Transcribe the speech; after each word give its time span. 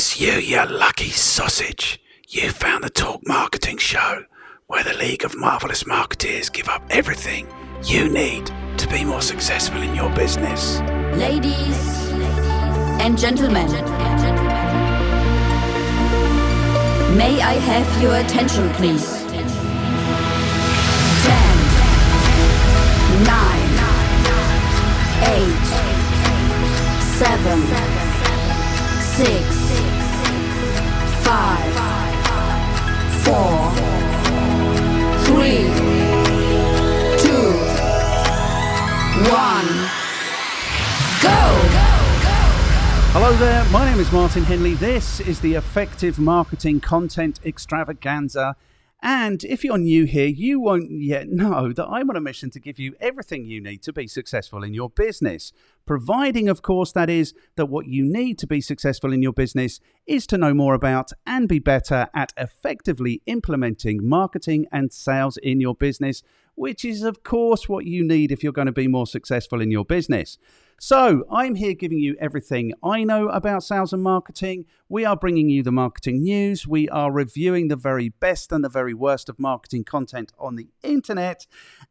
Yes, 0.00 0.18
you, 0.18 0.32
you 0.32 0.64
lucky 0.64 1.10
sausage. 1.10 2.00
You 2.26 2.48
found 2.52 2.84
the 2.84 2.88
Talk 2.88 3.20
Marketing 3.26 3.76
Show, 3.76 4.24
where 4.66 4.82
the 4.82 4.94
League 4.94 5.26
of 5.26 5.36
Marvelous 5.36 5.84
Marketeers 5.84 6.50
give 6.50 6.70
up 6.70 6.82
everything 6.88 7.46
you 7.84 8.08
need 8.08 8.50
to 8.78 8.88
be 8.88 9.04
more 9.04 9.20
successful 9.20 9.82
in 9.82 9.94
your 9.94 10.08
business. 10.14 10.80
Ladies 11.18 12.08
and 12.98 13.18
gentlemen, 13.18 13.70
may 17.18 17.42
I 17.42 17.58
have 17.60 18.02
your 18.02 18.16
attention, 18.16 18.70
please? 18.70 19.04
10, 19.26 19.44
9, 23.26 23.60
8, 25.28 25.60
7, 27.18 27.60
6, 29.26 29.59
three, 35.40 35.56
two, 37.16 37.48
one, 39.32 39.68
go! 41.22 41.38
Hello 43.12 43.32
there, 43.38 43.64
my 43.70 43.90
name 43.90 44.00
is 44.00 44.12
Martin 44.12 44.44
Henley. 44.44 44.74
This 44.74 45.18
is 45.20 45.40
the 45.40 45.54
Effective 45.54 46.18
Marketing 46.18 46.78
Content 46.78 47.40
Extravaganza. 47.42 48.54
And 49.02 49.44
if 49.44 49.64
you're 49.64 49.78
new 49.78 50.04
here, 50.04 50.26
you 50.26 50.60
won't 50.60 50.90
yet 50.90 51.28
know 51.28 51.72
that 51.72 51.86
I'm 51.86 52.10
on 52.10 52.16
a 52.16 52.20
mission 52.20 52.50
to 52.50 52.60
give 52.60 52.78
you 52.78 52.94
everything 53.00 53.46
you 53.46 53.60
need 53.60 53.82
to 53.84 53.92
be 53.92 54.06
successful 54.06 54.62
in 54.62 54.74
your 54.74 54.90
business. 54.90 55.52
Providing, 55.86 56.48
of 56.50 56.60
course, 56.60 56.92
that 56.92 57.08
is 57.08 57.32
that 57.56 57.66
what 57.66 57.86
you 57.86 58.04
need 58.04 58.38
to 58.40 58.46
be 58.46 58.60
successful 58.60 59.12
in 59.12 59.22
your 59.22 59.32
business 59.32 59.80
is 60.06 60.26
to 60.26 60.38
know 60.38 60.52
more 60.52 60.74
about 60.74 61.12
and 61.26 61.48
be 61.48 61.58
better 61.58 62.08
at 62.14 62.34
effectively 62.36 63.22
implementing 63.24 64.06
marketing 64.06 64.66
and 64.70 64.92
sales 64.92 65.38
in 65.38 65.60
your 65.60 65.74
business, 65.74 66.22
which 66.54 66.84
is, 66.84 67.02
of 67.02 67.22
course, 67.22 67.70
what 67.70 67.86
you 67.86 68.06
need 68.06 68.30
if 68.30 68.42
you're 68.42 68.52
going 68.52 68.66
to 68.66 68.72
be 68.72 68.86
more 68.86 69.06
successful 69.06 69.62
in 69.62 69.70
your 69.70 69.84
business. 69.84 70.36
So, 70.82 71.24
I'm 71.30 71.56
here 71.56 71.74
giving 71.74 71.98
you 71.98 72.16
everything 72.18 72.72
I 72.82 73.04
know 73.04 73.28
about 73.28 73.62
sales 73.62 73.92
and 73.92 74.02
marketing. 74.02 74.64
We 74.88 75.04
are 75.04 75.14
bringing 75.14 75.50
you 75.50 75.62
the 75.62 75.70
marketing 75.70 76.22
news. 76.22 76.66
We 76.66 76.88
are 76.88 77.12
reviewing 77.12 77.68
the 77.68 77.76
very 77.76 78.08
best 78.08 78.50
and 78.50 78.64
the 78.64 78.70
very 78.70 78.94
worst 78.94 79.28
of 79.28 79.38
marketing 79.38 79.84
content 79.84 80.32
on 80.38 80.56
the 80.56 80.70
internet. 80.82 81.46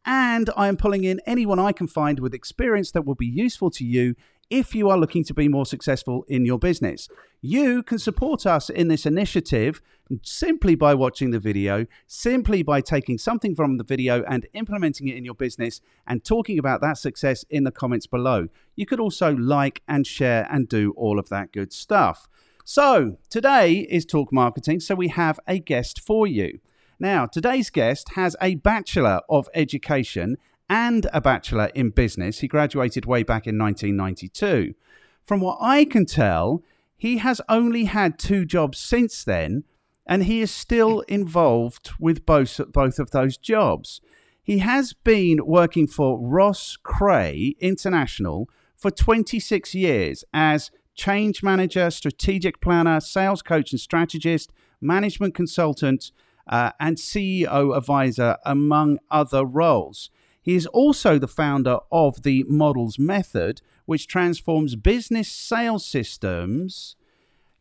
And 0.05 0.49
I 0.57 0.69
am 0.69 0.75
pulling 0.75 1.03
in 1.03 1.21
anyone 1.27 1.59
I 1.59 1.71
can 1.71 1.85
find 1.85 2.19
with 2.19 2.33
experience 2.33 2.89
that 2.93 3.05
will 3.05 3.13
be 3.13 3.27
useful 3.27 3.69
to 3.69 3.85
you 3.85 4.15
if 4.49 4.73
you 4.73 4.89
are 4.89 4.97
looking 4.97 5.23
to 5.23 5.33
be 5.33 5.47
more 5.47 5.65
successful 5.65 6.25
in 6.27 6.45
your 6.45 6.57
business. 6.57 7.07
You 7.41 7.83
can 7.83 7.99
support 7.99 8.45
us 8.45 8.69
in 8.69 8.87
this 8.87 9.05
initiative 9.05 9.81
simply 10.23 10.75
by 10.75 10.95
watching 10.95 11.31
the 11.31 11.39
video, 11.39 11.85
simply 12.07 12.63
by 12.63 12.81
taking 12.81 13.17
something 13.17 13.55
from 13.55 13.77
the 13.77 13.83
video 13.83 14.23
and 14.23 14.47
implementing 14.53 15.07
it 15.07 15.15
in 15.15 15.23
your 15.23 15.35
business 15.35 15.81
and 16.07 16.23
talking 16.23 16.57
about 16.57 16.81
that 16.81 16.97
success 16.97 17.45
in 17.49 17.63
the 17.63 17.71
comments 17.71 18.07
below. 18.07 18.47
You 18.75 18.85
could 18.85 18.99
also 18.99 19.35
like 19.35 19.83
and 19.87 20.05
share 20.05 20.47
and 20.51 20.67
do 20.67 20.93
all 20.97 21.19
of 21.19 21.29
that 21.29 21.51
good 21.51 21.71
stuff. 21.71 22.27
So, 22.65 23.17
today 23.29 23.87
is 23.89 24.05
Talk 24.05 24.31
Marketing, 24.31 24.79
so 24.79 24.95
we 24.95 25.07
have 25.09 25.39
a 25.47 25.59
guest 25.59 26.01
for 26.01 26.27
you. 26.27 26.59
Now, 26.99 27.25
today's 27.25 27.69
guest 27.69 28.09
has 28.15 28.35
a 28.41 28.55
Bachelor 28.55 29.21
of 29.29 29.47
Education 29.53 30.37
and 30.69 31.07
a 31.11 31.19
Bachelor 31.19 31.71
in 31.73 31.89
Business. 31.89 32.39
He 32.39 32.47
graduated 32.47 33.05
way 33.05 33.23
back 33.23 33.47
in 33.47 33.57
1992. 33.57 34.75
From 35.23 35.41
what 35.41 35.57
I 35.59 35.85
can 35.85 36.05
tell, 36.05 36.63
he 36.97 37.17
has 37.17 37.41
only 37.49 37.85
had 37.85 38.19
two 38.19 38.45
jobs 38.45 38.77
since 38.77 39.23
then, 39.23 39.63
and 40.05 40.23
he 40.23 40.41
is 40.41 40.51
still 40.51 41.01
involved 41.01 41.91
with 41.99 42.25
both, 42.25 42.59
both 42.71 42.99
of 42.99 43.11
those 43.11 43.37
jobs. 43.37 44.01
He 44.41 44.59
has 44.59 44.93
been 44.93 45.45
working 45.45 45.87
for 45.87 46.19
Rosscrae 46.19 47.57
International 47.59 48.49
for 48.75 48.91
26 48.91 49.75
years 49.75 50.23
as 50.33 50.71
change 50.95 51.41
manager, 51.43 51.89
strategic 51.91 52.59
planner, 52.59 52.99
sales 52.99 53.41
coach 53.41 53.71
and 53.71 53.79
strategist, 53.79 54.51
management 54.81 55.35
consultant, 55.35 56.11
uh, 56.47 56.71
and 56.79 56.97
CEO 56.97 57.77
advisor, 57.77 58.37
among 58.43 58.97
other 59.11 59.45
roles. 59.45 60.09
He 60.49 60.55
is 60.55 60.65
also 60.65 61.19
the 61.19 61.27
founder 61.27 61.77
of 61.91 62.23
the 62.23 62.43
Models 62.47 62.97
Method, 62.97 63.61
which 63.85 64.07
transforms 64.07 64.75
business 64.75 65.31
sales 65.31 65.85
systems 65.85 66.95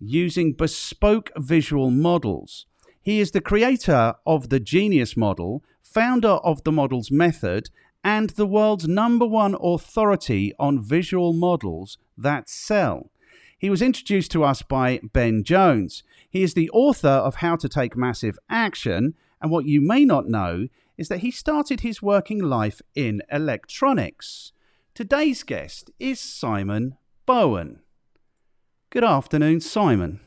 using 0.01 0.55
bespoke 0.55 1.31
visual 1.37 1.91
models. 1.91 2.65
He 3.03 3.21
is 3.21 3.33
the 3.33 3.43
creator 3.43 4.15
of 4.25 4.49
the 4.49 4.59
Genius 4.59 5.19
Model, 5.19 5.63
founder 5.83 6.39
of 6.51 6.65
the 6.65 6.73
Models 6.73 7.11
Method, 7.11 7.69
and 8.03 8.31
the 8.31 8.47
world's 8.47 8.89
number 8.89 9.27
one 9.27 9.55
authority 9.61 10.55
on 10.59 10.81
visual 10.81 11.35
models 11.35 11.99
that 12.17 12.49
sell. 12.49 13.11
He 13.59 13.69
was 13.69 13.83
introduced 13.83 14.31
to 14.31 14.45
us 14.45 14.63
by 14.63 15.01
Ben 15.03 15.45
Jones. 15.45 16.05
He 16.31 16.43
is 16.43 16.55
the 16.55 16.71
author 16.71 17.21
of 17.29 17.35
How 17.35 17.57
to 17.57 17.69
Take 17.69 17.99
Massive 17.99 18.39
Action, 18.49 19.13
and 19.43 19.51
what 19.51 19.67
you 19.67 19.83
may 19.83 20.07
not 20.07 20.27
know 20.27 20.69
is 20.99 21.09
that 21.09 21.21
he 21.21 21.31
started 21.31 21.81
his 21.81 22.03
working 22.03 22.41
life 22.41 22.83
in 22.95 23.23
electronics. 23.31 24.53
Today's 24.95 25.45
guest 25.45 25.91
is 26.01 26.19
Simon 26.19 26.97
Bowen. 27.25 27.81
Good 28.91 29.05
afternoon, 29.05 29.61
Simon. 29.61 30.21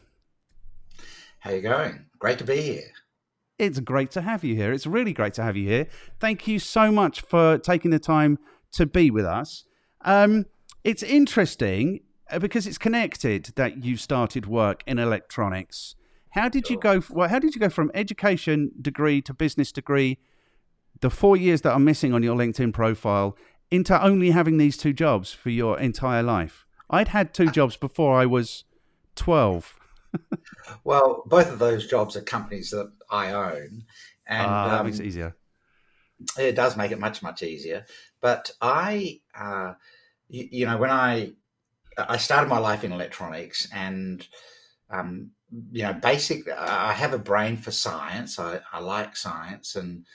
How 1.39 1.51
you 1.51 1.61
going? 1.61 2.05
Great 2.19 2.37
to 2.37 2.45
be 2.45 2.61
here. 2.61 2.91
It's 3.59 3.79
great 3.79 4.11
to 4.11 4.21
have 4.21 4.43
you 4.43 4.55
here. 4.55 4.71
It's 4.71 4.87
really 4.87 5.13
great 5.13 5.33
to 5.35 5.43
have 5.43 5.57
you 5.57 5.67
here. 5.67 5.87
Thank 6.19 6.47
you 6.47 6.57
so 6.57 6.91
much 6.91 7.21
for 7.21 7.57
taking 7.57 7.91
the 7.91 7.99
time 7.99 8.39
to 8.71 8.85
be 8.85 9.11
with 9.11 9.25
us. 9.25 9.65
Um, 10.01 10.45
it's 10.83 11.03
interesting 11.03 11.99
uh, 12.31 12.39
because 12.39 12.65
it's 12.65 12.77
connected 12.77 13.51
that 13.55 13.83
you 13.83 13.97
started 13.97 14.45
work 14.45 14.83
in 14.87 14.97
electronics. 14.97 15.95
How 16.29 16.47
did 16.47 16.69
you 16.69 16.79
go? 16.79 17.03
Well, 17.09 17.27
how 17.27 17.39
did 17.39 17.55
you 17.55 17.59
go 17.59 17.69
from 17.69 17.91
education 17.93 18.71
degree 18.81 19.21
to 19.23 19.33
business 19.33 19.71
degree? 19.71 20.17
The 21.01 21.09
four 21.09 21.35
years 21.35 21.61
that 21.61 21.71
are 21.71 21.79
missing 21.79 22.13
on 22.13 22.23
your 22.23 22.35
LinkedIn 22.35 22.73
profile 22.73 23.37
into 23.69 24.01
only 24.03 24.31
having 24.31 24.57
these 24.57 24.77
two 24.77 24.93
jobs 24.93 25.31
for 25.31 25.49
your 25.49 25.79
entire 25.79 26.23
life. 26.23 26.65
I'd 26.89 27.09
had 27.09 27.33
two 27.33 27.49
jobs 27.51 27.75
before 27.77 28.19
I 28.19 28.25
was 28.25 28.63
twelve. 29.15 29.79
well, 30.83 31.23
both 31.25 31.51
of 31.51 31.59
those 31.59 31.87
jobs 31.87 32.15
are 32.15 32.21
companies 32.21 32.71
that 32.71 32.91
I 33.09 33.31
own, 33.31 33.83
and 34.27 34.51
uh, 34.51 34.67
that 34.67 34.79
um, 34.81 34.85
makes 34.85 34.99
it 34.99 35.05
easier. 35.05 35.35
It 36.37 36.55
does 36.55 36.77
make 36.77 36.91
it 36.91 36.99
much 36.99 37.23
much 37.23 37.41
easier. 37.41 37.85
But 38.19 38.51
I, 38.61 39.21
uh, 39.33 39.73
you, 40.27 40.47
you 40.51 40.65
know, 40.65 40.77
when 40.77 40.91
I 40.91 41.31
I 41.97 42.17
started 42.17 42.49
my 42.49 42.59
life 42.59 42.83
in 42.83 42.91
electronics 42.91 43.67
and 43.73 44.27
um, 44.91 45.31
you 45.71 45.83
know, 45.83 45.93
basic. 45.93 46.47
I 46.49 46.93
have 46.93 47.13
a 47.13 47.19
brain 47.19 47.57
for 47.57 47.71
science. 47.71 48.39
I, 48.39 48.59
I 48.71 48.79
like 48.79 49.15
science, 49.15 49.75
and 49.75 50.05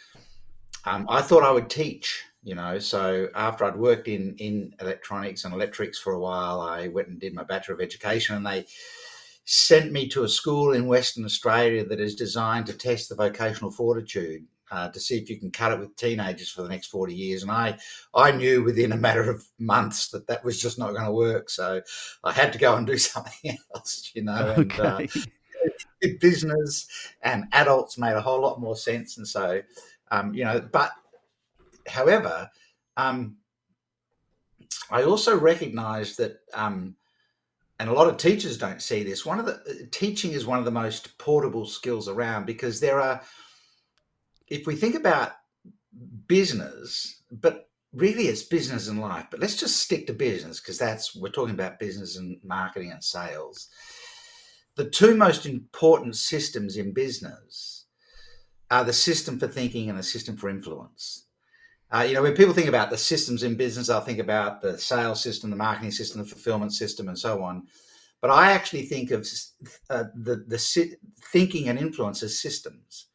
um, 0.86 1.06
I 1.08 1.22
thought 1.22 1.42
I 1.42 1.50
would 1.50 1.70
teach. 1.70 2.24
You 2.42 2.54
know, 2.54 2.78
so 2.78 3.28
after 3.34 3.64
I'd 3.64 3.74
worked 3.74 4.06
in 4.06 4.36
in 4.38 4.72
electronics 4.80 5.44
and 5.44 5.52
electrics 5.52 5.98
for 5.98 6.12
a 6.12 6.20
while, 6.20 6.60
I 6.60 6.86
went 6.86 7.08
and 7.08 7.18
did 7.18 7.34
my 7.34 7.42
Bachelor 7.42 7.74
of 7.74 7.80
Education, 7.80 8.36
and 8.36 8.46
they 8.46 8.66
sent 9.44 9.90
me 9.90 10.08
to 10.08 10.22
a 10.22 10.28
school 10.28 10.72
in 10.72 10.86
Western 10.86 11.24
Australia 11.24 11.84
that 11.86 12.00
is 12.00 12.14
designed 12.14 12.66
to 12.66 12.72
test 12.72 13.08
the 13.08 13.16
vocational 13.16 13.72
fortitude 13.72 14.44
uh, 14.70 14.88
to 14.90 15.00
see 15.00 15.16
if 15.16 15.30
you 15.30 15.38
can 15.38 15.50
cut 15.50 15.72
it 15.72 15.78
with 15.78 15.96
teenagers 15.96 16.50
for 16.50 16.62
the 16.62 16.68
next 16.68 16.88
40 16.88 17.14
years. 17.14 17.42
And 17.42 17.50
I, 17.50 17.78
I 18.14 18.32
knew 18.32 18.62
within 18.62 18.92
a 18.92 18.96
matter 18.96 19.30
of 19.30 19.46
months 19.58 20.08
that 20.08 20.26
that 20.26 20.44
was 20.44 20.60
just 20.60 20.78
not 20.78 20.92
going 20.92 21.04
to 21.04 21.12
work. 21.12 21.50
So 21.50 21.80
I 22.24 22.32
had 22.32 22.52
to 22.52 22.58
go 22.58 22.76
and 22.76 22.86
do 22.86 22.98
something 22.98 23.56
else, 23.74 24.10
you 24.14 24.24
know. 24.24 24.54
Okay. 24.58 25.08
And, 25.08 25.26
uh, 26.04 26.08
business 26.20 26.86
and 27.22 27.44
adults 27.52 27.98
made 27.98 28.12
a 28.12 28.20
whole 28.20 28.40
lot 28.40 28.60
more 28.60 28.76
sense. 28.76 29.16
And 29.16 29.26
so, 29.26 29.62
um, 30.10 30.34
you 30.34 30.44
know, 30.44 30.60
but 30.60 30.92
however, 31.86 32.50
um, 32.96 33.36
I 34.90 35.02
also 35.02 35.38
recognize 35.38 36.16
that, 36.16 36.40
um, 36.54 36.96
and 37.78 37.90
a 37.90 37.92
lot 37.92 38.08
of 38.08 38.16
teachers 38.16 38.56
don't 38.56 38.80
see 38.80 39.02
this. 39.02 39.26
One 39.26 39.38
of 39.38 39.46
the 39.46 39.54
uh, 39.54 39.86
teaching 39.90 40.32
is 40.32 40.46
one 40.46 40.58
of 40.58 40.64
the 40.64 40.70
most 40.70 41.18
portable 41.18 41.66
skills 41.66 42.08
around 42.08 42.46
because 42.46 42.80
there 42.80 43.00
are 43.00 43.20
if 44.48 44.66
we 44.66 44.76
think 44.76 44.94
about 44.94 45.32
business, 46.26 47.22
but 47.30 47.68
really 47.92 48.24
it's 48.24 48.42
business 48.42 48.88
and 48.88 49.00
life, 49.00 49.26
but 49.30 49.40
let's 49.40 49.56
just 49.56 49.78
stick 49.78 50.06
to 50.06 50.12
business 50.12 50.60
because 50.60 50.78
that's 50.78 51.16
we're 51.16 51.30
talking 51.30 51.54
about 51.54 51.78
business 51.80 52.16
and 52.16 52.38
marketing 52.44 52.92
and 52.92 53.02
sales. 53.02 53.68
The 54.76 54.88
two 54.88 55.16
most 55.16 55.46
important 55.46 56.16
systems 56.16 56.76
in 56.76 56.92
business 56.92 57.75
are 58.70 58.84
the 58.84 58.92
system 58.92 59.38
for 59.38 59.48
thinking 59.48 59.88
and 59.88 59.98
the 59.98 60.02
system 60.02 60.36
for 60.36 60.48
influence. 60.48 61.26
Uh, 61.90 62.04
you 62.06 62.14
know, 62.14 62.22
when 62.22 62.34
people 62.34 62.54
think 62.54 62.68
about 62.68 62.90
the 62.90 62.98
systems 62.98 63.44
in 63.44 63.54
business, 63.54 63.86
they'll 63.86 64.00
think 64.00 64.18
about 64.18 64.60
the 64.60 64.76
sales 64.76 65.22
system, 65.22 65.50
the 65.50 65.56
marketing 65.56 65.92
system, 65.92 66.20
the 66.20 66.28
fulfillment 66.28 66.72
system, 66.72 67.08
and 67.08 67.18
so 67.18 67.42
on. 67.42 67.66
but 68.20 68.30
I 68.30 68.52
actually 68.52 68.82
think 68.82 69.10
of 69.10 69.26
uh, 69.90 70.04
the 70.14 70.44
the 70.48 70.96
thinking 71.32 71.68
and 71.68 71.78
influence 71.78 72.22
as 72.22 72.40
systems. 72.40 73.08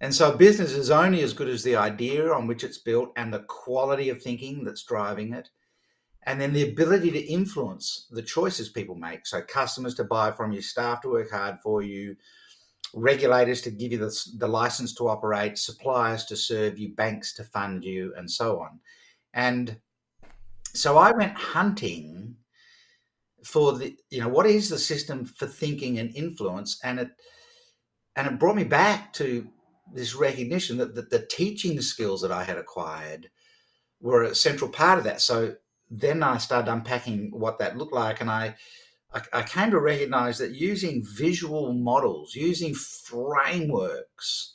And 0.00 0.14
so 0.14 0.36
business 0.36 0.72
is 0.72 0.90
only 0.90 1.22
as 1.22 1.32
good 1.32 1.48
as 1.48 1.62
the 1.62 1.76
idea 1.76 2.32
on 2.32 2.48
which 2.48 2.64
it's 2.64 2.78
built 2.78 3.12
and 3.16 3.32
the 3.32 3.44
quality 3.48 4.08
of 4.08 4.20
thinking 4.20 4.64
that's 4.64 4.82
driving 4.82 5.32
it. 5.32 5.48
And 6.24 6.40
then 6.40 6.52
the 6.52 6.68
ability 6.68 7.10
to 7.12 7.20
influence 7.20 8.06
the 8.10 8.22
choices 8.22 8.68
people 8.68 8.96
make. 8.96 9.26
So 9.26 9.40
customers 9.42 9.94
to 9.96 10.04
buy 10.04 10.32
from 10.32 10.52
you, 10.52 10.60
staff 10.60 11.02
to 11.02 11.08
work 11.08 11.30
hard 11.30 11.58
for 11.62 11.82
you, 11.82 12.16
regulators 12.94 13.62
to 13.62 13.70
give 13.70 13.92
you 13.92 13.98
the, 13.98 14.16
the 14.38 14.48
license 14.48 14.94
to 14.94 15.08
operate, 15.08 15.58
suppliers 15.58 16.24
to 16.26 16.36
serve 16.36 16.78
you, 16.78 16.94
banks 16.94 17.32
to 17.34 17.44
fund 17.44 17.84
you, 17.84 18.12
and 18.16 18.30
so 18.30 18.60
on. 18.60 18.80
And 19.34 19.76
so 20.74 20.98
I 20.98 21.12
went 21.12 21.36
hunting 21.36 22.36
for 23.44 23.72
the 23.72 23.96
you 24.10 24.20
know 24.20 24.28
what 24.28 24.46
is 24.46 24.68
the 24.68 24.78
system 24.78 25.24
for 25.24 25.46
thinking 25.46 25.98
and 25.98 26.14
influence 26.14 26.78
and 26.84 27.00
it 27.00 27.10
and 28.16 28.26
it 28.26 28.38
brought 28.38 28.56
me 28.56 28.64
back 28.64 29.12
to 29.12 29.46
this 29.92 30.14
recognition 30.14 30.76
that, 30.76 30.94
that 30.94 31.10
the 31.10 31.26
teaching 31.26 31.80
skills 31.80 32.20
that 32.22 32.30
i 32.30 32.44
had 32.44 32.56
acquired 32.56 33.28
were 34.00 34.22
a 34.22 34.34
central 34.34 34.70
part 34.70 34.98
of 34.98 35.04
that 35.04 35.20
so 35.20 35.54
then 35.90 36.22
i 36.22 36.38
started 36.38 36.70
unpacking 36.70 37.30
what 37.32 37.58
that 37.58 37.76
looked 37.76 37.92
like 37.92 38.20
and 38.20 38.30
i 38.30 38.54
i, 39.14 39.22
I 39.32 39.42
came 39.42 39.70
to 39.70 39.80
recognize 39.80 40.38
that 40.38 40.52
using 40.52 41.04
visual 41.04 41.72
models 41.72 42.34
using 42.34 42.74
frameworks 42.74 44.54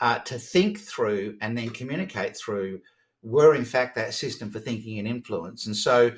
uh, 0.00 0.18
to 0.20 0.38
think 0.38 0.78
through 0.78 1.38
and 1.40 1.56
then 1.56 1.70
communicate 1.70 2.36
through 2.36 2.80
were 3.22 3.54
in 3.54 3.64
fact 3.64 3.94
that 3.96 4.12
system 4.12 4.50
for 4.50 4.58
thinking 4.60 4.98
and 4.98 5.08
influence 5.08 5.66
and 5.66 5.76
so 5.76 6.12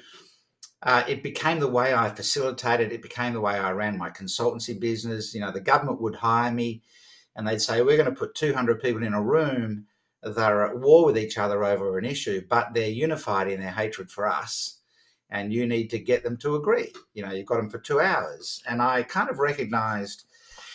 uh, 0.83 1.03
it 1.09 1.23
became 1.23 1.59
the 1.59 1.69
way 1.69 1.93
I 1.93 2.09
facilitated. 2.11 2.93
It 2.93 3.03
became 3.03 3.33
the 3.33 3.41
way 3.41 3.59
I 3.59 3.73
ran 3.73 3.99
my 3.99 4.11
consultancy 4.11 4.79
business. 4.79 5.35
You 5.35 5.41
know, 5.41 5.51
the 5.51 5.61
government 5.61 6.01
would 6.01 6.17
hire 6.17 6.53
me, 6.53 6.83
and 7.35 7.47
they'd 7.47 7.61
say, 7.61 7.83
"We're 7.83 7.97
going 7.97 8.09
to 8.09 8.19
put 8.19 8.35
200 8.35 8.81
people 8.81 9.03
in 9.03 9.15
a 9.15 9.23
room. 9.23 9.87
They're 10.23 10.67
at 10.67 10.79
war 10.79 11.05
with 11.05 11.19
each 11.19 11.39
other 11.39 11.65
over 11.65 11.99
an 11.99 12.05
issue, 12.05 12.43
but 12.49 12.75
they're 12.75 12.89
unified 12.89 13.49
in 13.49 13.61
their 13.61 13.73
hatred 13.73 14.11
for 14.11 14.27
us, 14.27 14.78
and 15.31 15.53
you 15.53 15.67
need 15.67 15.91
to 15.91 15.99
get 15.99 16.23
them 16.23 16.37
to 16.39 16.57
agree." 16.57 16.93
You 17.15 17.25
know, 17.25 17.33
you've 17.33 17.47
got 17.47 17.57
them 17.57 17.71
for 17.71 17.79
two 17.79 18.01
hours, 18.01 18.63
and 18.69 18.83
I 18.83 19.03
kind 19.03 19.31
of 19.31 19.39
recognised. 19.39 20.25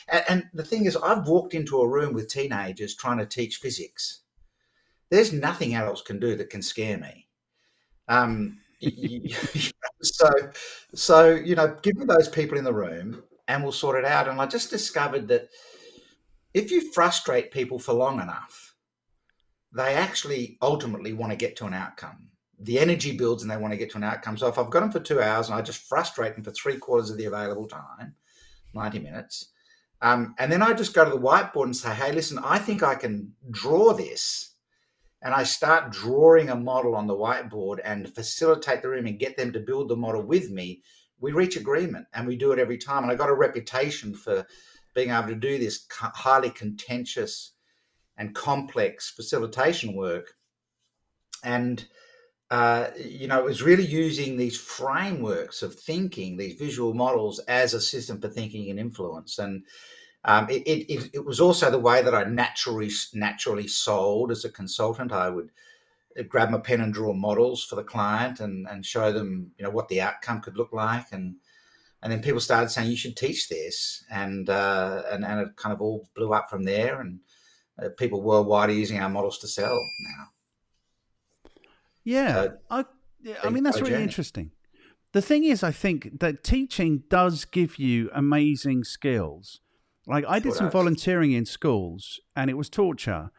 And, 0.10 0.24
and 0.30 0.44
the 0.54 0.64
thing 0.64 0.86
is, 0.86 0.98
I've 0.98 1.28
walked 1.28 1.54
into 1.54 1.82
a 1.82 1.88
room 1.88 2.14
with 2.14 2.28
teenagers 2.28 2.96
trying 2.96 3.20
to 3.20 3.26
teach 3.26 3.58
physics. 3.58 4.22
There's 5.10 5.32
nothing 5.32 5.76
adults 5.76 6.02
can 6.02 6.20
do 6.20 6.36
that 6.36 6.50
can 6.50 6.62
scare 6.62 6.98
me. 6.98 7.28
Um, 8.08 8.60
so, 10.02 10.30
so 10.94 11.30
you 11.36 11.56
know, 11.56 11.78
give 11.82 11.96
me 11.96 12.06
those 12.06 12.28
people 12.30 12.58
in 12.58 12.64
the 12.64 12.74
room, 12.74 13.24
and 13.48 13.64
we'll 13.64 13.72
sort 13.72 13.98
it 13.98 14.06
out. 14.06 14.28
And 14.28 14.42
I 14.42 14.46
just 14.46 14.70
discovered 14.70 15.28
that 15.30 15.50
if 16.54 16.72
you 16.72 16.92
frustrate 16.92 17.52
people 17.52 17.80
for 17.80 17.94
long 17.94 18.22
enough, 18.22 18.76
they 19.76 19.96
actually 19.96 20.58
ultimately 20.62 21.14
want 21.14 21.32
to 21.32 21.38
get 21.38 21.56
to 21.58 21.66
an 21.66 21.74
outcome. 21.74 22.30
The 22.60 22.80
energy 22.80 23.18
builds, 23.18 23.44
and 23.44 23.52
they 23.52 23.58
want 23.58 23.74
to 23.74 23.78
get 23.78 23.92
to 23.92 23.98
an 23.98 24.04
outcome. 24.04 24.38
So 24.38 24.48
if 24.48 24.58
I've 24.58 24.70
got 24.70 24.82
them 24.82 24.92
for 24.92 25.00
two 25.00 25.22
hours, 25.22 25.50
and 25.50 25.56
I 25.56 25.62
just 25.62 25.88
frustrate 25.88 26.36
them 26.36 26.44
for 26.44 26.52
three 26.52 26.78
quarters 26.78 27.10
of 27.10 27.18
the 27.18 27.26
available 27.26 27.68
time, 27.68 28.16
ninety 28.74 29.00
minutes. 29.00 29.50
Um, 30.02 30.36
and 30.38 30.52
then 30.52 30.62
I 30.62 30.74
just 30.74 30.94
go 30.94 31.06
to 31.06 31.12
the 31.12 31.18
whiteboard 31.18 31.66
and 31.66 31.76
say, 31.76 31.94
hey, 31.94 32.12
listen, 32.12 32.38
I 32.44 32.60
think 32.60 32.84
I 32.84 32.96
can 32.96 33.34
draw 33.50 33.94
this 33.94 34.54
and 35.22 35.34
I 35.34 35.44
start 35.44 35.92
drawing 35.94 36.50
a 36.50 36.56
model 36.56 36.96
on 36.96 37.08
the 37.08 37.16
whiteboard 37.16 37.80
and 37.86 38.14
facilitate 38.14 38.82
the 38.82 38.90
room 38.90 39.08
and 39.08 39.18
get 39.18 39.38
them 39.38 39.54
to 39.54 39.62
build 39.62 39.88
the 39.88 39.96
model 39.96 40.22
with 40.22 40.52
me, 40.52 40.84
we 41.22 41.32
reach 41.32 41.56
agreement 41.56 42.08
and 42.14 42.28
we 42.28 42.36
do 42.36 42.52
it 42.52 42.60
every 42.60 42.78
time. 42.78 43.04
And 43.04 43.12
I 43.12 43.16
got 43.16 43.30
a 43.30 43.34
reputation 43.34 44.14
for 44.14 44.46
being 44.94 45.12
able 45.12 45.30
to 45.30 45.36
do 45.36 45.58
this 45.58 45.88
highly 45.90 46.50
contentious 46.50 47.54
and 48.18 48.36
complex 48.36 49.10
facilitation 49.10 49.96
work. 49.96 50.34
And, 51.46 51.86
uh, 52.54 52.92
you 53.04 53.28
know, 53.28 53.40
it 53.40 53.46
was 53.46 53.64
really 53.64 53.86
using 53.86 54.38
these 54.38 54.56
frameworks 54.56 55.64
of 55.64 55.74
thinking, 55.74 56.38
these 56.38 56.54
visual 56.54 56.94
models 56.94 57.40
as 57.48 57.74
a 57.74 57.82
system 57.82 58.22
for 58.22 58.30
thinking 58.30 58.70
and 58.70 58.80
influence. 58.80 59.40
And, 59.40 59.64
um, 60.24 60.48
it, 60.52 60.62
it, 60.68 61.10
it, 61.14 61.26
was 61.26 61.40
also 61.40 61.72
the 61.72 61.80
way 61.80 62.04
that 62.04 62.14
I 62.14 62.26
naturally 62.26 62.92
naturally 63.16 63.68
sold 63.68 64.30
as 64.30 64.46
a 64.46 64.52
consultant. 64.52 65.12
I 65.12 65.30
would 65.30 65.50
uh, 66.18 66.22
grab 66.30 66.52
my 66.52 66.60
pen 66.60 66.82
and 66.82 66.94
draw 66.94 67.12
models 67.12 67.64
for 67.64 67.76
the 67.76 67.84
client 67.84 68.40
and, 68.40 68.68
and 68.70 68.86
show 68.86 69.12
them 69.12 69.50
you 69.58 69.64
know 69.64 69.72
what 69.72 69.88
the 69.88 70.02
outcome 70.02 70.40
could 70.40 70.56
look 70.56 70.72
like 70.72 71.08
and 71.12 71.38
and 72.04 72.12
then 72.12 72.22
people 72.22 72.40
started 72.40 72.70
saying 72.70 72.92
you 72.92 72.96
should 72.96 73.18
teach 73.18 73.50
this 73.50 74.06
and 74.12 74.50
uh, 74.50 75.02
and 75.12 75.26
and 75.26 75.40
it 75.42 75.56
kind 75.58 75.74
of 75.74 75.82
all 75.82 76.08
blew 76.16 76.32
up 76.32 76.52
from 76.52 76.64
there 76.64 77.02
and 77.02 77.20
uh, 77.82 77.90
people 77.98 78.22
worldwide 78.22 78.70
are 78.70 78.74
using 78.74 79.00
our 79.00 79.10
models 79.10 79.40
to 79.40 79.48
sell 79.48 79.76
now. 80.18 80.28
Yeah, 82.04 82.44
so, 82.44 82.58
I 82.70 82.86
I 83.44 83.50
mean 83.50 83.64
that's 83.64 83.82
really 83.82 84.04
interesting. 84.04 84.52
The 85.12 85.22
thing 85.22 85.44
is, 85.44 85.64
I 85.64 85.72
think 85.72 86.20
that 86.22 86.44
teaching 86.44 87.04
does 87.08 87.46
give 87.46 87.78
you 87.78 88.10
amazing 88.14 88.84
skills 88.84 89.60
like 90.06 90.26
I 90.28 90.40
did 90.40 90.54
some 90.54 90.70
volunteering 90.70 91.32
in 91.32 91.46
schools, 91.46 92.20
and 92.36 92.50
it 92.50 92.56
was 92.56 92.70
torture 92.70 93.32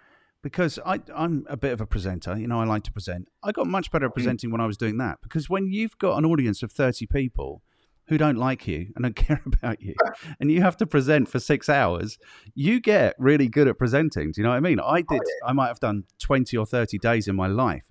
because 0.42 0.78
I, 0.84 1.00
am 1.14 1.46
a 1.48 1.56
bit 1.56 1.72
of 1.72 1.80
a 1.80 1.86
presenter. 1.86 2.36
You 2.36 2.48
know, 2.48 2.60
I 2.60 2.64
like 2.64 2.84
to 2.84 2.92
present. 2.92 3.28
I 3.42 3.52
got 3.52 3.66
much 3.66 3.90
better 3.90 4.06
at 4.06 4.12
mm. 4.12 4.14
presenting 4.14 4.50
when 4.50 4.60
I 4.60 4.66
was 4.66 4.76
doing 4.76 4.98
that 4.98 5.18
because 5.22 5.50
when 5.50 5.70
you've 5.70 5.96
got 5.98 6.16
an 6.16 6.24
audience 6.24 6.62
of 6.62 6.72
30 6.72 7.06
people 7.06 7.62
who 8.08 8.18
don't 8.18 8.36
like 8.36 8.66
you 8.66 8.88
and 8.94 9.02
don't 9.02 9.16
care 9.16 9.42
about 9.44 9.82
you, 9.82 9.94
and 10.40 10.50
you 10.50 10.62
have 10.62 10.76
to 10.78 10.86
present 10.86 11.28
for 11.28 11.38
six 11.38 11.68
hours, 11.68 12.18
you 12.54 12.80
get 12.80 13.14
really 13.18 13.48
good 13.48 13.68
at 13.68 13.78
presenting. 13.78 14.32
Do 14.32 14.40
you 14.40 14.44
know 14.44 14.50
what 14.50 14.56
I 14.56 14.60
mean? 14.60 14.80
I 14.80 15.04
oh, 15.08 15.14
did. 15.14 15.22
I 15.44 15.52
might 15.52 15.68
have 15.68 15.80
done 15.80 16.04
20 16.20 16.56
or 16.56 16.64
30 16.64 16.98
days 16.98 17.28
in 17.28 17.36
my 17.36 17.46
life. 17.46 17.90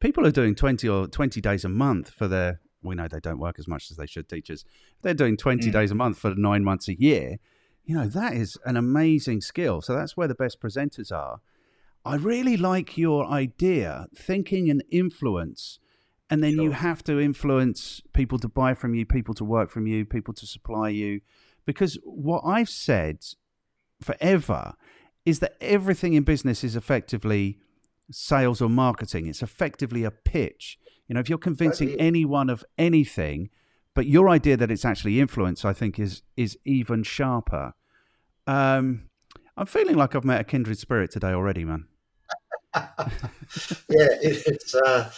People 0.00 0.26
are 0.26 0.30
doing 0.32 0.54
20 0.54 0.88
or 0.88 1.06
20 1.06 1.40
days 1.40 1.64
a 1.64 1.68
month 1.68 2.10
for 2.10 2.28
their. 2.28 2.60
We 2.82 2.94
know 2.94 3.08
they 3.08 3.20
don't 3.20 3.38
work 3.38 3.58
as 3.58 3.66
much 3.66 3.90
as 3.90 3.96
they 3.96 4.06
should. 4.06 4.28
Teachers, 4.28 4.64
they're 5.02 5.14
doing 5.14 5.36
20 5.36 5.68
mm. 5.68 5.72
days 5.72 5.90
a 5.90 5.94
month 5.94 6.18
for 6.18 6.34
nine 6.34 6.62
months 6.62 6.88
a 6.88 7.00
year 7.00 7.38
you 7.86 7.94
know, 7.94 8.08
that 8.08 8.34
is 8.34 8.58
an 8.64 8.76
amazing 8.76 9.40
skill. 9.40 9.80
So 9.80 9.94
that's 9.94 10.16
where 10.16 10.28
the 10.28 10.34
best 10.34 10.60
presenters 10.60 11.12
are. 11.12 11.40
I 12.04 12.16
really 12.16 12.56
like 12.56 12.98
your 12.98 13.26
idea, 13.26 14.06
thinking 14.14 14.68
and 14.68 14.82
influence. 14.90 15.78
And 16.28 16.42
then 16.42 16.56
sure. 16.56 16.64
you 16.64 16.70
have 16.72 17.04
to 17.04 17.20
influence 17.20 18.02
people 18.12 18.38
to 18.40 18.48
buy 18.48 18.74
from 18.74 18.94
you, 18.94 19.06
people 19.06 19.34
to 19.34 19.44
work 19.44 19.70
from 19.70 19.86
you, 19.86 20.04
people 20.04 20.34
to 20.34 20.46
supply 20.46 20.88
you. 20.88 21.20
Because 21.64 21.96
what 22.02 22.42
I've 22.44 22.68
said 22.68 23.24
forever 24.02 24.74
is 25.24 25.38
that 25.38 25.56
everything 25.60 26.14
in 26.14 26.24
business 26.24 26.64
is 26.64 26.74
effectively 26.74 27.58
sales 28.10 28.60
or 28.60 28.68
marketing. 28.68 29.26
It's 29.26 29.42
effectively 29.42 30.04
a 30.04 30.10
pitch. 30.10 30.78
You 31.08 31.14
know, 31.14 31.20
if 31.20 31.28
you're 31.28 31.38
convincing 31.38 31.94
anyone 31.98 32.50
of 32.50 32.64
anything, 32.78 33.50
but 33.94 34.06
your 34.06 34.28
idea 34.28 34.56
that 34.56 34.70
it's 34.70 34.84
actually 34.84 35.20
influence, 35.20 35.64
I 35.64 35.72
think, 35.72 35.98
is 35.98 36.22
is 36.36 36.58
even 36.64 37.02
sharper. 37.02 37.74
Um, 38.46 39.08
I'm 39.56 39.66
feeling 39.66 39.96
like 39.96 40.14
I've 40.14 40.24
met 40.24 40.40
a 40.40 40.44
kindred 40.44 40.78
spirit 40.78 41.10
today 41.10 41.32
already, 41.32 41.64
man. 41.64 41.86
yeah, 42.74 42.96
it, 43.88 44.42
it's 44.46 44.74
uh, 44.74 45.10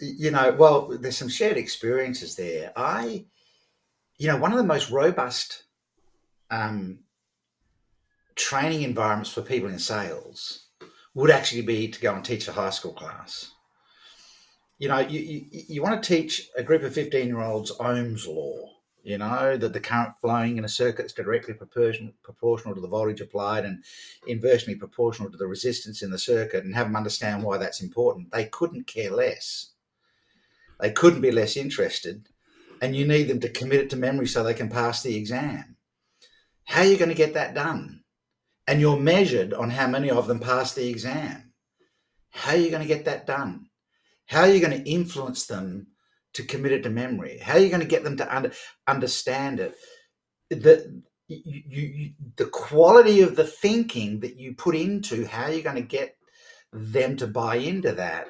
you 0.00 0.30
know, 0.30 0.52
well, 0.52 0.96
there's 1.00 1.16
some 1.16 1.28
shared 1.28 1.56
experiences 1.56 2.36
there. 2.36 2.72
I, 2.76 3.24
you 4.18 4.28
know, 4.28 4.36
one 4.36 4.52
of 4.52 4.58
the 4.58 4.64
most 4.64 4.90
robust 4.90 5.64
um, 6.50 7.00
training 8.36 8.82
environments 8.82 9.30
for 9.30 9.42
people 9.42 9.68
in 9.68 9.78
sales 9.78 10.65
would 11.16 11.30
actually 11.30 11.62
be 11.62 11.88
to 11.88 12.00
go 12.00 12.14
and 12.14 12.24
teach 12.24 12.46
a 12.46 12.52
high 12.52 12.70
school 12.70 12.92
class 12.92 13.52
you 14.78 14.88
know, 14.88 14.98
you, 14.98 15.20
you, 15.20 15.62
you 15.68 15.82
want 15.82 16.02
to 16.02 16.16
teach 16.16 16.50
a 16.56 16.62
group 16.62 16.82
of 16.82 16.92
15 16.92 17.26
year 17.26 17.40
olds 17.40 17.72
Ohm's 17.80 18.26
law, 18.26 18.70
you 19.02 19.16
know, 19.18 19.56
that 19.56 19.72
the 19.72 19.80
current 19.80 20.12
flowing 20.20 20.58
in 20.58 20.64
a 20.64 20.68
circuit 20.68 21.06
is 21.06 21.12
directly 21.12 21.54
proportional, 21.54 22.12
proportional 22.22 22.74
to 22.74 22.80
the 22.80 22.88
voltage 22.88 23.20
applied 23.20 23.64
and 23.64 23.82
inversely 24.26 24.74
proportional 24.74 25.30
to 25.30 25.38
the 25.38 25.46
resistance 25.46 26.02
in 26.02 26.10
the 26.10 26.18
circuit 26.18 26.64
and 26.64 26.74
have 26.74 26.88
them 26.88 26.96
understand 26.96 27.42
why 27.42 27.56
that's 27.56 27.80
important. 27.80 28.30
They 28.32 28.46
couldn't 28.46 28.86
care 28.86 29.10
less. 29.10 29.70
They 30.80 30.90
couldn't 30.90 31.22
be 31.22 31.30
less 31.30 31.56
interested. 31.56 32.28
And 32.82 32.94
you 32.94 33.06
need 33.06 33.28
them 33.28 33.40
to 33.40 33.48
commit 33.48 33.80
it 33.80 33.90
to 33.90 33.96
memory 33.96 34.26
so 34.26 34.42
they 34.42 34.52
can 34.52 34.68
pass 34.68 35.02
the 35.02 35.16
exam. 35.16 35.76
How 36.64 36.82
are 36.82 36.86
you 36.86 36.98
going 36.98 37.08
to 37.08 37.14
get 37.14 37.32
that 37.32 37.54
done? 37.54 37.95
And 38.66 38.80
you're 38.80 38.98
measured 38.98 39.54
on 39.54 39.70
how 39.70 39.86
many 39.86 40.10
of 40.10 40.26
them 40.26 40.40
pass 40.40 40.74
the 40.74 40.88
exam. 40.88 41.52
How 42.30 42.52
are 42.52 42.58
you 42.58 42.70
going 42.70 42.82
to 42.82 42.88
get 42.88 43.04
that 43.04 43.26
done? 43.26 43.66
How 44.26 44.40
are 44.40 44.48
you 44.48 44.60
going 44.60 44.82
to 44.82 44.90
influence 44.90 45.46
them 45.46 45.88
to 46.34 46.42
commit 46.42 46.72
it 46.72 46.82
to 46.82 46.90
memory? 46.90 47.38
How 47.38 47.54
are 47.54 47.60
you 47.60 47.68
going 47.68 47.80
to 47.80 47.86
get 47.86 48.04
them 48.04 48.16
to 48.16 48.36
under, 48.36 48.52
understand 48.86 49.60
it? 49.60 49.74
The, 50.50 51.02
you, 51.28 51.62
you, 51.68 52.10
the 52.36 52.46
quality 52.46 53.20
of 53.22 53.36
the 53.36 53.44
thinking 53.44 54.20
that 54.20 54.36
you 54.36 54.54
put 54.54 54.76
into 54.76 55.26
how 55.26 55.44
are 55.44 55.52
you're 55.52 55.62
going 55.62 55.76
to 55.76 55.82
get 55.82 56.16
them 56.72 57.16
to 57.16 57.26
buy 57.26 57.56
into 57.56 57.92
that, 57.92 58.28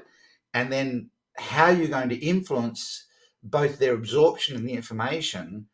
and 0.54 0.72
then 0.72 1.10
how 1.36 1.66
are 1.66 1.72
you're 1.72 1.88
going 1.88 2.08
to 2.10 2.16
influence 2.24 3.06
both 3.42 3.78
their 3.78 3.94
absorption 3.94 4.56
of 4.56 4.62
the 4.62 4.72
information 4.72 5.66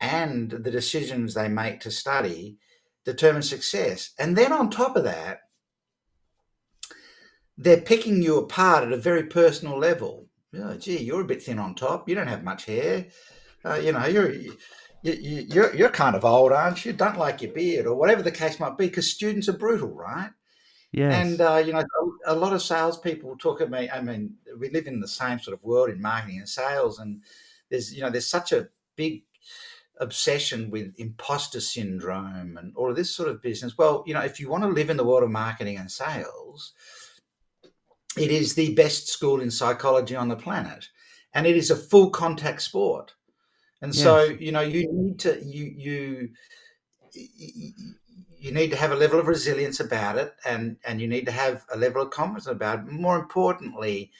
and 0.00 0.50
the 0.50 0.70
decisions 0.70 1.34
they 1.34 1.48
make 1.48 1.80
to 1.80 1.90
study 1.90 2.58
determine 3.08 3.42
success. 3.42 4.10
And 4.18 4.36
then 4.36 4.52
on 4.52 4.70
top 4.70 4.96
of 4.96 5.04
that, 5.04 5.40
they're 7.56 7.80
picking 7.80 8.22
you 8.22 8.38
apart 8.38 8.84
at 8.84 8.92
a 8.92 8.96
very 8.96 9.24
personal 9.24 9.78
level. 9.78 10.28
Oh, 10.56 10.76
gee, 10.76 10.98
you're 10.98 11.22
a 11.22 11.24
bit 11.24 11.42
thin 11.42 11.58
on 11.58 11.74
top. 11.74 12.08
You 12.08 12.14
don't 12.14 12.26
have 12.28 12.44
much 12.44 12.66
hair. 12.66 13.06
Uh, 13.64 13.74
you 13.74 13.92
know, 13.92 14.06
you're 14.06 14.32
you, 14.32 14.56
you, 15.02 15.46
you're 15.48 15.74
you're 15.74 15.90
kind 15.90 16.16
of 16.16 16.24
old, 16.24 16.52
aren't 16.52 16.84
you? 16.84 16.92
Don't 16.92 17.18
like 17.18 17.42
your 17.42 17.52
beard, 17.52 17.86
or 17.86 17.94
whatever 17.94 18.22
the 18.22 18.30
case 18.30 18.60
might 18.60 18.78
be. 18.78 18.86
Because 18.86 19.10
students 19.10 19.48
are 19.48 19.54
brutal, 19.54 19.90
right? 19.90 20.30
Yes. 20.92 21.14
And 21.14 21.40
uh, 21.40 21.62
you 21.64 21.72
know, 21.72 21.84
a, 22.26 22.34
a 22.34 22.36
lot 22.36 22.52
of 22.52 22.62
salespeople 22.62 23.36
talk 23.36 23.60
at 23.60 23.70
me. 23.70 23.90
I 23.90 24.00
mean, 24.00 24.34
we 24.58 24.70
live 24.70 24.86
in 24.86 25.00
the 25.00 25.08
same 25.08 25.38
sort 25.38 25.56
of 25.56 25.64
world 25.64 25.90
in 25.90 26.00
marketing 26.00 26.38
and 26.38 26.48
sales, 26.48 26.98
and 26.98 27.22
there's 27.70 27.92
you 27.94 28.02
know, 28.02 28.10
there's 28.10 28.26
such 28.26 28.52
a 28.52 28.68
big 28.96 29.24
obsession 30.00 30.70
with 30.70 30.94
imposter 30.98 31.60
syndrome 31.60 32.56
and 32.56 32.72
all 32.76 32.90
of 32.90 32.96
this 32.96 33.14
sort 33.14 33.28
of 33.28 33.42
business. 33.42 33.76
Well, 33.76 34.04
you 34.06 34.14
know, 34.14 34.20
if 34.20 34.38
you 34.40 34.48
want 34.48 34.64
to 34.64 34.68
live 34.68 34.90
in 34.90 34.96
the 34.96 35.04
world 35.04 35.22
of 35.22 35.30
marketing 35.30 35.76
and 35.76 35.90
sales, 35.90 36.72
it 38.16 38.30
is 38.30 38.54
the 38.54 38.74
best 38.74 39.08
school 39.08 39.40
in 39.40 39.50
psychology 39.50 40.16
on 40.16 40.28
the 40.28 40.36
planet, 40.36 40.88
and 41.34 41.46
it 41.46 41.56
is 41.56 41.70
a 41.70 41.76
full 41.76 42.10
contact 42.10 42.62
sport. 42.62 43.14
And 43.80 43.94
so, 43.94 44.24
you 44.24 44.50
know, 44.50 44.60
you 44.60 44.88
need 44.92 45.20
to 45.20 45.40
you 45.44 45.64
you 45.76 46.28
you 47.12 48.52
need 48.52 48.70
to 48.70 48.76
have 48.76 48.92
a 48.92 48.96
level 48.96 49.20
of 49.20 49.28
resilience 49.28 49.78
about 49.78 50.18
it, 50.18 50.34
and 50.44 50.76
and 50.84 51.00
you 51.00 51.06
need 51.06 51.26
to 51.26 51.32
have 51.32 51.64
a 51.72 51.76
level 51.76 52.02
of 52.02 52.10
confidence 52.10 52.46
about 52.46 52.80
it. 52.80 52.86
More 52.86 53.16
importantly, 53.16 54.10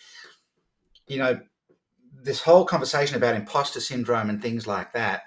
you 1.09 1.19
know, 1.19 1.41
this 2.23 2.43
whole 2.43 2.65
conversation 2.65 3.17
about 3.17 3.35
imposter 3.35 3.81
syndrome 3.81 4.31
and 4.31 4.41
things 4.41 4.67
like 4.67 4.93
that. 4.93 5.23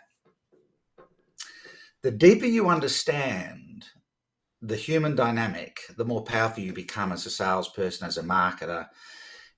The 2.03 2.11
deeper 2.11 2.47
you 2.47 2.67
understand 2.67 3.85
the 4.59 4.75
human 4.75 5.15
dynamic, 5.15 5.81
the 5.97 6.05
more 6.05 6.23
powerful 6.23 6.63
you 6.63 6.73
become 6.73 7.11
as 7.11 7.27
a 7.27 7.29
salesperson, 7.29 8.07
as 8.07 8.17
a 8.17 8.23
marketer, 8.23 8.87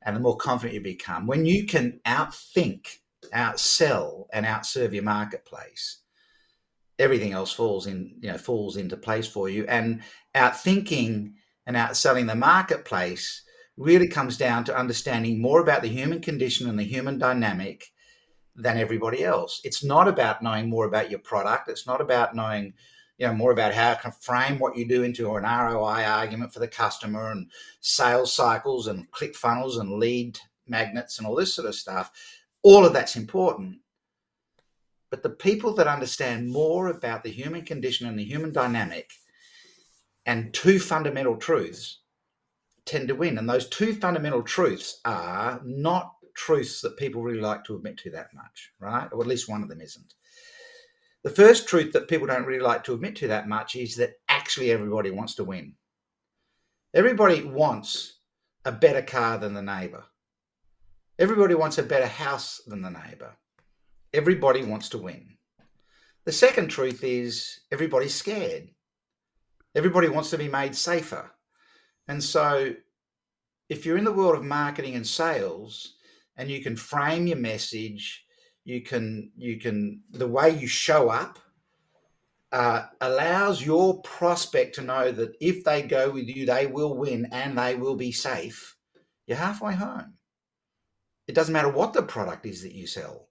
and 0.01 0.13
the 0.13 0.19
more 0.19 0.35
confident 0.35 0.73
you 0.73 0.81
become. 0.81 1.25
When 1.25 1.45
you 1.45 1.65
can 1.65 2.01
outthink, 2.05 2.87
outsell, 3.33 4.25
and 4.33 4.45
outserve 4.45 4.93
your 4.93 5.03
marketplace, 5.03 6.01
everything 6.99 7.31
else 7.31 7.53
falls 7.53 7.87
in, 7.87 8.17
you 8.19 8.29
know, 8.29 8.37
falls 8.37 8.75
into 8.75 8.97
place 8.97 9.27
for 9.27 9.47
you. 9.47 9.65
And 9.67 10.01
outthinking 10.35 11.31
and 11.65 11.77
outselling 11.77 12.27
the 12.27 12.35
marketplace 12.35 13.41
really 13.77 14.09
comes 14.09 14.37
down 14.37 14.65
to 14.65 14.77
understanding 14.77 15.41
more 15.41 15.61
about 15.61 15.81
the 15.81 15.87
human 15.87 16.19
condition 16.19 16.69
and 16.69 16.77
the 16.77 16.83
human 16.83 17.17
dynamic 17.17 17.92
than 18.55 18.77
everybody 18.77 19.23
else. 19.23 19.61
It's 19.63 19.83
not 19.83 20.07
about 20.07 20.41
knowing 20.41 20.69
more 20.69 20.85
about 20.85 21.09
your 21.09 21.19
product. 21.19 21.69
It's 21.69 21.87
not 21.87 22.01
about 22.01 22.35
knowing 22.35 22.73
you 23.17 23.27
know 23.27 23.33
more 23.33 23.51
about 23.51 23.73
how 23.73 23.93
to 23.93 24.11
frame 24.11 24.59
what 24.59 24.75
you 24.75 24.87
do 24.87 25.03
into 25.03 25.35
an 25.35 25.43
ROI 25.43 26.03
argument 26.05 26.53
for 26.53 26.59
the 26.59 26.67
customer 26.67 27.31
and 27.31 27.49
sales 27.79 28.33
cycles 28.33 28.87
and 28.87 29.09
click 29.11 29.35
funnels 29.35 29.77
and 29.77 29.99
lead 29.99 30.39
magnets 30.67 31.17
and 31.17 31.27
all 31.27 31.35
this 31.35 31.53
sort 31.53 31.67
of 31.67 31.75
stuff. 31.75 32.11
All 32.63 32.85
of 32.85 32.93
that's 32.93 33.15
important. 33.15 33.79
But 35.09 35.21
the 35.21 35.29
people 35.29 35.75
that 35.75 35.87
understand 35.87 36.49
more 36.49 36.87
about 36.87 37.23
the 37.23 37.29
human 37.29 37.63
condition 37.63 38.07
and 38.07 38.17
the 38.17 38.23
human 38.23 38.51
dynamic 38.51 39.11
and 40.25 40.53
two 40.53 40.79
fundamental 40.79 41.35
truths 41.35 41.99
tend 42.85 43.07
to 43.09 43.15
win. 43.15 43.37
And 43.37 43.49
those 43.49 43.69
two 43.69 43.93
fundamental 43.93 44.41
truths 44.41 44.99
are 45.05 45.61
not 45.63 46.13
truths 46.33 46.81
that 46.81 46.97
people 46.97 47.21
really 47.21 47.39
like 47.39 47.63
to 47.65 47.75
admit 47.75 47.97
to 47.97 48.11
that 48.11 48.33
much, 48.33 48.71
right? 48.79 49.07
Or 49.11 49.21
at 49.21 49.27
least 49.27 49.49
one 49.49 49.63
of 49.63 49.69
them 49.69 49.81
isn't. 49.81 50.13
The 51.23 51.29
first 51.29 51.67
truth 51.67 51.93
that 51.93 52.09
people 52.09 52.27
don't 52.27 52.45
really 52.45 52.63
like 52.63 52.83
to 52.85 52.93
admit 52.93 53.15
to 53.17 53.27
that 53.29 53.47
much 53.47 53.75
is 53.75 53.95
that 53.95 54.15
actually 54.27 54.71
everybody 54.71 55.09
wants 55.09 55.35
to 55.35 55.43
win. 55.43 55.75
Everybody 56.93 57.43
wants 57.43 58.19
a 58.65 58.71
better 58.71 59.01
car 59.01 59.37
than 59.37 59.53
the 59.53 59.61
neighbor. 59.61 60.03
Everybody 61.17 61.55
wants 61.55 61.77
a 61.77 61.83
better 61.83 62.07
house 62.07 62.61
than 62.67 62.81
the 62.81 62.89
neighbor. 62.89 63.35
Everybody 64.13 64.63
wants 64.63 64.89
to 64.89 64.97
win. 64.97 65.37
The 66.25 66.31
second 66.31 66.69
truth 66.69 67.03
is 67.03 67.59
everybody's 67.71 68.15
scared. 68.15 68.69
Everybody 69.75 70.09
wants 70.09 70.29
to 70.31 70.37
be 70.37 70.47
made 70.47 70.75
safer. 70.75 71.31
And 72.07 72.23
so, 72.23 72.75
if 73.69 73.85
you're 73.85 73.97
in 73.97 74.03
the 74.03 74.11
world 74.11 74.35
of 74.35 74.43
marketing 74.43 74.95
and 74.95 75.07
sales 75.07 75.95
and 76.37 76.49
you 76.49 76.61
can 76.61 76.75
frame 76.75 77.27
your 77.27 77.37
message, 77.37 78.25
you 78.63 78.81
can, 78.81 79.31
you 79.37 79.59
can, 79.59 80.01
the 80.11 80.27
way 80.27 80.49
you 80.49 80.67
show 80.67 81.09
up 81.09 81.39
uh, 82.53 82.85
allows 83.01 83.65
your 83.65 83.99
prospect 84.01 84.75
to 84.75 84.81
know 84.81 85.11
that 85.11 85.35
if 85.41 85.63
they 85.63 85.81
go 85.81 86.11
with 86.11 86.27
you, 86.27 86.45
they 86.45 86.67
will 86.67 86.95
win 86.95 87.27
and 87.31 87.57
they 87.57 87.75
will 87.75 87.95
be 87.95 88.11
safe. 88.11 88.75
You're 89.25 89.37
halfway 89.37 89.73
home. 89.73 90.13
It 91.27 91.33
doesn't 91.33 91.53
matter 91.53 91.69
what 91.69 91.93
the 91.93 92.03
product 92.03 92.45
is 92.45 92.61
that 92.61 92.73
you 92.73 92.85
sell. 92.85 93.27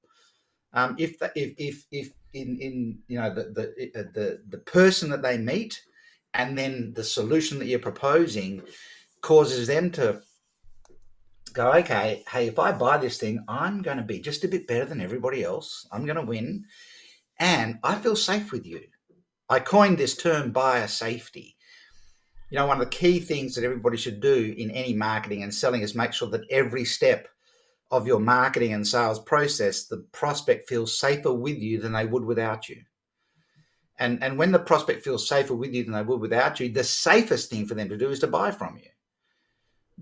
Um, 0.73 0.97
if, 0.99 1.19
the, 1.19 1.31
if 1.37 1.55
if 1.59 1.85
if 1.93 2.13
in 2.33 2.59
in 2.59 2.99
you 3.07 3.21
know 3.21 3.33
the 3.35 3.45
the 3.45 4.01
uh, 4.01 4.05
the 4.15 4.43
the 4.49 4.59
person 4.59 5.11
that 5.11 5.23
they 5.23 5.37
meet, 5.37 5.81
and 6.35 6.57
then 6.57 6.95
the 6.95 7.05
solution 7.05 7.59
that 7.59 7.67
you're 7.67 7.79
proposing 7.79 8.63
causes 9.21 9.67
them 9.67 9.91
to 9.93 10.23
go, 11.53 11.73
okay, 11.75 12.25
hey, 12.29 12.49
if 12.49 12.59
I 12.59 12.73
buy 12.73 12.99
this 12.99 13.19
thing, 13.19 13.45
I'm 13.49 13.83
going 13.83 13.99
to 13.99 14.03
be 14.03 14.21
just 14.21 14.45
a 14.45 14.49
bit 14.49 14.67
better 14.67 14.85
than 14.85 15.01
everybody 15.01 15.45
else. 15.45 15.87
I'm 15.93 16.05
going 16.05 16.17
to 16.17 16.23
win, 16.23 16.65
and 17.39 17.79
I 17.83 17.97
feel 17.97 18.17
safe 18.17 18.53
with 18.53 18.67
you. 18.67 18.81
I 19.49 19.61
coined 19.61 19.99
this 19.99 20.17
term 20.17 20.53
buyer 20.53 20.87
safety. 20.87 21.57
You 22.51 22.59
know, 22.59 22.67
one 22.67 22.81
of 22.81 22.85
the 22.85 22.97
key 22.97 23.21
things 23.21 23.55
that 23.55 23.65
everybody 23.65 23.97
should 23.97 24.21
do 24.21 24.55
in 24.57 24.71
any 24.71 24.93
marketing 24.93 25.43
and 25.43 25.53
selling 25.53 25.83
is 25.83 25.95
make 25.95 26.13
sure 26.13 26.29
that 26.31 26.51
every 26.51 26.85
step 26.85 27.29
of 27.91 28.07
your 28.07 28.21
marketing 28.21 28.73
and 28.73 28.87
sales 28.87 29.19
process, 29.21 29.85
the 29.87 30.07
prospect 30.13 30.69
feels 30.69 30.99
safer 30.99 31.33
with 31.33 31.59
you 31.59 31.79
than 31.79 31.93
they 31.93 32.07
would 32.07 32.25
without 32.25 32.69
you. 32.69 32.83
And, 33.99 34.23
and 34.23 34.39
when 34.39 34.53
the 34.53 34.59
prospect 34.59 35.05
feels 35.05 35.29
safer 35.29 35.55
with 35.55 35.75
you 35.75 35.85
than 35.85 35.93
they 35.93 36.03
would 36.03 36.21
without 36.21 36.59
you, 36.59 36.71
the 36.71 36.85
safest 36.85 37.51
thing 37.51 37.67
for 37.67 37.75
them 37.75 37.89
to 37.91 37.97
do 37.99 38.11
is 38.11 38.21
to 38.21 38.27
buy 38.27 38.51
from 38.51 38.77
you. 38.77 38.89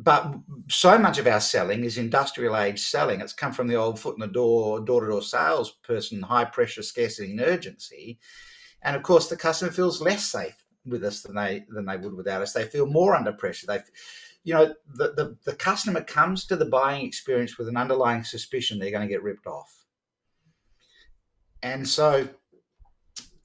But 0.03 0.35
so 0.69 0.99
much 0.99 1.19
of 1.19 1.27
our 1.27 1.41
selling 1.41 1.85
is 1.85 1.99
industrial 1.99 2.57
age 2.57 2.81
selling. 2.81 3.21
It's 3.21 3.35
come 3.35 3.53
from 3.53 3.69
the 3.69 3.75
old 3.75 3.99
foot 3.99 4.15
in 4.15 4.21
the 4.21 4.29
door, 4.29 4.81
door 4.81 5.03
to 5.03 5.09
door 5.09 5.23
salesperson, 5.23 6.23
high 6.23 6.47
pressure, 6.47 6.83
scarcity, 6.83 7.33
and 7.33 7.41
urgency. 7.41 8.19
And 8.83 8.97
of 8.97 9.03
course, 9.03 9.29
the 9.29 9.37
customer 9.37 9.71
feels 9.71 10.01
less 10.01 10.25
safe 10.25 10.57
with 10.87 11.05
us 11.05 11.21
than 11.21 11.35
they 11.35 11.67
than 11.69 11.85
they 11.85 11.99
would 11.99 12.15
without 12.15 12.41
us. 12.41 12.55
They 12.55 12.65
feel 12.65 12.87
more 12.87 13.15
under 13.15 13.33
pressure. 13.33 13.67
They, 13.67 13.81
you 14.43 14.55
know, 14.55 14.75
the, 14.95 15.13
the, 15.13 15.37
the 15.45 15.55
customer 15.57 16.03
comes 16.03 16.47
to 16.47 16.57
the 16.57 16.65
buying 16.65 17.05
experience 17.05 17.59
with 17.59 17.69
an 17.69 17.77
underlying 17.77 18.25
suspicion 18.25 18.79
they're 18.79 18.91
going 18.91 19.07
to 19.07 19.13
get 19.13 19.23
ripped 19.23 19.47
off. 19.47 19.85
And 21.63 21.87
so, 21.87 22.27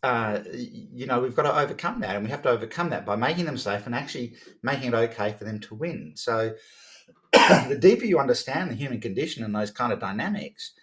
uh, 0.06 0.44
you 0.54 1.08
know, 1.08 1.20
we've 1.20 1.36
got 1.36 1.44
to 1.44 1.58
overcome 1.58 2.00
that, 2.02 2.16
and 2.16 2.24
we 2.24 2.30
have 2.30 2.44
to 2.44 2.50
overcome 2.50 2.92
that 2.92 3.08
by 3.08 3.16
making 3.16 3.46
them 3.46 3.58
safe 3.58 3.88
and 3.88 3.96
actually 3.96 4.36
making 4.62 4.90
it 4.90 4.94
okay 4.94 5.34
for 5.34 5.46
them 5.46 5.60
to 5.62 5.74
win. 5.74 6.12
So, 6.14 6.54
the 7.34 7.78
deeper 7.80 8.06
you 8.06 8.20
understand 8.20 8.70
the 8.70 8.76
human 8.76 9.02
condition 9.02 9.44
and 9.44 9.56
those 9.56 9.72
kind 9.72 9.92
of 9.92 10.00
dynamics, 10.00 10.74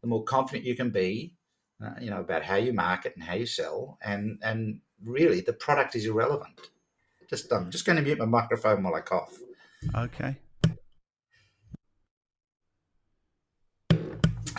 the 0.00 0.08
more 0.08 0.24
confident 0.24 0.64
you 0.64 0.74
can 0.74 0.88
be, 0.88 1.34
uh, 1.84 1.90
you 2.00 2.08
know, 2.08 2.20
about 2.20 2.42
how 2.42 2.56
you 2.56 2.72
market 2.72 3.12
and 3.16 3.22
how 3.22 3.34
you 3.34 3.44
sell, 3.44 3.98
and 4.02 4.38
and 4.42 4.80
really 5.04 5.42
the 5.42 5.52
product 5.52 5.94
is 5.94 6.06
irrelevant. 6.06 6.58
Just 7.28 7.52
I'm 7.52 7.70
just 7.70 7.84
going 7.84 7.96
to 7.96 8.02
mute 8.02 8.18
my 8.18 8.24
microphone 8.24 8.82
while 8.82 8.94
I 8.94 9.02
cough. 9.02 9.36
Okay. 9.94 10.36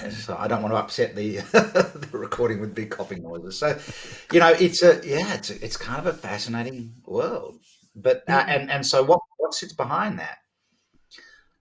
So 0.09 0.35
I 0.37 0.47
don't 0.47 0.61
want 0.61 0.73
to 0.73 0.77
upset 0.77 1.15
the 1.15 1.37
the 1.51 2.09
recording 2.17 2.59
with 2.59 2.73
big 2.75 2.89
coughing 2.89 3.21
noises. 3.23 3.57
So, 3.59 3.77
you 4.33 4.39
know, 4.39 4.49
it's 4.49 4.81
a 4.83 4.99
yeah, 5.05 5.33
it's 5.35 5.49
a, 5.51 5.63
it's 5.63 5.77
kind 5.77 5.99
of 5.99 6.07
a 6.07 6.17
fascinating 6.17 6.93
world. 7.05 7.59
But 7.95 8.23
uh, 8.27 8.43
and 8.47 8.71
and 8.71 8.85
so 8.85 9.03
what 9.03 9.19
what 9.37 9.53
sits 9.53 9.73
behind 9.73 10.19
that? 10.19 10.37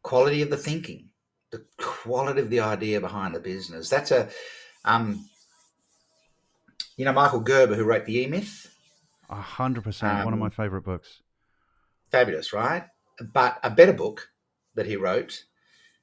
Quality 0.03 0.43
of 0.43 0.51
the 0.51 0.57
thinking, 0.57 1.11
the 1.51 1.65
quality 1.79 2.41
of 2.41 2.51
the 2.51 2.61
idea 2.61 3.01
behind 3.01 3.35
the 3.35 3.41
business. 3.41 3.89
That's 3.91 4.11
a 4.11 4.29
um, 4.85 5.27
you 6.97 7.05
know, 7.05 7.13
Michael 7.13 7.41
Gerber, 7.41 7.75
who 7.75 7.85
wrote 7.85 8.05
the 8.07 8.19
E 8.21 8.27
Myth, 8.27 8.75
A 9.29 9.37
hundred 9.37 9.85
percent. 9.85 10.25
One 10.25 10.33
of 10.33 10.39
Um, 10.39 10.41
my 10.41 10.51
favorite 10.51 10.83
books. 10.85 11.21
fabulous, 12.11 12.53
right? 12.53 12.85
But 13.33 13.59
a 13.63 13.71
better 13.71 13.93
book 13.93 14.29
that 14.75 14.87
he 14.87 14.97
wrote 14.97 15.45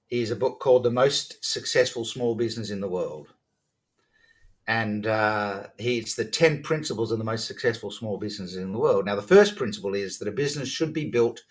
is 0.10 0.32
a 0.32 0.36
book 0.36 0.60
called 0.60 0.84
The 0.84 0.92
Most 0.92 1.44
Successful 1.44 2.06
Small 2.06 2.36
Business 2.36 2.70
in 2.70 2.82
the 2.82 2.88
World. 2.88 3.34
And 4.68 5.08
uh, 5.08 5.68
he, 5.78 5.98
it's 5.98 6.16
the 6.16 6.26
10 6.26 6.62
principles 6.62 7.12
of 7.12 7.20
the 7.20 7.24
most 7.24 7.48
successful 7.48 7.90
small 7.90 8.18
businesses 8.18 8.58
in 8.58 8.74
the 8.74 8.80
world. 8.80 9.06
Now, 9.06 9.16
the 9.16 9.22
first 9.22 9.56
principle 9.56 9.96
is 9.96 10.20
that 10.20 10.28
a 10.28 10.32
business 10.32 10.68
should 10.68 10.92
be 10.92 11.10
built 11.10 11.44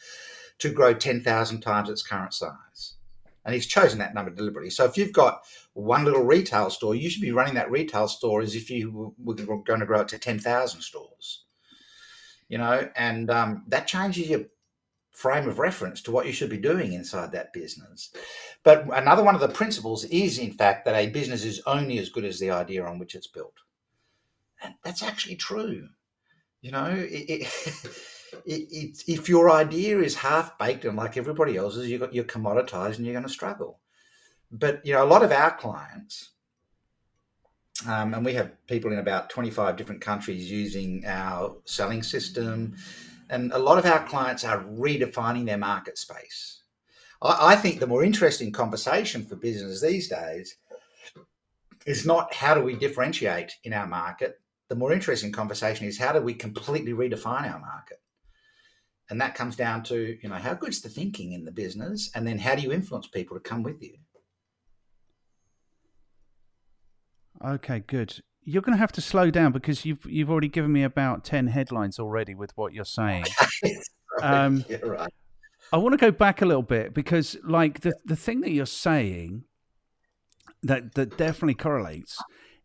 to 0.59 0.71
grow 0.71 0.93
10,000 0.93 1.61
times 1.61 1.89
its 1.89 2.03
current 2.03 2.35
size. 2.35 2.95
And 3.45 3.55
he's 3.55 3.67
chosen 3.67 3.99
that 4.01 4.15
number 4.15 4.31
deliberately. 4.31 4.71
So 4.71 4.85
if 4.85 4.99
you've 4.99 5.13
got 5.13 5.45
one 5.73 6.05
little 6.05 6.25
retail 6.25 6.69
store, 6.69 6.95
you 6.95 7.09
should 7.09 7.23
be 7.23 7.33
running 7.33 7.55
that 7.55 7.71
retail 7.71 8.09
store 8.09 8.43
as 8.43 8.55
if 8.55 8.69
you 8.69 9.15
were 9.19 9.35
going 9.35 9.81
to 9.81 9.87
grow 9.87 10.01
it 10.01 10.09
to 10.09 10.19
10,000 10.19 10.81
stores. 10.83 11.45
You 12.49 12.59
know, 12.59 12.89
and 12.97 13.31
um, 13.31 13.65
that 13.69 13.87
changes 13.87 14.29
your 14.29 14.45
frame 15.17 15.49
of 15.49 15.59
reference 15.59 16.03
to 16.03 16.11
what 16.11 16.27
you 16.27 16.33
should 16.33 16.51
be 16.51 16.59
doing 16.59 16.93
inside 16.93 17.33
that 17.33 17.55
business. 17.55 18.11
But 18.63 18.87
another 18.93 19.25
one 19.25 19.35
of 19.35 19.41
the 19.41 19.49
principles 19.49 20.05
is, 20.05 20.39
in 20.39 20.53
fact, 20.53 20.85
that 20.85 20.95
a 20.95 21.09
business 21.09 21.43
is 21.43 21.63
only 21.67 21.99
as 21.99 22.11
good 22.11 22.27
as 22.27 22.39
the 22.39 22.51
idea 22.51 22.85
on 22.85 22.99
which 22.99 23.15
it's 23.15 23.27
built. 23.27 23.55
And 24.63 24.75
that's 24.85 25.03
actually 25.03 25.37
true. 25.37 25.89
You 26.61 26.71
know, 26.71 26.91
it, 26.91 27.31
it, 27.31 27.43
it, 28.45 29.03
if 29.09 29.27
your 29.27 29.51
idea 29.51 30.01
is 30.01 30.17
half 30.17 30.59
baked 30.59 30.85
and 30.85 30.99
like 30.99 31.17
everybody 31.17 31.57
else's, 31.57 31.89
you 31.89 32.07
you're 32.13 32.25
commoditized 32.25 32.97
and 32.97 33.07
you're 33.07 33.15
going 33.15 33.27
to 33.27 33.33
struggle. 33.33 33.81
But 34.53 34.85
you 34.85 34.93
know, 34.93 35.03
a 35.03 35.09
lot 35.09 35.25
of 35.25 35.33
our 35.33 35.57
clients, 35.57 36.33
um, 37.89 38.13
and 38.13 38.23
we 38.23 38.35
have 38.35 38.53
people 38.67 38.93
in 38.93 38.99
about 38.99 39.31
25 39.31 39.77
different 39.77 40.03
countries 40.03 40.51
using 40.51 41.05
our 41.07 41.57
selling 41.65 42.03
system, 42.03 42.77
and 43.31 43.53
a 43.53 43.59
lot 43.59 43.79
of 43.79 43.87
our 43.87 44.07
clients 44.07 44.45
are 44.45 44.63
redefining 44.65 45.47
their 45.47 45.59
market 45.59 45.99
space. 45.99 46.63
I, 47.23 47.53
I 47.53 47.57
think 47.57 47.81
the 47.81 47.87
more 47.87 48.05
interesting 48.05 48.53
conversation 48.53 49.25
for 49.25 49.37
business 49.37 49.81
these 49.81 50.09
days 50.09 50.57
is 51.87 52.07
not 52.07 52.35
how 52.35 52.55
do 52.55 52.63
we 52.63 52.75
differentiate 52.75 53.53
in 53.65 53.73
our 53.73 53.87
market. 53.87 54.41
The 54.69 54.77
more 54.77 54.93
interesting 54.93 55.33
conversation 55.33 55.87
is 55.87 55.99
how 55.99 56.13
do 56.13 56.21
we 56.21 56.35
completely 56.35 56.93
redefine 56.93 57.53
our 57.53 57.61
market 57.61 58.01
and 59.11 59.21
that 59.21 59.35
comes 59.35 59.57
down 59.57 59.83
to 59.85 60.19
you 60.23 60.29
know 60.29 60.37
how 60.37 60.55
good's 60.55 60.81
the 60.81 60.89
thinking 60.89 61.33
in 61.33 61.45
the 61.45 61.53
business 61.53 62.11
and 62.15 62.27
then 62.27 62.39
how 62.39 62.55
do 62.55 62.63
you 62.63 62.73
influence 62.73 63.07
people 63.07 63.37
to 63.37 63.41
come 63.41 63.63
with 63.63 63.83
you 63.83 63.95
okay 67.45 67.81
good 67.87 68.21
you're 68.47 68.63
going 68.63 68.75
to 68.75 68.79
have 68.79 68.93
to 68.93 69.01
slow 69.01 69.31
down 69.31 69.53
because 69.53 69.85
you've 69.85 70.05
you've 70.07 70.31
already 70.31 70.49
given 70.49 70.73
me 70.73 70.83
about 70.83 71.25
10 71.25 71.49
headlines 71.49 71.99
already 71.99 72.35
with 72.35 72.57
what 72.57 72.73
you're 72.73 72.85
saying 72.85 73.25
um, 74.23 74.65
you're 74.69 74.79
right. 74.81 75.13
i 75.73 75.77
want 75.77 75.93
to 75.93 75.99
go 75.99 76.11
back 76.11 76.41
a 76.41 76.47
little 76.47 76.63
bit 76.63 76.95
because 76.95 77.37
like 77.45 77.81
the, 77.81 77.95
the 78.05 78.17
thing 78.17 78.41
that 78.41 78.51
you're 78.51 78.67
saying 78.67 79.45
that 80.63 80.95
that 80.95 81.17
definitely 81.17 81.55
correlates 81.55 82.19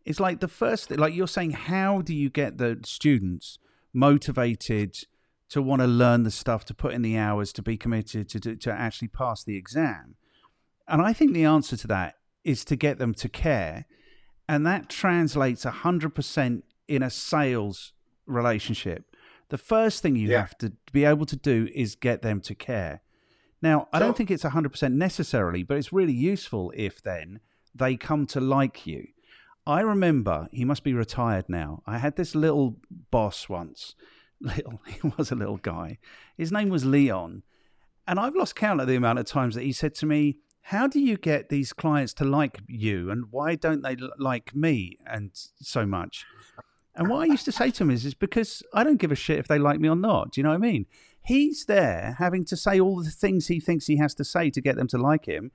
is 0.05 0.19
like 0.19 0.39
the 0.39 0.47
first 0.47 0.89
thing, 0.89 0.97
like 0.97 1.13
you're 1.13 1.27
saying 1.27 1.51
how 1.51 2.01
do 2.01 2.15
you 2.15 2.29
get 2.29 2.57
the 2.57 2.79
students 2.83 3.57
motivated 3.93 4.97
to 5.49 5.61
want 5.61 5.81
to 5.81 5.87
learn 5.87 6.23
the 6.23 6.31
stuff, 6.31 6.65
to 6.65 6.73
put 6.73 6.93
in 6.93 7.01
the 7.01 7.17
hours, 7.17 7.51
to 7.53 7.61
be 7.61 7.77
committed, 7.77 8.29
to, 8.29 8.39
to, 8.39 8.55
to 8.55 8.71
actually 8.71 9.09
pass 9.09 9.43
the 9.43 9.57
exam? 9.57 10.15
And 10.87 11.01
I 11.01 11.13
think 11.13 11.33
the 11.33 11.45
answer 11.45 11.77
to 11.77 11.87
that 11.87 12.15
is 12.43 12.65
to 12.65 12.75
get 12.75 12.97
them 12.97 13.13
to 13.15 13.29
care. 13.29 13.85
And 14.51 14.67
that 14.67 14.89
translates 14.89 15.63
100% 15.63 16.63
in 16.89 17.01
a 17.01 17.09
sales 17.09 17.93
relationship. 18.25 19.15
The 19.47 19.57
first 19.57 20.01
thing 20.01 20.17
you 20.17 20.27
yeah. 20.27 20.39
have 20.39 20.57
to 20.57 20.73
be 20.91 21.05
able 21.05 21.25
to 21.27 21.37
do 21.37 21.69
is 21.73 21.95
get 21.95 22.21
them 22.21 22.41
to 22.41 22.53
care. 22.53 23.01
Now, 23.61 23.87
I 23.93 23.99
don't 23.99 24.17
think 24.17 24.29
it's 24.29 24.43
100% 24.43 24.91
necessarily, 24.91 25.63
but 25.63 25.77
it's 25.77 25.93
really 25.93 26.11
useful 26.11 26.73
if 26.75 27.01
then 27.01 27.39
they 27.73 27.95
come 27.95 28.25
to 28.25 28.41
like 28.41 28.85
you. 28.85 29.07
I 29.65 29.79
remember, 29.79 30.49
he 30.51 30.65
must 30.65 30.83
be 30.83 30.93
retired 30.93 31.47
now. 31.47 31.81
I 31.87 31.99
had 31.99 32.17
this 32.17 32.35
little 32.35 32.75
boss 33.09 33.47
once 33.47 33.95
little. 34.41 34.81
He 34.85 35.13
was 35.17 35.31
a 35.31 35.35
little 35.35 35.59
guy. 35.59 35.97
His 36.37 36.51
name 36.51 36.67
was 36.67 36.83
Leon. 36.83 37.43
And 38.05 38.19
I've 38.19 38.35
lost 38.35 38.57
count 38.57 38.81
of 38.81 38.87
the 38.87 38.97
amount 38.97 39.19
of 39.19 39.27
times 39.27 39.55
that 39.55 39.63
he 39.63 39.71
said 39.71 39.95
to 39.95 40.05
me, 40.05 40.39
How 40.65 40.87
do 40.87 40.99
you 40.99 41.17
get 41.17 41.49
these 41.49 41.73
clients 41.73 42.13
to 42.15 42.25
like 42.25 42.59
you? 42.67 43.09
And 43.11 43.25
why 43.31 43.55
don't 43.55 43.81
they 43.81 43.97
like 44.17 44.55
me 44.55 44.97
and 45.05 45.31
so 45.33 45.85
much? 45.85 46.25
And 46.95 47.09
what 47.09 47.21
I 47.21 47.25
used 47.25 47.45
to 47.45 47.51
say 47.51 47.71
to 47.71 47.83
him 47.83 47.91
is, 47.91 48.05
is 48.05 48.13
because 48.13 48.61
I 48.73 48.83
don't 48.83 48.97
give 48.97 49.11
a 49.11 49.15
shit 49.15 49.39
if 49.39 49.47
they 49.47 49.57
like 49.57 49.79
me 49.79 49.89
or 49.89 49.95
not. 49.95 50.31
Do 50.31 50.39
you 50.39 50.43
know 50.43 50.49
what 50.49 50.55
I 50.55 50.59
mean? 50.59 50.85
He's 51.23 51.65
there 51.65 52.15
having 52.19 52.45
to 52.45 52.57
say 52.57 52.79
all 52.79 53.03
the 53.03 53.09
things 53.09 53.47
he 53.47 53.59
thinks 53.59 53.87
he 53.87 53.97
has 53.97 54.13
to 54.15 54.23
say 54.23 54.49
to 54.49 54.61
get 54.61 54.75
them 54.75 54.87
to 54.87 54.97
like 54.97 55.25
him. 55.25 55.51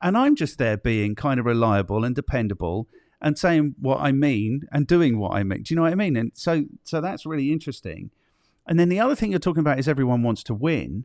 And 0.00 0.16
I'm 0.16 0.36
just 0.36 0.58
there 0.58 0.76
being 0.76 1.14
kind 1.14 1.40
of 1.40 1.46
reliable 1.46 2.04
and 2.04 2.14
dependable 2.14 2.88
and 3.20 3.38
saying 3.38 3.74
what 3.80 4.00
I 4.00 4.12
mean 4.12 4.62
and 4.72 4.86
doing 4.86 5.18
what 5.18 5.34
I 5.34 5.42
mean. 5.42 5.62
Do 5.62 5.74
you 5.74 5.76
know 5.76 5.82
what 5.82 5.92
I 5.92 5.96
mean? 5.96 6.16
And 6.16 6.32
so 6.34 6.64
so 6.84 7.00
that's 7.00 7.26
really 7.26 7.52
interesting. 7.52 8.10
And 8.66 8.78
then 8.78 8.88
the 8.88 9.00
other 9.00 9.14
thing 9.14 9.30
you're 9.30 9.40
talking 9.40 9.60
about 9.60 9.78
is 9.78 9.88
everyone 9.88 10.22
wants 10.22 10.42
to 10.44 10.54
win 10.54 11.04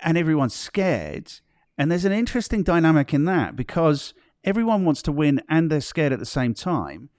and 0.00 0.18
everyone's 0.18 0.54
scared. 0.54 1.32
And 1.78 1.90
there's 1.90 2.04
an 2.04 2.12
interesting 2.12 2.62
dynamic 2.62 3.12
in 3.12 3.24
that 3.26 3.56
because 3.56 4.14
everyone 4.44 4.84
wants 4.84 5.02
to 5.02 5.12
win 5.12 5.42
and 5.48 5.70
they're 5.70 5.80
scared 5.80 6.12
at 6.12 6.18
the 6.18 6.26
same 6.26 6.54
time, 6.54 7.10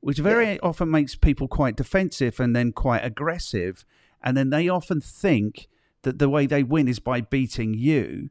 which 0.00 0.18
very 0.18 0.52
yeah. 0.52 0.58
often 0.62 0.90
makes 0.90 1.14
people 1.14 1.48
quite 1.48 1.76
defensive 1.76 2.40
and 2.40 2.54
then 2.56 2.72
quite 2.72 3.04
aggressive. 3.04 3.84
And 4.22 4.36
then 4.36 4.50
they 4.50 4.68
often 4.68 5.00
think 5.00 5.68
that 6.02 6.18
the 6.18 6.28
way 6.28 6.46
they 6.46 6.62
win 6.62 6.88
is 6.88 6.98
by 6.98 7.20
beating 7.20 7.74
you 7.74 8.30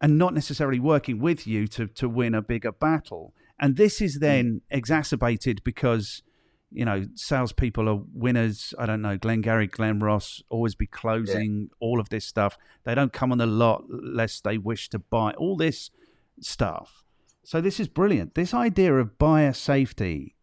and 0.00 0.18
not 0.18 0.34
necessarily 0.34 0.80
working 0.80 1.18
with 1.18 1.46
you 1.46 1.66
to, 1.68 1.86
to 1.86 2.08
win 2.08 2.34
a 2.34 2.42
bigger 2.42 2.72
battle. 2.72 3.34
And 3.60 3.76
this 3.76 4.00
is 4.00 4.18
mm. 4.18 4.20
then 4.20 4.60
exacerbated 4.70 5.62
because 5.62 6.22
you 6.74 6.84
know, 6.84 7.06
salespeople 7.14 7.88
are 7.88 8.00
winners. 8.12 8.74
I 8.78 8.86
don't 8.86 9.00
know, 9.00 9.16
Glengarry, 9.16 9.68
Glen 9.68 10.00
Ross, 10.00 10.42
always 10.50 10.74
be 10.74 10.86
closing, 10.86 11.60
yeah. 11.60 11.76
all 11.78 12.00
of 12.00 12.08
this 12.08 12.24
stuff. 12.24 12.58
They 12.82 12.94
don't 12.94 13.12
come 13.12 13.30
on 13.30 13.38
the 13.38 13.46
lot 13.46 13.84
lest 13.88 14.42
they 14.44 14.58
wish 14.58 14.88
to 14.90 14.98
buy 14.98 15.32
all 15.32 15.56
this 15.56 15.90
stuff. 16.40 17.04
So 17.44 17.60
this 17.60 17.78
is 17.78 17.86
brilliant. 17.88 18.34
This 18.34 18.52
idea 18.52 18.94
of 18.96 19.18
buyer 19.18 19.52
safety, 19.52 20.34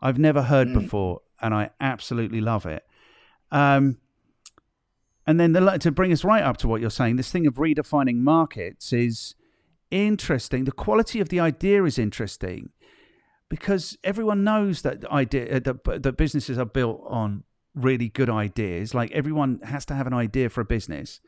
I've 0.00 0.18
never 0.18 0.42
heard 0.42 0.68
mm. 0.68 0.74
before, 0.74 1.22
and 1.40 1.52
I 1.52 1.70
absolutely 1.80 2.40
love 2.40 2.64
it. 2.64 2.86
Um, 3.50 3.98
and 5.26 5.40
then 5.40 5.52
the, 5.52 5.78
to 5.78 5.90
bring 5.90 6.12
us 6.12 6.24
right 6.24 6.42
up 6.42 6.58
to 6.58 6.68
what 6.68 6.80
you're 6.80 6.90
saying, 6.90 7.16
this 7.16 7.30
thing 7.30 7.46
of 7.46 7.54
redefining 7.54 8.16
markets 8.16 8.92
is 8.92 9.34
interesting. 9.90 10.64
The 10.64 10.72
quality 10.72 11.20
of 11.20 11.28
the 11.28 11.40
idea 11.40 11.84
is 11.84 11.98
interesting 11.98 12.70
because 13.52 13.98
everyone 14.02 14.44
knows 14.44 14.80
that 14.80 15.04
idea 15.10 15.56
uh, 15.56 15.60
that, 15.60 16.02
that 16.04 16.16
businesses 16.16 16.56
are 16.56 16.64
built 16.64 17.04
on 17.06 17.44
really 17.74 18.08
good 18.08 18.30
ideas. 18.30 18.94
Like 18.94 19.10
everyone 19.10 19.60
has 19.64 19.84
to 19.86 19.94
have 19.94 20.06
an 20.06 20.14
idea 20.14 20.48
for 20.48 20.62
a 20.62 20.64
business, 20.64 21.20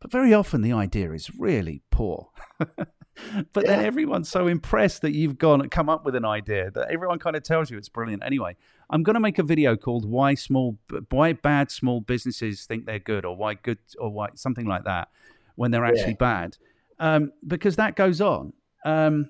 but 0.00 0.10
very 0.10 0.32
often 0.32 0.62
the 0.62 0.72
idea 0.72 1.12
is 1.12 1.30
really 1.38 1.82
poor. 1.90 2.30
but 2.58 2.86
yeah. 3.54 3.62
then 3.66 3.84
everyone's 3.84 4.30
so 4.30 4.46
impressed 4.46 5.02
that 5.02 5.12
you've 5.12 5.36
gone 5.36 5.60
and 5.60 5.70
come 5.70 5.90
up 5.90 6.06
with 6.06 6.14
an 6.14 6.24
idea 6.24 6.70
that 6.70 6.90
everyone 6.90 7.18
kind 7.18 7.36
of 7.36 7.42
tells 7.42 7.70
you 7.70 7.76
it's 7.76 7.90
brilliant. 7.90 8.22
Anyway, 8.24 8.56
I'm 8.88 9.02
going 9.02 9.12
to 9.12 9.20
make 9.20 9.38
a 9.38 9.42
video 9.42 9.76
called 9.76 10.08
"Why 10.08 10.36
Small, 10.36 10.78
Why 11.10 11.34
Bad 11.34 11.70
Small 11.70 12.00
Businesses 12.00 12.64
Think 12.64 12.86
They're 12.86 12.98
Good," 12.98 13.26
or 13.26 13.36
"Why 13.36 13.52
Good," 13.52 13.76
or 13.98 14.10
"Why 14.10 14.28
Something 14.36 14.64
like 14.64 14.84
that," 14.84 15.08
when 15.56 15.70
they're 15.70 15.84
actually 15.84 16.16
yeah. 16.18 16.32
bad, 16.32 16.56
um, 16.98 17.32
because 17.46 17.76
that 17.76 17.94
goes 17.94 18.22
on. 18.22 18.54
Um, 18.86 19.28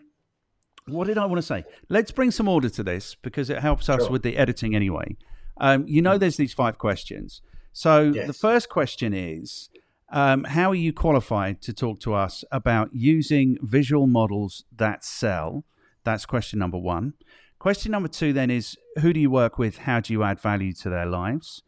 what 0.91 1.07
did 1.07 1.19
I 1.19 1.27
want 1.27 1.39
to 1.39 1.47
say? 1.47 1.65
Let's 1.89 2.11
bring 2.11 2.31
some 2.31 2.49
order 2.49 2.69
to 2.71 2.83
this 2.83 3.15
because 3.15 3.51
it 3.51 3.59
helps 3.59 3.89
us 3.89 4.03
sure. 4.03 4.11
with 4.11 4.23
the 4.23 4.37
editing 4.37 4.75
anyway. 4.75 5.17
Um, 5.61 5.85
you 5.87 6.03
know, 6.03 6.19
there's 6.19 6.37
these 6.37 6.53
five 6.53 6.79
questions. 6.79 7.43
So 7.73 8.13
yes. 8.15 8.27
the 8.27 8.33
first 8.33 8.69
question 8.69 9.13
is 9.13 9.71
um, 10.11 10.45
How 10.45 10.71
are 10.71 10.77
you 10.77 10.93
qualified 10.93 11.61
to 11.63 11.73
talk 11.73 12.01
to 12.01 12.15
us 12.15 12.45
about 12.51 12.91
using 12.93 13.59
visual 13.63 14.07
models 14.07 14.65
that 14.77 15.05
sell? 15.05 15.65
That's 16.05 16.27
question 16.27 16.59
number 16.59 16.79
one. 16.79 17.15
Question 17.59 17.93
number 17.93 18.09
two 18.09 18.33
then 18.33 18.51
is 18.51 18.77
Who 19.01 19.13
do 19.13 19.21
you 19.21 19.31
work 19.31 19.59
with? 19.59 19.79
How 19.79 20.01
do 20.01 20.13
you 20.13 20.23
add 20.23 20.41
value 20.41 20.73
to 20.75 20.89
their 20.89 21.07
lives? 21.07 21.63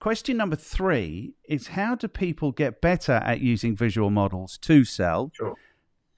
Question 0.00 0.36
number 0.36 0.56
three 0.56 1.32
is 1.48 1.68
How 1.68 1.94
do 1.94 2.08
people 2.08 2.52
get 2.52 2.80
better 2.80 3.14
at 3.24 3.40
using 3.40 3.74
visual 3.74 4.10
models 4.10 4.58
to 4.58 4.84
sell? 4.84 5.30
Sure. 5.34 5.54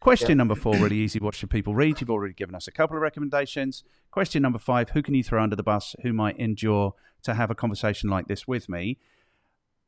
Question 0.00 0.30
yeah. 0.30 0.34
number 0.34 0.54
four, 0.54 0.76
really 0.76 0.98
easy. 0.98 1.18
What 1.18 1.34
should 1.34 1.50
people 1.50 1.74
read? 1.74 2.00
You've 2.00 2.10
already 2.10 2.34
given 2.34 2.54
us 2.54 2.68
a 2.68 2.72
couple 2.72 2.96
of 2.96 3.02
recommendations. 3.02 3.82
Question 4.10 4.42
number 4.42 4.58
five, 4.58 4.90
who 4.90 5.02
can 5.02 5.14
you 5.14 5.22
throw 5.22 5.42
under 5.42 5.56
the 5.56 5.62
bus 5.62 5.96
who 6.02 6.12
might 6.12 6.38
endure 6.38 6.94
to 7.22 7.34
have 7.34 7.50
a 7.50 7.54
conversation 7.54 8.08
like 8.10 8.28
this 8.28 8.46
with 8.46 8.68
me? 8.68 8.98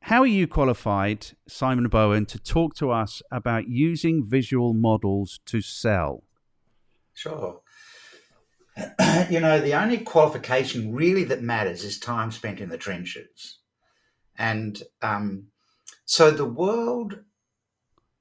How 0.02 0.22
are 0.22 0.26
you 0.26 0.46
qualified, 0.46 1.28
Simon 1.46 1.88
Bowen, 1.88 2.24
to 2.26 2.38
talk 2.38 2.74
to 2.76 2.90
us 2.90 3.20
about 3.30 3.68
using 3.68 4.24
visual 4.24 4.72
models 4.72 5.40
to 5.46 5.60
sell? 5.60 6.24
Sure. 7.12 7.60
you 9.30 9.40
know, 9.40 9.60
the 9.60 9.74
only 9.74 9.98
qualification 9.98 10.94
really 10.94 11.24
that 11.24 11.42
matters 11.42 11.84
is 11.84 11.98
time 11.98 12.30
spent 12.30 12.60
in 12.60 12.68
the 12.68 12.78
trenches. 12.78 13.58
And 14.36 14.80
um, 15.02 15.48
so 16.04 16.30
the 16.30 16.44
world 16.44 17.20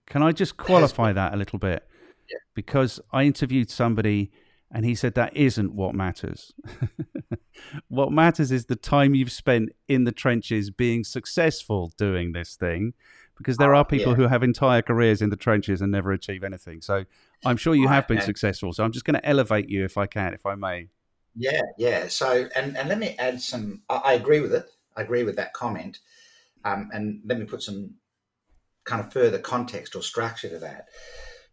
can 0.08 0.24
I 0.24 0.32
just 0.32 0.58
qualify 0.58 1.14
that 1.14 1.34
a 1.34 1.38
little 1.38 1.60
bit? 1.60 1.88
Yeah. 2.30 2.38
Because 2.56 3.00
I 3.12 3.24
interviewed 3.24 3.70
somebody 3.70 4.32
and 4.72 4.86
he 4.86 4.96
said 4.96 5.14
that 5.16 5.36
isn't 5.36 5.74
what 5.74 5.96
matters. 5.96 6.54
what 7.88 8.12
matters 8.12 8.52
is 8.52 8.66
the 8.66 8.76
time 8.76 9.16
you've 9.16 9.32
spent 9.32 9.70
in 9.88 10.04
the 10.04 10.12
trenches 10.12 10.70
being 10.70 11.04
successful 11.04 11.94
doing 11.98 12.34
this 12.34 12.56
thing 12.56 12.94
because 13.38 13.58
there 13.58 13.74
Oh, 13.76 13.80
are 13.80 13.86
people 13.86 14.14
yeah. 14.14 14.18
who 14.18 14.28
have 14.28 14.44
entire 14.44 14.82
careers 14.82 15.22
in 15.22 15.30
the 15.30 15.36
trenches 15.38 15.82
and 15.82 15.92
never 15.92 16.12
achieve 16.12 16.44
anything. 16.44 16.82
So 16.82 17.06
I'm 17.46 17.58
sure 17.58 17.76
you 17.76 17.88
have 17.88 18.08
been 18.08 18.22
successful. 18.22 18.74
So 18.74 18.84
I'm 18.84 18.92
just 18.92 19.06
going 19.06 19.14
to 19.20 19.26
elevate 19.26 19.70
you 19.70 19.86
if 19.86 19.98
I 19.98 20.08
can, 20.08 20.34
if 20.34 20.46
I 20.46 20.56
may. 20.56 20.88
Yeah, 21.36 21.62
yeah. 21.78 22.08
So, 22.08 22.50
and 22.56 22.76
and 22.76 22.90
let 22.90 22.98
me 22.98 23.16
add 23.20 23.40
some. 23.40 23.84
I, 23.90 23.98
I 23.98 24.14
agree 24.14 24.40
with 24.40 24.54
it. 24.54 24.66
I 24.96 25.04
agree 25.04 25.24
with 25.24 25.36
that 25.36 25.54
comment. 25.54 26.00
Um, 26.66 26.90
and 26.92 27.22
let 27.26 27.38
me 27.38 27.46
put 27.46 27.62
some 27.62 27.92
kind 28.88 29.06
of 29.06 29.14
further 29.14 29.38
context 29.38 29.96
or 29.96 30.02
structure 30.02 30.50
to 30.50 30.60
that. 30.60 30.88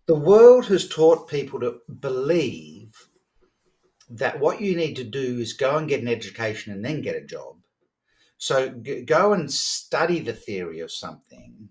The 0.06 0.14
world 0.14 0.66
has 0.66 0.88
taught 0.88 1.28
people 1.28 1.60
to 1.60 1.80
believe 2.00 3.08
that 4.08 4.40
what 4.40 4.60
you 4.60 4.76
need 4.76 4.96
to 4.96 5.04
do 5.04 5.38
is 5.38 5.52
go 5.52 5.76
and 5.76 5.88
get 5.88 6.00
an 6.00 6.08
education 6.08 6.72
and 6.72 6.84
then 6.84 7.02
get 7.02 7.16
a 7.16 7.26
job. 7.26 7.56
So 8.38 8.70
go 9.06 9.32
and 9.32 9.50
study 9.52 10.20
the 10.20 10.32
theory 10.32 10.80
of 10.80 10.90
something, 10.90 11.68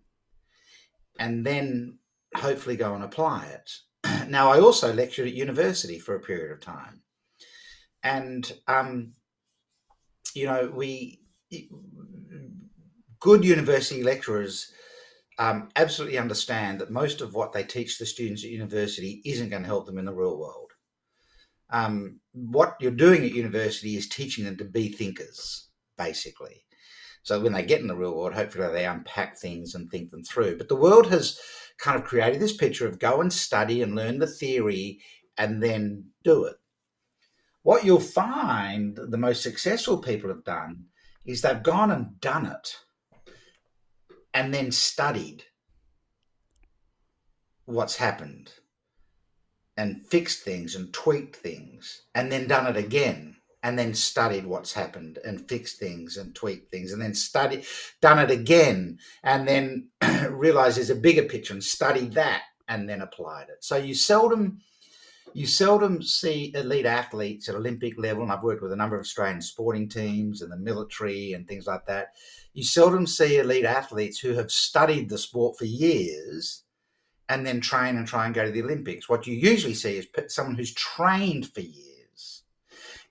and 1.19 1.45
then 1.45 1.99
hopefully 2.36 2.76
go 2.76 2.95
and 2.95 3.04
apply 3.04 3.45
it. 3.47 3.71
Now, 4.30 4.52
I 4.52 4.60
also 4.60 4.93
lectured 4.93 5.28
at 5.28 5.34
university 5.34 5.99
for 5.99 6.15
a 6.15 6.19
period 6.19 6.52
of 6.52 6.62
time 6.62 7.04
and 8.04 8.52
um, 8.67 9.13
you 10.36 10.45
know 10.45 10.71
we 10.73 11.21
good 13.19 13.43
university 13.45 14.04
lecturers 14.04 14.71
um, 15.39 15.69
absolutely 15.76 16.17
understand 16.17 16.80
that 16.80 16.91
most 16.91 17.22
of 17.22 17.34
what 17.34 17.54
they 17.54 17.63
teach 17.63 17.98
the 17.98 18.06
students 18.06 18.43
at 18.43 18.50
university 18.50 19.22
isn't 19.26 19.50
going 19.50 19.63
to 19.63 19.67
help 19.67 19.86
them 19.86 19.98
in 19.98 20.06
the 20.06 20.13
real 20.13 20.38
world. 20.38 20.72
Um, 21.69 22.19
what 22.34 22.76
you're 22.80 22.91
doing 22.91 23.24
at 23.24 23.34
university 23.34 23.96
is 23.96 24.08
teaching 24.08 24.46
them 24.46 24.58
to 24.58 24.65
be 24.65 24.89
thinkers 24.89 25.69
basically. 25.98 26.65
So 27.24 27.39
when 27.39 27.54
they 27.54 27.63
get 27.63 27.82
in 27.82 27.88
the 27.88 27.96
real 27.96 28.15
world 28.15 28.34
hopefully 28.34 28.72
they 28.72 28.86
unpack 28.86 29.38
things 29.38 29.74
and 29.74 29.89
think 29.89 30.12
them 30.12 30.24
through. 30.24 30.58
But 30.58 30.69
the 30.69 30.76
world 30.76 31.08
has 31.08 31.39
kind 31.80 32.00
of 32.00 32.06
created 32.06 32.39
this 32.39 32.56
picture 32.56 32.88
of 32.88 33.00
go 33.00 33.22
and 33.22 33.34
study 33.34 33.82
and 33.82 33.96
learn 33.96 34.19
the 34.19 34.28
theory 34.28 35.00
and 35.38 35.63
then 35.63 36.06
do 36.24 36.46
it. 36.46 36.56
What 37.63 37.86
you'll 37.86 38.00
find 38.00 38.98
the 38.98 39.17
most 39.17 39.41
successful 39.41 39.98
people 39.98 40.30
have 40.30 40.43
done 40.43 40.86
is 41.26 41.41
they've 41.41 41.63
gone 41.63 41.91
and 41.91 42.19
done 42.19 42.46
it 42.46 42.76
and 44.34 44.54
then 44.54 44.72
studied 44.72 45.43
what's 47.65 47.98
happened 47.98 48.52
and 49.78 50.06
fixed 50.06 50.43
things 50.43 50.76
and 50.76 50.93
tweaked 50.93 51.36
things 51.36 52.04
and 52.13 52.32
then 52.32 52.48
done 52.48 52.67
it 52.67 52.78
again 52.78 53.36
and 53.63 53.80
then 53.80 53.93
studied 53.93 54.46
what's 54.46 54.74
happened 54.74 55.17
and 55.24 55.48
fixed 55.48 55.80
things 55.80 56.17
and 56.17 56.36
tweaked 56.36 56.69
things 56.69 56.91
and 56.91 57.02
then 57.02 57.13
studied 57.13 57.65
done 58.02 58.19
it 58.19 58.30
again 58.30 58.98
and 59.24 59.48
then 59.48 59.88
realized 60.30 60.78
there's 60.78 60.89
a 60.89 60.96
bigger 60.96 61.24
picture 61.24 61.54
and 61.54 61.63
studied 61.63 62.13
that 62.13 62.43
and 62.67 62.89
then 62.89 63.02
applied 63.02 63.50
it. 63.50 63.63
So 63.63 63.78
you 63.78 63.96
seldom 63.96 64.62
you 65.34 65.48
seldom 65.48 66.02
see 66.02 66.52
elite 66.56 66.86
athletes 66.86 67.50
at 67.50 67.56
Olympic 67.56 67.98
level, 67.98 68.24
and 68.24 68.32
I've 68.32 68.43
worked 68.43 68.62
with 68.62 68.72
a 68.72 68.76
number 68.76 68.96
of 68.96 69.02
Australian 69.02 69.41
sporting 69.41 69.89
teams 69.89 70.41
and 70.41 70.52
the 70.52 70.58
military 70.58 71.34
and 71.34 71.48
things 71.48 71.67
like 71.67 71.86
that. 71.88 72.13
You 72.54 72.63
seldom 72.63 73.08
see 73.08 73.38
elite 73.38 73.65
athletes 73.65 74.19
who 74.19 74.34
have 74.34 74.52
studied 74.52 75.10
the 75.10 75.17
sport 75.17 75.58
for 75.58 75.65
years 75.65 76.63
and 77.30 77.46
then 77.46 77.62
train 77.62 77.98
and 77.98 78.08
try 78.08 78.26
and 78.26 78.36
go 78.36 78.46
to 78.46 78.52
the 78.52 78.62
Olympics. 78.62 79.10
What 79.10 79.26
you 79.26 79.36
usually 79.36 79.74
see 79.74 79.98
is 79.98 80.08
someone 80.28 80.56
who's 80.56 80.74
trained 80.74 81.52
for 81.52 81.62
years 81.62 82.43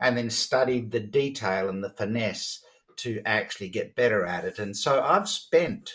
and 0.00 0.16
then 0.16 0.30
studied 0.30 0.90
the 0.90 1.00
detail 1.00 1.68
and 1.68 1.82
the 1.82 1.90
finesse 1.90 2.62
to 2.96 3.20
actually 3.24 3.68
get 3.68 3.96
better 3.96 4.24
at 4.24 4.44
it. 4.44 4.58
And 4.58 4.76
so 4.76 5.02
I've 5.02 5.28
spent 5.28 5.94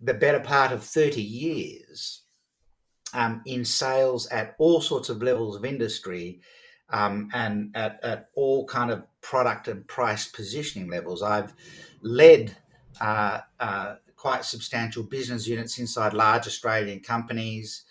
the 0.00 0.14
better 0.14 0.40
part 0.40 0.70
of 0.70 0.84
30 0.84 1.22
years 1.22 2.23
um, 3.14 3.42
in 3.46 3.64
sales 3.64 4.26
at 4.28 4.54
all 4.58 4.80
sorts 4.80 5.08
of 5.08 5.22
levels 5.22 5.56
of 5.56 5.64
industry 5.64 6.40
um, 6.90 7.30
and 7.32 7.70
at, 7.74 7.98
at 8.02 8.28
all 8.34 8.66
kind 8.66 8.90
of 8.90 9.04
product 9.20 9.68
and 9.68 9.86
price 9.86 10.28
positioning 10.28 10.88
levels. 10.88 11.22
I've 11.22 11.54
led 12.02 12.56
uh, 13.00 13.40
uh, 13.58 13.96
quite 14.16 14.44
substantial 14.44 15.02
business 15.02 15.46
units 15.46 15.78
inside 15.78 16.12
large 16.12 16.46
Australian 16.46 17.00
companies, 17.00 17.84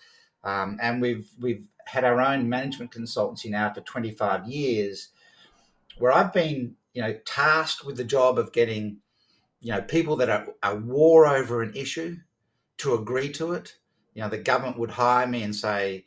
um, 0.43 0.77
and 0.81 1.01
we've 1.01 1.29
we've 1.39 1.67
had 1.85 2.03
our 2.03 2.21
own 2.21 2.47
management 2.47 2.91
consultancy 2.91 3.49
now 3.49 3.71
for 3.73 3.81
25 3.81 4.47
years, 4.47 5.09
where 5.97 6.11
I've 6.11 6.33
been 6.33 6.75
you 6.93 7.01
know 7.01 7.13
tasked 7.25 7.85
with 7.85 7.97
the 7.97 8.03
job 8.03 8.37
of 8.37 8.53
getting 8.53 8.97
you 9.61 9.71
know 9.71 9.81
people 9.81 10.15
that 10.17 10.29
are, 10.29 10.47
are 10.61 10.75
war 10.75 11.25
over 11.27 11.61
an 11.61 11.73
issue 11.75 12.17
to 12.77 12.93
agree 12.93 13.31
to 13.33 13.53
it 13.53 13.77
you 14.13 14.21
know, 14.21 14.29
the 14.29 14.37
government 14.37 14.77
would 14.79 14.91
hire 14.91 15.27
me 15.27 15.43
and 15.43 15.55
say, 15.55 16.05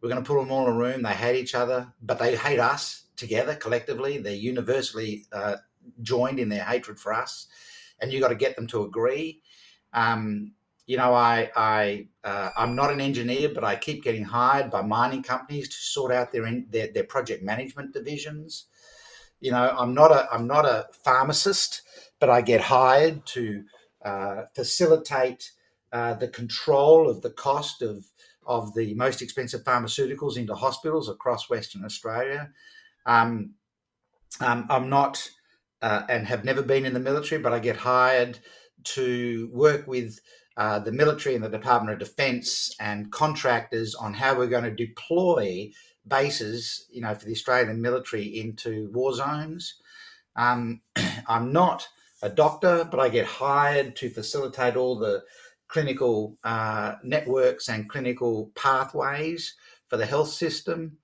we're 0.00 0.08
going 0.08 0.22
to 0.22 0.26
put 0.26 0.38
them 0.38 0.52
all 0.52 0.66
in 0.66 0.74
a 0.74 0.76
room. 0.76 1.02
They 1.02 1.12
hate 1.12 1.36
each 1.36 1.54
other, 1.54 1.92
but 2.02 2.18
they 2.18 2.36
hate 2.36 2.60
us 2.60 3.04
together 3.16 3.54
collectively. 3.54 4.18
They're 4.18 4.32
universally 4.32 5.26
uh, 5.32 5.56
joined 6.02 6.38
in 6.38 6.48
their 6.48 6.64
hatred 6.64 7.00
for 7.00 7.12
us, 7.12 7.48
and 8.00 8.12
you 8.12 8.20
got 8.20 8.28
to 8.28 8.36
get 8.36 8.54
them 8.56 8.66
to 8.68 8.84
agree. 8.84 9.42
Um, 9.92 10.52
you 10.86 10.96
know, 10.96 11.12
I, 11.12 11.50
I, 11.54 12.06
uh, 12.24 12.50
I'm 12.56 12.74
not 12.74 12.90
an 12.90 13.00
engineer, 13.00 13.50
but 13.52 13.64
I 13.64 13.76
keep 13.76 14.02
getting 14.02 14.24
hired 14.24 14.70
by 14.70 14.82
mining 14.82 15.22
companies 15.22 15.68
to 15.68 15.76
sort 15.76 16.12
out 16.12 16.32
their, 16.32 16.46
in, 16.46 16.66
their 16.70 16.88
their 16.88 17.04
project 17.04 17.42
management 17.42 17.92
divisions. 17.92 18.66
You 19.40 19.50
know, 19.50 19.74
I'm 19.78 19.92
not 19.94 20.12
a 20.12 20.28
I'm 20.32 20.46
not 20.46 20.64
a 20.64 20.86
pharmacist, 21.04 21.82
but 22.20 22.30
I 22.30 22.40
get 22.40 22.62
hired 22.62 23.26
to 23.26 23.64
uh, 24.02 24.42
facilitate 24.54 25.52
uh, 25.92 26.14
the 26.14 26.28
control 26.28 27.08
of 27.08 27.22
the 27.22 27.30
cost 27.30 27.82
of 27.82 28.04
of 28.46 28.74
the 28.74 28.94
most 28.94 29.20
expensive 29.20 29.62
pharmaceuticals 29.62 30.38
into 30.38 30.54
hospitals 30.54 31.08
across 31.08 31.50
Western 31.50 31.84
Australia. 31.84 32.48
Um, 33.04 33.50
um, 34.40 34.66
I'm 34.70 34.88
not 34.88 35.30
uh, 35.82 36.02
and 36.08 36.26
have 36.26 36.44
never 36.44 36.62
been 36.62 36.86
in 36.86 36.94
the 36.94 37.00
military, 37.00 37.40
but 37.40 37.52
I 37.52 37.58
get 37.58 37.76
hired 37.76 38.38
to 38.84 39.50
work 39.52 39.86
with 39.86 40.18
uh, 40.56 40.78
the 40.80 40.92
military 40.92 41.34
and 41.34 41.44
the 41.44 41.48
Department 41.48 41.92
of 41.92 42.06
Defence 42.06 42.74
and 42.80 43.12
contractors 43.12 43.94
on 43.94 44.14
how 44.14 44.36
we're 44.36 44.46
going 44.46 44.64
to 44.64 44.86
deploy 44.86 45.70
bases, 46.06 46.86
you 46.90 47.00
know, 47.00 47.14
for 47.14 47.26
the 47.26 47.32
Australian 47.32 47.80
military 47.80 48.24
into 48.40 48.90
war 48.92 49.12
zones. 49.12 49.74
Um, 50.36 50.80
I'm 51.28 51.52
not 51.52 51.86
a 52.22 52.28
doctor, 52.28 52.88
but 52.90 52.98
I 52.98 53.08
get 53.08 53.26
hired 53.26 53.94
to 53.96 54.10
facilitate 54.10 54.74
all 54.74 54.98
the 54.98 55.22
clinical 55.68 56.36
uh, 56.44 56.94
networks 57.04 57.68
and 57.68 57.88
clinical 57.88 58.50
pathways 58.54 59.54
for 59.88 59.96
the 59.96 60.06
health 60.06 60.28
system, 60.28 60.98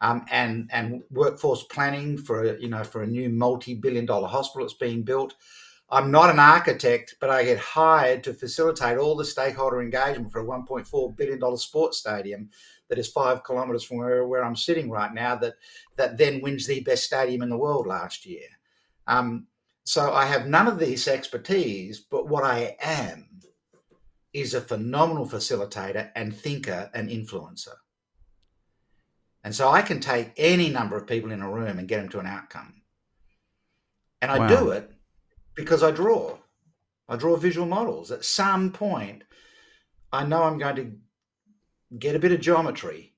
um, 0.00 0.24
and 0.30 0.68
and 0.72 1.02
workforce 1.10 1.64
planning 1.64 2.16
for 2.16 2.44
a, 2.44 2.60
you 2.60 2.68
know 2.68 2.84
for 2.84 3.02
a 3.02 3.06
new 3.06 3.28
multi-billion 3.28 4.06
dollar 4.06 4.28
hospital 4.28 4.66
that's 4.66 4.78
being 4.78 5.02
built. 5.02 5.34
I'm 5.90 6.10
not 6.10 6.30
an 6.30 6.38
architect, 6.38 7.16
but 7.20 7.30
I 7.30 7.44
get 7.44 7.58
hired 7.58 8.24
to 8.24 8.34
facilitate 8.34 8.98
all 8.98 9.14
the 9.16 9.24
stakeholder 9.24 9.82
engagement 9.82 10.32
for 10.32 10.40
a 10.40 10.44
1.4 10.44 11.16
billion 11.16 11.38
dollar 11.38 11.58
sports 11.58 11.98
stadium 11.98 12.48
that 12.88 12.98
is 12.98 13.08
five 13.08 13.44
kilometres 13.44 13.84
from 13.84 13.98
where, 13.98 14.26
where 14.26 14.44
I'm 14.44 14.56
sitting 14.56 14.90
right 14.90 15.12
now. 15.12 15.36
That 15.36 15.54
that 15.96 16.16
then 16.16 16.40
wins 16.40 16.66
the 16.66 16.80
best 16.80 17.04
stadium 17.04 17.42
in 17.42 17.50
the 17.50 17.58
world 17.58 17.86
last 17.86 18.26
year. 18.26 18.46
Um, 19.06 19.46
so 19.84 20.12
I 20.12 20.24
have 20.24 20.46
none 20.46 20.66
of 20.66 20.78
this 20.78 21.06
expertise, 21.06 22.00
but 22.00 22.28
what 22.28 22.42
I 22.42 22.76
am 22.80 23.33
is 24.34 24.52
a 24.52 24.60
phenomenal 24.60 25.26
facilitator 25.26 26.10
and 26.14 26.36
thinker 26.36 26.90
and 26.92 27.08
influencer. 27.08 27.76
And 29.44 29.54
so 29.54 29.70
I 29.70 29.82
can 29.82 30.00
take 30.00 30.32
any 30.36 30.68
number 30.68 30.96
of 30.96 31.06
people 31.06 31.30
in 31.30 31.40
a 31.40 31.50
room 31.50 31.78
and 31.78 31.86
get 31.88 32.00
them 32.00 32.08
to 32.10 32.18
an 32.18 32.26
outcome. 32.26 32.82
And 34.20 34.30
I 34.30 34.38
Wow. 34.38 34.48
do 34.48 34.70
it 34.70 34.90
because 35.54 35.82
I 35.82 35.90
draw. 35.90 36.38
I 37.08 37.16
draw 37.16 37.36
visual 37.36 37.66
models. 37.66 38.10
At 38.10 38.24
some 38.24 38.72
point, 38.72 39.24
I 40.12 40.24
know 40.24 40.44
I'm 40.44 40.58
going 40.58 40.76
to 40.76 40.92
get 41.98 42.16
a 42.16 42.18
bit 42.18 42.32
of 42.32 42.40
geometry 42.40 43.14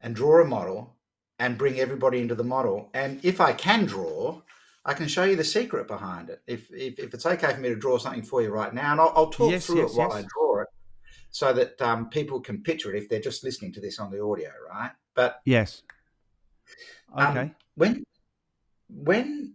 and 0.00 0.14
draw 0.14 0.40
a 0.40 0.46
model 0.46 0.96
and 1.38 1.58
bring 1.58 1.78
everybody 1.80 2.20
into 2.20 2.34
the 2.34 2.44
model. 2.44 2.90
And 2.94 3.22
if 3.24 3.40
I 3.40 3.52
can 3.52 3.86
draw, 3.86 4.42
I 4.84 4.94
can 4.94 5.08
show 5.08 5.24
you 5.24 5.36
the 5.36 5.44
secret 5.44 5.86
behind 5.86 6.30
it. 6.30 6.42
If, 6.46 6.70
if, 6.72 6.98
if 6.98 7.12
it's 7.14 7.26
okay 7.26 7.52
for 7.52 7.60
me 7.60 7.68
to 7.68 7.76
draw 7.76 7.98
something 7.98 8.22
for 8.22 8.42
you 8.42 8.50
right 8.50 8.72
now, 8.72 8.92
and 8.92 9.00
I'll, 9.00 9.12
I'll 9.14 9.30
talk 9.30 9.50
Yes, 9.50 9.66
through 9.66 9.82
yes, 9.82 9.90
it 9.90 9.96
while 9.96 10.12
yes. 10.12 10.24
I 10.24 10.28
draw 10.34 10.62
it 10.62 10.68
so 11.30 11.52
that 11.52 11.80
um, 11.82 12.08
people 12.08 12.40
can 12.40 12.62
picture 12.62 12.94
it 12.94 13.02
if 13.02 13.08
they're 13.08 13.20
just 13.20 13.44
listening 13.44 13.72
to 13.74 13.80
this 13.80 13.98
on 13.98 14.10
the 14.10 14.22
audio, 14.22 14.50
right? 14.68 14.92
But 15.14 15.40
Yes. 15.44 15.82
um, 17.12 17.36
Okay. 17.36 17.52
when 17.74 18.04
when 18.88 19.54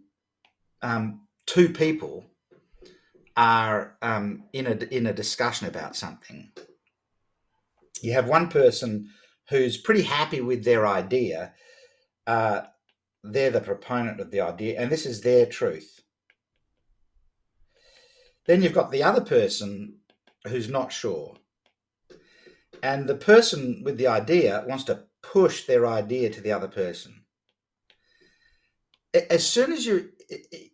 um, 0.82 1.22
two 1.46 1.70
people 1.70 2.26
are 3.36 3.98
um, 4.02 4.46
in 4.54 4.68
a 4.68 4.96
in 4.96 5.08
a 5.08 5.14
discussion 5.14 5.68
about 5.68 5.96
something, 5.96 6.52
you 8.02 8.14
have 8.14 8.28
one 8.28 8.50
person 8.50 9.10
who's 9.50 9.78
pretty 9.78 10.04
happy 10.04 10.42
with 10.42 10.64
their 10.64 10.88
idea. 10.88 11.54
Uh, 12.26 12.62
they're 13.32 13.52
the 13.52 13.62
proponent 13.62 14.20
of 14.20 14.32
the 14.32 14.42
idea, 14.42 14.80
and 14.80 14.92
this 14.92 15.06
is 15.06 15.22
their 15.22 15.46
truth. 15.46 16.02
Then 18.46 18.62
you've 18.62 18.74
got 18.74 18.92
the 18.92 19.04
other 19.04 19.22
person 19.22 19.98
who's 20.48 20.70
not 20.70 20.94
sure. 20.94 21.36
And 22.84 23.10
the 23.10 23.16
person 23.16 23.82
with 23.84 23.98
the 23.98 24.08
idea 24.08 24.64
wants 24.68 24.84
to 24.86 25.06
push 25.24 25.66
their 25.66 25.88
idea 25.88 26.30
to 26.30 26.42
the 26.42 26.52
other 26.52 26.68
person. 26.68 27.24
As 29.30 29.48
soon 29.48 29.72
as 29.72 29.86
you 29.86 30.10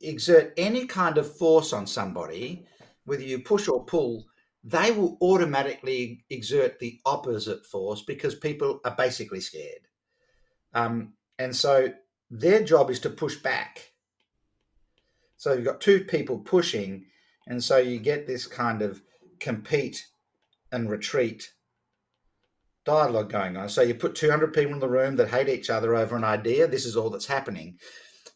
exert 0.02 0.54
any 0.58 0.86
kind 0.88 1.18
of 1.18 1.38
force 1.38 1.74
on 1.74 1.88
somebody, 1.88 2.66
whether 3.06 3.24
you 3.24 3.40
push 3.40 3.68
or 3.68 3.86
pull, 3.86 4.26
they 4.64 4.92
will 4.92 5.18
automatically 5.22 6.26
exert 6.30 6.80
the 6.80 7.00
opposite 7.06 7.66
force 7.66 8.02
because 8.02 8.36
people 8.36 8.80
are 8.84 8.96
basically 8.96 9.42
scared. 9.42 9.88
Um, 10.74 11.14
and 11.40 11.56
so 11.56 11.94
their 12.32 12.64
job 12.64 12.90
is 12.90 13.00
to 13.02 13.10
push 13.10 13.36
back. 13.36 13.92
So 15.36 15.54
you've 15.54 15.66
got 15.66 15.82
two 15.82 16.06
people 16.06 16.40
pushing, 16.40 17.06
and 17.46 17.62
so 17.62 17.78
you 17.78 18.00
get 18.00 18.26
this 18.26 18.48
kind 18.48 18.82
of 18.82 19.02
compete 19.40 20.08
and 20.72 20.90
retreat 20.90 21.52
dialogue 22.86 23.30
going 23.30 23.58
on. 23.58 23.70
So 23.70 23.82
you 23.82 23.94
put 23.94 24.16
200 24.16 24.54
people 24.54 24.74
in 24.74 24.80
the 24.80 24.90
room 24.90 25.18
that 25.18 25.30
hate 25.30 25.50
each 25.50 25.70
other 25.70 25.96
over 25.96 26.16
an 26.16 26.24
idea. 26.24 26.68
This 26.68 26.86
is 26.86 26.96
all 26.96 27.10
that's 27.10 27.28
happening. 27.28 27.78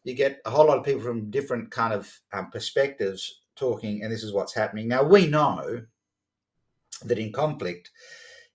You 0.04 0.14
get 0.14 0.42
a 0.46 0.50
whole 0.50 0.68
lot 0.68 0.78
of 0.78 0.86
people 0.86 1.02
from 1.02 1.32
different 1.32 1.72
kind 1.72 1.94
of 1.94 2.12
um, 2.34 2.52
perspectives 2.52 3.42
talking, 3.56 4.04
and 4.04 4.12
this 4.12 4.24
is 4.24 4.34
what's 4.34 4.54
happening. 4.54 4.88
Now 4.88 5.04
we 5.04 5.26
know 5.28 5.84
that 7.04 7.18
in 7.18 7.32
conflict, 7.32 7.92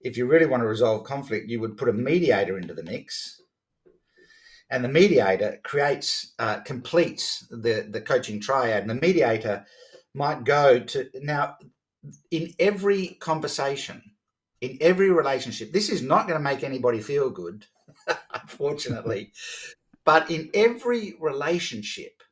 if 0.01 0.17
you 0.17 0.27
really 0.27 0.47
want 0.47 0.63
to 0.63 0.69
resolve 0.69 1.05
conflict, 1.05 1.49
you 1.49 1.61
would 1.61 1.77
put 1.77 1.89
a 1.89 1.93
mediator 1.93 2.59
into 2.59 2.75
the 2.75 2.85
mix, 2.85 3.40
and 4.71 4.85
the 4.85 4.89
mediator 4.89 5.61
creates, 5.65 6.33
uh, 6.39 6.61
completes 6.61 7.47
the 7.51 7.87
the 7.91 8.01
coaching 8.01 8.41
triad. 8.41 8.83
And 8.83 8.91
the 8.91 9.07
mediator 9.07 9.67
might 10.15 10.45
go 10.45 10.79
to 10.79 11.11
now 11.23 11.57
in 12.31 12.55
every 12.59 13.19
conversation 13.21 14.03
in 14.61 14.79
every 14.81 15.11
relationship. 15.11 15.73
This 15.73 15.89
is 15.89 16.03
not 16.03 16.27
going 16.27 16.39
to 16.39 16.43
make 16.43 16.63
anybody 16.63 17.01
feel 17.01 17.31
good, 17.31 17.67
unfortunately. 18.35 19.33
but 20.05 20.31
in 20.31 20.51
every 20.55 21.15
relationship, 21.21 22.23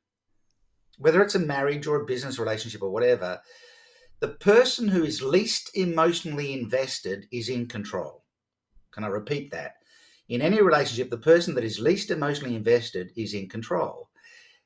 whether 0.99 1.23
it's 1.23 1.35
a 1.35 1.41
marriage 1.41 1.87
or 1.87 2.01
a 2.01 2.07
business 2.07 2.39
relationship 2.39 2.83
or 2.83 2.91
whatever, 2.91 3.41
the 4.21 4.29
person 4.29 4.89
who 4.89 5.05
is 5.05 5.23
least 5.23 5.71
emotionally 5.77 6.53
invested 6.53 7.27
is 7.31 7.49
in 7.49 7.67
control. 7.67 8.25
Can 8.93 9.05
I 9.05 9.09
repeat 9.09 9.53
that? 9.53 9.75
In 10.29 10.43
any 10.43 10.61
relationship, 10.61 11.11
the 11.11 11.19
person 11.19 11.55
that 11.55 11.65
is 11.65 11.79
least 11.79 12.11
emotionally 12.11 12.55
invested 12.55 13.13
is 13.17 13.35
in 13.35 13.49
control. 13.49 14.11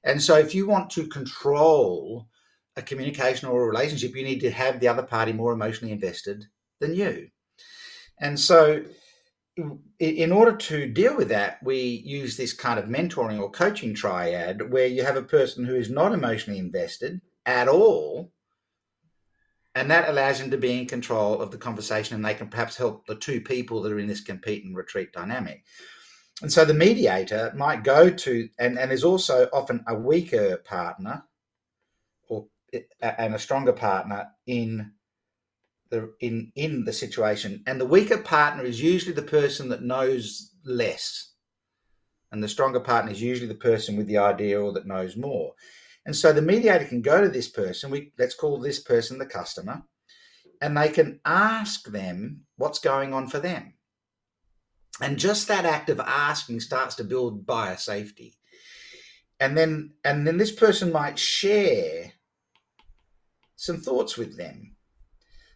And 0.04 0.20
so, 0.20 0.36
if 0.36 0.54
you 0.54 0.66
want 0.66 0.90
to 0.90 1.06
control 1.06 2.26
a 2.76 2.82
communication 2.82 3.48
or 3.48 3.62
a 3.62 3.66
relationship, 3.66 4.16
you 4.16 4.24
need 4.24 4.40
to 4.40 4.50
have 4.50 4.80
the 4.80 4.88
other 4.88 5.02
party 5.02 5.32
more 5.32 5.52
emotionally 5.52 5.92
invested 5.92 6.44
than 6.80 6.94
you. 6.94 7.28
And 8.18 8.38
so, 8.38 8.82
in 9.98 10.32
order 10.32 10.56
to 10.56 10.88
deal 10.88 11.16
with 11.16 11.28
that, 11.28 11.62
we 11.62 12.02
use 12.04 12.36
this 12.36 12.54
kind 12.54 12.78
of 12.78 12.86
mentoring 12.86 13.40
or 13.40 13.50
coaching 13.50 13.94
triad 13.94 14.72
where 14.72 14.86
you 14.86 15.04
have 15.04 15.16
a 15.16 15.22
person 15.22 15.64
who 15.64 15.76
is 15.76 15.90
not 15.90 16.12
emotionally 16.12 16.58
invested 16.58 17.20
at 17.44 17.68
all. 17.68 18.31
And 19.74 19.90
that 19.90 20.08
allows 20.08 20.38
them 20.38 20.50
to 20.50 20.58
be 20.58 20.78
in 20.78 20.86
control 20.86 21.40
of 21.40 21.50
the 21.50 21.58
conversation 21.58 22.14
and 22.14 22.24
they 22.24 22.34
can 22.34 22.48
perhaps 22.48 22.76
help 22.76 23.06
the 23.06 23.14
two 23.14 23.40
people 23.40 23.80
that 23.82 23.92
are 23.92 23.98
in 23.98 24.06
this 24.06 24.20
compete 24.20 24.64
and 24.64 24.76
retreat 24.76 25.12
dynamic. 25.12 25.64
And 26.42 26.52
so 26.52 26.64
the 26.64 26.74
mediator 26.74 27.52
might 27.56 27.84
go 27.84 28.10
to, 28.10 28.48
and, 28.58 28.78
and 28.78 28.90
there's 28.90 29.04
also 29.04 29.48
often 29.52 29.84
a 29.86 29.94
weaker 29.94 30.58
partner 30.58 31.24
or 32.28 32.46
and 33.00 33.34
a 33.34 33.38
stronger 33.38 33.72
partner 33.72 34.28
in 34.46 34.92
the 35.90 36.12
in 36.20 36.52
in 36.56 36.84
the 36.84 36.92
situation. 36.92 37.62
And 37.66 37.80
the 37.80 37.86
weaker 37.86 38.18
partner 38.18 38.64
is 38.64 38.82
usually 38.82 39.14
the 39.14 39.22
person 39.22 39.68
that 39.68 39.82
knows 39.82 40.52
less. 40.64 41.32
And 42.32 42.42
the 42.42 42.48
stronger 42.48 42.80
partner 42.80 43.12
is 43.12 43.22
usually 43.22 43.48
the 43.48 43.54
person 43.54 43.96
with 43.96 44.06
the 44.06 44.18
idea 44.18 44.60
or 44.60 44.72
that 44.72 44.86
knows 44.86 45.16
more 45.16 45.52
and 46.04 46.16
so 46.16 46.32
the 46.32 46.42
mediator 46.42 46.84
can 46.84 47.02
go 47.02 47.20
to 47.20 47.28
this 47.28 47.48
person 47.48 47.90
we 47.90 48.12
let's 48.18 48.34
call 48.34 48.58
this 48.58 48.80
person 48.80 49.18
the 49.18 49.26
customer 49.26 49.82
and 50.60 50.76
they 50.76 50.88
can 50.88 51.20
ask 51.24 51.86
them 51.86 52.42
what's 52.56 52.78
going 52.78 53.12
on 53.12 53.28
for 53.28 53.38
them 53.38 53.74
and 55.00 55.18
just 55.18 55.48
that 55.48 55.64
act 55.64 55.88
of 55.88 55.98
asking 56.00 56.60
starts 56.60 56.94
to 56.94 57.04
build 57.04 57.46
buyer 57.46 57.76
safety. 57.76 58.34
and 59.40 59.56
then 59.56 59.92
and 60.04 60.26
then 60.26 60.38
this 60.38 60.52
person 60.52 60.92
might 60.92 61.18
share 61.18 62.12
some 63.56 63.78
thoughts 63.78 64.16
with 64.16 64.36
them 64.36 64.72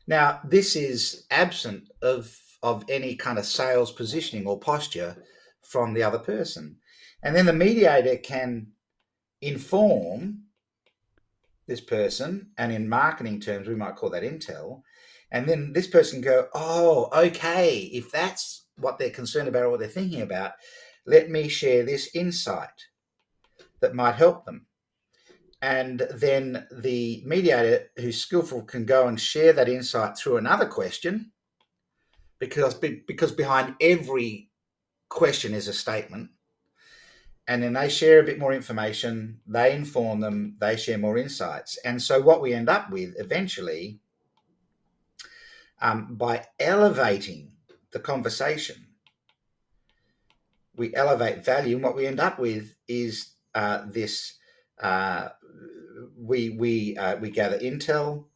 now, 0.07 0.41
this 0.45 0.77
is 0.77 1.27
absent 1.31 1.91
of, 2.01 2.37
of 2.63 2.85
any 2.89 3.17
kind 3.17 3.39
of 3.39 3.47
sales 3.47 3.91
positioning 3.91 4.47
or 4.47 4.59
posture 4.59 5.17
from 5.63 5.95
the 5.95 6.03
other 6.03 6.19
person. 6.19 6.77
And 7.23 7.35
then 7.35 7.47
the 7.47 7.53
mediator 7.53 8.17
can 8.17 8.69
inform 9.41 10.43
this 11.67 11.81
person, 11.81 12.51
and 12.59 12.73
in 12.73 12.89
marketing 12.89 13.41
terms, 13.41 13.69
we 13.69 13.75
might 13.75 13.97
call 13.97 14.11
that 14.11 14.23
intel. 14.23 14.83
And 15.33 15.49
then 15.49 15.73
this 15.73 15.89
person 15.89 16.21
go, 16.21 16.47
oh, 16.55 17.09
okay, 17.15 17.91
if 17.93 18.13
that's 18.13 18.67
what 18.79 18.99
they're 18.99 19.11
concerned 19.11 19.49
about 19.49 19.65
or 19.65 19.71
what 19.71 19.81
they're 19.81 19.89
thinking 19.89 20.23
about, 20.23 20.53
let 21.07 21.31
me 21.31 21.49
share 21.49 21.83
this 21.83 22.15
insight 22.15 22.87
that 23.81 23.95
might 23.95 24.15
help 24.15 24.45
them 24.45 24.67
and 25.63 26.07
then 26.15 26.67
the 26.71 27.23
mediator 27.25 27.89
who's 27.97 28.21
skillful 28.21 28.63
can 28.63 28.85
go 28.85 29.09
and 29.09 29.21
share 29.21 29.53
that 29.53 29.69
insight 29.69 30.17
through 30.17 30.37
another 30.37 30.67
question 30.67 31.33
because 32.39 32.75
because 32.75 33.33
behind 33.33 33.75
every 33.81 34.51
question 35.09 35.55
is 35.55 35.69
a 35.69 35.73
statement 35.73 36.31
and 37.49 37.63
then 37.63 37.75
they 37.75 37.89
share 37.89 38.21
a 38.21 38.25
bit 38.25 38.39
more 38.39 38.53
information 38.53 39.41
they 39.47 39.75
inform 39.75 40.21
them 40.21 40.57
they 40.61 40.77
share 40.77 40.99
more 40.99 41.19
insights 41.19 41.79
and 41.85 42.01
so 42.03 42.21
what 42.21 42.41
we 42.41 42.53
end 42.53 42.69
up 42.69 42.91
with 42.91 43.15
eventually 43.19 44.01
um, 45.81 46.17
by 46.17 46.45
elevating 46.59 47.53
the 47.93 48.01
conversation 48.01 48.87
we 50.75 50.95
elevate 50.95 51.45
value 51.45 51.77
and 51.77 51.85
what 51.85 51.97
we 51.97 52.07
end 52.07 52.21
up 52.21 52.39
with 52.39 52.75
is 52.87 53.33
uh, 53.55 53.83
this 53.87 54.35
uh, 54.83 55.29
we 56.19 56.51
we 56.51 56.97
uh, 56.97 57.17
we 57.17 57.31
gather 57.31 57.59
intel 57.59 58.27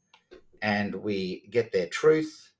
and 0.62 0.94
we 0.94 1.46
get 1.50 1.72
their 1.72 1.86
truth. 1.86 2.52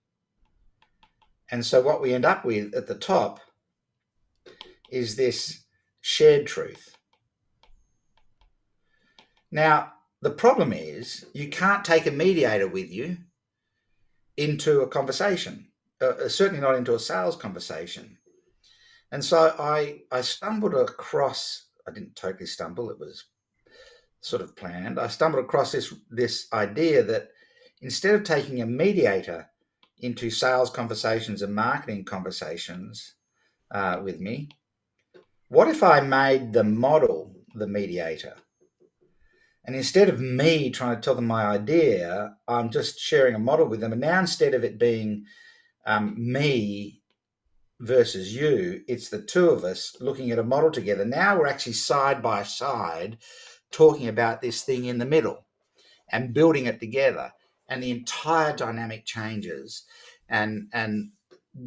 And 1.50 1.64
so 1.64 1.80
what 1.82 2.00
we 2.00 2.14
end 2.14 2.24
up 2.24 2.44
with 2.44 2.74
at 2.74 2.86
the 2.86 2.94
top 2.94 3.40
is 4.90 5.16
this 5.16 5.59
shared 6.00 6.46
truth. 6.46 6.96
Now, 9.50 9.92
the 10.22 10.30
problem 10.30 10.72
is 10.72 11.26
you 11.32 11.48
can't 11.48 11.84
take 11.84 12.06
a 12.06 12.10
mediator 12.10 12.68
with 12.68 12.90
you 12.90 13.18
into 14.36 14.82
a 14.82 14.88
conversation, 14.88 15.68
uh, 16.00 16.06
uh 16.06 16.28
certainly 16.28 16.60
not 16.60 16.76
into 16.76 16.94
a 16.94 16.98
sales 16.98 17.36
conversation. 17.36 18.18
And 19.12 19.24
so 19.24 19.54
I, 19.58 20.02
I 20.12 20.20
stumbled 20.20 20.74
across, 20.74 21.66
I 21.86 21.90
didn't 21.90 22.14
totally 22.14 22.46
stumble, 22.46 22.90
it 22.90 22.98
was 22.98 23.24
sort 24.20 24.42
of 24.42 24.54
planned, 24.54 25.00
I 25.00 25.08
stumbled 25.08 25.44
across 25.44 25.72
this 25.72 25.92
this 26.10 26.46
idea 26.52 27.02
that 27.02 27.30
instead 27.82 28.14
of 28.14 28.22
taking 28.22 28.60
a 28.60 28.66
mediator 28.66 29.48
into 29.98 30.30
sales 30.30 30.70
conversations 30.70 31.42
and 31.42 31.54
marketing 31.54 32.04
conversations 32.04 33.14
uh, 33.70 34.00
with 34.02 34.20
me, 34.20 34.48
what 35.50 35.66
if 35.66 35.82
I 35.82 36.00
made 36.00 36.52
the 36.52 36.62
model 36.62 37.34
the 37.54 37.66
mediator? 37.66 38.36
And 39.64 39.74
instead 39.74 40.08
of 40.08 40.20
me 40.20 40.70
trying 40.70 40.94
to 40.94 41.02
tell 41.02 41.16
them 41.16 41.26
my 41.26 41.44
idea, 41.44 42.36
I'm 42.46 42.70
just 42.70 43.00
sharing 43.00 43.34
a 43.34 43.40
model 43.40 43.66
with 43.66 43.80
them. 43.80 43.90
And 43.90 44.00
now 44.00 44.20
instead 44.20 44.54
of 44.54 44.62
it 44.62 44.78
being 44.78 45.24
um, 45.86 46.14
me 46.16 47.02
versus 47.80 48.34
you, 48.34 48.82
it's 48.86 49.08
the 49.08 49.22
two 49.22 49.50
of 49.50 49.64
us 49.64 49.96
looking 50.00 50.30
at 50.30 50.38
a 50.38 50.44
model 50.44 50.70
together. 50.70 51.04
Now 51.04 51.36
we're 51.36 51.48
actually 51.48 51.72
side 51.72 52.22
by 52.22 52.44
side 52.44 53.18
talking 53.72 54.06
about 54.06 54.40
this 54.40 54.62
thing 54.62 54.84
in 54.84 54.98
the 54.98 55.04
middle 55.04 55.46
and 56.12 56.32
building 56.32 56.66
it 56.66 56.78
together 56.78 57.32
and 57.68 57.82
the 57.82 57.90
entire 57.90 58.56
dynamic 58.56 59.04
changes 59.04 59.84
and 60.28 60.68
and 60.72 61.10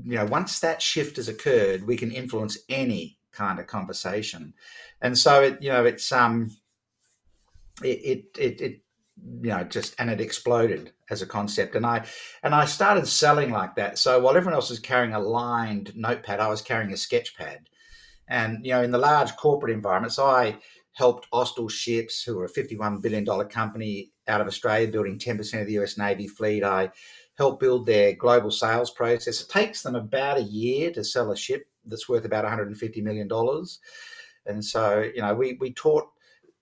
you 0.03 0.15
know 0.15 0.25
once 0.25 0.59
that 0.59 0.81
shift 0.81 1.15
has 1.15 1.29
occurred 1.29 1.87
we 1.87 1.95
can 1.95 2.11
influence 2.11 2.57
any 2.67 3.17
kind 3.33 3.59
of 3.59 3.67
conversation. 3.67 4.53
And 5.01 5.17
so 5.17 5.41
it 5.41 5.61
you 5.61 5.69
know 5.69 5.85
it's 5.85 6.11
um 6.11 6.55
it 7.83 7.87
it 7.87 8.25
it, 8.37 8.61
it 8.61 8.81
you 9.41 9.49
know 9.49 9.63
just 9.63 9.95
and 9.99 10.09
it 10.09 10.21
exploded 10.21 10.91
as 11.09 11.21
a 11.21 11.27
concept. 11.27 11.75
And 11.75 11.85
i 11.85 12.05
and 12.43 12.55
i 12.55 12.65
started 12.65 13.07
selling 13.07 13.51
like 13.51 13.75
that. 13.75 13.97
So 13.97 14.19
while 14.19 14.37
everyone 14.37 14.55
else 14.55 14.69
was 14.69 14.79
carrying 14.79 15.13
a 15.13 15.19
lined 15.19 15.95
notepad 15.95 16.39
i 16.39 16.47
was 16.47 16.61
carrying 16.61 16.93
a 16.93 16.97
sketch 16.97 17.35
pad. 17.37 17.69
And 18.27 18.65
you 18.65 18.73
know 18.73 18.83
in 18.83 18.91
the 18.91 18.97
large 18.97 19.35
corporate 19.35 19.73
environments 19.73 20.19
i 20.19 20.57
helped 20.93 21.29
Austal 21.31 21.69
Ships, 21.69 22.23
who 22.23 22.39
are 22.39 22.45
a 22.45 22.49
$51 22.49 23.01
billion 23.01 23.25
company 23.49 24.11
out 24.27 24.41
of 24.41 24.47
Australia, 24.47 24.87
building 24.87 25.17
10% 25.17 25.61
of 25.61 25.67
the 25.67 25.79
US 25.79 25.97
Navy 25.97 26.27
fleet. 26.27 26.63
I 26.63 26.91
help 27.37 27.59
build 27.59 27.85
their 27.85 28.13
global 28.13 28.51
sales 28.51 28.91
process. 28.91 29.41
It 29.41 29.49
takes 29.49 29.81
them 29.81 29.95
about 29.95 30.37
a 30.37 30.43
year 30.43 30.91
to 30.91 31.03
sell 31.03 31.31
a 31.31 31.37
ship 31.37 31.65
that's 31.85 32.09
worth 32.09 32.25
about 32.25 32.43
150 32.43 33.01
million 33.01 33.27
dollars, 33.27 33.79
and 34.45 34.63
so 34.63 35.01
you 35.01 35.21
know 35.21 35.33
we 35.33 35.57
we 35.59 35.71
taught. 35.71 36.09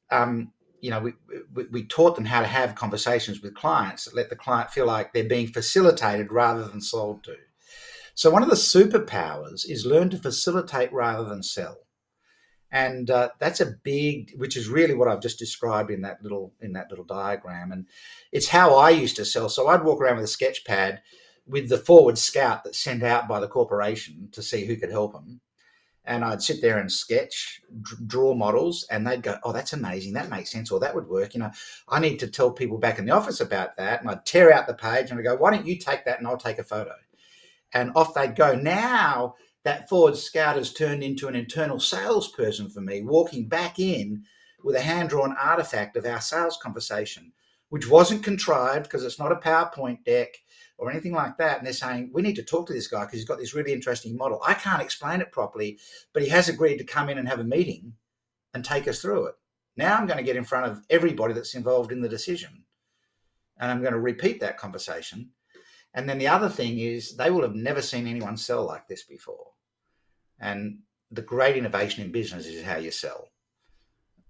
Um, 0.10 0.52
you 0.82 0.90
know, 0.90 1.00
we, 1.00 1.14
we, 1.54 1.66
we 1.66 1.84
taught 1.86 2.16
them 2.16 2.26
how 2.26 2.42
to 2.42 2.48
have 2.48 2.74
conversations 2.74 3.40
with 3.44 3.54
clients 3.54 4.06
that 4.06 4.16
let 4.16 4.32
the 4.32 4.36
client 4.36 4.72
feel 4.72 4.88
like 4.88 5.14
they're 5.14 5.24
being 5.24 5.46
facilitated 5.46 6.32
rather 6.32 6.68
than 6.68 6.82
sold 6.82 7.24
to. 7.24 7.36
So 8.16 8.32
one 8.32 8.42
of 8.42 8.50
the 8.50 8.56
superpowers 8.56 9.64
is 9.70 9.86
learn 9.86 10.10
to 10.10 10.18
facilitate 10.18 10.92
rather 10.92 11.24
than 11.24 11.44
sell 11.44 11.78
and 12.72 13.10
uh, 13.10 13.30
that's 13.40 13.60
a 13.60 13.76
big 13.84 14.32
which 14.38 14.56
is 14.56 14.68
really 14.68 14.94
what 14.94 15.08
i've 15.08 15.22
just 15.22 15.40
described 15.40 15.92
in 15.92 16.02
that 16.02 16.22
little 16.24 16.54
in 16.62 16.74
that 16.74 16.90
little 16.90 17.06
diagram 17.06 17.72
and 17.72 17.86
it's 18.32 18.48
how 18.48 18.76
i 18.76 18.90
used 18.90 19.16
to 19.16 19.26
sell 19.26 19.50
so 19.50 19.68
i'd 19.68 19.84
walk 19.84 20.02
around 20.02 20.16
with 20.16 20.26
a 20.26 20.30
sketch 20.30 20.64
pad 20.66 21.02
with 21.52 21.68
the 21.70 21.78
forward 21.78 22.18
scout 22.18 22.64
that's 22.64 22.80
sent 22.80 23.04
out 23.04 23.28
by 23.28 23.40
the 23.40 23.48
corporation 23.48 24.30
to 24.32 24.42
see 24.42 24.66
who 24.66 24.78
could 24.78 24.90
help 24.90 25.12
them 25.12 25.42
and 26.06 26.24
i'd 26.24 26.42
sit 26.42 26.62
there 26.62 26.80
and 26.80 26.92
sketch 26.92 27.62
draw 28.08 28.34
models 28.34 28.88
and 28.90 29.06
they'd 29.06 29.22
go 29.22 29.38
oh 29.44 29.52
that's 29.52 29.74
amazing. 29.74 30.14
That 30.14 30.30
makes 30.30 30.50
sense 30.50 30.72
or 30.72 30.80
that 30.80 30.96
would 30.96 31.08
work. 31.08 31.34
You 31.34 31.42
know 31.42 31.52
i 31.90 32.00
need 32.00 32.18
to 32.20 32.28
tell 32.28 32.52
people 32.52 32.78
back 32.78 32.98
in 32.98 33.06
the 33.06 33.12
office 33.12 33.42
about 33.42 33.78
that 33.78 34.02
and 34.02 34.10
i'd 34.10 34.26
tear 34.26 34.52
out 34.52 34.66
the 34.66 34.74
page 34.74 35.12
and 35.12 35.20
i'd 35.20 35.24
go 35.24 35.36
why 35.36 35.52
don't 35.52 35.68
you 35.68 35.78
take 35.78 36.06
that 36.06 36.20
and 36.20 36.28
i'll 36.28 36.38
take 36.38 36.58
a 36.60 36.64
photo? 36.64 36.94
And 37.74 37.92
off 37.96 38.14
they'd 38.14 38.36
go. 38.36 38.54
Now 38.54 39.36
that 39.64 39.88
forward 39.88 40.18
scout 40.18 40.56
has 40.56 40.74
turned 40.74 41.04
into 41.04 41.28
an 41.28 41.36
internal 41.36 41.80
salesperson 41.80 42.70
for 42.70 42.82
me, 42.82 43.02
walking 43.02 43.48
back 43.48 43.78
in 43.80 44.24
with 44.64 44.76
a 44.76 44.82
hand 44.82 45.10
drawn 45.10 45.36
artifact 45.40 45.96
of 45.96 46.06
our 46.06 46.20
sales 46.20 46.58
conversation, 46.62 47.32
which 47.70 47.90
wasn't 47.90 48.24
contrived 48.24 48.84
because 48.84 49.04
it's 49.04 49.20
not 49.20 49.32
a 49.32 49.36
PowerPoint 49.36 50.04
deck 50.04 50.36
or 50.82 50.90
anything 50.90 51.14
like 51.14 51.38
that. 51.38 51.60
And 51.60 51.66
they're 51.66 51.74
saying, 51.74 52.10
we 52.12 52.24
need 52.24 52.36
to 52.38 52.44
talk 52.44 52.66
to 52.66 52.74
this 52.74 52.88
guy 52.88 53.02
because 53.02 53.20
he's 53.20 53.28
got 53.28 53.38
this 53.38 53.54
really 53.54 53.72
interesting 53.72 54.18
model. 54.18 54.42
I 54.46 54.56
can't 54.56 54.82
explain 54.82 55.22
it 55.22 55.32
properly, 55.32 55.78
but 56.12 56.24
he 56.24 56.30
has 56.30 56.50
agreed 56.50 56.78
to 56.78 56.84
come 56.84 57.08
in 57.08 57.20
and 57.20 57.30
have 57.30 57.40
a 57.40 57.44
meeting 57.44 57.94
and 58.56 58.66
take 58.66 58.88
us 58.88 59.00
through 59.00 59.28
it. 59.28 59.36
Now 59.78 59.96
I'm 59.96 60.08
going 60.08 60.18
to 60.18 60.24
get 60.24 60.36
in 60.36 60.44
front 60.44 60.66
of 60.66 60.84
everybody 60.90 61.36
that's 61.36 61.54
involved 61.54 61.92
in 61.92 62.02
the 62.02 62.10
decision. 62.10 62.64
And 63.60 63.70
I'm 63.70 63.82
going 63.82 63.94
to 63.94 64.00
repeat 64.00 64.40
that 64.40 64.58
conversation. 64.58 65.30
And 65.94 66.10
then 66.10 66.18
the 66.18 66.28
other 66.28 66.50
thing 66.50 66.80
is, 66.80 67.16
they 67.16 67.30
will 67.30 67.44
have 67.44 67.54
never 67.54 67.82
seen 67.82 68.08
anyone 68.08 68.36
sell 68.36 68.66
like 68.66 68.88
this 68.88 69.04
before. 69.04 69.52
And 70.40 70.80
the 71.12 71.22
great 71.22 71.58
innovation 71.58 72.04
in 72.04 72.12
business 72.12 72.48
is 72.48 72.64
how 72.64 72.78
you 72.78 72.90
sell. 72.90 73.30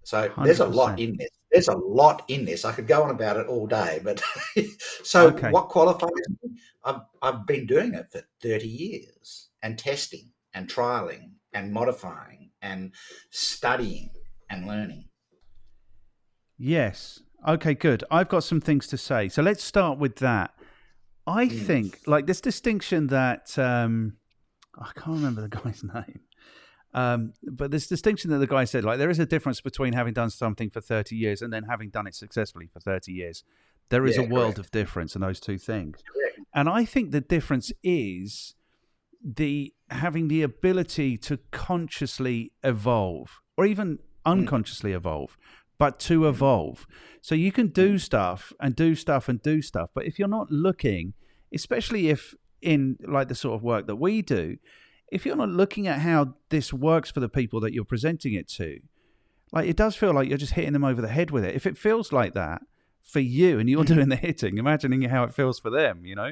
So 0.03 0.27
100%. 0.27 0.43
there's 0.43 0.59
a 0.59 0.65
lot 0.65 0.99
in 0.99 1.15
this. 1.15 1.29
There's 1.51 1.67
a 1.67 1.77
lot 1.77 2.23
in 2.27 2.45
this. 2.45 2.63
I 2.63 2.71
could 2.71 2.87
go 2.87 3.03
on 3.03 3.09
about 3.09 3.37
it 3.37 3.47
all 3.47 3.67
day, 3.67 3.99
but 4.03 4.21
so 5.03 5.27
okay. 5.27 5.51
what 5.51 5.69
qualifies 5.69 6.11
me? 6.43 6.57
I've, 6.83 7.01
I've 7.21 7.45
been 7.45 7.65
doing 7.65 7.93
it 7.93 8.07
for 8.11 8.21
30 8.41 8.67
years 8.67 9.49
and 9.61 9.77
testing 9.77 10.31
and 10.53 10.67
trialing 10.67 11.31
and 11.53 11.73
modifying 11.73 12.51
and 12.61 12.93
studying 13.31 14.11
and 14.49 14.67
learning. 14.67 15.05
Yes. 16.57 17.21
Okay, 17.47 17.73
good. 17.73 18.03
I've 18.11 18.29
got 18.29 18.43
some 18.43 18.61
things 18.61 18.87
to 18.87 18.97
say. 18.97 19.29
So 19.29 19.41
let's 19.41 19.63
start 19.63 19.97
with 19.97 20.17
that. 20.17 20.51
I 21.25 21.47
mm. 21.47 21.65
think, 21.65 21.99
like 22.05 22.27
this 22.27 22.41
distinction 22.41 23.07
that 23.07 23.57
um, 23.57 24.17
I 24.77 24.91
can't 24.95 25.17
remember 25.17 25.41
the 25.41 25.49
guy's 25.49 25.83
name. 25.95 26.21
Um, 26.93 27.34
but 27.43 27.71
this 27.71 27.88
distinction 27.88 28.32
that 28.32 28.39
the 28.39 28.47
guy 28.47 28.65
said, 28.65 28.84
like 28.84 28.97
there 28.97 29.10
is 29.10 29.19
a 29.19 29.25
difference 29.25 29.62
between 29.62 29.93
having 29.93 30.13
done 30.13 30.30
something 30.30 30.69
for 30.69 30.82
30 30.82 31.15
years 31.15 31.41
and 31.41 31.51
then 31.51 31.63
having 31.63 31.89
done 31.89 32.08
it 32.08 32.15
successfully 32.15 32.67
for 32.67 32.80
30 32.80 33.12
years. 33.12 33.43
There 33.89 34.06
is 34.06 34.17
yeah, 34.17 34.23
a 34.23 34.27
world 34.27 34.56
correct. 34.56 34.67
of 34.67 34.71
difference 34.71 35.15
in 35.15 35.21
those 35.21 35.39
two 35.39 35.58
things. 35.58 35.97
Correct. 36.13 36.39
And 36.54 36.69
I 36.69 36.86
think 36.86 37.12
the 37.12 37.21
difference 37.21 37.71
is 37.84 38.56
the 39.23 39.73
having 39.89 40.27
the 40.27 40.41
ability 40.41 41.17
to 41.17 41.38
consciously 41.51 42.51
evolve 42.63 43.41
or 43.58 43.65
even 43.65 43.99
hmm. 44.25 44.32
unconsciously 44.32 44.91
mm. 44.91 44.95
evolve, 44.95 45.38
but 45.77 45.99
to 45.99 46.27
evolve. 46.27 46.88
So 47.21 47.36
you 47.36 47.51
can 47.51 47.67
do 47.67 47.91
hmm. 47.91 47.97
stuff 47.97 48.54
and 48.60 48.75
do 48.75 48.95
stuff 48.95 49.30
and 49.30 49.41
do 49.41 49.62
stuff, 49.62 49.89
but 49.93 50.06
if 50.06 50.17
you're 50.17 50.27
not 50.27 50.51
looking, 50.51 51.13
especially 51.54 52.10
if 52.10 52.34
in 52.62 52.97
like 53.06 53.27
the 53.27 53.36
sort 53.36 53.56
of 53.56 53.63
work 53.63 53.88
that 53.88 53.97
we 53.97 54.21
do, 54.21 54.58
if 55.12 55.26
you're 55.26 55.36
not 55.36 55.50
looking 55.50 55.88
at 55.88 56.00
how 56.00 56.36
this 56.50 56.74
works 56.74 57.12
for 57.12 57.19
the 57.19 57.30
people 57.30 57.60
that 57.60 57.74
you're 57.74 57.84
presenting 57.84 58.34
it 58.34 58.47
to, 58.47 58.80
like 59.52 59.67
it 59.67 59.76
does 59.76 59.95
feel 59.95 60.13
like 60.13 60.30
you're 60.30 60.38
just 60.38 60.54
hitting 60.54 60.74
them 60.74 60.86
over 60.86 61.02
the 61.02 61.10
head 61.10 61.30
with 61.30 61.43
it. 61.43 61.54
If 61.54 61.67
it 61.67 61.78
feels 61.78 62.13
like 62.13 62.34
that 62.34 62.62
for 63.04 63.19
you 63.19 63.60
and 63.60 63.69
you're 63.69 63.84
mm-hmm. 63.84 63.93
doing 63.93 64.10
the 64.10 64.15
hitting, 64.15 64.58
imagining 64.58 65.02
how 65.04 65.24
it 65.24 65.34
feels 65.34 65.60
for 65.60 65.69
them, 65.69 66.06
you 66.06 66.15
know? 66.15 66.32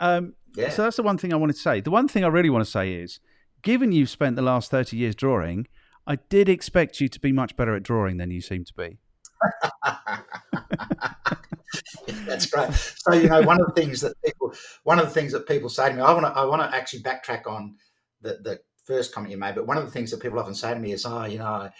Um, 0.00 0.34
yeah. 0.56 0.70
So 0.70 0.82
that's 0.82 0.96
the 0.96 1.02
one 1.02 1.18
thing 1.18 1.32
I 1.32 1.36
wanted 1.36 1.54
to 1.54 1.62
say. 1.62 1.80
The 1.80 1.90
one 1.90 2.08
thing 2.08 2.24
I 2.24 2.28
really 2.28 2.50
want 2.50 2.64
to 2.64 2.70
say 2.70 2.92
is, 2.94 3.20
given 3.62 3.92
you've 3.92 4.10
spent 4.10 4.36
the 4.36 4.42
last 4.42 4.70
30 4.70 4.96
years 4.96 5.14
drawing, 5.14 5.68
I 6.06 6.16
did 6.16 6.48
expect 6.48 7.00
you 7.00 7.08
to 7.08 7.20
be 7.20 7.32
much 7.32 7.56
better 7.56 7.76
at 7.76 7.82
drawing 7.82 8.16
than 8.16 8.30
you 8.30 8.40
seem 8.40 8.64
to 8.64 8.74
be. 8.74 8.98
That's 12.26 12.46
great. 12.46 12.72
So 12.72 13.12
you 13.14 13.28
know, 13.28 13.42
one 13.42 13.60
of 13.60 13.66
the 13.66 13.72
things 13.80 14.00
that 14.00 14.14
people, 14.24 14.54
one 14.84 14.98
of 14.98 15.06
the 15.06 15.12
things 15.12 15.32
that 15.32 15.46
people 15.46 15.68
say 15.68 15.90
to 15.90 15.94
me, 15.94 16.02
I 16.02 16.12
want 16.12 16.26
to, 16.26 16.32
I 16.32 16.44
want 16.44 16.62
to 16.62 16.76
actually 16.76 17.02
backtrack 17.02 17.46
on 17.46 17.76
the 18.20 18.38
the 18.42 18.60
first 18.84 19.12
comment 19.14 19.30
you 19.30 19.38
made, 19.38 19.54
but 19.54 19.66
one 19.66 19.76
of 19.76 19.84
the 19.84 19.90
things 19.90 20.10
that 20.10 20.22
people 20.22 20.38
often 20.38 20.54
say 20.54 20.72
to 20.72 20.80
me 20.80 20.92
is, 20.92 21.04
oh, 21.04 21.24
you 21.26 21.38
know, 21.38 21.70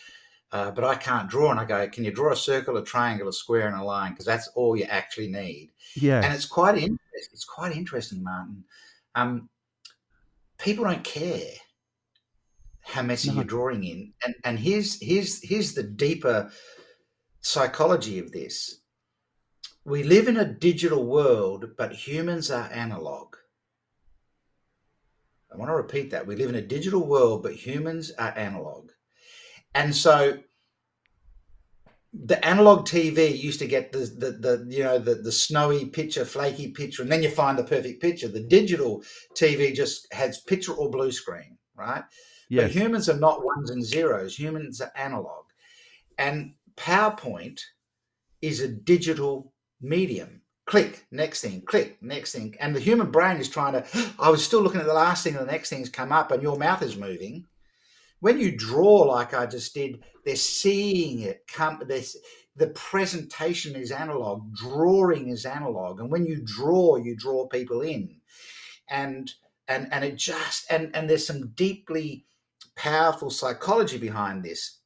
uh, 0.52 0.70
but 0.70 0.84
I 0.84 0.94
can't 0.94 1.28
draw. 1.28 1.50
And 1.50 1.58
I 1.58 1.64
go, 1.64 1.88
can 1.88 2.04
you 2.04 2.10
draw 2.10 2.32
a 2.32 2.36
circle, 2.36 2.76
a 2.76 2.84
triangle, 2.84 3.28
a 3.28 3.32
square, 3.32 3.66
and 3.66 3.76
a 3.76 3.82
line? 3.82 4.12
Because 4.12 4.26
that's 4.26 4.48
all 4.48 4.76
you 4.76 4.84
actually 4.84 5.28
need. 5.28 5.70
Yeah. 5.96 6.22
And 6.22 6.32
it's 6.34 6.46
quite 6.46 6.74
interesting. 6.74 6.98
It's 7.32 7.44
quite 7.44 7.74
interesting, 7.74 8.22
Martin. 8.22 8.64
Um, 9.14 9.48
people 10.58 10.84
don't 10.84 11.02
care 11.02 11.50
how 12.82 13.02
messy 13.02 13.28
no. 13.28 13.36
you're 13.36 13.44
drawing 13.44 13.84
in, 13.84 14.12
and 14.24 14.34
and 14.44 14.58
here's 14.58 15.00
here's 15.02 15.42
here's 15.42 15.74
the 15.74 15.82
deeper 15.82 16.50
psychology 17.40 18.18
of 18.18 18.32
this. 18.32 18.80
We 19.84 20.02
live 20.02 20.28
in 20.28 20.36
a 20.36 20.44
digital 20.44 21.06
world, 21.06 21.70
but 21.76 21.92
humans 21.92 22.50
are 22.50 22.70
analog. 22.72 23.34
I 25.52 25.56
want 25.56 25.70
to 25.70 25.74
repeat 25.74 26.10
that. 26.10 26.26
We 26.26 26.36
live 26.36 26.50
in 26.50 26.56
a 26.56 26.62
digital 26.62 27.06
world, 27.06 27.42
but 27.42 27.54
humans 27.54 28.12
are 28.18 28.36
analog. 28.36 28.90
And 29.74 29.94
so 29.94 30.38
the 32.12 32.44
analog 32.44 32.86
TV 32.86 33.38
used 33.38 33.58
to 33.60 33.66
get 33.66 33.92
the, 33.92 33.98
the, 33.98 34.30
the 34.32 34.66
you 34.68 34.82
know 34.82 34.98
the, 34.98 35.16
the 35.16 35.32
snowy 35.32 35.86
picture, 35.86 36.24
flaky 36.24 36.70
picture, 36.70 37.02
and 37.02 37.12
then 37.12 37.22
you 37.22 37.30
find 37.30 37.58
the 37.58 37.64
perfect 37.64 38.00
picture. 38.00 38.28
The 38.28 38.40
digital 38.40 39.02
TV 39.34 39.74
just 39.74 40.12
has 40.12 40.40
picture 40.40 40.72
or 40.72 40.90
blue 40.90 41.12
screen, 41.12 41.58
right? 41.76 42.04
Yes. 42.48 42.64
But 42.64 42.82
humans 42.82 43.08
are 43.08 43.18
not 43.18 43.44
ones 43.44 43.70
and 43.70 43.84
zeros. 43.84 44.38
Humans 44.38 44.80
are 44.80 44.92
analog. 44.96 45.44
And 46.16 46.54
PowerPoint 46.76 47.60
is 48.40 48.60
a 48.60 48.68
digital 48.68 49.52
medium. 49.80 50.40
Click, 50.68 51.06
next 51.10 51.40
thing, 51.40 51.62
click, 51.62 51.96
next 52.02 52.32
thing. 52.32 52.54
And 52.60 52.76
the 52.76 52.80
human 52.80 53.10
brain 53.10 53.38
is 53.38 53.48
trying 53.48 53.72
to, 53.72 54.12
I 54.18 54.28
was 54.28 54.44
still 54.44 54.60
looking 54.60 54.80
at 54.80 54.86
the 54.86 54.92
last 54.92 55.24
thing 55.24 55.34
and 55.34 55.48
the 55.48 55.50
next 55.50 55.70
thing's 55.70 55.88
come 55.88 56.12
up 56.12 56.30
and 56.30 56.42
your 56.42 56.58
mouth 56.58 56.82
is 56.82 56.94
moving. 56.94 57.46
When 58.20 58.38
you 58.38 58.54
draw 58.54 58.96
like 59.04 59.32
I 59.32 59.46
just 59.46 59.72
did, 59.72 60.04
they're 60.26 60.36
seeing 60.36 61.20
it 61.20 61.46
come. 61.48 61.82
This 61.86 62.18
the 62.54 62.66
presentation 62.68 63.76
is 63.76 63.92
analog, 63.92 64.52
drawing 64.54 65.28
is 65.28 65.46
analog. 65.46 66.00
And 66.00 66.10
when 66.10 66.26
you 66.26 66.42
draw, 66.44 66.96
you 66.96 67.16
draw 67.16 67.46
people 67.46 67.80
in. 67.80 68.16
And 68.90 69.32
and 69.68 69.88
and 69.90 70.04
it 70.04 70.16
just 70.16 70.70
and 70.70 70.94
and 70.94 71.08
there's 71.08 71.26
some 71.26 71.52
deeply 71.54 72.26
powerful 72.76 73.30
psychology 73.30 73.96
behind 73.96 74.44
this 74.44 74.77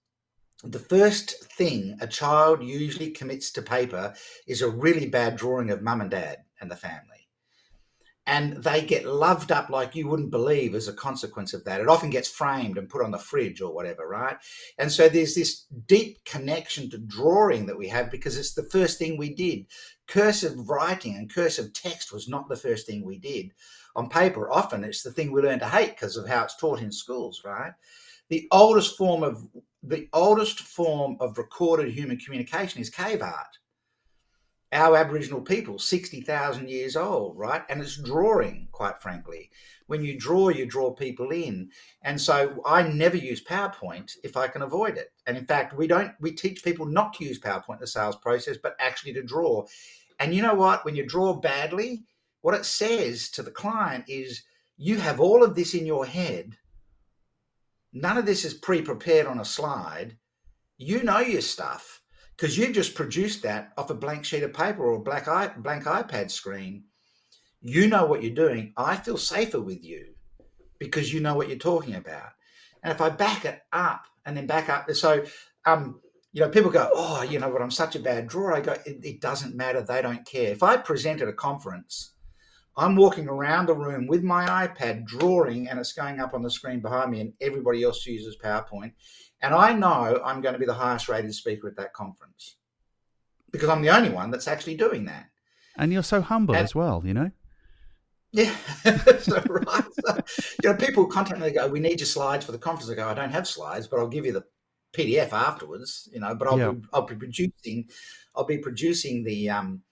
the 0.62 0.78
first 0.78 1.44
thing 1.52 1.96
a 2.00 2.06
child 2.06 2.62
usually 2.62 3.10
commits 3.10 3.50
to 3.52 3.62
paper 3.62 4.14
is 4.46 4.62
a 4.62 4.70
really 4.70 5.06
bad 5.06 5.36
drawing 5.36 5.70
of 5.70 5.82
mum 5.82 6.00
and 6.00 6.10
dad 6.10 6.38
and 6.60 6.70
the 6.70 6.76
family. 6.76 7.28
And 8.24 8.62
they 8.62 8.82
get 8.82 9.04
loved 9.04 9.50
up 9.50 9.68
like 9.68 9.96
you 9.96 10.06
wouldn't 10.06 10.30
believe 10.30 10.76
as 10.76 10.86
a 10.86 10.92
consequence 10.92 11.52
of 11.52 11.64
that. 11.64 11.80
It 11.80 11.88
often 11.88 12.08
gets 12.08 12.28
framed 12.28 12.78
and 12.78 12.88
put 12.88 13.02
on 13.02 13.10
the 13.10 13.18
fridge 13.18 13.60
or 13.60 13.74
whatever, 13.74 14.06
right? 14.06 14.36
And 14.78 14.92
so 14.92 15.08
there's 15.08 15.34
this 15.34 15.66
deep 15.88 16.24
connection 16.24 16.88
to 16.90 16.98
drawing 16.98 17.66
that 17.66 17.76
we 17.76 17.88
have 17.88 18.12
because 18.12 18.38
it's 18.38 18.54
the 18.54 18.68
first 18.70 18.96
thing 18.96 19.16
we 19.16 19.34
did. 19.34 19.66
Cursive 20.06 20.68
writing 20.70 21.16
and 21.16 21.34
cursive 21.34 21.72
text 21.72 22.12
was 22.12 22.28
not 22.28 22.48
the 22.48 22.54
first 22.54 22.86
thing 22.86 23.04
we 23.04 23.18
did 23.18 23.50
on 23.96 24.08
paper. 24.08 24.48
Often 24.52 24.84
it's 24.84 25.02
the 25.02 25.10
thing 25.10 25.32
we 25.32 25.42
learn 25.42 25.58
to 25.58 25.68
hate 25.68 25.96
because 25.96 26.16
of 26.16 26.28
how 26.28 26.44
it's 26.44 26.56
taught 26.56 26.80
in 26.80 26.92
schools, 26.92 27.42
right? 27.44 27.72
The 28.28 28.46
oldest 28.52 28.96
form 28.96 29.24
of 29.24 29.48
the 29.82 30.08
oldest 30.12 30.60
form 30.60 31.16
of 31.20 31.38
recorded 31.38 31.92
human 31.92 32.16
communication 32.18 32.80
is 32.80 32.90
cave 32.90 33.22
art. 33.22 33.58
Our 34.72 34.96
Aboriginal 34.96 35.42
people, 35.42 35.78
60,000 35.78 36.70
years 36.70 36.96
old, 36.96 37.36
right? 37.36 37.62
And 37.68 37.82
it's 37.82 38.00
drawing, 38.00 38.68
quite 38.72 39.02
frankly. 39.02 39.50
When 39.86 40.02
you 40.02 40.18
draw, 40.18 40.48
you 40.48 40.64
draw 40.64 40.92
people 40.92 41.30
in. 41.30 41.70
And 42.00 42.18
so 42.18 42.62
I 42.64 42.82
never 42.82 43.16
use 43.16 43.44
PowerPoint 43.44 44.16
if 44.24 44.34
I 44.34 44.48
can 44.48 44.62
avoid 44.62 44.96
it. 44.96 45.12
And 45.26 45.36
in 45.36 45.44
fact, 45.44 45.76
we 45.76 45.86
don't, 45.86 46.12
we 46.20 46.32
teach 46.32 46.64
people 46.64 46.86
not 46.86 47.12
to 47.14 47.24
use 47.24 47.38
PowerPoint 47.38 47.74
in 47.74 47.80
the 47.80 47.86
sales 47.86 48.16
process, 48.16 48.56
but 48.56 48.76
actually 48.78 49.12
to 49.14 49.22
draw. 49.22 49.66
And 50.18 50.34
you 50.34 50.40
know 50.40 50.54
what? 50.54 50.86
When 50.86 50.96
you 50.96 51.04
draw 51.04 51.34
badly, 51.34 52.04
what 52.40 52.54
it 52.54 52.64
says 52.64 53.28
to 53.30 53.42
the 53.42 53.50
client 53.50 54.04
is 54.08 54.42
you 54.78 54.96
have 54.96 55.20
all 55.20 55.44
of 55.44 55.54
this 55.54 55.74
in 55.74 55.84
your 55.84 56.06
head. 56.06 56.56
None 57.92 58.18
of 58.18 58.26
this 58.26 58.44
is 58.44 58.54
pre 58.54 58.82
prepared 58.82 59.26
on 59.26 59.40
a 59.40 59.44
slide. 59.44 60.16
You 60.78 61.02
know 61.02 61.18
your 61.18 61.42
stuff 61.42 62.00
because 62.36 62.56
you've 62.56 62.72
just 62.72 62.94
produced 62.94 63.42
that 63.42 63.72
off 63.76 63.90
a 63.90 63.94
blank 63.94 64.24
sheet 64.24 64.42
of 64.42 64.54
paper 64.54 64.84
or 64.84 64.96
a 64.96 65.00
black 65.00 65.26
blank 65.62 65.84
iPad 65.84 66.30
screen. 66.30 66.84
You 67.60 67.86
know 67.86 68.06
what 68.06 68.22
you're 68.22 68.34
doing. 68.34 68.72
I 68.76 68.96
feel 68.96 69.16
safer 69.16 69.60
with 69.60 69.84
you 69.84 70.14
because 70.78 71.12
you 71.12 71.20
know 71.20 71.34
what 71.34 71.48
you're 71.48 71.58
talking 71.58 71.94
about. 71.94 72.30
And 72.82 72.92
if 72.92 73.00
I 73.00 73.10
back 73.10 73.44
it 73.44 73.62
up 73.72 74.06
and 74.26 74.36
then 74.36 74.46
back 74.46 74.68
up, 74.68 74.90
so 74.92 75.24
um, 75.64 76.00
you 76.32 76.40
know, 76.40 76.48
people 76.48 76.70
go, 76.70 76.90
"Oh, 76.92 77.22
you 77.22 77.38
know 77.38 77.48
what? 77.50 77.62
I'm 77.62 77.70
such 77.70 77.94
a 77.94 78.00
bad 78.00 78.26
drawer." 78.26 78.54
I 78.54 78.60
go, 78.60 78.72
it, 78.72 79.04
"It 79.04 79.20
doesn't 79.20 79.54
matter. 79.54 79.82
They 79.82 80.02
don't 80.02 80.26
care." 80.26 80.50
If 80.50 80.62
I 80.62 80.78
present 80.78 81.20
at 81.20 81.28
a 81.28 81.32
conference, 81.32 82.11
I'm 82.76 82.96
walking 82.96 83.28
around 83.28 83.66
the 83.66 83.74
room 83.74 84.06
with 84.06 84.22
my 84.22 84.66
iPad 84.66 85.04
drawing, 85.04 85.68
and 85.68 85.78
it's 85.78 85.92
going 85.92 86.20
up 86.20 86.32
on 86.34 86.42
the 86.42 86.50
screen 86.50 86.80
behind 86.80 87.10
me, 87.10 87.20
and 87.20 87.32
everybody 87.40 87.82
else 87.82 88.06
uses 88.06 88.36
PowerPoint, 88.42 88.92
and 89.42 89.54
I 89.54 89.72
know 89.72 90.20
I'm 90.24 90.40
going 90.40 90.54
to 90.54 90.58
be 90.58 90.66
the 90.66 90.74
highest 90.74 91.08
rated 91.08 91.34
speaker 91.34 91.68
at 91.68 91.76
that 91.76 91.92
conference 91.92 92.56
because 93.50 93.68
I'm 93.68 93.82
the 93.82 93.94
only 93.94 94.08
one 94.08 94.30
that's 94.30 94.48
actually 94.48 94.76
doing 94.76 95.04
that. 95.04 95.26
And 95.76 95.92
you're 95.92 96.02
so 96.02 96.20
humble 96.20 96.54
and, 96.54 96.64
as 96.64 96.74
well, 96.74 97.02
you 97.04 97.14
know. 97.14 97.30
Yeah, 98.32 98.54
so, 99.18 99.42
right. 99.46 99.84
So, 100.04 100.18
you 100.62 100.70
know, 100.70 100.76
people 100.76 101.06
contact 101.06 101.38
me. 101.38 101.48
They 101.48 101.54
go, 101.54 101.68
"We 101.68 101.80
need 101.80 102.00
your 102.00 102.06
slides 102.06 102.46
for 102.46 102.52
the 102.52 102.58
conference." 102.58 102.90
I 102.90 102.94
go, 102.94 103.06
"I 103.06 103.14
don't 103.14 103.30
have 103.30 103.46
slides, 103.46 103.86
but 103.86 103.98
I'll 103.98 104.08
give 104.08 104.24
you 104.24 104.32
the 104.32 104.44
PDF 104.94 105.32
afterwards." 105.32 106.08
You 106.12 106.20
know, 106.20 106.34
but 106.34 106.48
I'll 106.48 106.58
yeah. 106.58 106.70
be, 106.70 106.80
I'll 106.94 107.06
be 107.06 107.14
producing, 107.14 107.90
I'll 108.34 108.46
be 108.46 108.56
producing 108.56 109.22
the 109.22 109.50
um, 109.50 109.82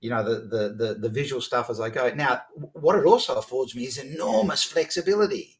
you 0.00 0.10
know, 0.10 0.22
the, 0.22 0.40
the 0.40 0.74
the 0.74 0.94
the 0.94 1.08
visual 1.08 1.40
stuff 1.40 1.70
as 1.70 1.80
I 1.80 1.90
go. 1.90 2.12
Now, 2.14 2.42
what 2.72 2.96
it 2.96 3.04
also 3.04 3.36
affords 3.36 3.74
me 3.74 3.84
is 3.84 3.98
enormous 3.98 4.62
flexibility. 4.62 5.58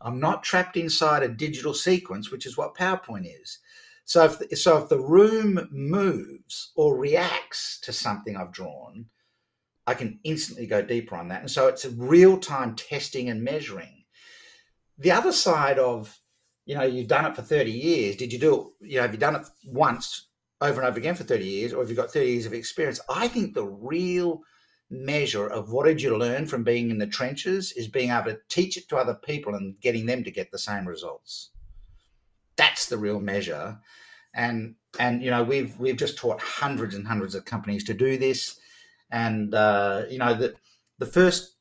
I'm 0.00 0.20
not 0.20 0.42
trapped 0.42 0.76
inside 0.76 1.22
a 1.22 1.28
digital 1.28 1.74
sequence, 1.74 2.30
which 2.30 2.46
is 2.46 2.56
what 2.56 2.76
PowerPoint 2.76 3.26
is. 3.26 3.58
So 4.04 4.24
if 4.24 4.38
the, 4.38 4.56
so 4.56 4.76
if 4.78 4.88
the 4.88 5.00
room 5.00 5.68
moves 5.72 6.72
or 6.76 6.96
reacts 6.96 7.80
to 7.80 7.92
something 7.92 8.36
I've 8.36 8.52
drawn, 8.52 9.06
I 9.86 9.94
can 9.94 10.20
instantly 10.24 10.66
go 10.66 10.82
deeper 10.82 11.16
on 11.16 11.28
that. 11.28 11.40
And 11.40 11.50
so 11.50 11.68
it's 11.68 11.86
real 11.86 12.38
time 12.38 12.74
testing 12.76 13.30
and 13.30 13.42
measuring. 13.42 14.04
The 14.98 15.10
other 15.10 15.32
side 15.32 15.78
of, 15.78 16.18
you 16.66 16.74
know, 16.74 16.82
you've 16.82 17.08
done 17.08 17.24
it 17.24 17.34
for 17.34 17.42
30 17.42 17.70
years. 17.70 18.16
Did 18.16 18.32
you 18.32 18.38
do 18.38 18.54
it? 18.80 18.88
You 18.90 18.96
know, 18.96 19.02
have 19.02 19.12
you 19.12 19.18
done 19.18 19.36
it 19.36 19.46
once 19.66 20.28
over 20.60 20.80
and 20.80 20.88
over 20.88 20.98
again 20.98 21.14
for 21.14 21.24
30 21.24 21.44
years, 21.44 21.72
or 21.72 21.82
if 21.82 21.88
you've 21.88 21.98
got 21.98 22.12
30 22.12 22.26
years 22.26 22.46
of 22.46 22.52
experience? 22.52 23.00
I 23.08 23.28
think 23.28 23.54
the 23.54 23.64
real 23.64 24.42
measure 24.90 25.46
of 25.46 25.72
what 25.72 25.86
did 25.86 26.00
you 26.00 26.16
learn 26.16 26.46
from 26.46 26.62
being 26.62 26.90
in 26.90 26.98
the 26.98 27.06
trenches 27.06 27.72
is 27.72 27.88
being 27.88 28.10
able 28.10 28.30
to 28.30 28.38
teach 28.48 28.76
it 28.76 28.88
to 28.88 28.96
other 28.96 29.14
people 29.14 29.54
and 29.54 29.80
getting 29.80 30.06
them 30.06 30.22
to 30.24 30.30
get 30.30 30.50
the 30.50 30.58
same 30.58 30.86
results. 30.86 31.50
That's 32.56 32.86
the 32.86 32.98
real 32.98 33.20
measure. 33.20 33.78
And 34.34 34.76
and 34.98 35.22
you 35.22 35.30
know, 35.30 35.42
we've 35.42 35.78
we've 35.78 35.96
just 35.96 36.16
taught 36.18 36.40
hundreds 36.40 36.94
and 36.94 37.06
hundreds 37.06 37.34
of 37.34 37.44
companies 37.44 37.84
to 37.84 37.94
do 37.94 38.16
this 38.16 38.58
and 39.14 39.54
uh, 39.54 40.02
you 40.10 40.18
know 40.18 40.34
the 40.34 40.54
the 40.98 41.06
first 41.06 41.56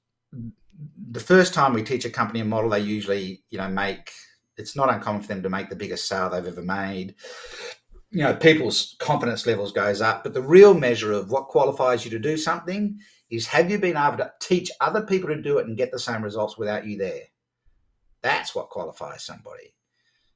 the 1.11 1.19
first 1.19 1.53
time 1.53 1.73
we 1.73 1.83
teach 1.83 2.03
a 2.03 2.09
company 2.09 2.39
a 2.39 2.45
model, 2.45 2.69
they 2.69 2.79
usually 2.79 3.43
you 3.49 3.57
know 3.57 3.69
make 3.69 4.11
it's 4.57 4.75
not 4.75 4.93
uncommon 4.93 5.21
for 5.21 5.27
them 5.27 5.43
to 5.43 5.49
make 5.49 5.69
the 5.69 5.75
biggest 5.75 6.07
sale 6.07 6.29
they've 6.29 6.45
ever 6.45 6.61
made. 6.61 7.15
You 8.13 8.23
know, 8.23 8.35
people's 8.35 8.95
confidence 8.99 9.45
levels 9.45 9.71
goes 9.71 10.01
up, 10.01 10.23
but 10.23 10.33
the 10.33 10.41
real 10.41 10.73
measure 10.73 11.11
of 11.11 11.31
what 11.31 11.47
qualifies 11.47 12.05
you 12.05 12.11
to 12.11 12.19
do 12.19 12.37
something 12.37 12.99
is 13.29 13.47
have 13.47 13.71
you 13.71 13.79
been 13.79 13.97
able 13.97 14.17
to 14.17 14.31
teach 14.39 14.69
other 14.79 15.01
people 15.01 15.29
to 15.29 15.41
do 15.41 15.57
it 15.57 15.67
and 15.67 15.75
get 15.75 15.91
the 15.91 15.99
same 15.99 16.23
results 16.23 16.57
without 16.57 16.85
you 16.85 16.97
there? 16.97 17.23
That's 18.21 18.53
what 18.53 18.69
qualifies 18.69 19.25
somebody. 19.25 19.75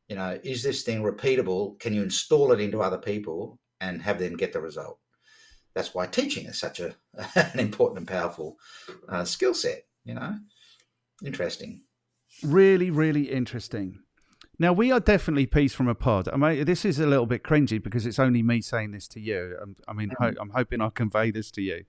You 0.10 0.16
know, 0.16 0.40
is 0.44 0.64
this 0.64 0.84
thing 0.84 1.04
repeatable? 1.04 1.80
Can 1.80 1.94
you 1.94 2.02
install 2.02 2.52
it 2.52 2.60
into 2.60 2.82
other 2.82 2.98
people 2.98 3.60
and 3.80 4.02
have 4.02 4.20
them 4.20 4.36
get 4.36 4.54
the 4.54 4.60
result? 4.60 5.00
that's 5.78 5.94
why 5.94 6.08
teaching 6.08 6.48
is 6.48 6.60
such 6.60 6.80
a 6.80 6.96
an 7.36 7.60
important 7.60 8.00
and 8.00 8.08
powerful 8.08 8.58
uh, 9.10 9.24
skill 9.24 9.54
set. 9.54 9.84
You 10.04 10.16
know, 10.16 10.36
interesting. 11.24 11.82
Really, 12.44 12.90
really 12.90 13.32
interesting. 13.32 14.00
Now 14.60 14.74
we 14.74 14.92
are 14.92 15.00
definitely 15.00 15.46
peas 15.46 15.74
from 15.74 15.88
a 15.88 15.96
pod. 15.96 16.28
I 16.32 16.38
mean, 16.38 16.66
this 16.66 16.84
is 16.84 17.00
a 17.00 17.06
little 17.06 17.28
bit 17.28 17.44
cringy 17.44 17.82
because 17.82 18.06
it's 18.06 18.18
only 18.18 18.42
me 18.42 18.62
saying 18.62 18.92
this 18.92 19.08
to 19.10 19.20
you. 19.20 19.56
I'm, 19.62 19.76
I 19.88 19.94
mean, 19.94 20.12
ho- 20.20 20.34
I'm 20.40 20.50
hoping 20.50 20.82
I 20.82 20.90
convey 20.90 21.30
this 21.32 21.52
to 21.52 21.62
you. 21.62 21.84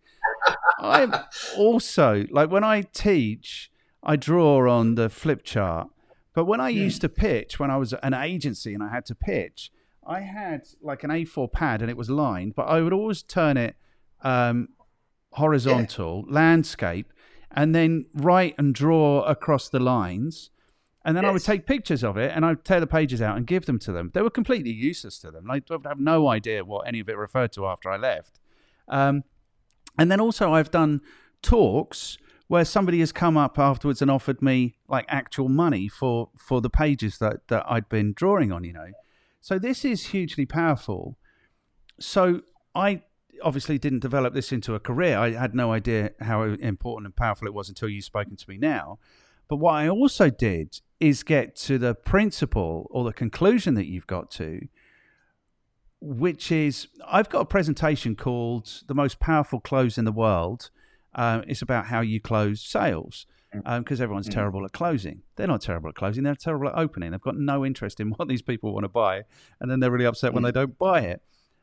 I'm 0.78 1.14
also 1.56 2.26
like 2.30 2.50
when 2.50 2.64
I 2.64 2.82
teach, 2.82 3.70
I 4.02 4.16
draw 4.16 4.70
on 4.70 4.94
the 4.96 5.08
flip 5.08 5.44
chart. 5.44 5.88
But 6.34 6.44
when 6.44 6.60
I 6.60 6.68
used 6.68 7.00
to 7.00 7.08
pitch, 7.08 7.58
when 7.58 7.70
I 7.70 7.78
was 7.78 7.94
an 7.94 8.14
agency 8.14 8.72
and 8.72 8.82
I 8.82 8.90
had 8.90 9.04
to 9.06 9.14
pitch, 9.14 9.72
I 10.06 10.20
had 10.20 10.68
like 10.80 11.02
an 11.02 11.10
A4 11.10 11.50
pad 11.50 11.82
and 11.82 11.90
it 11.90 11.96
was 11.96 12.08
lined, 12.08 12.54
but 12.54 12.62
I 12.68 12.80
would 12.80 12.92
always 12.92 13.22
turn 13.22 13.56
it 13.56 13.76
um, 14.22 14.68
horizontal, 15.32 16.24
yeah. 16.26 16.34
landscape, 16.34 17.12
and 17.50 17.74
then 17.74 18.06
write 18.14 18.54
and 18.56 18.74
draw 18.74 19.22
across 19.22 19.68
the 19.68 19.80
lines. 19.80 20.50
And 21.08 21.16
then 21.16 21.24
yes. 21.24 21.30
I 21.30 21.32
would 21.32 21.44
take 21.44 21.64
pictures 21.64 22.04
of 22.04 22.18
it 22.18 22.32
and 22.34 22.44
I'd 22.44 22.66
tear 22.66 22.80
the 22.80 22.86
pages 22.86 23.22
out 23.22 23.38
and 23.38 23.46
give 23.46 23.64
them 23.64 23.78
to 23.78 23.92
them. 23.92 24.10
They 24.12 24.20
were 24.20 24.28
completely 24.28 24.72
useless 24.72 25.18
to 25.20 25.30
them. 25.30 25.46
They 25.50 25.62
would 25.70 25.86
have 25.86 25.98
no 25.98 26.28
idea 26.28 26.66
what 26.66 26.86
any 26.86 27.00
of 27.00 27.08
it 27.08 27.16
referred 27.16 27.50
to 27.52 27.66
after 27.66 27.90
I 27.90 27.96
left. 27.96 28.40
Um, 28.88 29.24
and 29.98 30.12
then 30.12 30.20
also, 30.20 30.52
I've 30.52 30.70
done 30.70 31.00
talks 31.40 32.18
where 32.48 32.66
somebody 32.66 33.00
has 33.00 33.10
come 33.10 33.38
up 33.38 33.58
afterwards 33.58 34.02
and 34.02 34.10
offered 34.10 34.42
me 34.42 34.76
like 34.86 35.06
actual 35.08 35.48
money 35.48 35.88
for 35.88 36.28
for 36.36 36.60
the 36.60 36.68
pages 36.68 37.16
that 37.18 37.48
that 37.48 37.64
I'd 37.66 37.88
been 37.88 38.12
drawing 38.12 38.52
on. 38.52 38.64
You 38.64 38.74
know, 38.74 38.90
so 39.40 39.58
this 39.58 39.86
is 39.86 40.08
hugely 40.08 40.44
powerful. 40.44 41.16
So 41.98 42.42
I 42.74 43.00
obviously 43.42 43.78
didn't 43.78 44.00
develop 44.00 44.34
this 44.34 44.52
into 44.52 44.74
a 44.74 44.78
career. 44.78 45.16
I 45.16 45.30
had 45.30 45.54
no 45.54 45.72
idea 45.72 46.10
how 46.20 46.42
important 46.42 47.06
and 47.06 47.16
powerful 47.16 47.48
it 47.48 47.54
was 47.54 47.70
until 47.70 47.88
you've 47.88 48.04
spoken 48.04 48.36
to 48.36 48.50
me 48.50 48.58
now. 48.58 48.98
But 49.48 49.56
what 49.56 49.72
I 49.72 49.88
also 49.88 50.28
did 50.28 50.82
is 51.00 51.22
get 51.22 51.54
to 51.56 51.78
the 51.78 51.94
principle 51.94 52.88
or 52.90 53.04
the 53.04 53.12
conclusion 53.12 53.74
that 53.74 53.86
you've 53.86 54.06
got 54.06 54.30
to, 54.32 54.66
which 56.00 56.50
is 56.50 56.88
I've 57.06 57.28
got 57.28 57.40
a 57.40 57.46
presentation 57.46 58.16
called 58.16 58.82
The 58.86 58.94
Most 58.94 59.20
Powerful 59.20 59.60
Close 59.60 59.98
in 59.98 60.04
the 60.04 60.12
World. 60.12 60.70
Uh, 61.14 61.42
it's 61.46 61.62
about 61.62 61.86
how 61.86 62.00
you 62.00 62.20
close 62.20 62.60
sales 62.60 63.26
because 63.52 63.64
mm. 63.64 64.00
um, 64.00 64.02
everyone's 64.02 64.28
mm. 64.28 64.34
terrible 64.34 64.64
at 64.64 64.72
closing. 64.72 65.22
They're 65.36 65.46
not 65.46 65.62
terrible 65.62 65.88
at 65.88 65.94
closing, 65.94 66.24
they're 66.24 66.34
terrible 66.34 66.68
at 66.68 66.74
opening. 66.76 67.12
They've 67.12 67.20
got 67.20 67.36
no 67.36 67.64
interest 67.64 68.00
in 68.00 68.10
what 68.16 68.28
these 68.28 68.42
people 68.42 68.72
want 68.72 68.84
to 68.84 68.88
buy, 68.88 69.22
and 69.60 69.70
then 69.70 69.80
they're 69.80 69.90
really 69.90 70.04
upset 70.04 70.32
when 70.34 70.42
mm. 70.42 70.46
they 70.46 70.52
don't 70.52 70.78
buy 70.78 71.00
it. 71.00 71.22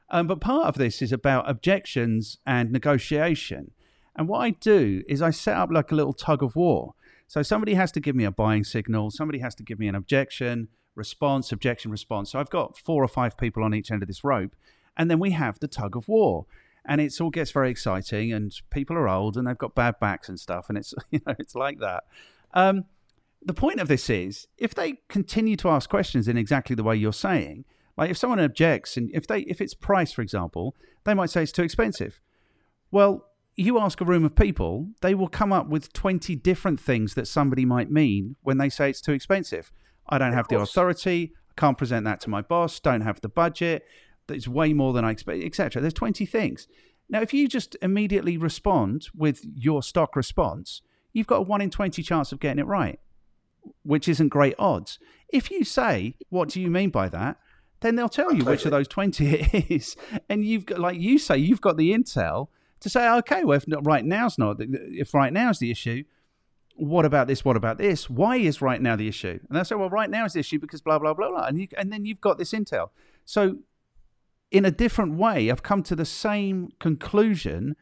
Um, 0.09 0.27
but 0.27 0.39
part 0.39 0.67
of 0.67 0.75
this 0.75 1.01
is 1.01 1.11
about 1.11 1.49
objections 1.49 2.37
and 2.45 2.71
negotiation. 2.71 3.71
And 4.15 4.27
what 4.27 4.39
I 4.39 4.51
do 4.51 5.03
is 5.07 5.21
I 5.21 5.31
set 5.31 5.57
up 5.57 5.69
like 5.71 5.91
a 5.91 5.95
little 5.95 6.13
tug 6.13 6.43
of 6.43 6.55
war. 6.55 6.93
So 7.35 7.43
somebody 7.43 7.73
has 7.73 7.91
to 7.91 7.99
give 7.99 8.15
me 8.15 8.23
a 8.23 8.31
buying 8.31 8.63
signal, 8.63 9.11
somebody 9.11 9.39
has 9.39 9.53
to 9.55 9.63
give 9.63 9.77
me 9.77 9.89
an 9.89 9.95
objection, 9.95 10.69
response, 10.95 11.51
objection, 11.51 11.91
response. 11.91 12.31
So 12.31 12.39
I've 12.39 12.49
got 12.49 12.77
four 12.77 13.03
or 13.03 13.09
five 13.09 13.37
people 13.37 13.61
on 13.61 13.75
each 13.75 13.91
end 13.91 14.01
of 14.01 14.07
this 14.07 14.23
rope, 14.23 14.55
and 14.95 15.11
then 15.11 15.19
we 15.19 15.31
have 15.31 15.59
the 15.59 15.67
tug 15.67 15.97
of 15.97 16.07
war. 16.07 16.45
And 16.85 17.01
it 17.01 17.13
all 17.19 17.31
gets 17.31 17.51
very 17.51 17.69
exciting, 17.69 18.31
and 18.31 18.53
people 18.69 18.95
are 18.95 19.09
old 19.09 19.35
and 19.35 19.45
they've 19.45 19.57
got 19.57 19.75
bad 19.75 19.99
backs 19.99 20.29
and 20.29 20.39
stuff, 20.39 20.69
and 20.69 20.77
it's 20.77 20.93
you 21.11 21.19
know 21.27 21.35
it's 21.37 21.55
like 21.55 21.79
that. 21.79 22.05
Um, 22.53 22.85
the 23.41 23.53
point 23.53 23.81
of 23.81 23.89
this 23.89 24.09
is 24.09 24.47
if 24.57 24.73
they 24.73 24.99
continue 25.09 25.57
to 25.57 25.67
ask 25.67 25.89
questions 25.89 26.29
in 26.29 26.37
exactly 26.37 26.73
the 26.73 26.83
way 26.83 26.95
you're 26.95 27.11
saying, 27.11 27.65
like 27.97 28.09
if 28.09 28.17
someone 28.17 28.39
objects 28.39 28.95
and 28.95 29.11
if 29.13 29.27
they 29.27 29.41
if 29.41 29.59
it's 29.59 29.73
price, 29.73 30.13
for 30.13 30.21
example, 30.21 30.73
they 31.03 31.13
might 31.13 31.31
say 31.31 31.43
it's 31.43 31.51
too 31.51 31.63
expensive. 31.63 32.21
Well, 32.91 33.25
you 33.55 33.79
ask 33.79 34.01
a 34.01 34.05
room 34.05 34.25
of 34.25 34.35
people, 34.35 34.89
they 35.01 35.15
will 35.15 35.27
come 35.27 35.53
up 35.53 35.67
with 35.67 35.93
20 35.93 36.35
different 36.35 36.79
things 36.79 37.13
that 37.13 37.27
somebody 37.27 37.65
might 37.65 37.89
mean 37.89 38.35
when 38.41 38.57
they 38.57 38.69
say 38.69 38.89
it's 38.89 39.01
too 39.01 39.13
expensive. 39.13 39.71
I 40.07 40.17
don't 40.17 40.33
have 40.33 40.47
the 40.47 40.59
authority, 40.59 41.33
I 41.49 41.59
can't 41.59 41.77
present 41.77 42.05
that 42.05 42.19
to 42.21 42.29
my 42.29 42.41
boss, 42.41 42.79
don't 42.79 43.01
have 43.01 43.21
the 43.21 43.29
budget, 43.29 43.85
it's 44.27 44.47
way 44.47 44.73
more 44.73 44.93
than 44.93 45.05
I 45.05 45.11
expect, 45.11 45.43
etc. 45.43 45.81
There's 45.81 45.93
20 45.93 46.25
things. 46.25 46.67
Now, 47.09 47.21
if 47.21 47.33
you 47.33 47.47
just 47.47 47.77
immediately 47.81 48.37
respond 48.37 49.07
with 49.15 49.41
your 49.55 49.83
stock 49.83 50.15
response, 50.15 50.81
you've 51.13 51.27
got 51.27 51.37
a 51.37 51.41
1 51.43 51.61
in 51.61 51.69
20 51.69 52.01
chance 52.01 52.31
of 52.31 52.39
getting 52.39 52.59
it 52.59 52.67
right, 52.67 52.99
which 53.83 54.07
isn't 54.07 54.29
great 54.29 54.55
odds. 54.57 54.99
If 55.29 55.51
you 55.51 55.63
say, 55.63 56.15
What 56.29 56.49
do 56.49 56.59
you 56.61 56.69
mean 56.69 56.89
by 56.89 57.09
that? 57.09 57.37
then 57.81 57.95
they'll 57.95 58.09
tell 58.09 58.33
you 58.33 58.43
which 58.43 58.65
of 58.65 58.71
those 58.71 58.87
20 58.87 59.27
it 59.27 59.65
is. 59.69 59.95
And 60.27 60.43
you've 60.43 60.65
got, 60.65 60.79
like 60.79 60.97
you 60.97 61.19
say, 61.19 61.37
you've 61.37 61.61
got 61.61 61.77
the 61.77 61.93
intel 61.93 62.47
to 62.79 62.89
say, 62.89 63.09
okay, 63.09 63.43
well, 63.43 63.57
if 63.57 63.67
not, 63.67 63.85
right 63.85 64.05
now's 64.05 64.37
not, 64.37 64.57
if 64.59 65.13
right 65.13 65.31
now's 65.31 65.59
the 65.59 65.71
issue, 65.71 66.03
what 66.75 67.05
about 67.05 67.27
this? 67.27 67.45
What 67.45 67.55
about 67.55 67.77
this? 67.77 68.09
Why 68.09 68.37
is 68.37 68.61
right 68.61 68.81
now 68.81 68.95
the 68.95 69.07
issue? 69.07 69.39
And 69.49 69.57
they 69.57 69.63
say, 69.63 69.75
well, 69.75 69.89
right 69.89 70.09
now 70.09 70.25
is 70.25 70.33
the 70.33 70.41
issue 70.41 70.59
because 70.59 70.81
blah, 70.81 70.99
blah, 70.99 71.13
blah, 71.13 71.29
blah. 71.29 71.45
And, 71.45 71.59
you, 71.59 71.67
and 71.77 71.91
then 71.91 72.05
you've 72.05 72.21
got 72.21 72.37
this 72.37 72.51
intel. 72.51 72.89
So, 73.23 73.57
in 74.51 74.65
a 74.65 74.71
different 74.71 75.15
way, 75.15 75.49
I've 75.49 75.63
come 75.63 75.83
to 75.83 75.95
the 75.95 76.05
same 76.05 76.69
conclusion 76.79 77.75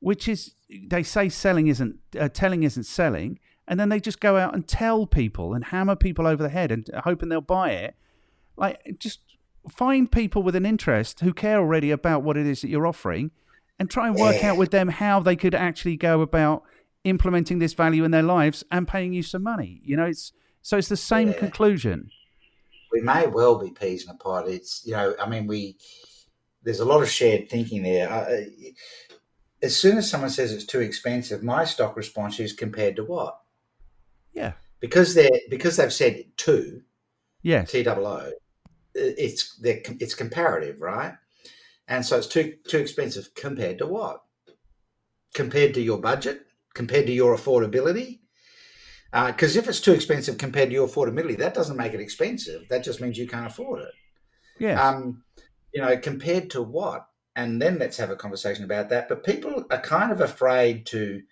which 0.00 0.26
is 0.26 0.54
they 0.88 1.02
say 1.02 1.28
selling 1.28 1.68
isn't 1.68 1.98
uh, 2.18 2.28
telling 2.28 2.62
isn't 2.62 2.84
selling, 2.84 3.38
and 3.68 3.78
then 3.78 3.90
they 3.90 4.00
just 4.00 4.20
go 4.20 4.36
out 4.36 4.54
and 4.54 4.66
tell 4.66 5.06
people 5.06 5.54
and 5.54 5.66
hammer 5.66 5.94
people 5.94 6.26
over 6.26 6.42
the 6.42 6.48
head 6.48 6.72
and 6.72 6.88
hoping 7.04 7.28
they'll 7.28 7.40
buy 7.40 7.70
it. 7.70 7.94
Like 8.56 8.96
just 8.98 9.20
find 9.68 10.10
people 10.10 10.42
with 10.42 10.56
an 10.56 10.66
interest 10.66 11.20
who 11.20 11.32
care 11.32 11.58
already 11.58 11.90
about 11.90 12.22
what 12.22 12.36
it 12.36 12.46
is 12.46 12.62
that 12.62 12.68
you're 12.68 12.86
offering, 12.86 13.30
and 13.80 13.90
try 13.90 14.06
and 14.06 14.14
work 14.16 14.44
out 14.44 14.56
with 14.56 14.70
them 14.70 14.88
how 14.88 15.18
they 15.18 15.34
could 15.34 15.54
actually 15.54 15.96
go 15.96 16.20
about 16.20 16.62
implementing 17.02 17.58
this 17.58 17.72
value 17.72 18.04
in 18.04 18.10
their 18.12 18.22
lives 18.22 18.62
and 18.70 18.86
paying 18.86 19.12
you 19.14 19.22
some 19.22 19.42
money. 19.42 19.80
You 19.82 19.96
know, 19.96 20.04
it's 20.04 20.32
so 20.62 20.76
it's 20.76 20.88
the 20.88 20.96
same 20.96 21.28
Yeah. 21.28 21.38
conclusion. 21.38 22.10
we 22.92 23.00
may 23.00 23.26
well 23.26 23.56
be 23.56 23.70
peas 23.70 24.04
in 24.04 24.10
a 24.10 24.14
pod. 24.18 24.48
It's 24.48 24.82
you 24.84 24.92
know, 24.92 25.14
I 25.20 25.28
mean, 25.28 25.46
we 25.46 25.76
there's 26.62 26.80
a 26.80 26.84
lot 26.84 27.02
of 27.02 27.08
shared 27.08 27.48
thinking 27.48 27.82
there. 27.82 28.10
Uh, 28.12 28.42
as 29.62 29.76
soon 29.76 29.96
as 29.96 30.10
someone 30.10 30.30
says 30.30 30.52
it's 30.52 30.64
too 30.66 30.80
expensive, 30.80 31.42
my 31.42 31.64
stock 31.64 31.96
response 31.96 32.38
is 32.40 32.52
compared 32.52 32.96
to 32.96 33.04
what? 33.04 33.38
Yeah. 34.32 34.52
Because 34.80 35.14
they're 35.14 35.40
because 35.48 35.76
they've 35.76 35.92
said 35.92 36.24
two 36.36 36.82
Yes. 37.42 37.70
T 37.70 37.82
double 37.82 38.06
O. 38.06 38.32
It's 38.94 39.56
they're, 39.56 39.80
it's 40.00 40.14
comparative, 40.14 40.80
right? 40.80 41.14
And 41.90 42.06
so 42.06 42.16
it's 42.16 42.28
too 42.28 42.54
too 42.66 42.78
expensive 42.78 43.34
compared 43.34 43.78
to 43.78 43.86
what? 43.86 44.22
Compared 45.34 45.74
to 45.74 45.82
your 45.82 45.98
budget, 45.98 46.46
compared 46.72 47.06
to 47.06 47.12
your 47.12 47.36
affordability. 47.36 48.20
Because 49.12 49.56
if 49.56 49.68
it's 49.68 49.80
too 49.80 49.92
expensive 49.92 50.38
compared 50.38 50.68
to 50.68 50.74
your 50.74 50.86
affordability, 50.86 51.36
that 51.38 51.52
doesn't 51.52 51.76
make 51.76 51.92
it 51.92 52.00
expensive. 52.00 52.68
That 52.68 52.84
just 52.84 53.00
means 53.00 53.18
you 53.18 53.26
can't 53.26 53.48
afford 53.48 53.82
it. 53.82 53.94
Yes. 54.60 54.78
Um, 54.80 55.24
you 55.74 55.82
know, 55.82 55.96
compared 55.98 56.50
to 56.50 56.62
what? 56.62 57.06
And 57.34 57.60
then 57.60 57.78
let's 57.78 57.96
have 57.96 58.10
a 58.10 58.16
conversation 58.16 58.64
about 58.64 58.88
that. 58.90 59.08
But 59.08 59.24
people 59.24 59.64
are 59.70 59.80
kind 59.80 60.12
of 60.12 60.20
afraid 60.20 60.86
to 60.86 61.22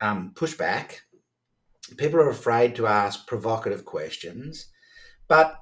um, 0.00 0.32
push 0.36 0.54
back. 0.54 1.02
People 1.96 2.20
are 2.20 2.30
afraid 2.30 2.76
to 2.76 2.86
ask 2.86 3.26
provocative 3.26 3.84
questions. 3.84 4.68
But 5.26 5.56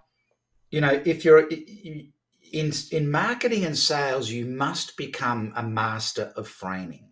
you 0.71 0.83
know, 0.83 1.01
if 1.07 1.25
you're 1.25 1.49
in 2.53 2.73
in 2.91 3.11
marketing 3.11 3.65
and 3.65 3.77
sales, 3.77 4.31
you 4.31 4.47
must 4.47 4.97
become 4.97 5.53
a 5.57 5.63
master 5.63 6.33
of 6.37 6.49
framing. 6.49 7.09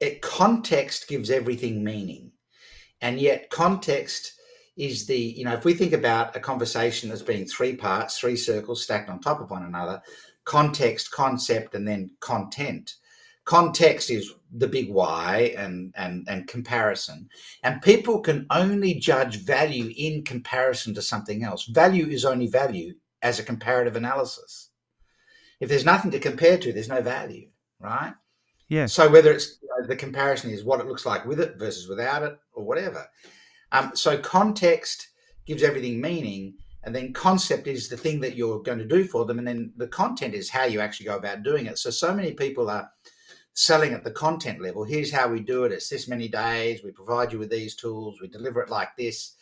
It 0.00 0.20
context 0.20 1.08
gives 1.08 1.30
everything 1.30 1.84
meaning, 1.84 2.32
and 3.00 3.20
yet 3.20 3.50
context 3.50 4.32
is 4.76 5.06
the 5.06 5.18
you 5.18 5.44
know 5.44 5.52
if 5.52 5.64
we 5.64 5.74
think 5.74 5.92
about 5.92 6.34
a 6.34 6.40
conversation 6.40 7.10
as 7.10 7.22
being 7.22 7.46
three 7.46 7.76
parts 7.76 8.18
three 8.18 8.36
circles 8.36 8.82
stacked 8.82 9.10
on 9.10 9.20
top 9.20 9.38
of 9.38 9.50
one 9.50 9.64
another 9.64 10.00
context 10.44 11.10
concept 11.10 11.74
and 11.74 11.86
then 11.86 12.10
content. 12.20 12.94
Context 13.44 14.10
is 14.10 14.32
the 14.52 14.68
big 14.68 14.88
why 14.90 15.52
and 15.56 15.92
and 15.96 16.26
and 16.28 16.46
comparison. 16.46 17.28
And 17.62 17.82
people 17.82 18.20
can 18.20 18.46
only 18.50 18.94
judge 18.94 19.44
value 19.44 19.92
in 19.96 20.24
comparison 20.24 20.94
to 20.94 21.02
something 21.02 21.42
else. 21.42 21.66
Value 21.66 22.06
is 22.06 22.24
only 22.24 22.46
value 22.46 22.94
as 23.22 23.38
a 23.38 23.44
comparative 23.44 23.96
analysis 23.96 24.70
if 25.60 25.68
there's 25.68 25.84
nothing 25.84 26.10
to 26.10 26.18
compare 26.18 26.58
to 26.58 26.72
there's 26.72 26.88
no 26.88 27.00
value 27.02 27.48
right 27.80 28.14
Yeah. 28.68 28.86
so 28.86 29.10
whether 29.10 29.32
it's 29.32 29.58
you 29.62 29.68
know, 29.68 29.86
the 29.86 29.96
comparison 29.96 30.50
is 30.50 30.64
what 30.64 30.80
it 30.80 30.86
looks 30.86 31.06
like 31.06 31.24
with 31.24 31.40
it 31.40 31.58
versus 31.58 31.88
without 31.88 32.22
it 32.22 32.38
or 32.52 32.64
whatever 32.64 33.06
um, 33.72 33.92
so 33.94 34.18
context 34.18 35.08
gives 35.46 35.62
everything 35.62 36.00
meaning, 36.00 36.54
and 36.84 36.94
then 36.94 37.12
concept 37.12 37.66
is 37.66 37.88
the 37.88 37.96
thing 37.96 38.20
that 38.20 38.36
you're 38.36 38.62
going 38.62 38.78
to 38.78 38.86
do 38.86 39.04
for 39.04 39.24
them, 39.24 39.38
and 39.38 39.48
then 39.48 39.72
the 39.76 39.88
content 39.88 40.34
is 40.34 40.50
how 40.50 40.64
you 40.64 40.80
actually 40.80 41.06
go 41.06 41.16
about 41.16 41.42
doing 41.42 41.66
it. 41.66 41.78
So 41.78 41.90
so 41.90 42.14
many 42.14 42.32
people 42.34 42.68
are 42.70 42.90
selling 43.54 43.92
at 43.92 44.04
the 44.04 44.10
content 44.10 44.60
level. 44.60 44.84
Here's 44.84 45.12
how 45.12 45.28
we 45.28 45.40
do 45.40 45.64
it. 45.64 45.72
It's 45.72 45.88
this 45.88 46.06
many 46.08 46.28
days. 46.28 46.82
We 46.84 46.90
provide 46.92 47.32
you 47.32 47.38
with 47.38 47.50
these 47.50 47.74
tools. 47.74 48.20
We 48.20 48.28
deliver 48.28 48.60
it 48.60 48.70
like 48.70 48.94
this. 48.96 49.34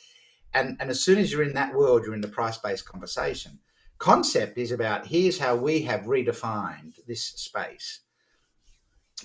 And 0.54 0.76
and 0.80 0.90
as 0.90 1.00
soon 1.00 1.18
as 1.18 1.32
you're 1.32 1.42
in 1.42 1.54
that 1.54 1.74
world, 1.74 2.04
you're 2.04 2.14
in 2.14 2.20
the 2.20 2.28
price 2.28 2.58
based 2.58 2.86
conversation. 2.86 3.58
Concept 4.00 4.56
is 4.56 4.72
about 4.72 5.06
here's 5.06 5.38
how 5.38 5.54
we 5.54 5.82
have 5.82 6.06
redefined 6.06 6.94
this 7.06 7.22
space. 7.22 8.00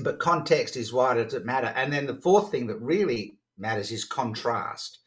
But 0.02 0.20
context 0.20 0.76
is 0.76 0.92
why 0.92 1.14
does 1.14 1.34
it 1.34 1.46
matter? 1.46 1.68
And 1.68 1.92
then 1.94 2.06
the 2.06 2.14
fourth 2.14 2.52
thing 2.52 2.68
that 2.68 2.82
really 2.82 3.38
matters 3.58 3.90
is 3.94 4.04
contrast. 4.04 5.00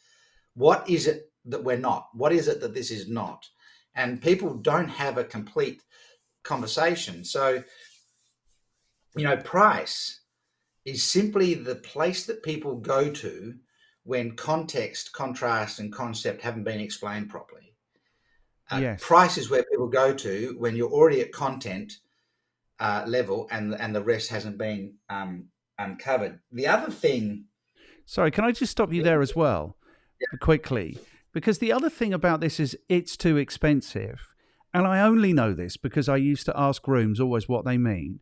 What 0.55 0.89
is 0.89 1.07
it 1.07 1.31
that 1.45 1.63
we're 1.63 1.77
not? 1.77 2.09
What 2.15 2.33
is 2.33 2.49
it 2.49 2.63
that 2.63 2.73
this 2.73 2.91
is 2.91 3.09
not? 3.09 3.47
And 3.95 4.23
people 4.23 4.55
don't 4.55 4.89
have 4.89 5.19
a 5.19 5.25
complete 5.25 5.83
conversation. 6.45 7.23
So, 7.23 7.63
you 9.17 9.25
know, 9.25 9.37
price 9.37 10.23
is 10.87 11.03
simply 11.03 11.53
the 11.53 11.75
place 11.75 12.25
that 12.25 12.43
people 12.43 12.77
go 12.77 13.11
to 13.11 13.55
when 14.05 14.35
context, 14.35 15.13
contrast, 15.13 15.79
and 15.79 15.93
concept 15.93 16.41
haven't 16.41 16.65
been 16.65 16.81
explained 16.81 17.29
properly. 17.29 17.75
Uh, 18.71 18.79
Yes. 18.81 19.01
Price 19.03 19.39
is 19.39 19.51
where 19.51 19.63
people 19.65 19.89
go 19.89 20.13
to 20.15 20.55
when 20.59 20.77
you're 20.77 20.91
already 20.91 21.21
at 21.21 21.33
content 21.33 21.99
uh, 22.81 23.05
level 23.07 23.49
and 23.51 23.75
and 23.75 23.95
the 23.95 24.03
rest 24.03 24.31
hasn't 24.31 24.59
been 24.59 24.95
um, 25.09 25.47
uncovered. 25.79 26.39
The 26.53 26.67
other 26.67 26.91
thing 26.93 27.45
Sorry, 28.07 28.31
can 28.31 28.45
I 28.45 28.53
just 28.53 28.73
stop 28.73 28.91
you 28.91 29.03
there 29.03 29.21
as 29.21 29.37
well, 29.37 29.77
quickly? 30.41 30.99
Because 31.33 31.59
the 31.59 31.73
other 31.73 31.91
thing 31.91 32.15
about 32.15 32.41
this 32.41 32.59
is 32.59 32.75
it's 32.89 33.19
too 33.19 33.37
expensive. 33.37 34.35
And 34.73 34.87
I 34.87 35.01
only 35.03 35.35
know 35.35 35.53
this 35.53 35.77
because 35.77 36.09
I 36.09 36.17
used 36.17 36.47
to 36.47 36.59
ask 36.59 36.89
rooms 36.89 37.21
always 37.21 37.49
what 37.51 37.67
they 37.67 37.77
mean. 37.77 38.21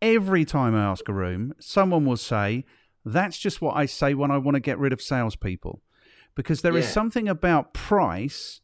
Every 0.00 0.44
time 0.44 0.76
I 0.76 0.84
ask 0.84 1.08
a 1.08 1.12
room, 1.12 1.54
someone 1.58 2.04
will 2.04 2.16
say, 2.16 2.64
That's 3.04 3.36
just 3.38 3.60
what 3.60 3.76
I 3.76 3.86
say 3.86 4.14
when 4.14 4.30
I 4.30 4.38
want 4.38 4.54
to 4.54 4.60
get 4.60 4.78
rid 4.78 4.92
of 4.92 5.02
salespeople. 5.02 5.82
Because 6.36 6.62
there 6.62 6.76
is 6.76 6.84
Yeah. 6.86 6.90
something 6.92 7.28
about 7.28 7.74
price. 7.74 8.60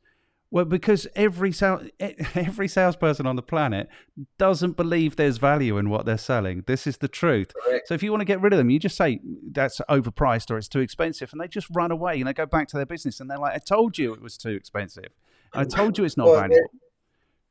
Well, 0.52 0.64
because 0.64 1.06
every 1.14 1.52
every 2.00 2.68
salesperson 2.68 3.26
on 3.26 3.36
the 3.36 3.42
planet 3.42 3.88
doesn't 4.36 4.76
believe 4.76 5.14
there's 5.14 5.38
value 5.38 5.78
in 5.78 5.88
what 5.90 6.06
they're 6.06 6.18
selling. 6.18 6.64
This 6.66 6.86
is 6.86 6.98
the 6.98 7.08
truth. 7.08 7.52
Correct. 7.54 7.86
So 7.86 7.94
if 7.94 8.02
you 8.02 8.10
want 8.10 8.22
to 8.22 8.26
get 8.26 8.40
rid 8.40 8.52
of 8.52 8.56
them, 8.56 8.68
you 8.68 8.80
just 8.80 8.96
say 8.96 9.20
that's 9.52 9.80
overpriced 9.88 10.50
or 10.50 10.58
it's 10.58 10.68
too 10.68 10.80
expensive, 10.80 11.30
and 11.32 11.40
they 11.40 11.46
just 11.46 11.68
run 11.70 11.92
away 11.92 12.18
and 12.18 12.26
they 12.26 12.32
go 12.32 12.46
back 12.46 12.66
to 12.68 12.76
their 12.76 12.86
business 12.86 13.20
and 13.20 13.30
they're 13.30 13.38
like, 13.38 13.54
"I 13.54 13.58
told 13.58 13.96
you 13.96 14.12
it 14.12 14.20
was 14.20 14.36
too 14.36 14.50
expensive. 14.50 15.10
I 15.54 15.64
told 15.64 15.98
you 15.98 16.04
it's 16.04 16.16
not 16.16 16.26
Well, 16.26 16.40
valuable." 16.40 16.70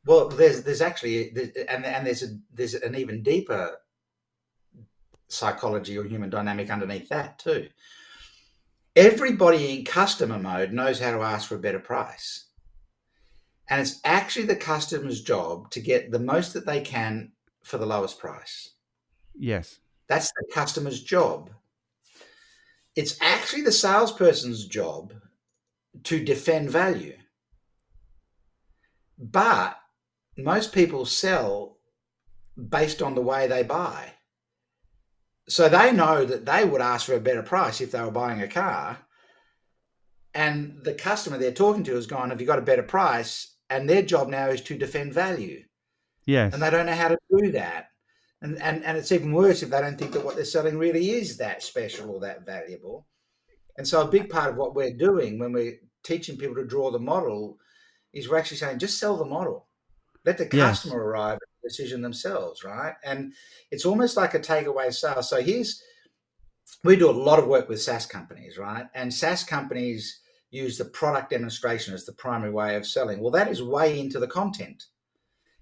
Well, 0.06 0.30
there's 0.30 0.64
there's 0.64 0.82
actually 0.82 1.30
there's, 1.30 1.50
and 1.70 1.86
and 1.86 2.06
there's 2.06 2.24
a 2.24 2.38
there's 2.54 2.74
an 2.74 2.95
even 2.95 3.24
deeper 3.24 3.78
psychology 5.30 5.97
or 5.97 6.04
human 6.04 6.30
dynamic 6.30 6.70
underneath 6.70 7.08
that 7.10 7.39
too. 7.39 7.70
Everybody 8.95 9.78
in 9.78 9.86
customer 9.86 10.39
mode 10.39 10.74
knows 10.74 11.00
how 11.00 11.12
to 11.12 11.24
ask 11.24 11.47
for 11.47 11.56
a 11.56 11.60
better 11.60 11.80
price. 11.80 12.49
And 13.70 13.82
it's 13.82 13.99
actually 14.03 14.45
the 14.45 14.55
customer's 14.55 15.22
job 15.22 15.70
to 15.72 15.80
get 15.80 16.11
the 16.11 16.20
most 16.20 16.53
that 16.53 16.65
they 16.65 16.82
can 16.82 17.32
for 17.63 17.78
the 17.78 17.86
lowest 17.86 18.20
price. 18.20 18.72
Yes. 19.36 19.80
That's 20.07 20.32
the 20.32 20.51
customer's 20.53 21.03
job. 21.03 21.51
It's 22.95 23.17
actually 23.22 23.61
the 23.61 23.72
salesperson's 23.72 24.65
job 24.65 25.13
to 26.03 26.24
defend 26.24 26.72
value. 26.72 27.15
But 29.17 29.78
most 30.38 30.74
people 30.74 31.05
sell 31.05 31.78
based 32.57 33.01
on 33.01 33.13
the 33.13 33.22
way 33.22 33.47
they 33.47 33.63
buy. 33.63 34.13
So 35.47 35.70
they 35.70 35.91
know 35.91 36.26
that 36.26 36.45
they 36.45 36.65
would 36.65 36.82
ask 36.82 37.05
for 37.05 37.13
a 37.13 37.20
better 37.20 37.43
price 37.43 37.82
if 37.82 37.91
they 37.91 38.01
were 38.01 38.11
buying 38.11 38.41
a 38.41 38.47
car. 38.47 38.97
And 40.34 40.84
the 40.84 40.93
customer 40.93 41.38
they're 41.38 41.51
talking 41.51 41.84
to 41.86 41.95
has 41.95 42.07
gone, 42.07 42.30
Have 42.30 42.41
you 42.41 42.47
got 42.47 42.59
a 42.59 42.63
better 42.63 42.84
price? 42.84 43.55
And 43.70 43.88
their 43.89 44.01
job 44.01 44.30
now 44.30 44.47
is 44.47 44.61
to 44.61 44.78
defend 44.78 45.13
value 45.13 45.63
Yes. 46.26 46.53
and 46.53 46.61
they 46.61 46.70
don't 46.70 46.86
know 46.86 46.93
how 46.95 47.09
to 47.09 47.17
do 47.38 47.51
that. 47.53 47.88
And, 48.41 48.61
and 48.61 48.84
and 48.86 48.97
it's 48.97 49.11
even 49.11 49.34
worse 49.34 49.63
if 49.63 49.70
they 49.70 49.82
don't 49.82 49.97
think 49.97 50.13
that 50.13 50.24
what 50.24 50.36
they're 50.36 50.45
selling 50.45 50.78
really 50.78 51.09
is 51.11 51.38
that 51.38 51.61
special 51.61 52.09
or 52.11 52.20
that 52.22 52.45
valuable. 52.45 53.05
And 53.78 53.88
so 53.88 54.01
a 54.01 54.07
big 54.07 54.30
part 54.30 54.49
of 54.51 54.55
what 54.57 54.76
we're 54.76 54.93
doing 54.93 55.39
when 55.39 55.51
we're 55.51 55.80
teaching 56.03 56.38
people 56.38 56.55
to 56.55 56.65
draw 56.65 56.89
the 56.91 56.99
model 56.99 57.57
is 58.13 58.30
we're 58.30 58.38
actually 58.38 58.57
saying 58.57 58.80
just 58.80 58.97
sell 58.97 59.17
the 59.17 59.26
model. 59.26 59.67
Let 60.26 60.38
the 60.38 60.45
Yes. 60.51 60.82
customer 60.84 61.03
arrive 61.03 61.36
at 61.36 61.39
the 61.61 61.67
decision 61.70 62.01
themselves, 62.01 62.63
right? 62.63 62.95
And 63.03 63.34
it's 63.72 63.86
almost 63.86 64.15
like 64.17 64.34
a 64.34 64.39
takeaway 64.39 64.93
sale. 64.93 65.22
So 65.24 65.41
here's 65.41 65.82
we 66.84 66.95
do 66.95 67.09
a 67.09 67.11
lot 67.11 67.39
of 67.39 67.47
work 67.47 67.67
with 67.67 67.82
SaaS 67.82 68.05
companies, 68.05 68.57
right? 68.57 68.88
And 68.93 69.13
SaaS 69.13 69.43
companies 69.43 70.22
use 70.52 70.78
the 70.78 70.86
product 70.86 71.30
demonstration 71.30 71.93
as 71.93 72.06
the 72.06 72.14
primary 72.14 72.52
way 72.52 72.76
of 72.76 72.88
selling. 72.88 73.20
Well, 73.20 73.32
that 73.32 73.50
is 73.50 73.62
way 73.62 74.00
into 74.00 74.20
the 74.20 74.28
content 74.28 74.86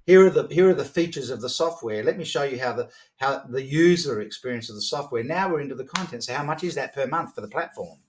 here 0.07 0.25
are 0.25 0.29
the 0.29 0.47
here 0.49 0.69
are 0.69 0.73
the 0.73 0.85
features 0.85 1.29
of 1.29 1.41
the 1.41 1.49
software 1.49 2.01
let 2.03 2.17
me 2.17 2.23
show 2.23 2.43
you 2.43 2.57
how 2.59 2.73
the 2.73 2.89
how 3.17 3.43
the 3.49 3.61
user 3.61 4.21
experience 4.21 4.69
of 4.69 4.75
the 4.75 4.81
software 4.81 5.23
now 5.23 5.47
we're 5.49 5.59
into 5.59 5.75
the 5.75 5.83
content 5.83 6.23
so 6.23 6.33
how 6.33 6.43
much 6.43 6.63
is 6.63 6.73
that 6.73 6.95
per 6.95 7.05
month 7.05 7.35
for 7.35 7.41
the 7.41 7.47
platform 7.47 7.99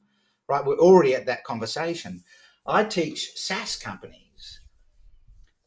right 0.48 0.64
we're 0.64 0.78
already 0.78 1.14
at 1.14 1.26
that 1.26 1.44
conversation 1.44 2.22
i 2.66 2.82
teach 2.82 3.32
saas 3.34 3.76
companies 3.76 4.60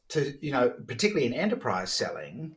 to 0.08 0.34
you 0.42 0.52
know 0.52 0.74
particularly 0.88 1.28
in 1.28 1.34
enterprise 1.34 1.92
selling 1.92 2.56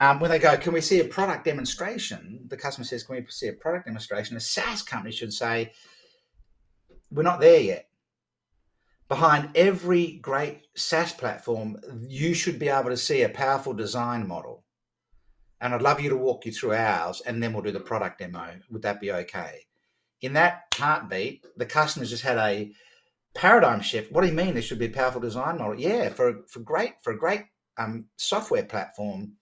um, 0.00 0.18
when 0.18 0.30
they 0.30 0.40
go, 0.40 0.56
can 0.56 0.72
we 0.72 0.80
see 0.80 0.98
a 1.00 1.04
product 1.04 1.44
demonstration? 1.44 2.40
The 2.48 2.56
customer 2.56 2.84
says, 2.84 3.04
can 3.04 3.14
we 3.14 3.24
see 3.30 3.46
a 3.46 3.52
product 3.52 3.86
demonstration? 3.86 4.36
A 4.36 4.40
SaaS 4.40 4.82
company 4.82 5.12
should 5.12 5.32
say, 5.32 5.72
we're 7.12 7.22
not 7.22 7.40
there 7.40 7.60
yet. 7.60 7.88
Behind 9.14 9.50
every 9.54 10.18
great 10.22 10.66
SaaS 10.74 11.12
platform, 11.12 11.78
you 12.08 12.34
should 12.34 12.58
be 12.58 12.68
able 12.68 12.90
to 12.90 12.96
see 12.96 13.22
a 13.22 13.28
powerful 13.28 13.72
design 13.72 14.26
model. 14.26 14.64
And 15.60 15.72
I'd 15.72 15.82
love 15.82 16.00
you 16.00 16.10
to 16.10 16.16
walk 16.16 16.44
you 16.44 16.50
through 16.50 16.74
ours, 16.74 17.22
and 17.24 17.40
then 17.40 17.52
we'll 17.52 17.62
do 17.62 17.70
the 17.70 17.78
product 17.78 18.18
demo. 18.18 18.56
Would 18.70 18.82
that 18.82 19.00
be 19.00 19.12
okay? 19.12 19.66
In 20.20 20.32
that 20.32 20.64
heartbeat, 20.74 21.46
the 21.56 21.64
customer's 21.64 22.10
just 22.10 22.24
had 22.24 22.38
a 22.38 22.72
paradigm 23.36 23.82
shift. 23.82 24.10
What 24.10 24.22
do 24.22 24.26
you 24.26 24.32
mean? 24.32 24.54
There 24.54 24.62
should 24.64 24.80
be 24.80 24.86
a 24.86 24.90
powerful 24.90 25.20
design 25.20 25.58
model. 25.58 25.78
Yeah, 25.78 26.08
for 26.08 26.42
for 26.48 26.58
great 26.58 26.94
for 27.04 27.12
a 27.12 27.18
great 27.18 27.44
um, 27.78 28.06
software 28.16 28.64
platform, 28.64 29.34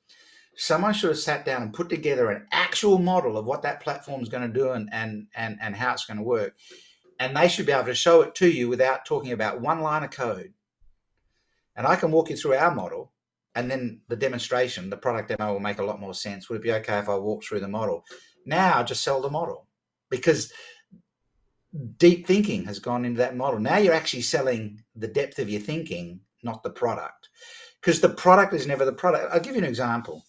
someone 0.55 0.93
should 0.93 1.13
have 1.13 1.19
sat 1.19 1.47
down 1.47 1.63
and 1.63 1.73
put 1.73 1.89
together 1.89 2.31
an 2.31 2.47
actual 2.53 2.99
model 2.99 3.39
of 3.39 3.47
what 3.47 3.63
that 3.63 3.81
platform 3.81 4.21
is 4.21 4.29
going 4.29 4.47
to 4.47 4.61
do 4.61 4.73
and 4.73 4.91
and 4.93 5.29
and 5.35 5.57
and 5.63 5.77
how 5.77 5.95
it's 5.95 6.05
going 6.05 6.19
to 6.19 6.23
work 6.23 6.53
and 7.19 7.37
they 7.37 7.49
should 7.49 7.67
be 7.67 7.73
able 7.73 7.85
to 7.85 7.95
show 7.95 8.23
it 8.23 8.35
to 8.37 8.49
you 8.49 8.69
without 8.69 9.05
talking 9.05 9.33
about 9.33 9.61
one 9.61 9.81
line 9.81 10.05
of 10.05 10.11
code. 10.11 10.53
And 11.77 11.87
i 11.87 11.97
can 11.97 12.11
walk 12.11 12.31
you 12.31 12.37
through 12.37 12.55
our 12.55 12.75
model 12.75 13.13
and 13.55 13.71
then 13.71 14.01
the 14.09 14.17
demonstration 14.17 14.91
the 14.91 14.97
product 14.97 15.29
demo 15.29 15.53
will 15.53 15.61
make 15.61 15.79
a 15.79 15.85
lot 15.85 16.01
more 16.01 16.15
sense. 16.15 16.49
Would 16.49 16.57
it 16.57 16.63
be 16.63 16.73
okay 16.73 16.99
if 16.99 17.09
i 17.09 17.17
walk 17.17 17.45
through 17.45 17.61
the 17.61 17.69
model? 17.69 18.05
Now 18.47 18.83
just 18.83 19.03
sell 19.03 19.21
the 19.21 19.31
model 19.31 19.67
because 20.11 20.53
deep 21.97 22.27
thinking 22.27 22.65
has 22.65 22.79
gone 22.79 23.05
into 23.05 23.19
that 23.19 23.37
model. 23.37 23.61
Now 23.61 23.79
you're 23.79 23.95
actually 23.95 24.23
selling 24.23 24.83
the 24.95 25.09
depth 25.09 25.39
of 25.39 25.49
your 25.49 25.61
thinking 25.61 26.21
not 26.43 26.63
the 26.63 26.71
product 26.71 27.29
because 27.81 28.01
the 28.01 28.09
product 28.09 28.53
is 28.53 28.67
never 28.67 28.85
the 28.85 28.93
product. 28.93 29.33
I'll 29.33 29.41
give 29.41 29.55
you 29.55 29.63
an 29.63 29.69
example 29.69 30.25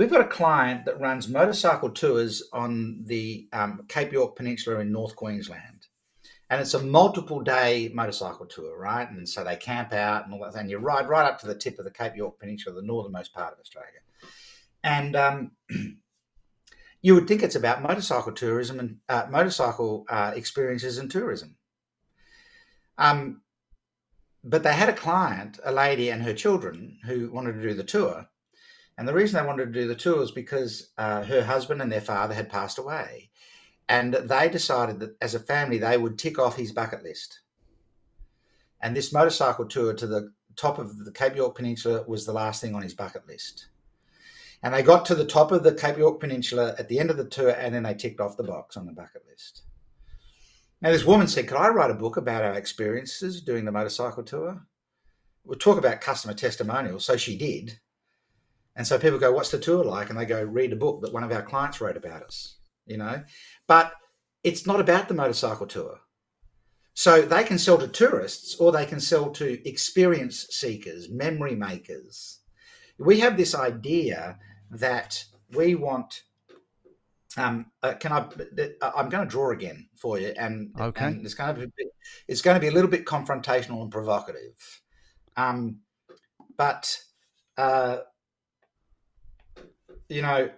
We've 0.00 0.10
got 0.10 0.22
a 0.22 0.28
client 0.28 0.86
that 0.86 0.98
runs 0.98 1.28
motorcycle 1.28 1.90
tours 1.90 2.42
on 2.54 3.02
the 3.04 3.46
um, 3.52 3.84
Cape 3.86 4.12
York 4.12 4.34
Peninsula 4.34 4.78
in 4.78 4.90
North 4.90 5.14
Queensland. 5.14 5.88
And 6.48 6.58
it's 6.58 6.72
a 6.72 6.82
multiple 6.82 7.42
day 7.42 7.90
motorcycle 7.92 8.46
tour, 8.46 8.78
right? 8.78 9.10
And 9.10 9.28
so 9.28 9.44
they 9.44 9.56
camp 9.56 9.92
out 9.92 10.24
and 10.24 10.32
all 10.32 10.40
that, 10.40 10.58
and 10.58 10.70
you 10.70 10.78
ride 10.78 11.06
right 11.06 11.26
up 11.26 11.38
to 11.40 11.46
the 11.46 11.54
tip 11.54 11.78
of 11.78 11.84
the 11.84 11.90
Cape 11.90 12.16
York 12.16 12.38
Peninsula, 12.38 12.74
the 12.74 12.80
northernmost 12.80 13.34
part 13.34 13.52
of 13.52 13.58
Australia. 13.60 14.00
And 14.82 15.16
um, 15.16 15.50
you 17.02 17.14
would 17.14 17.28
think 17.28 17.42
it's 17.42 17.54
about 17.54 17.82
motorcycle 17.82 18.32
tourism 18.32 18.80
and 18.80 18.96
uh, 19.06 19.26
motorcycle 19.28 20.06
uh, 20.08 20.32
experiences 20.34 20.96
and 20.96 21.10
tourism. 21.10 21.56
Um, 22.96 23.42
but 24.42 24.62
they 24.62 24.72
had 24.72 24.88
a 24.88 24.94
client, 24.94 25.60
a 25.62 25.70
lady 25.72 26.08
and 26.08 26.22
her 26.22 26.32
children, 26.32 27.00
who 27.04 27.30
wanted 27.30 27.52
to 27.52 27.62
do 27.62 27.74
the 27.74 27.84
tour. 27.84 28.30
And 29.00 29.08
the 29.08 29.14
reason 29.14 29.40
they 29.40 29.46
wanted 29.46 29.64
to 29.64 29.80
do 29.80 29.88
the 29.88 29.94
tour 29.94 30.18
was 30.18 30.30
because 30.30 30.90
uh, 30.98 31.22
her 31.22 31.42
husband 31.42 31.80
and 31.80 31.90
their 31.90 32.02
father 32.02 32.34
had 32.34 32.50
passed 32.50 32.76
away. 32.76 33.30
And 33.88 34.12
they 34.12 34.50
decided 34.50 35.00
that 35.00 35.16
as 35.22 35.34
a 35.34 35.40
family, 35.40 35.78
they 35.78 35.96
would 35.96 36.18
tick 36.18 36.38
off 36.38 36.56
his 36.56 36.70
bucket 36.70 37.02
list. 37.02 37.40
And 38.82 38.94
this 38.94 39.10
motorcycle 39.10 39.64
tour 39.64 39.94
to 39.94 40.06
the 40.06 40.34
top 40.54 40.78
of 40.78 41.06
the 41.06 41.12
Cape 41.12 41.34
York 41.34 41.56
Peninsula 41.56 42.04
was 42.06 42.26
the 42.26 42.34
last 42.34 42.60
thing 42.60 42.74
on 42.74 42.82
his 42.82 42.92
bucket 42.92 43.26
list. 43.26 43.68
And 44.62 44.74
they 44.74 44.82
got 44.82 45.06
to 45.06 45.14
the 45.14 45.24
top 45.24 45.50
of 45.50 45.62
the 45.62 45.72
Cape 45.72 45.96
York 45.96 46.20
Peninsula 46.20 46.74
at 46.78 46.90
the 46.90 46.98
end 46.98 47.08
of 47.08 47.16
the 47.16 47.24
tour, 47.24 47.56
and 47.58 47.74
then 47.74 47.84
they 47.84 47.94
ticked 47.94 48.20
off 48.20 48.36
the 48.36 48.44
box 48.44 48.76
on 48.76 48.84
the 48.84 48.92
bucket 48.92 49.22
list. 49.26 49.62
Now, 50.82 50.90
this 50.90 51.06
woman 51.06 51.26
said, 51.26 51.48
Could 51.48 51.56
I 51.56 51.68
write 51.68 51.90
a 51.90 51.94
book 51.94 52.18
about 52.18 52.44
our 52.44 52.52
experiences 52.52 53.40
doing 53.40 53.64
the 53.64 53.72
motorcycle 53.72 54.24
tour? 54.24 54.60
We'll 55.42 55.58
talk 55.58 55.78
about 55.78 56.02
customer 56.02 56.34
testimonials. 56.34 57.06
So 57.06 57.16
she 57.16 57.38
did. 57.38 57.80
And 58.76 58.86
so 58.86 58.98
people 58.98 59.18
go, 59.18 59.32
What's 59.32 59.50
the 59.50 59.58
tour 59.58 59.84
like? 59.84 60.10
And 60.10 60.18
they 60.18 60.24
go, 60.24 60.42
Read 60.42 60.72
a 60.72 60.76
book 60.76 61.02
that 61.02 61.12
one 61.12 61.24
of 61.24 61.32
our 61.32 61.42
clients 61.42 61.80
wrote 61.80 61.96
about 61.96 62.22
us, 62.22 62.56
you 62.86 62.96
know? 62.96 63.22
But 63.66 63.92
it's 64.42 64.66
not 64.66 64.80
about 64.80 65.08
the 65.08 65.14
motorcycle 65.14 65.66
tour. 65.66 66.00
So 66.94 67.22
they 67.22 67.44
can 67.44 67.58
sell 67.58 67.78
to 67.78 67.88
tourists 67.88 68.56
or 68.56 68.72
they 68.72 68.86
can 68.86 69.00
sell 69.00 69.30
to 69.32 69.68
experience 69.68 70.46
seekers, 70.50 71.08
memory 71.10 71.54
makers. 71.54 72.40
We 72.98 73.20
have 73.20 73.36
this 73.36 73.54
idea 73.54 74.38
that 74.70 75.24
we 75.54 75.74
want. 75.74 76.22
Um, 77.36 77.66
uh, 77.82 77.94
can 77.94 78.12
I? 78.12 78.26
I'm 78.82 79.08
going 79.08 79.24
to 79.24 79.30
draw 79.30 79.52
again 79.52 79.88
for 79.96 80.18
you, 80.18 80.34
and, 80.36 80.74
okay. 80.78 81.06
and 81.06 81.24
it's 81.24 81.34
going 81.34 81.54
to 81.54 81.68
be 81.68 81.86
it's 82.26 82.42
going 82.42 82.56
to 82.56 82.60
be 82.60 82.68
a 82.68 82.72
little 82.72 82.90
bit 82.90 83.06
confrontational 83.06 83.82
and 83.82 83.90
provocative. 83.90 84.82
Um, 85.36 85.78
but 86.56 86.98
uh, 87.56 87.98
you 90.10 90.22
know, 90.22 90.50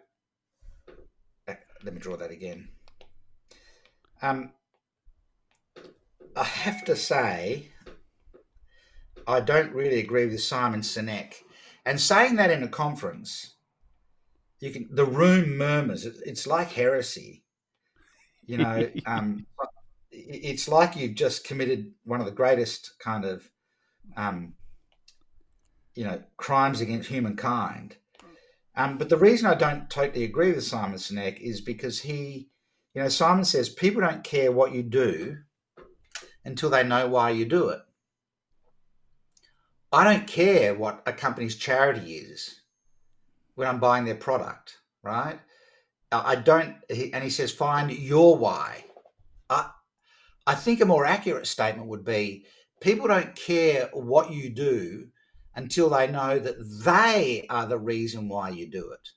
eh, 1.47 1.55
let 1.85 1.95
me 1.95 2.01
draw 2.01 2.17
that 2.17 2.31
again. 2.31 2.69
Um, 4.23 4.53
I 6.35 6.45
have 6.45 6.85
to 6.87 6.97
say, 6.97 7.69
I 9.27 9.41
don't 9.41 9.73
really 9.73 10.01
agree 10.01 10.27
with 10.27 10.43
Simon 10.43 10.81
Sinek. 10.81 11.35
And 11.85 12.01
saying 12.01 12.37
that 12.37 12.51
in 12.51 12.63
a 12.63 12.69
conference, 12.69 13.55
you 14.61 14.71
can 14.71 14.89
the 14.91 15.05
room 15.05 15.59
murmurs. 15.59 16.07
It's 16.07 16.47
like 16.47 16.73
heresy. 16.73 17.45
You 18.47 18.59
know, 18.59 18.89
um, 19.07 19.47
it's 20.11 20.69
like 20.69 20.97
you've 20.97 21.15
just 21.15 21.45
committed 21.45 21.93
one 22.05 22.21
of 22.21 22.27
the 22.27 22.33
greatest 22.33 22.95
kind 23.01 23.25
of, 23.25 23.51
um, 24.17 24.55
you 25.95 26.05
know, 26.05 26.23
crimes 26.39 26.81
against 26.81 27.11
humankind. 27.11 27.97
Um, 28.75 28.97
but 28.97 29.09
the 29.09 29.19
reason 29.19 29.47
I 29.47 29.55
don't 29.55 29.91
totally 29.91 30.25
agree 30.25 30.53
with 30.53 30.65
Simon 30.65 30.99
Sinek 30.99 31.41
is 31.41 31.61
because 31.61 32.01
he, 32.01 32.49
you 32.95 33.03
know, 33.03 33.09
Simon 33.09 33.45
says 33.45 33.69
people 33.69 34.01
don't 34.01 34.25
care 34.25 34.51
what 34.51 34.73
you 34.73 34.83
do 34.83 35.39
until 36.45 36.71
they 36.71 36.83
know 36.83 37.09
why 37.09 37.31
you 37.31 37.45
do 37.45 37.69
it. 37.69 37.81
I 39.93 40.05
don't 40.05 40.27
care 40.27 40.75
what 40.75 41.03
a 41.07 41.13
company's 41.13 41.57
charity 41.57 42.15
is 42.15 42.63
when 43.55 43.69
I'm 43.69 43.79
buying 43.79 44.07
their 44.07 44.15
product, 44.15 44.79
right? 45.03 45.39
I 46.11 46.37
don't, 46.37 46.77
and 46.91 47.23
he 47.23 47.31
says, 47.31 47.53
find 47.53 47.91
your 47.91 48.37
why. 48.37 48.85
I, 49.51 49.71
I 50.47 50.55
think 50.55 50.81
a 50.81 50.87
more 50.87 51.07
accurate 51.07 51.47
statement 51.47 51.89
would 51.89 52.05
be 52.05 52.47
people 52.81 53.07
don't 53.07 53.35
care 53.35 53.91
what 53.93 54.33
you 54.33 54.51
do 54.51 55.09
until 55.55 55.91
they 55.91 56.07
know 56.07 56.39
that 56.39 56.57
they 56.85 57.47
are 57.51 57.67
the 57.67 57.79
reason 57.79 58.29
why 58.29 58.51
you 58.51 58.67
do 58.67 58.91
it. 58.93 59.11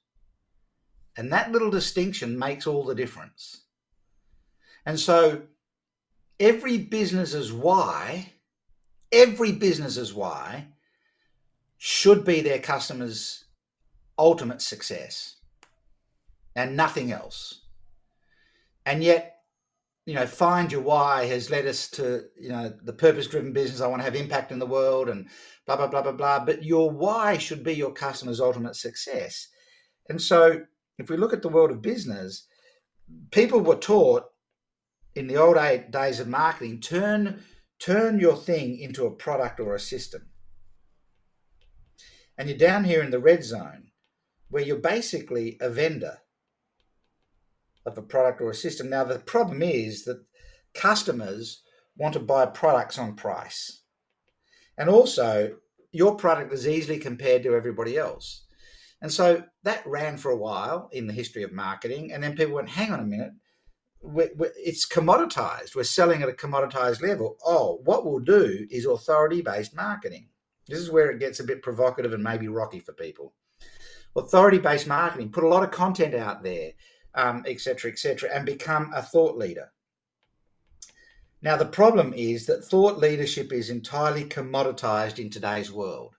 And 1.18 1.32
that 1.32 1.52
little 1.52 1.72
distinction 1.72 2.38
makes 2.38 2.68
all 2.68 2.84
the 2.84 2.96
difference. 2.96 3.62
And 4.86 5.00
so 5.00 5.44
every 6.40 6.78
business's 6.78 7.54
why, 7.54 8.34
every 9.12 9.54
business's 9.54 10.14
why 10.14 10.68
should 11.78 12.26
be 12.26 12.42
their 12.42 12.60
customers' 12.60 13.46
ultimate 14.18 14.62
success 14.62 15.38
and 16.56 16.76
nothing 16.76 17.12
else. 17.12 17.62
And 18.86 19.04
yet 19.04 19.35
you 20.06 20.14
know, 20.14 20.28
find 20.28 20.72
your 20.72 20.82
why 20.82 21.26
has 21.26 21.50
led 21.50 21.66
us 21.66 21.90
to, 21.90 22.26
you 22.40 22.50
know, 22.50 22.72
the 22.84 22.94
purpose 22.94 23.28
driven 23.28 23.54
business. 23.54 23.82
I 23.82 23.88
want 23.88 24.02
to 24.02 24.06
have 24.06 24.16
impact 24.16 24.52
in 24.52 24.60
the 24.60 24.66
world 24.66 25.10
and 25.10 25.28
blah, 25.66 25.78
blah, 25.78 25.88
blah, 25.88 26.04
blah, 26.04 26.12
blah. 26.12 26.46
But 26.46 26.64
your 26.64 26.92
why 26.92 27.38
should 27.38 27.64
be 27.64 27.74
your 27.74 27.92
customer's 27.92 28.40
ultimate 28.40 28.76
success. 28.76 29.48
And 30.08 30.22
so 30.22 30.62
if 31.00 31.10
we 31.10 31.18
look 31.18 31.34
at 31.34 31.42
the 31.42 31.50
world 31.50 31.72
of 31.72 31.82
business, 31.82 32.46
people 33.32 33.62
were 33.62 33.76
taught 33.76 34.26
in 35.16 35.26
the 35.26 35.38
old 35.38 35.58
days 35.90 36.20
of 36.20 36.28
marketing, 36.28 36.82
turn, 36.82 37.44
turn 37.80 38.20
your 38.20 38.36
thing 38.36 38.78
into 38.78 39.08
a 39.08 39.12
product 39.12 39.60
or 39.60 39.74
a 39.74 39.80
system. 39.80 40.30
And 42.38 42.48
you're 42.48 42.58
down 42.58 42.84
here 42.84 43.02
in 43.02 43.10
the 43.10 43.20
red 43.20 43.44
zone 43.44 43.92
where 44.50 44.64
you're 44.64 44.78
basically 44.78 45.58
a 45.60 45.70
vendor 45.70 46.20
of 47.86 47.98
a 47.98 48.02
product 48.02 48.42
or 48.42 48.52
a 48.52 48.56
system. 48.56 48.90
Now, 48.90 49.04
the 49.04 49.20
problem 49.20 49.62
is 49.62 50.06
that 50.06 50.24
customers 50.74 51.62
want 51.98 52.14
to 52.14 52.20
buy 52.20 52.46
products 52.46 52.98
on 52.98 53.16
price. 53.16 53.82
And 54.78 54.90
also, 54.90 55.58
your 55.92 56.16
product 56.16 56.52
is 56.54 56.68
easily 56.68 57.00
compared 57.00 57.44
to 57.44 57.56
everybody 57.56 57.98
else. 57.98 58.46
And 59.02 59.12
so 59.12 59.44
that 59.64 59.86
ran 59.86 60.18
for 60.18 60.32
a 60.32 60.38
while 60.38 60.90
in 60.92 61.08
the 61.08 61.14
history 61.14 61.44
of 61.44 61.52
marketing. 61.52 62.12
And 62.12 62.24
then 62.24 62.36
people 62.36 62.56
went, 62.56 62.70
hang 62.70 62.92
on 62.92 63.00
a 63.00 63.06
minute, 63.06 63.32
we're, 64.02 64.32
we're, 64.36 64.52
it's 64.56 64.88
commoditized. 64.88 65.76
We're 65.76 65.84
selling 65.84 66.22
at 66.22 66.30
a 66.30 66.34
commoditized 66.34 67.02
level. 67.02 67.38
Oh, 67.46 67.82
what 67.86 68.06
we'll 68.06 68.20
do 68.20 68.68
is 68.70 68.86
authority 68.86 69.42
based 69.42 69.76
marketing. 69.76 70.30
This 70.68 70.80
is 70.80 70.92
where 70.92 71.12
it 71.12 71.20
gets 71.20 71.40
a 71.40 71.44
bit 71.44 71.62
provocative 71.62 72.14
and 72.14 72.24
maybe 72.24 72.48
rocky 72.48 72.80
for 72.80 72.94
people. 72.94 73.34
Authority 74.16 74.58
based 74.58 74.88
marketing, 74.88 75.32
put 75.32 75.44
a 75.44 75.50
lot 75.50 75.64
of 75.64 75.72
content 75.72 76.16
out 76.16 76.44
there 76.44 76.72
etc., 77.16 77.30
um, 77.30 77.44
etc., 77.46 78.30
et 78.30 78.36
and 78.36 78.46
become 78.46 78.92
a 78.94 79.02
thought 79.02 79.38
leader. 79.38 79.72
Now, 81.42 81.58
the 81.58 81.66
problem 81.66 82.14
is 82.16 82.46
that 82.48 82.66
thought 82.66 82.98
leadership 82.98 83.54
is 83.54 83.70
entirely 83.70 84.26
commoditized 84.26 85.20
in 85.20 85.30
today's 85.30 85.72
world. 85.72 86.16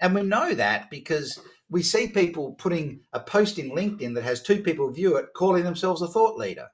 And 0.00 0.14
we 0.14 0.22
know 0.22 0.54
that 0.54 0.90
because 0.90 1.40
we 1.68 1.82
see 1.82 2.08
people 2.08 2.52
putting 2.52 3.00
a 3.12 3.20
post 3.20 3.58
in 3.58 3.70
LinkedIn 3.70 4.14
that 4.14 4.24
has 4.24 4.42
two 4.42 4.62
people 4.62 4.90
view 4.90 5.16
it, 5.16 5.26
calling 5.34 5.64
themselves 5.64 6.02
a 6.02 6.08
thought 6.08 6.36
leader. 6.36 6.66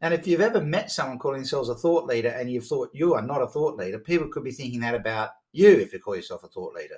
And 0.00 0.12
if 0.12 0.26
you've 0.26 0.40
ever 0.40 0.60
met 0.60 0.90
someone 0.90 1.18
calling 1.18 1.38
themselves 1.38 1.68
a 1.68 1.74
thought 1.74 2.06
leader 2.06 2.28
and 2.28 2.50
you've 2.50 2.66
thought 2.66 2.90
you 2.92 3.14
are 3.14 3.22
not 3.22 3.42
a 3.42 3.46
thought 3.46 3.76
leader, 3.76 3.98
people 3.98 4.28
could 4.28 4.44
be 4.44 4.52
thinking 4.52 4.80
that 4.80 4.94
about 4.94 5.30
you 5.52 5.70
if 5.70 5.92
you 5.92 5.98
call 5.98 6.16
yourself 6.16 6.44
a 6.44 6.48
thought 6.48 6.74
leader. 6.74 6.96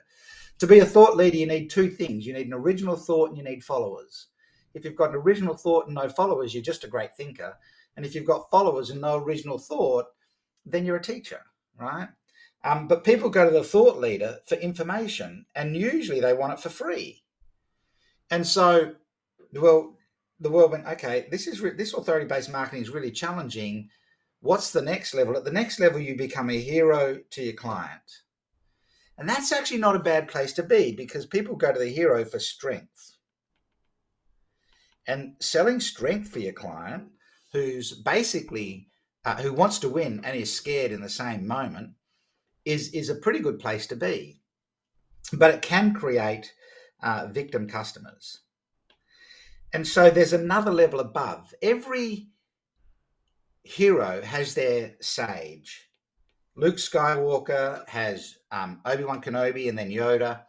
To 0.58 0.66
be 0.66 0.80
a 0.80 0.84
thought 0.84 1.16
leader, 1.16 1.36
you 1.36 1.46
need 1.46 1.70
two 1.70 1.88
things 1.88 2.26
you 2.26 2.32
need 2.32 2.48
an 2.48 2.54
original 2.54 2.96
thought 2.96 3.28
and 3.28 3.38
you 3.38 3.44
need 3.44 3.62
followers. 3.62 4.26
If 4.78 4.84
you've 4.84 4.94
got 4.94 5.10
an 5.10 5.16
original 5.16 5.56
thought 5.56 5.86
and 5.86 5.96
no 5.96 6.08
followers, 6.08 6.54
you're 6.54 6.62
just 6.62 6.84
a 6.84 6.88
great 6.88 7.16
thinker. 7.16 7.56
And 7.96 8.06
if 8.06 8.14
you've 8.14 8.24
got 8.24 8.48
followers 8.48 8.90
and 8.90 9.00
no 9.00 9.16
original 9.16 9.58
thought, 9.58 10.06
then 10.64 10.86
you're 10.86 10.96
a 10.96 11.02
teacher, 11.02 11.40
right? 11.76 12.08
Um, 12.62 12.86
but 12.86 13.02
people 13.02 13.28
go 13.28 13.44
to 13.44 13.50
the 13.50 13.64
thought 13.64 13.98
leader 13.98 14.38
for 14.46 14.54
information, 14.54 15.46
and 15.56 15.76
usually 15.76 16.20
they 16.20 16.32
want 16.32 16.52
it 16.52 16.60
for 16.60 16.68
free. 16.68 17.24
And 18.30 18.46
so, 18.46 18.94
well, 19.52 19.96
the 20.38 20.50
world 20.50 20.70
went, 20.70 20.86
okay, 20.86 21.26
this 21.28 21.48
is 21.48 21.60
re- 21.60 21.74
this 21.74 21.92
authority-based 21.92 22.52
marketing 22.52 22.82
is 22.82 22.90
really 22.90 23.10
challenging. 23.10 23.88
What's 24.40 24.70
the 24.70 24.82
next 24.82 25.12
level? 25.12 25.36
At 25.36 25.44
the 25.44 25.50
next 25.50 25.80
level, 25.80 25.98
you 25.98 26.16
become 26.16 26.50
a 26.50 26.60
hero 26.60 27.18
to 27.30 27.42
your 27.42 27.54
client, 27.54 28.22
and 29.16 29.28
that's 29.28 29.50
actually 29.50 29.78
not 29.78 29.96
a 29.96 30.00
bad 30.00 30.28
place 30.28 30.52
to 30.52 30.62
be 30.62 30.92
because 30.92 31.26
people 31.26 31.56
go 31.56 31.72
to 31.72 31.78
the 31.80 31.88
hero 31.88 32.24
for 32.24 32.38
strength. 32.38 33.07
And 35.08 35.34
selling 35.40 35.80
strength 35.80 36.28
for 36.28 36.38
your 36.38 36.52
client, 36.52 37.08
who's 37.52 37.92
basically 37.92 38.88
uh, 39.24 39.36
who 39.36 39.52
wants 39.52 39.78
to 39.80 39.88
win 39.88 40.20
and 40.22 40.36
is 40.36 40.54
scared 40.54 40.92
in 40.92 41.00
the 41.00 41.08
same 41.08 41.46
moment, 41.46 41.94
is 42.64 42.92
is 42.92 43.08
a 43.08 43.16
pretty 43.16 43.40
good 43.40 43.58
place 43.58 43.86
to 43.88 43.96
be. 43.96 44.40
But 45.32 45.54
it 45.54 45.62
can 45.62 45.94
create 45.94 46.52
uh, 47.02 47.26
victim 47.30 47.68
customers. 47.68 48.40
And 49.72 49.86
so 49.86 50.10
there's 50.10 50.32
another 50.32 50.70
level 50.70 51.00
above. 51.00 51.52
Every 51.62 52.28
hero 53.62 54.22
has 54.22 54.54
their 54.54 54.94
sage. 55.00 55.90
Luke 56.56 56.76
Skywalker 56.76 57.86
has 57.88 58.36
um, 58.50 58.80
Obi 58.84 59.04
Wan 59.04 59.20
Kenobi 59.20 59.68
and 59.68 59.78
then 59.78 59.90
Yoda. 59.90 60.42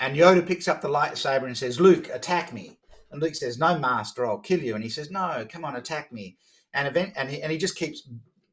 And 0.00 0.16
Yoda 0.16 0.46
picks 0.46 0.66
up 0.66 0.80
the 0.80 0.88
lightsaber 0.88 1.44
and 1.44 1.56
says, 1.56 1.80
Luke, 1.80 2.08
attack 2.12 2.52
me. 2.52 2.79
And 3.10 3.20
Luke 3.20 3.34
says, 3.34 3.58
No, 3.58 3.78
Master, 3.78 4.26
I'll 4.26 4.38
kill 4.38 4.60
you. 4.60 4.74
And 4.74 4.84
he 4.84 4.90
says, 4.90 5.10
No, 5.10 5.46
come 5.48 5.64
on, 5.64 5.76
attack 5.76 6.12
me. 6.12 6.36
And 6.72 6.86
event, 6.86 7.14
and 7.16 7.28
he, 7.28 7.42
and 7.42 7.50
he 7.50 7.58
just 7.58 7.76
keeps, 7.76 8.08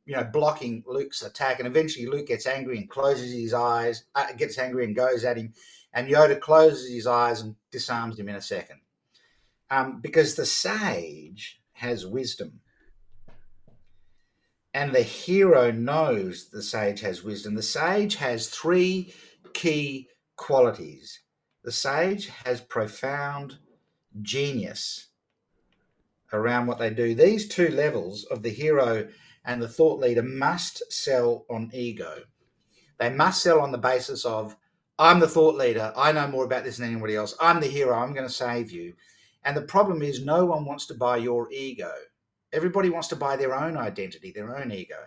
you 0.05 0.15
know, 0.15 0.23
blocking 0.23 0.83
Luke's 0.87 1.21
attack. 1.21 1.59
And 1.59 1.67
eventually, 1.67 2.07
Luke 2.07 2.27
gets 2.27 2.47
angry 2.47 2.77
and 2.77 2.89
closes 2.89 3.31
his 3.31 3.53
eyes, 3.53 4.05
uh, 4.15 4.33
gets 4.33 4.57
angry 4.57 4.85
and 4.85 4.95
goes 4.95 5.23
at 5.23 5.37
him. 5.37 5.53
And 5.93 6.07
Yoda 6.07 6.39
closes 6.39 6.91
his 6.91 7.07
eyes 7.07 7.41
and 7.41 7.55
disarms 7.71 8.19
him 8.19 8.29
in 8.29 8.35
a 8.35 8.41
second 8.41 8.79
um, 9.69 9.99
because 10.01 10.35
the 10.35 10.45
sage 10.45 11.61
has 11.73 12.05
wisdom. 12.05 12.59
And 14.73 14.93
the 14.93 15.01
hero 15.01 15.71
knows 15.71 16.49
the 16.49 16.61
sage 16.61 17.01
has 17.01 17.23
wisdom. 17.23 17.55
The 17.55 17.63
sage 17.63 18.15
has 18.15 18.49
three 18.49 19.13
key 19.53 20.07
qualities. 20.35 21.21
The 21.63 21.71
sage 21.71 22.27
has 22.45 22.61
profound 22.61 23.57
genius 24.21 25.07
around 26.33 26.67
what 26.67 26.79
they 26.79 26.89
do. 26.89 27.15
These 27.15 27.47
two 27.47 27.69
levels 27.69 28.25
of 28.25 28.43
the 28.43 28.49
hero 28.49 29.07
and 29.45 29.61
the 29.61 29.67
thought 29.67 29.99
leader 29.99 30.23
must 30.23 30.91
sell 30.91 31.45
on 31.49 31.71
ego. 31.73 32.23
They 32.99 33.09
must 33.09 33.41
sell 33.41 33.61
on 33.61 33.71
the 33.71 33.77
basis 33.77 34.25
of, 34.25 34.55
I'm 34.99 35.19
the 35.19 35.27
thought 35.27 35.55
leader. 35.55 35.93
I 35.95 36.11
know 36.11 36.27
more 36.27 36.45
about 36.45 36.63
this 36.63 36.77
than 36.77 36.91
anybody 36.91 37.15
else. 37.15 37.35
I'm 37.39 37.61
the 37.61 37.67
hero. 37.67 37.95
I'm 37.95 38.13
going 38.13 38.27
to 38.27 38.33
save 38.33 38.71
you. 38.71 38.93
And 39.43 39.55
the 39.55 39.61
problem 39.61 40.01
is, 40.01 40.25
no 40.25 40.45
one 40.45 40.65
wants 40.65 40.87
to 40.87 40.95
buy 40.95 41.17
your 41.17 41.51
ego. 41.51 41.93
Everybody 42.51 42.89
wants 42.89 43.07
to 43.09 43.15
buy 43.15 43.35
their 43.35 43.55
own 43.55 43.77
identity, 43.77 44.31
their 44.31 44.57
own 44.57 44.71
ego. 44.71 44.97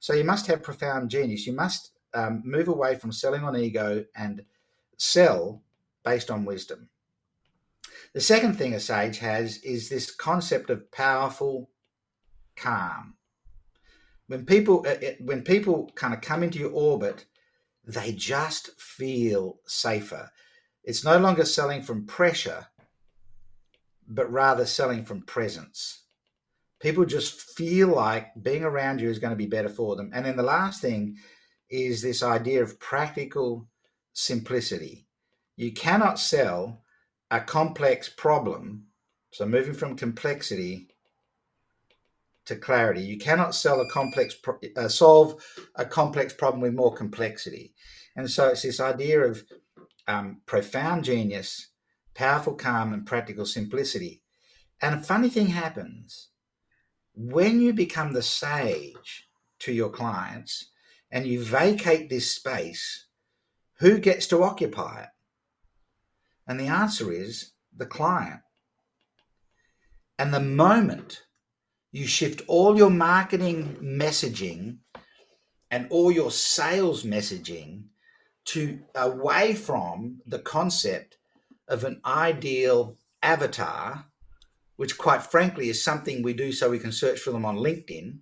So 0.00 0.14
you 0.14 0.24
must 0.24 0.46
have 0.46 0.62
profound 0.62 1.10
genius. 1.10 1.46
You 1.46 1.52
must 1.52 1.92
um, 2.14 2.42
move 2.44 2.68
away 2.68 2.96
from 2.96 3.12
selling 3.12 3.44
on 3.44 3.56
ego 3.56 4.04
and 4.16 4.44
sell 4.96 5.62
based 6.04 6.30
on 6.30 6.44
wisdom. 6.44 6.88
The 8.14 8.20
second 8.20 8.54
thing 8.54 8.74
a 8.74 8.80
sage 8.80 9.18
has 9.18 9.58
is 9.58 9.88
this 9.88 10.14
concept 10.14 10.70
of 10.70 10.90
powerful 10.92 11.70
calm. 12.54 13.14
When 14.28 14.46
people 14.46 14.86
uh, 14.88 14.94
when 15.20 15.42
people 15.42 15.90
kind 15.96 16.14
of 16.14 16.20
come 16.20 16.44
into 16.44 16.60
your 16.60 16.70
orbit, 16.70 17.26
they 17.84 18.12
just 18.12 18.80
feel 18.80 19.58
safer. 19.66 20.30
It's 20.84 21.04
no 21.04 21.18
longer 21.18 21.44
selling 21.44 21.82
from 21.82 22.06
pressure, 22.06 22.68
but 24.06 24.30
rather 24.30 24.64
selling 24.64 25.04
from 25.04 25.22
presence. 25.22 26.04
People 26.80 27.04
just 27.04 27.40
feel 27.40 27.88
like 27.88 28.30
being 28.40 28.62
around 28.62 29.00
you 29.00 29.10
is 29.10 29.18
going 29.18 29.32
to 29.32 29.36
be 29.36 29.46
better 29.46 29.68
for 29.68 29.96
them. 29.96 30.10
And 30.14 30.24
then 30.24 30.36
the 30.36 30.42
last 30.42 30.80
thing 30.80 31.16
is 31.68 32.00
this 32.00 32.22
idea 32.22 32.62
of 32.62 32.78
practical 32.78 33.66
simplicity. 34.12 35.08
You 35.56 35.72
cannot 35.72 36.20
sell 36.20 36.83
a 37.34 37.40
complex 37.40 38.08
problem, 38.08 38.84
so 39.32 39.44
moving 39.44 39.74
from 39.74 39.96
complexity 39.96 40.88
to 42.46 42.54
clarity. 42.54 43.00
You 43.00 43.18
cannot 43.18 43.56
sell 43.56 43.80
a 43.80 43.90
complex, 43.90 44.36
uh, 44.76 44.86
solve 44.86 45.44
a 45.74 45.84
complex 45.84 46.32
problem 46.32 46.60
with 46.60 46.74
more 46.74 46.94
complexity. 46.94 47.74
And 48.14 48.30
so 48.30 48.48
it's 48.48 48.62
this 48.62 48.78
idea 48.78 49.20
of 49.20 49.42
um, 50.06 50.42
profound 50.46 51.04
genius 51.04 51.70
powerful 52.14 52.54
calm 52.54 52.92
and 52.92 53.04
practical 53.04 53.44
simplicity. 53.44 54.22
And 54.80 54.94
a 54.94 55.02
funny 55.02 55.28
thing 55.28 55.48
happens 55.48 56.28
when 57.16 57.60
you 57.60 57.72
become 57.72 58.12
the 58.12 58.22
sage 58.22 59.26
to 59.58 59.72
your 59.72 59.90
clients 59.90 60.70
and 61.10 61.26
you 61.26 61.42
vacate 61.42 62.08
this 62.08 62.30
space, 62.30 63.06
who 63.80 63.98
gets 63.98 64.28
to 64.28 64.44
occupy 64.44 65.02
it? 65.02 65.08
And 66.46 66.60
the 66.60 66.66
answer 66.66 67.12
is 67.12 67.52
the 67.76 67.86
client. 67.86 68.40
And 70.18 70.32
the 70.32 70.40
moment 70.40 71.22
you 71.90 72.06
shift 72.06 72.42
all 72.48 72.76
your 72.76 72.90
marketing 72.90 73.76
messaging 73.82 74.78
and 75.70 75.86
all 75.90 76.10
your 76.10 76.30
sales 76.30 77.04
messaging 77.04 77.84
to 78.46 78.80
away 78.94 79.54
from 79.54 80.20
the 80.26 80.38
concept 80.38 81.16
of 81.68 81.84
an 81.84 82.00
ideal 82.04 82.96
avatar, 83.22 84.04
which 84.76 84.98
quite 84.98 85.22
frankly 85.22 85.68
is 85.68 85.82
something 85.82 86.22
we 86.22 86.34
do 86.34 86.52
so 86.52 86.70
we 86.70 86.78
can 86.78 86.92
search 86.92 87.20
for 87.20 87.30
them 87.30 87.44
on 87.44 87.56
LinkedIn. 87.56 88.18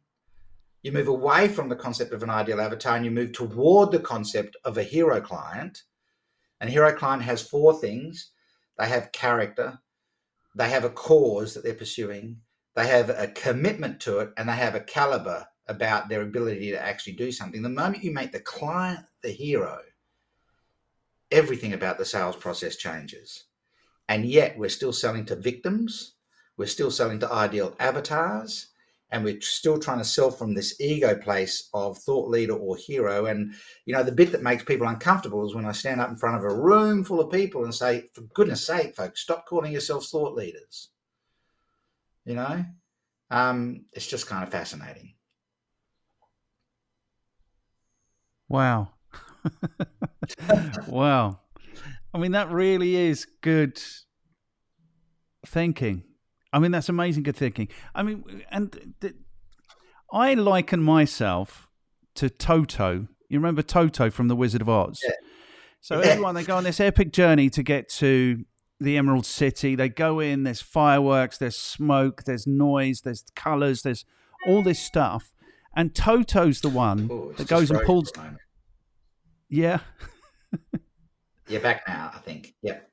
You 0.82 0.92
move 0.92 1.08
away 1.08 1.48
from 1.48 1.68
the 1.68 1.76
concept 1.76 2.12
of 2.12 2.22
an 2.22 2.30
ideal 2.30 2.60
avatar 2.60 2.96
and 2.96 3.04
you 3.04 3.10
move 3.10 3.32
toward 3.32 3.90
the 3.90 4.00
concept 4.00 4.56
of 4.64 4.78
a 4.78 4.82
hero 4.82 5.20
client. 5.20 5.82
And 6.62 6.70
hero 6.70 6.94
client 6.94 7.24
has 7.24 7.42
four 7.42 7.78
things. 7.80 8.30
They 8.78 8.86
have 8.86 9.10
character, 9.10 9.80
they 10.54 10.70
have 10.70 10.84
a 10.84 10.90
cause 10.90 11.54
that 11.54 11.64
they're 11.64 11.74
pursuing, 11.74 12.38
they 12.76 12.86
have 12.86 13.10
a 13.10 13.26
commitment 13.26 14.00
to 14.02 14.20
it, 14.20 14.30
and 14.36 14.48
they 14.48 14.54
have 14.54 14.76
a 14.76 14.80
caliber 14.80 15.46
about 15.66 16.08
their 16.08 16.22
ability 16.22 16.70
to 16.70 16.80
actually 16.80 17.14
do 17.14 17.32
something. 17.32 17.62
The 17.62 17.68
moment 17.68 18.04
you 18.04 18.12
make 18.12 18.30
the 18.30 18.40
client 18.40 19.04
the 19.22 19.30
hero, 19.30 19.80
everything 21.32 21.72
about 21.72 21.98
the 21.98 22.04
sales 22.04 22.36
process 22.36 22.76
changes. 22.76 23.44
And 24.08 24.24
yet 24.24 24.56
we're 24.56 24.68
still 24.68 24.92
selling 24.92 25.26
to 25.26 25.36
victims, 25.36 26.14
we're 26.56 26.66
still 26.66 26.92
selling 26.92 27.18
to 27.20 27.32
ideal 27.32 27.74
avatars, 27.80 28.68
and 29.12 29.22
we're 29.22 29.40
still 29.42 29.78
trying 29.78 29.98
to 29.98 30.04
sell 30.04 30.30
from 30.30 30.54
this 30.54 30.80
ego 30.80 31.14
place 31.14 31.68
of 31.74 31.98
thought 31.98 32.30
leader 32.30 32.54
or 32.54 32.76
hero. 32.76 33.26
And, 33.26 33.54
you 33.84 33.94
know, 33.94 34.02
the 34.02 34.10
bit 34.10 34.32
that 34.32 34.42
makes 34.42 34.64
people 34.64 34.88
uncomfortable 34.88 35.46
is 35.46 35.54
when 35.54 35.66
I 35.66 35.72
stand 35.72 36.00
up 36.00 36.08
in 36.08 36.16
front 36.16 36.38
of 36.38 36.44
a 36.44 36.54
room 36.54 37.04
full 37.04 37.20
of 37.20 37.30
people 37.30 37.64
and 37.64 37.74
say, 37.74 38.08
for 38.14 38.22
goodness 38.32 38.66
sake, 38.66 38.96
folks, 38.96 39.20
stop 39.20 39.46
calling 39.46 39.70
yourselves 39.70 40.10
thought 40.10 40.34
leaders. 40.34 40.88
You 42.24 42.36
know, 42.36 42.64
um, 43.30 43.84
it's 43.92 44.06
just 44.06 44.26
kind 44.26 44.42
of 44.42 44.48
fascinating. 44.48 45.12
Wow. 48.48 48.92
wow. 50.88 51.38
I 52.14 52.18
mean, 52.18 52.32
that 52.32 52.50
really 52.50 52.96
is 52.96 53.26
good 53.42 53.78
thinking. 55.46 56.04
I 56.52 56.58
mean, 56.58 56.70
that's 56.70 56.88
amazing 56.88 57.22
good 57.22 57.36
thinking. 57.36 57.68
I 57.94 58.02
mean, 58.02 58.42
and 58.50 58.94
th- 59.00 59.14
I 60.12 60.34
liken 60.34 60.82
myself 60.82 61.68
to 62.16 62.28
Toto. 62.28 63.08
You 63.28 63.38
remember 63.38 63.62
Toto 63.62 64.10
from 64.10 64.28
The 64.28 64.36
Wizard 64.36 64.60
of 64.60 64.68
Oz? 64.68 65.00
Yeah. 65.02 65.14
So 65.80 65.98
everyone, 65.98 66.34
they 66.34 66.44
go 66.44 66.56
on 66.56 66.64
this 66.64 66.78
epic 66.78 67.12
journey 67.12 67.50
to 67.50 67.62
get 67.62 67.88
to 67.94 68.44
the 68.78 68.96
Emerald 68.96 69.26
City. 69.26 69.74
They 69.74 69.88
go 69.88 70.20
in, 70.20 70.44
there's 70.44 70.60
fireworks, 70.60 71.38
there's 71.38 71.56
smoke, 71.56 72.24
there's 72.24 72.46
noise, 72.46 73.00
there's 73.00 73.24
colors, 73.34 73.82
there's 73.82 74.04
all 74.46 74.62
this 74.62 74.78
stuff. 74.78 75.32
And 75.74 75.94
Toto's 75.94 76.60
the 76.60 76.68
one 76.68 77.08
Ooh, 77.10 77.34
that 77.36 77.48
goes 77.48 77.70
and 77.70 77.80
pulls. 77.82 78.12
Yeah. 79.48 79.80
You're 81.48 81.60
back 81.60 81.82
now, 81.88 82.12
I 82.14 82.18
think. 82.18 82.54
Yep. 82.62 82.91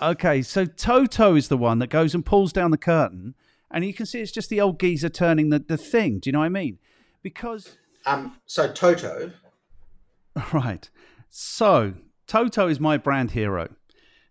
Okay, 0.00 0.42
so 0.42 0.64
Toto 0.64 1.34
is 1.34 1.48
the 1.48 1.56
one 1.56 1.78
that 1.80 1.88
goes 1.88 2.14
and 2.14 2.24
pulls 2.24 2.52
down 2.52 2.70
the 2.70 2.78
curtain, 2.78 3.34
and 3.70 3.84
you 3.84 3.92
can 3.92 4.06
see 4.06 4.20
it's 4.20 4.32
just 4.32 4.48
the 4.48 4.60
old 4.60 4.78
geezer 4.78 5.08
turning 5.08 5.50
the, 5.50 5.58
the 5.58 5.76
thing. 5.76 6.18
Do 6.20 6.28
you 6.28 6.32
know 6.32 6.40
what 6.40 6.46
I 6.46 6.50
mean? 6.50 6.78
Because 7.22 7.76
Um, 8.06 8.36
so 8.46 8.70
Toto, 8.72 9.32
Right. 10.52 10.88
So, 11.30 11.94
Toto 12.26 12.68
is 12.68 12.80
my 12.80 12.96
brand 12.96 13.32
hero 13.32 13.74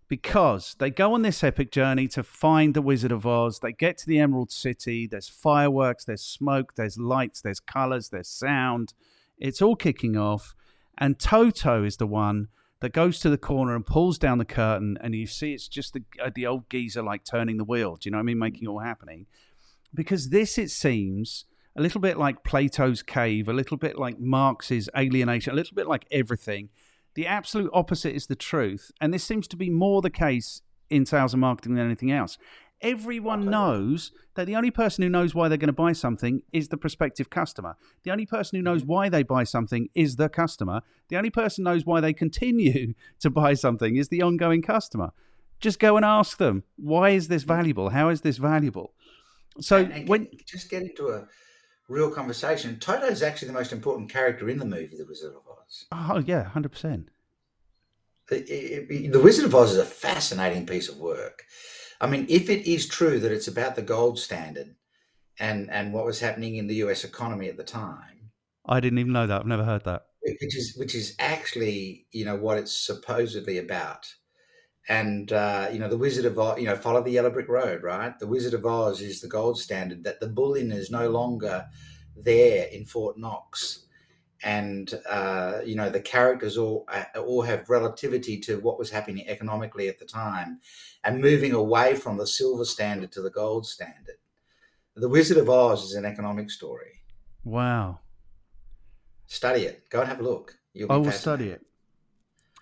because 0.08 0.74
they 0.78 0.90
go 0.90 1.12
on 1.12 1.22
this 1.22 1.44
epic 1.44 1.70
journey 1.70 2.08
to 2.08 2.22
find 2.22 2.74
the 2.74 2.82
Wizard 2.82 3.12
of 3.12 3.26
Oz. 3.26 3.60
They 3.60 3.72
get 3.72 3.98
to 3.98 4.06
the 4.06 4.18
Emerald 4.18 4.50
City. 4.50 5.06
There's 5.06 5.28
fireworks, 5.28 6.04
there's 6.04 6.22
smoke, 6.22 6.74
there's 6.76 6.98
lights, 6.98 7.42
there's 7.42 7.60
colors, 7.60 8.08
there's 8.08 8.28
sound. 8.28 8.94
It's 9.38 9.62
all 9.62 9.76
kicking 9.76 10.16
off. 10.16 10.54
And 10.96 11.18
Toto 11.18 11.84
is 11.84 11.98
the 11.98 12.06
one 12.06 12.48
that 12.80 12.92
goes 12.92 13.18
to 13.20 13.30
the 13.30 13.38
corner 13.38 13.74
and 13.74 13.84
pulls 13.84 14.18
down 14.18 14.38
the 14.38 14.44
curtain. 14.44 14.98
And 15.00 15.14
you 15.14 15.26
see 15.26 15.52
it's 15.52 15.68
just 15.68 15.94
the, 15.94 16.02
uh, 16.22 16.30
the 16.34 16.46
old 16.46 16.70
geezer 16.70 17.02
like 17.02 17.24
turning 17.24 17.56
the 17.56 17.64
wheel. 17.64 17.96
Do 17.96 18.08
you 18.08 18.12
know 18.12 18.18
what 18.18 18.22
I 18.22 18.26
mean? 18.26 18.38
Making 18.38 18.64
it 18.64 18.68
all 18.68 18.80
happening. 18.80 19.26
Because 19.94 20.28
this, 20.28 20.58
it 20.58 20.70
seems, 20.70 21.44
a 21.76 21.82
little 21.82 22.00
bit 22.00 22.18
like 22.18 22.44
Plato's 22.44 23.02
cave, 23.02 23.48
a 23.48 23.52
little 23.52 23.76
bit 23.76 23.98
like 23.98 24.18
Marx's 24.18 24.88
alienation, 24.96 25.52
a 25.52 25.56
little 25.56 25.74
bit 25.74 25.86
like 25.86 26.06
everything. 26.10 26.68
The 27.14 27.26
absolute 27.26 27.70
opposite 27.72 28.14
is 28.14 28.26
the 28.26 28.36
truth. 28.36 28.90
And 29.00 29.12
this 29.14 29.24
seems 29.24 29.48
to 29.48 29.56
be 29.56 29.70
more 29.70 30.02
the 30.02 30.10
case 30.10 30.62
in 30.90 31.06
sales 31.06 31.34
and 31.34 31.40
marketing 31.40 31.74
than 31.74 31.86
anything 31.86 32.12
else. 32.12 32.38
Everyone 32.80 33.46
knows 33.46 34.12
that 34.34 34.46
the 34.46 34.54
only 34.54 34.70
person 34.70 35.02
who 35.02 35.08
knows 35.08 35.34
why 35.34 35.48
they're 35.48 35.58
going 35.58 35.66
to 35.66 35.72
buy 35.72 35.92
something 35.92 36.42
is 36.52 36.68
the 36.68 36.76
prospective 36.76 37.28
customer. 37.28 37.76
The 38.04 38.12
only 38.12 38.26
person 38.26 38.56
who 38.56 38.62
knows 38.62 38.82
mm-hmm. 38.82 38.92
why 38.92 39.08
they 39.08 39.22
buy 39.22 39.44
something 39.44 39.88
is 39.94 40.16
the 40.16 40.28
customer. 40.28 40.82
The 41.08 41.16
only 41.16 41.30
person 41.30 41.64
who 41.64 41.72
knows 41.72 41.84
why 41.84 42.00
they 42.00 42.12
continue 42.12 42.94
to 43.20 43.30
buy 43.30 43.54
something 43.54 43.96
is 43.96 44.08
the 44.08 44.22
ongoing 44.22 44.62
customer. 44.62 45.10
Just 45.60 45.80
go 45.80 45.96
and 45.96 46.04
ask 46.04 46.38
them, 46.38 46.62
why 46.76 47.10
is 47.10 47.28
this 47.28 47.42
mm-hmm. 47.42 47.54
valuable? 47.54 47.88
How 47.90 48.10
is 48.10 48.20
this 48.20 48.36
valuable? 48.36 48.94
So 49.60 49.78
and, 49.78 49.92
and 49.92 50.08
when 50.08 50.28
just 50.46 50.70
get 50.70 50.82
into 50.82 51.08
a 51.08 51.26
real 51.88 52.10
conversation. 52.10 52.78
Toto 52.78 53.06
is 53.06 53.22
actually 53.22 53.48
the 53.48 53.54
most 53.54 53.72
important 53.72 54.10
character 54.10 54.48
in 54.48 54.58
the 54.58 54.64
movie, 54.64 54.96
The 54.96 55.06
Wizard 55.06 55.34
of 55.34 55.42
Oz. 55.50 55.86
Oh 55.90 56.22
yeah, 56.24 56.44
hundred 56.44 56.70
percent. 56.72 57.10
The 58.28 59.20
Wizard 59.22 59.46
of 59.46 59.54
Oz 59.54 59.72
is 59.72 59.78
a 59.78 59.84
fascinating 59.84 60.66
piece 60.66 60.88
of 60.88 60.98
work. 60.98 61.44
I 62.00 62.06
mean, 62.06 62.26
if 62.28 62.48
it 62.48 62.70
is 62.70 62.86
true 62.86 63.18
that 63.20 63.32
it's 63.32 63.48
about 63.48 63.76
the 63.76 63.82
gold 63.82 64.18
standard 64.18 64.74
and 65.38 65.70
and 65.70 65.92
what 65.92 66.04
was 66.04 66.20
happening 66.20 66.56
in 66.56 66.66
the 66.66 66.76
U.S. 66.76 67.04
economy 67.04 67.48
at 67.48 67.56
the 67.56 67.64
time, 67.64 68.30
I 68.66 68.80
didn't 68.80 68.98
even 68.98 69.12
know 69.12 69.26
that. 69.26 69.40
I've 69.40 69.46
never 69.46 69.64
heard 69.64 69.84
that. 69.84 70.06
which 70.22 70.56
is 70.56 70.76
which 70.76 70.94
is 70.94 71.14
actually 71.18 72.06
you 72.12 72.24
know 72.24 72.36
what 72.36 72.58
it's 72.58 72.76
supposedly 72.76 73.58
about. 73.58 74.06
And 74.88 75.32
uh, 75.32 75.68
you 75.72 75.78
know, 75.78 75.88
the 75.88 75.98
Wizard 75.98 76.24
of 76.24 76.38
Oz, 76.38 76.58
you 76.58 76.66
know, 76.66 76.76
follow 76.76 77.02
the 77.02 77.10
yellow 77.10 77.30
brick 77.30 77.48
road, 77.48 77.82
right? 77.82 78.18
The 78.18 78.26
Wizard 78.26 78.54
of 78.54 78.64
Oz 78.64 79.02
is 79.02 79.20
the 79.20 79.28
gold 79.28 79.58
standard. 79.58 80.04
That 80.04 80.20
the 80.20 80.28
bullion 80.28 80.72
is 80.72 80.90
no 80.90 81.10
longer 81.10 81.66
there 82.16 82.68
in 82.68 82.86
Fort 82.86 83.18
Knox, 83.18 83.86
and 84.42 84.94
uh, 85.08 85.60
you 85.64 85.74
know 85.74 85.90
the 85.90 86.00
characters 86.00 86.56
all 86.56 86.86
uh, 86.88 87.20
all 87.20 87.42
have 87.42 87.68
relativity 87.68 88.38
to 88.40 88.58
what 88.60 88.78
was 88.78 88.90
happening 88.90 89.26
economically 89.28 89.88
at 89.88 89.98
the 89.98 90.04
time, 90.04 90.60
and 91.04 91.20
moving 91.20 91.52
away 91.52 91.94
from 91.94 92.16
the 92.16 92.26
silver 92.26 92.64
standard 92.64 93.12
to 93.12 93.22
the 93.22 93.30
gold 93.30 93.66
standard. 93.66 94.16
The 94.94 95.08
Wizard 95.08 95.36
of 95.36 95.48
Oz 95.48 95.84
is 95.84 95.94
an 95.94 96.04
economic 96.04 96.50
story. 96.50 97.02
Wow. 97.44 98.00
Study 99.26 99.62
it. 99.62 99.88
Go 99.90 100.00
and 100.00 100.08
have 100.08 100.20
a 100.20 100.22
look. 100.24 100.58
You'll 100.72 100.88
be 100.88 100.94
I 100.94 100.96
will 100.96 101.12
study 101.12 101.50
it. 101.50 101.64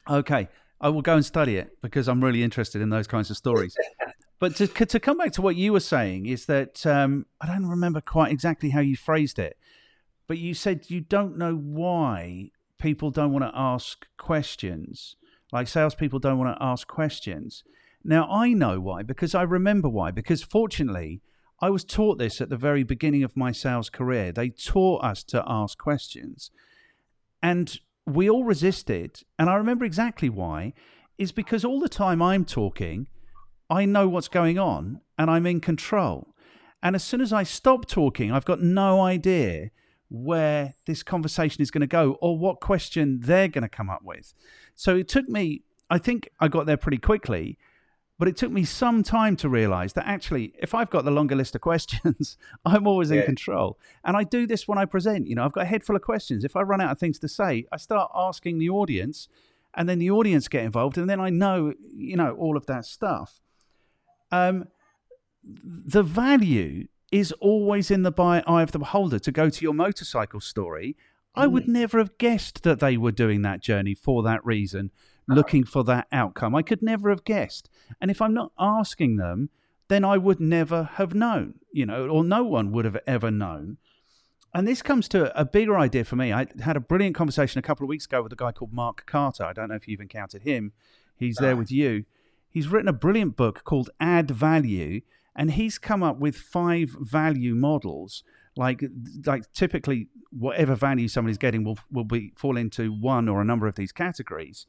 Okay, 0.09 0.49
I 0.81 0.89
will 0.89 1.03
go 1.03 1.15
and 1.15 1.25
study 1.25 1.57
it 1.57 1.77
because 1.83 2.09
I'm 2.09 2.23
really 2.23 2.43
interested 2.43 2.83
in 2.83 2.91
those 2.91 3.07
kinds 3.07 3.31
of 3.31 3.37
stories. 3.37 3.77
but 4.39 4.55
to 4.57 4.67
to 4.67 5.01
come 5.01 5.19
back 5.19 5.33
to 5.33 5.43
what 5.43 5.57
you 5.57 5.73
were 5.73 5.81
saying 5.81 6.27
is 6.27 6.47
that 6.47 6.87
um, 6.87 7.27
I 7.41 7.47
don't 7.47 7.67
remember 7.67 8.01
quite 8.01 8.33
exactly 8.33 8.71
how 8.71 8.81
you 8.81 8.97
phrased 8.97 9.39
it, 9.39 9.57
but 10.27 10.39
you 10.39 10.55
said 10.55 10.91
you 10.91 11.01
don't 11.01 11.37
know 11.37 11.55
why 11.55 12.51
people 12.79 13.11
don't 13.11 13.33
want 13.33 13.45
to 13.45 13.53
ask 13.55 14.07
questions, 14.19 15.17
like 15.53 15.69
salespeople 15.69 16.19
don't 16.19 16.39
want 16.39 16.57
to 16.57 16.65
ask 16.65 16.87
questions. 16.87 17.65
Now 18.05 18.29
I 18.31 18.53
know 18.53 18.81
why 18.81 19.03
because 19.03 19.35
I 19.35 19.43
remember 19.43 19.89
why. 19.89 20.11
Because 20.11 20.43
fortunately, 20.43 21.21
I 21.61 21.71
was 21.71 21.85
taught 21.85 22.19
this 22.19 22.41
at 22.41 22.51
the 22.51 22.57
very 22.57 22.83
beginning 22.83 23.25
of 23.25 23.37
my 23.37 23.51
sales 23.51 23.89
career. 23.89 24.31
They 24.31 24.51
taught 24.51 25.03
us 25.03 25.23
to 25.25 25.43
ask 25.47 25.79
questions. 25.79 26.51
And 27.43 27.79
we 28.05 28.29
all 28.29 28.45
resisted. 28.45 29.23
And 29.39 29.49
I 29.49 29.55
remember 29.55 29.85
exactly 29.85 30.29
why 30.29 30.75
is 31.19 31.33
because 31.33 31.65
all 31.65 31.81
the 31.81 31.89
time 31.89 32.21
I'm 32.21 32.45
talking, 32.45 33.09
I 33.71 33.87
know 33.87 34.07
what's 34.07 34.29
going 34.29 34.59
on 34.59 35.01
and 35.19 35.31
I'm 35.31 35.47
in 35.47 35.61
control. 35.61 36.35
And 36.83 36.95
as 36.95 37.03
soon 37.03 37.21
as 37.21 37.33
I 37.33 37.43
stop 37.43 37.87
talking, 37.87 38.31
I've 38.31 38.45
got 38.45 38.61
no 38.61 39.01
idea 39.01 39.71
where 40.09 40.75
this 40.87 41.03
conversation 41.03 41.63
is 41.63 41.71
going 41.71 41.81
to 41.81 41.87
go 41.87 42.13
or 42.21 42.39
what 42.39 42.61
question 42.61 43.21
they're 43.23 43.49
going 43.49 43.63
to 43.63 43.69
come 43.69 43.91
up 43.91 44.03
with. 44.03 44.35
So 44.75 44.97
it 44.97 45.09
took 45.09 45.29
me, 45.29 45.63
I 45.91 45.99
think 45.99 46.31
I 46.41 46.49
got 46.49 46.67
there 46.67 46.77
pretty 46.77 46.99
quickly, 46.99 47.59
but 48.19 48.29
it 48.29 48.37
took 48.37 48.51
me 48.51 48.65
some 48.65 49.03
time 49.03 49.37
to 49.37 49.49
realize 49.49 49.93
that 49.93 50.07
actually, 50.07 50.55
if 50.59 50.75
I've 50.75 50.89
got 50.89 51.05
the 51.05 51.11
longer 51.11 51.35
list 51.35 51.55
of 51.55 51.61
questions, 51.61 52.39
I'm 52.65 52.87
always 52.87 53.11
in 53.11 53.23
control. 53.25 53.79
And 54.05 54.17
I 54.17 54.25
do 54.25 54.47
this 54.47 54.67
when 54.67 54.79
I 54.79 54.87
present. 54.87 55.27
You 55.27 55.35
know, 55.35 55.45
I've 55.45 55.53
got 55.53 55.65
a 55.65 55.67
head 55.67 55.85
full 55.85 55.97
of 55.97 56.03
questions. 56.03 56.43
If 56.43 56.57
I 56.57 56.63
run 56.63 56.81
out 56.81 56.91
of 56.91 56.99
things 56.99 57.19
to 57.19 57.29
say, 57.29 57.67
I 57.71 57.77
start 57.77 58.11
asking 58.15 58.59
the 58.59 58.71
audience, 58.71 59.29
and 59.75 59.87
then 59.87 59.99
the 59.99 60.11
audience 60.11 60.49
get 60.49 60.65
involved, 60.65 60.97
and 60.97 61.11
then 61.11 61.21
I 61.21 61.29
know, 61.29 61.75
you 61.95 62.17
know, 62.17 62.33
all 62.33 62.57
of 62.57 62.65
that 62.67 62.87
stuff. 62.87 63.41
Um, 64.33 64.69
the 65.45 66.03
value 66.03 66.89
is 67.13 67.33
always 67.33 67.91
in 67.91 68.03
the 68.03 68.11
buy 68.11 68.43
eye 68.47 68.63
of 68.63 68.73
the 68.73 68.79
beholder. 68.79 69.19
To 69.19 69.33
go 69.33 69.49
to 69.49 69.63
your 69.63 69.75
motorcycle 69.75 70.41
story, 70.41 70.97
I 71.35 71.47
would 71.47 71.65
mm. 71.65 71.69
never 71.69 71.99
have 71.99 72.19
guessed 72.19 72.63
that 72.63 72.81
they 72.81 72.97
were 72.97 73.13
doing 73.13 73.43
that 73.43 73.61
journey 73.61 73.95
for 73.95 74.23
that 74.23 74.45
reason, 74.45 74.91
uh-huh. 75.29 75.37
looking 75.37 75.65
for 75.65 75.85
that 75.85 76.09
outcome. 76.11 76.55
I 76.55 76.63
could 76.63 76.83
never 76.83 77.11
have 77.11 77.25
guessed. 77.25 77.69
And 78.01 78.11
if 78.11 78.21
I'm 78.21 78.35
not 78.35 78.53
asking 78.59 79.17
them, 79.17 79.51
then 79.89 80.05
I 80.05 80.17
would 80.17 80.41
never 80.41 80.91
have 80.95 81.15
known, 81.15 81.61
you 81.73 81.87
know, 81.87 82.09
or 82.09 82.25
no 82.25 82.43
one 82.43 82.73
would 82.73 82.85
have 82.85 82.99
ever 83.07 83.31
known. 83.31 83.79
And 84.53 84.67
this 84.67 84.83
comes 84.83 85.07
to 85.09 85.39
a 85.39 85.45
bigger 85.45 85.79
idea 85.79 86.05
for 86.05 86.17
me. 86.17 86.33
I 86.33 86.47
had 86.63 86.77
a 86.77 86.81
brilliant 86.81 87.15
conversation 87.15 87.59
a 87.59 87.63
couple 87.63 87.85
of 87.85 87.89
weeks 87.89 88.07
ago 88.07 88.23
with 88.23 88.33
a 88.33 88.37
guy 88.37 88.53
called 88.53 88.73
Mark 88.73 89.05
Carter. 89.07 89.45
I 89.45 89.53
don't 89.53 89.69
know 89.69 89.75
if 89.75 89.87
you've 89.87 90.01
encountered 90.01 90.43
him. 90.43 90.73
He's 91.15 91.37
there 91.37 91.57
with 91.57 91.71
you. 91.71 92.05
He's 92.49 92.69
written 92.69 92.89
a 92.89 92.95
brilliant 92.95 93.37
book 93.37 93.65
called 93.65 93.91
Add 94.01 94.31
Value, 94.31 95.03
and 95.37 95.53
he's 95.53 95.79
come 95.79 96.03
up 96.03 96.19
with 96.19 96.35
five 96.37 96.97
value 96.99 97.55
models. 97.55 98.25
Like, 98.57 98.83
like 99.27 99.53
typically, 99.53 100.09
whatever 100.31 100.75
value 100.75 101.09
somebody's 101.09 101.39
getting 101.39 101.63
will 101.63 101.79
will 101.93 102.05
be 102.05 102.33
fall 102.37 102.57
into 102.57 102.91
one 102.91 103.29
or 103.29 103.43
a 103.43 103.45
number 103.45 103.67
of 103.67 103.77
these 103.77 103.93
categories. 103.93 104.67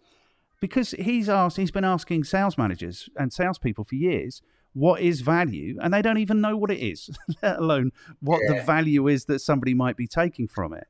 Because 0.60 0.92
he's 0.92 1.30
asked, 1.30 1.56
he's 1.56 1.72
been 1.72 1.86
asking 1.86 2.26
sales 2.26 2.58
managers 2.58 3.10
and 3.16 3.32
salespeople 3.32 3.86
for 3.86 3.96
years, 3.96 4.42
what 4.74 5.02
is 5.02 5.22
value, 5.22 5.78
and 5.82 5.94
they 5.94 6.02
don't 6.02 6.18
even 6.18 6.42
know 6.42 6.58
what 6.58 6.72
it 6.72 6.80
is, 6.80 7.10
let 7.42 7.60
alone 7.60 7.92
what 8.20 8.42
the 8.48 8.62
value 8.66 9.08
is 9.08 9.26
that 9.26 9.40
somebody 9.40 9.74
might 9.74 9.96
be 9.96 10.08
taking 10.08 10.48
from 10.48 10.74
it. 10.74 10.88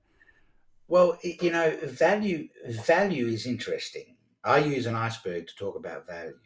Well, 0.88 1.20
you 1.22 1.52
know, 1.52 1.78
value 1.84 2.48
value 2.66 3.28
is 3.28 3.46
interesting. 3.46 4.16
I 4.44 4.60
use 4.60 4.86
an 4.86 4.96
iceberg 4.96 5.48
to 5.48 5.56
talk 5.56 5.76
about 5.76 6.08
value, 6.08 6.40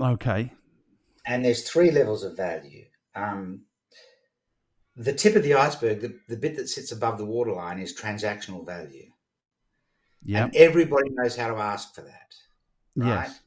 Okay. 0.00 0.52
And 1.28 1.44
there's 1.44 1.68
three 1.68 1.90
levels 1.90 2.24
of 2.24 2.36
value. 2.36 2.86
Um, 3.14 3.62
the 4.96 5.12
tip 5.12 5.36
of 5.36 5.42
the 5.42 5.54
iceberg, 5.54 6.00
the, 6.00 6.18
the 6.26 6.36
bit 6.36 6.56
that 6.56 6.68
sits 6.68 6.90
above 6.90 7.18
the 7.18 7.24
waterline, 7.24 7.78
is 7.78 7.94
transactional 7.96 8.66
value, 8.66 9.12
Yeah. 10.24 10.44
and 10.44 10.56
everybody 10.56 11.10
knows 11.10 11.36
how 11.36 11.48
to 11.54 11.60
ask 11.60 11.94
for 11.94 12.00
that. 12.00 12.34
Right? 12.96 13.28
Yes. 13.28 13.40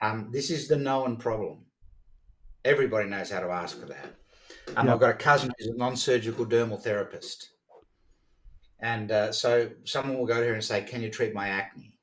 Um, 0.00 0.30
this 0.32 0.50
is 0.50 0.68
the 0.68 0.76
known 0.76 1.16
problem. 1.16 1.66
Everybody 2.64 3.08
knows 3.08 3.30
how 3.30 3.40
to 3.40 3.50
ask 3.50 3.78
for 3.78 3.86
that. 3.86 4.14
Um, 4.76 4.86
Yep. 4.86 4.94
I've 4.94 5.00
got 5.00 5.10
a 5.10 5.14
cousin 5.14 5.52
who's 5.58 5.68
a 5.68 5.76
non-surgical 5.76 6.46
dermal 6.46 6.80
therapist, 6.80 7.50
and 8.80 9.10
uh, 9.10 9.32
so 9.32 9.70
someone 9.84 10.16
will 10.18 10.26
go 10.26 10.40
to 10.40 10.46
her 10.46 10.54
and 10.54 10.64
say, 10.64 10.82
"Can 10.82 11.02
you 11.02 11.10
treat 11.10 11.34
my 11.34 11.48
acne?" 11.48 11.98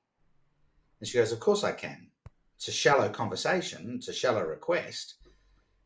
And 0.99 1.07
she 1.07 1.17
goes, 1.17 1.31
"Of 1.31 1.39
course 1.39 1.63
I 1.63 1.71
can." 1.71 2.09
It's 2.55 2.67
a 2.67 2.71
shallow 2.71 3.09
conversation. 3.09 3.95
It's 3.97 4.07
a 4.07 4.13
shallow 4.13 4.43
request, 4.43 5.15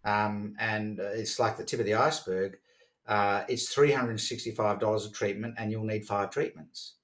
um, 0.03 0.55
and 0.59 0.99
uh, 0.99 1.11
it's 1.13 1.39
like 1.39 1.57
the 1.57 1.63
tip 1.63 1.79
of 1.79 1.85
the 1.85 1.95
iceberg. 1.95 2.57
Uh, 3.07 3.43
it's 3.47 3.69
three 3.69 3.91
hundred 3.91 4.11
and 4.11 4.21
sixty-five 4.21 4.79
dollars 4.79 5.05
a 5.05 5.11
treatment, 5.11 5.55
and 5.57 5.71
you'll 5.71 5.83
need 5.83 6.05
five 6.05 6.29
treatments. 6.29 6.95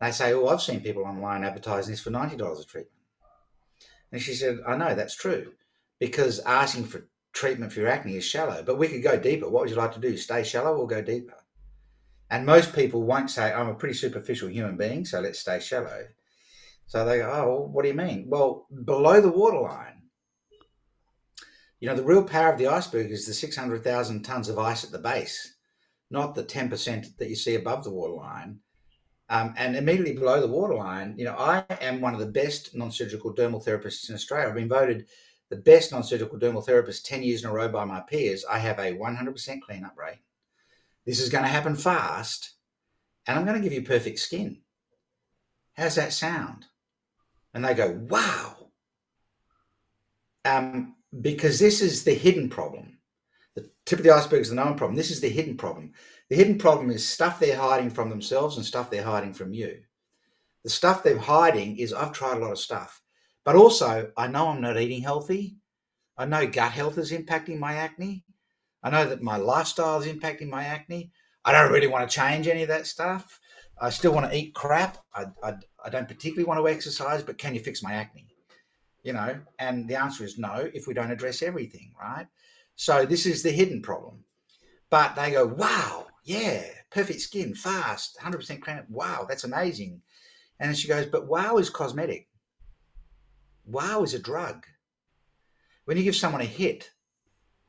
They 0.00 0.12
say, 0.12 0.32
"Oh, 0.32 0.48
I've 0.48 0.62
seen 0.62 0.80
people 0.80 1.04
online 1.04 1.44
advertising 1.44 1.92
this 1.92 2.00
for 2.00 2.10
ninety 2.10 2.36
dollars 2.36 2.60
a 2.60 2.64
treatment." 2.64 3.00
And 4.12 4.20
she 4.20 4.34
said, 4.34 4.58
I 4.66 4.76
know 4.76 4.94
that's 4.94 5.14
true 5.14 5.52
because 5.98 6.40
asking 6.40 6.86
for 6.86 7.06
treatment 7.32 7.72
for 7.72 7.80
your 7.80 7.88
acne 7.88 8.16
is 8.16 8.24
shallow, 8.24 8.62
but 8.62 8.78
we 8.78 8.88
could 8.88 9.02
go 9.02 9.16
deeper. 9.18 9.48
What 9.48 9.62
would 9.62 9.70
you 9.70 9.76
like 9.76 9.92
to 9.94 10.00
do? 10.00 10.16
Stay 10.16 10.42
shallow 10.42 10.76
or 10.76 10.86
go 10.86 11.02
deeper? 11.02 11.36
And 12.30 12.46
most 12.46 12.74
people 12.74 13.02
won't 13.02 13.30
say, 13.30 13.52
I'm 13.52 13.68
a 13.68 13.74
pretty 13.74 13.94
superficial 13.94 14.48
human 14.48 14.76
being, 14.76 15.04
so 15.04 15.20
let's 15.20 15.40
stay 15.40 15.60
shallow. 15.60 16.06
So 16.90 17.04
they 17.04 17.18
go, 17.18 17.30
Oh, 17.32 17.46
well, 17.46 17.68
what 17.68 17.82
do 17.82 17.88
you 17.88 17.94
mean? 17.94 18.26
Well, 18.28 18.66
below 18.84 19.20
the 19.20 19.30
waterline 19.30 20.02
You 21.78 21.88
know, 21.88 21.94
the 21.94 22.02
real 22.02 22.24
power 22.24 22.52
of 22.52 22.58
the 22.58 22.66
iceberg 22.66 23.12
is 23.12 23.26
the 23.26 23.32
600,000 23.32 24.24
tons 24.24 24.48
of 24.48 24.58
ice 24.58 24.82
at 24.82 24.90
the 24.90 24.98
base, 24.98 25.54
not 26.10 26.34
the 26.34 26.42
10% 26.42 27.16
that 27.18 27.28
you 27.28 27.36
see 27.36 27.54
above 27.54 27.84
the 27.84 27.92
waterline. 27.92 28.58
Um, 29.28 29.54
and 29.56 29.76
immediately 29.76 30.14
below 30.14 30.40
the 30.40 30.48
waterline, 30.48 31.14
you 31.16 31.24
know, 31.24 31.36
I 31.38 31.64
am 31.80 32.00
one 32.00 32.12
of 32.12 32.18
the 32.18 32.26
best 32.26 32.74
non-surgical 32.74 33.36
dermal 33.36 33.64
therapists 33.64 34.08
in 34.08 34.16
Australia. 34.16 34.48
I've 34.48 34.56
been 34.56 34.68
voted 34.68 35.06
the 35.48 35.56
best 35.58 35.92
non-surgical 35.92 36.40
dermal 36.40 36.66
therapist 36.66 37.06
10 37.06 37.22
years 37.22 37.44
in 37.44 37.50
a 37.50 37.52
row 37.52 37.68
by 37.68 37.84
my 37.84 38.00
peers. 38.00 38.44
I 38.50 38.58
have 38.58 38.80
a 38.80 38.96
100% 38.96 39.60
cleanup 39.60 39.96
rate. 39.96 40.22
This 41.06 41.20
is 41.20 41.28
going 41.28 41.44
to 41.44 41.50
happen 41.50 41.76
fast, 41.76 42.54
and 43.28 43.38
I'm 43.38 43.44
going 43.46 43.56
to 43.56 43.62
give 43.62 43.72
you 43.72 43.86
perfect 43.86 44.18
skin. 44.18 44.62
How's 45.74 45.94
that 45.94 46.12
sound? 46.12 46.66
And 47.54 47.64
they 47.64 47.74
go, 47.74 47.98
wow. 48.08 48.56
Um, 50.44 50.96
because 51.20 51.58
this 51.58 51.80
is 51.80 52.04
the 52.04 52.14
hidden 52.14 52.48
problem. 52.48 52.98
The 53.56 53.70
tip 53.84 53.98
of 53.98 54.04
the 54.04 54.12
iceberg 54.12 54.42
is 54.42 54.50
the 54.50 54.54
known 54.54 54.76
problem. 54.76 54.96
This 54.96 55.10
is 55.10 55.20
the 55.20 55.28
hidden 55.28 55.56
problem. 55.56 55.92
The 56.28 56.36
hidden 56.36 56.58
problem 56.58 56.90
is 56.90 57.06
stuff 57.06 57.40
they're 57.40 57.58
hiding 57.58 57.90
from 57.90 58.08
themselves 58.08 58.56
and 58.56 58.64
stuff 58.64 58.90
they're 58.90 59.02
hiding 59.02 59.34
from 59.34 59.52
you. 59.52 59.80
The 60.62 60.70
stuff 60.70 61.02
they're 61.02 61.18
hiding 61.18 61.78
is 61.78 61.92
I've 61.92 62.12
tried 62.12 62.36
a 62.36 62.40
lot 62.40 62.52
of 62.52 62.58
stuff, 62.58 63.02
but 63.44 63.56
also 63.56 64.12
I 64.16 64.28
know 64.28 64.48
I'm 64.48 64.60
not 64.60 64.78
eating 64.78 65.02
healthy. 65.02 65.56
I 66.16 66.26
know 66.26 66.46
gut 66.46 66.72
health 66.72 66.98
is 66.98 67.12
impacting 67.12 67.58
my 67.58 67.74
acne. 67.74 68.24
I 68.82 68.90
know 68.90 69.06
that 69.06 69.22
my 69.22 69.36
lifestyle 69.36 69.98
is 70.00 70.06
impacting 70.06 70.48
my 70.48 70.64
acne. 70.64 71.10
I 71.44 71.52
don't 71.52 71.72
really 71.72 71.86
want 71.86 72.08
to 72.08 72.14
change 72.14 72.46
any 72.46 72.62
of 72.62 72.68
that 72.68 72.86
stuff. 72.86 73.39
I 73.80 73.90
still 73.90 74.12
want 74.12 74.30
to 74.30 74.36
eat 74.36 74.54
crap. 74.54 74.98
I, 75.14 75.26
I, 75.42 75.54
I 75.84 75.88
don't 75.88 76.08
particularly 76.08 76.44
want 76.44 76.60
to 76.60 76.68
exercise, 76.68 77.22
but 77.22 77.38
can 77.38 77.54
you 77.54 77.60
fix 77.60 77.82
my 77.82 77.94
acne? 77.94 78.26
You 79.02 79.14
know, 79.14 79.40
and 79.58 79.88
the 79.88 79.96
answer 79.96 80.24
is 80.24 80.38
no 80.38 80.68
if 80.74 80.86
we 80.86 80.92
don't 80.92 81.10
address 81.10 81.42
everything, 81.42 81.94
right? 81.98 82.26
So 82.76 83.06
this 83.06 83.24
is 83.24 83.42
the 83.42 83.50
hidden 83.50 83.80
problem. 83.80 84.24
But 84.90 85.14
they 85.14 85.30
go, 85.30 85.46
wow, 85.46 86.08
yeah, 86.24 86.62
perfect 86.90 87.20
skin, 87.20 87.54
fast, 87.54 88.18
100% 88.20 88.60
clean. 88.60 88.82
Wow, 88.90 89.24
that's 89.28 89.44
amazing. 89.44 90.02
And 90.58 90.76
she 90.76 90.88
goes, 90.88 91.06
but 91.06 91.26
wow 91.26 91.56
is 91.56 91.70
cosmetic. 91.70 92.28
Wow 93.64 94.02
is 94.02 94.12
a 94.12 94.18
drug. 94.18 94.66
When 95.86 95.96
you 95.96 96.02
give 96.02 96.16
someone 96.16 96.42
a 96.42 96.46
hit, 96.46 96.90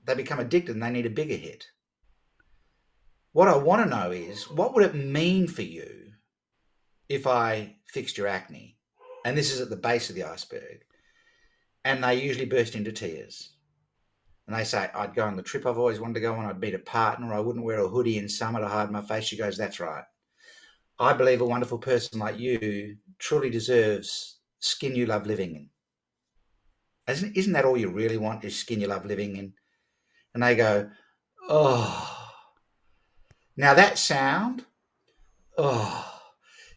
they 0.05 0.15
become 0.15 0.39
addicted 0.39 0.75
and 0.75 0.83
they 0.83 0.89
need 0.89 1.05
a 1.05 1.11
bigger 1.11 1.35
hit. 1.35 1.67
What 3.33 3.47
I 3.47 3.55
want 3.55 3.83
to 3.83 3.89
know 3.89 4.11
is 4.11 4.49
what 4.49 4.73
would 4.73 4.83
it 4.83 4.95
mean 4.95 5.47
for 5.47 5.61
you 5.61 6.11
if 7.07 7.25
I 7.25 7.75
fixed 7.87 8.17
your 8.17 8.27
acne? 8.27 8.77
And 9.23 9.37
this 9.37 9.53
is 9.53 9.61
at 9.61 9.69
the 9.69 9.77
base 9.77 10.09
of 10.09 10.15
the 10.15 10.23
iceberg. 10.23 10.83
And 11.85 12.03
they 12.03 12.21
usually 12.21 12.45
burst 12.45 12.75
into 12.75 12.91
tears. 12.91 13.53
And 14.47 14.55
they 14.55 14.65
say, 14.65 14.89
I'd 14.93 15.15
go 15.15 15.23
on 15.23 15.37
the 15.37 15.43
trip 15.43 15.65
I've 15.65 15.77
always 15.77 15.99
wanted 15.99 16.15
to 16.15 16.19
go 16.19 16.33
on. 16.33 16.45
I'd 16.45 16.59
meet 16.59 16.73
a 16.73 16.79
partner. 16.79 17.33
I 17.33 17.39
wouldn't 17.39 17.63
wear 17.63 17.79
a 17.79 17.87
hoodie 17.87 18.17
in 18.17 18.27
summer 18.27 18.59
to 18.59 18.67
hide 18.67 18.91
my 18.91 19.01
face. 19.01 19.25
She 19.25 19.37
goes, 19.37 19.57
That's 19.57 19.79
right. 19.79 20.03
I 20.99 21.13
believe 21.13 21.41
a 21.41 21.45
wonderful 21.45 21.77
person 21.77 22.19
like 22.19 22.37
you 22.37 22.97
truly 23.17 23.49
deserves 23.49 24.39
skin 24.59 24.95
you 24.95 25.05
love 25.05 25.25
living 25.25 25.55
in. 25.55 25.69
Isn't, 27.07 27.35
isn't 27.35 27.53
that 27.53 27.65
all 27.65 27.77
you 27.77 27.89
really 27.89 28.17
want 28.17 28.43
is 28.43 28.55
skin 28.55 28.81
you 28.81 28.87
love 28.87 29.05
living 29.05 29.37
in? 29.37 29.53
And 30.33 30.43
they 30.43 30.55
go, 30.55 30.89
Oh. 31.47 32.20
Now 33.61 33.75
that 33.75 33.99
sound, 33.99 34.65
oh, 35.55 36.19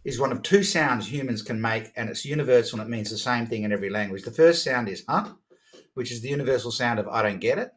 is 0.04 0.20
one 0.20 0.32
of 0.32 0.42
two 0.42 0.62
sounds 0.62 1.10
humans 1.10 1.40
can 1.40 1.58
make, 1.58 1.90
and 1.96 2.10
it's 2.10 2.26
universal 2.26 2.78
and 2.78 2.86
it 2.86 2.94
means 2.94 3.08
the 3.08 3.16
same 3.16 3.46
thing 3.46 3.62
in 3.62 3.72
every 3.72 3.88
language. 3.88 4.22
The 4.22 4.30
first 4.30 4.62
sound 4.62 4.90
is 4.90 5.02
huh, 5.08 5.32
which 5.94 6.12
is 6.12 6.20
the 6.20 6.28
universal 6.28 6.70
sound 6.70 6.98
of 6.98 7.08
I 7.08 7.22
don't 7.22 7.40
get 7.40 7.56
it. 7.56 7.70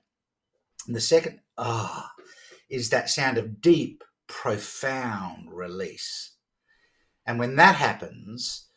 And 0.87 0.93
the 0.93 0.99
second, 0.99 1.39
ah, 1.57 2.11
oh, 2.19 2.23
is 2.69 2.89
that 2.89 3.09
sound 3.09 3.37
of 3.37 3.61
deep, 3.61 4.03
profound 4.27 5.53
release. 5.53 6.33
And 7.25 7.39
when 7.39 7.55
that 7.55 7.75
happens, 7.75 8.67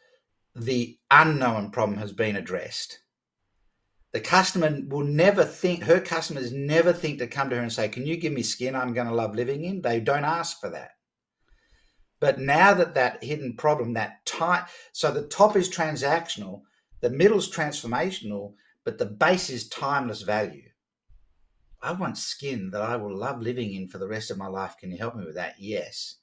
the 0.54 0.96
unknown 1.10 1.72
problem 1.72 1.98
has 1.98 2.12
been 2.12 2.36
addressed. 2.36 3.00
The 4.12 4.20
customer 4.20 4.80
will 4.88 5.04
never 5.04 5.44
think, 5.44 5.84
her 5.84 6.00
customers 6.00 6.52
never 6.52 6.92
think 6.92 7.18
to 7.18 7.28
come 7.28 7.48
to 7.50 7.56
her 7.56 7.62
and 7.62 7.72
say, 7.72 7.88
Can 7.88 8.06
you 8.06 8.16
give 8.16 8.32
me 8.32 8.42
skin 8.42 8.74
I'm 8.74 8.92
going 8.92 9.06
to 9.06 9.14
love 9.14 9.36
living 9.36 9.64
in? 9.64 9.82
They 9.82 10.00
don't 10.00 10.24
ask 10.24 10.60
for 10.60 10.68
that. 10.70 10.90
But 12.18 12.38
now 12.38 12.74
that 12.74 12.94
that 12.94 13.22
hidden 13.22 13.56
problem, 13.56 13.94
that 13.94 14.26
tight, 14.26 14.66
so 14.92 15.10
the 15.10 15.26
top 15.26 15.56
is 15.56 15.70
transactional, 15.70 16.62
the 17.00 17.10
middle 17.10 17.38
is 17.38 17.50
transformational, 17.50 18.54
but 18.84 18.98
the 18.98 19.06
base 19.06 19.48
is 19.48 19.68
timeless 19.68 20.22
value. 20.22 20.68
I 21.80 21.92
want 21.92 22.18
skin 22.18 22.70
that 22.72 22.82
I 22.82 22.96
will 22.96 23.16
love 23.16 23.40
living 23.40 23.72
in 23.72 23.88
for 23.88 23.98
the 23.98 24.08
rest 24.08 24.30
of 24.30 24.36
my 24.36 24.48
life. 24.48 24.76
Can 24.78 24.90
you 24.90 24.98
help 24.98 25.16
me 25.16 25.24
with 25.24 25.36
that? 25.36 25.54
Yes. 25.58 26.16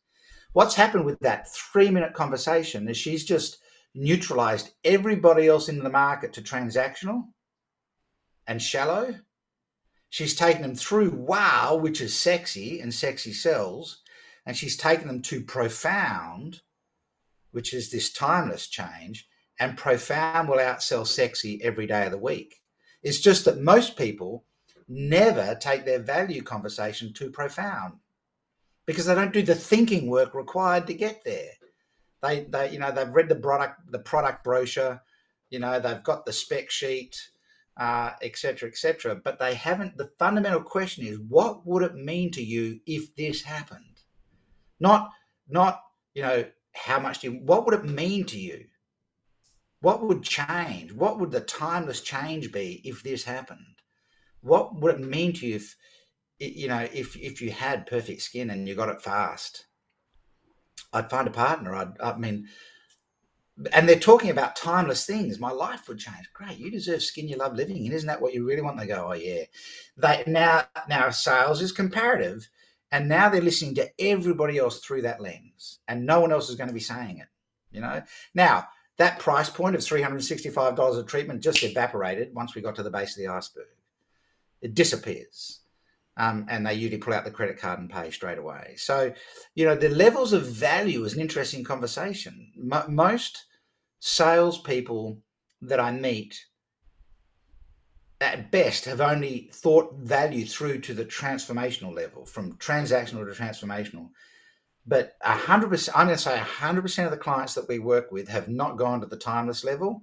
What's 0.53 0.75
happened 0.75 1.05
with 1.05 1.19
that 1.21 1.51
three 1.51 1.89
minute 1.89 2.13
conversation 2.13 2.87
is 2.89 2.97
she's 2.97 3.23
just 3.23 3.57
neutralized 3.95 4.71
everybody 4.83 5.47
else 5.47 5.69
in 5.69 5.83
the 5.83 5.89
market 5.89 6.33
to 6.33 6.41
transactional 6.41 7.23
and 8.47 8.61
shallow. 8.61 9.15
She's 10.09 10.35
taken 10.35 10.61
them 10.61 10.75
through 10.75 11.11
wow, 11.11 11.75
which 11.75 12.01
is 12.01 12.17
sexy 12.17 12.79
and 12.79 12.93
sexy 12.93 13.33
sells, 13.33 14.01
and 14.45 14.55
she's 14.55 14.77
taken 14.77 15.07
them 15.07 15.21
to 15.23 15.41
profound, 15.41 16.61
which 17.51 17.73
is 17.73 17.91
this 17.91 18.13
timeless 18.13 18.67
change, 18.67 19.27
and 19.59 19.77
profound 19.77 20.47
will 20.47 20.57
outsell 20.57 21.05
sexy 21.05 21.61
every 21.63 21.87
day 21.87 22.05
of 22.05 22.11
the 22.11 22.17
week. 22.17 22.61
It's 23.03 23.19
just 23.19 23.45
that 23.45 23.61
most 23.61 23.97
people 23.97 24.45
never 24.87 25.55
take 25.55 25.85
their 25.85 25.99
value 25.99 26.41
conversation 26.41 27.11
too 27.13 27.29
profound 27.29 27.95
because 28.85 29.05
they 29.05 29.15
don't 29.15 29.33
do 29.33 29.41
the 29.41 29.55
thinking 29.55 30.09
work 30.09 30.33
required 30.33 30.87
to 30.87 30.93
get 30.93 31.23
there. 31.25 31.51
They, 32.23 32.45
they, 32.49 32.71
you 32.71 32.79
know, 32.79 32.91
they've 32.91 33.13
read 33.13 33.29
the 33.29 33.35
product, 33.35 33.91
the 33.91 33.99
product 33.99 34.43
brochure, 34.43 35.01
you 35.49 35.59
know, 35.59 35.79
they've 35.79 36.03
got 36.03 36.25
the 36.25 36.33
spec 36.33 36.71
sheet, 36.71 37.29
etc., 37.79 38.67
uh, 38.67 38.71
etc. 38.71 39.11
Et 39.11 39.23
but 39.23 39.39
they 39.39 39.53
haven't. 39.53 39.97
The 39.97 40.11
fundamental 40.19 40.61
question 40.61 41.05
is, 41.05 41.19
what 41.19 41.65
would 41.65 41.83
it 41.83 41.95
mean 41.95 42.31
to 42.31 42.43
you 42.43 42.79
if 42.85 43.15
this 43.15 43.43
happened? 43.43 44.01
Not, 44.79 45.11
not, 45.47 45.81
you 46.13 46.21
know, 46.21 46.45
how 46.73 46.99
much 46.99 47.19
do 47.19 47.31
you? 47.31 47.39
What 47.39 47.65
would 47.65 47.75
it 47.75 47.85
mean 47.85 48.25
to 48.25 48.39
you? 48.39 48.65
What 49.81 50.03
would 50.03 50.23
change? 50.23 50.91
What 50.91 51.19
would 51.19 51.31
the 51.31 51.41
timeless 51.41 52.01
change 52.01 52.51
be 52.51 52.81
if 52.83 53.03
this 53.03 53.23
happened? 53.23 53.81
What 54.41 54.79
would 54.79 54.95
it 54.95 55.01
mean 55.01 55.33
to 55.33 55.47
you 55.47 55.55
if, 55.55 55.75
you 56.39 56.67
know, 56.67 56.87
if 56.93 57.15
if 57.15 57.41
you 57.41 57.51
had 57.51 57.87
perfect 57.87 58.21
skin 58.21 58.49
and 58.49 58.67
you 58.67 58.75
got 58.75 58.89
it 58.89 59.01
fast? 59.01 59.65
I'd 60.93 61.09
find 61.09 61.27
a 61.27 61.31
partner. 61.31 61.75
I'd, 61.75 61.99
I 62.01 62.17
mean, 62.17 62.47
and 63.73 63.87
they're 63.87 63.99
talking 63.99 64.29
about 64.29 64.55
timeless 64.55 65.05
things. 65.05 65.39
My 65.39 65.51
life 65.51 65.87
would 65.87 65.99
change. 65.99 66.31
Great, 66.33 66.57
you 66.57 66.69
deserve 66.69 67.01
skin 67.01 67.27
you 67.27 67.37
love 67.37 67.55
living 67.55 67.85
in. 67.85 67.91
Isn't 67.91 68.07
that 68.07 68.21
what 68.21 68.33
you 68.33 68.45
really 68.45 68.61
want? 68.61 68.77
They 68.77 68.87
go, 68.87 69.07
oh 69.09 69.13
yeah. 69.13 69.43
They 69.97 70.23
now 70.27 70.65
now 70.87 71.09
sales 71.09 71.61
is 71.61 71.71
comparative, 71.71 72.49
and 72.91 73.09
now 73.09 73.29
they're 73.29 73.41
listening 73.41 73.75
to 73.75 73.89
everybody 73.99 74.57
else 74.57 74.79
through 74.79 75.03
that 75.03 75.21
lens, 75.21 75.79
and 75.87 76.05
no 76.05 76.19
one 76.19 76.31
else 76.31 76.49
is 76.49 76.55
going 76.55 76.69
to 76.69 76.73
be 76.73 76.79
saying 76.79 77.17
it. 77.17 77.27
You 77.71 77.81
know. 77.81 78.03
Now 78.33 78.67
that 78.97 79.19
price 79.19 79.49
point 79.49 79.75
of 79.75 79.83
three 79.83 80.01
hundred 80.01 80.23
sixty-five 80.23 80.75
dollars 80.75 80.97
a 80.97 81.03
treatment 81.03 81.41
just 81.41 81.63
evaporated 81.63 82.33
once 82.33 82.55
we 82.55 82.61
got 82.61 82.75
to 82.75 82.83
the 82.83 82.91
base 82.91 83.17
of 83.17 83.23
the 83.23 83.31
iceberg. 83.31 83.65
It 84.61 84.75
disappears. 84.75 85.61
Um, 86.19 86.47
and 86.49 86.65
they 86.65 86.73
usually 86.73 86.97
pull 86.97 87.13
out 87.13 87.25
the 87.25 87.29
credit 87.29 87.59
card 87.59 87.77
and 87.77 87.91
pay 87.91 88.09
straight 88.09 88.39
away. 88.39 88.73
So, 88.77 89.13
you 89.53 89.65
know, 89.65 89.75
the 89.75 89.89
levels 89.89 90.33
of 90.33 90.47
value 90.47 91.03
is 91.03 91.13
an 91.13 91.21
interesting 91.21 91.63
conversation. 91.63 92.51
M- 92.57 92.95
most 92.95 93.45
salespeople 93.99 95.19
that 95.61 95.79
I 95.79 95.91
meet 95.91 96.45
at 98.19 98.51
best 98.51 98.85
have 98.85 99.01
only 99.01 99.49
thought 99.53 99.95
value 99.95 100.45
through 100.45 100.79
to 100.81 100.93
the 100.93 101.05
transformational 101.05 101.93
level 101.93 102.25
from 102.25 102.57
transactional 102.57 103.25
to 103.25 103.41
transformational. 103.41 104.09
But 104.87 105.17
100% 105.23 105.89
i'm 105.95 106.07
going 106.07 106.17
to 106.17 106.21
say 106.21 106.37
100% 106.37 107.05
of 107.05 107.11
the 107.11 107.17
clients 107.17 107.53
that 107.55 107.67
we 107.67 107.79
work 107.79 108.11
with 108.11 108.27
have 108.29 108.47
not 108.47 108.77
gone 108.77 109.01
to 109.01 109.07
the 109.07 109.17
timeless 109.17 109.63
level 109.63 110.01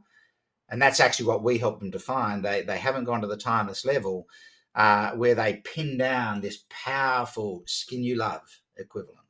and 0.68 0.80
that's 0.80 1.00
actually 1.00 1.26
what 1.26 1.42
we 1.42 1.58
help 1.58 1.80
them 1.80 1.90
define 1.90 2.42
they, 2.42 2.62
they 2.62 2.76
haven't 2.76 3.04
gone 3.04 3.22
to 3.22 3.26
the 3.26 3.36
timeless 3.36 3.84
level 3.84 4.28
uh, 4.74 5.12
where 5.12 5.34
they 5.34 5.62
pin 5.64 5.96
down 5.96 6.40
this 6.40 6.64
powerful 6.68 7.62
skin 7.66 8.02
you 8.02 8.16
love 8.16 8.42
equivalent 8.76 9.23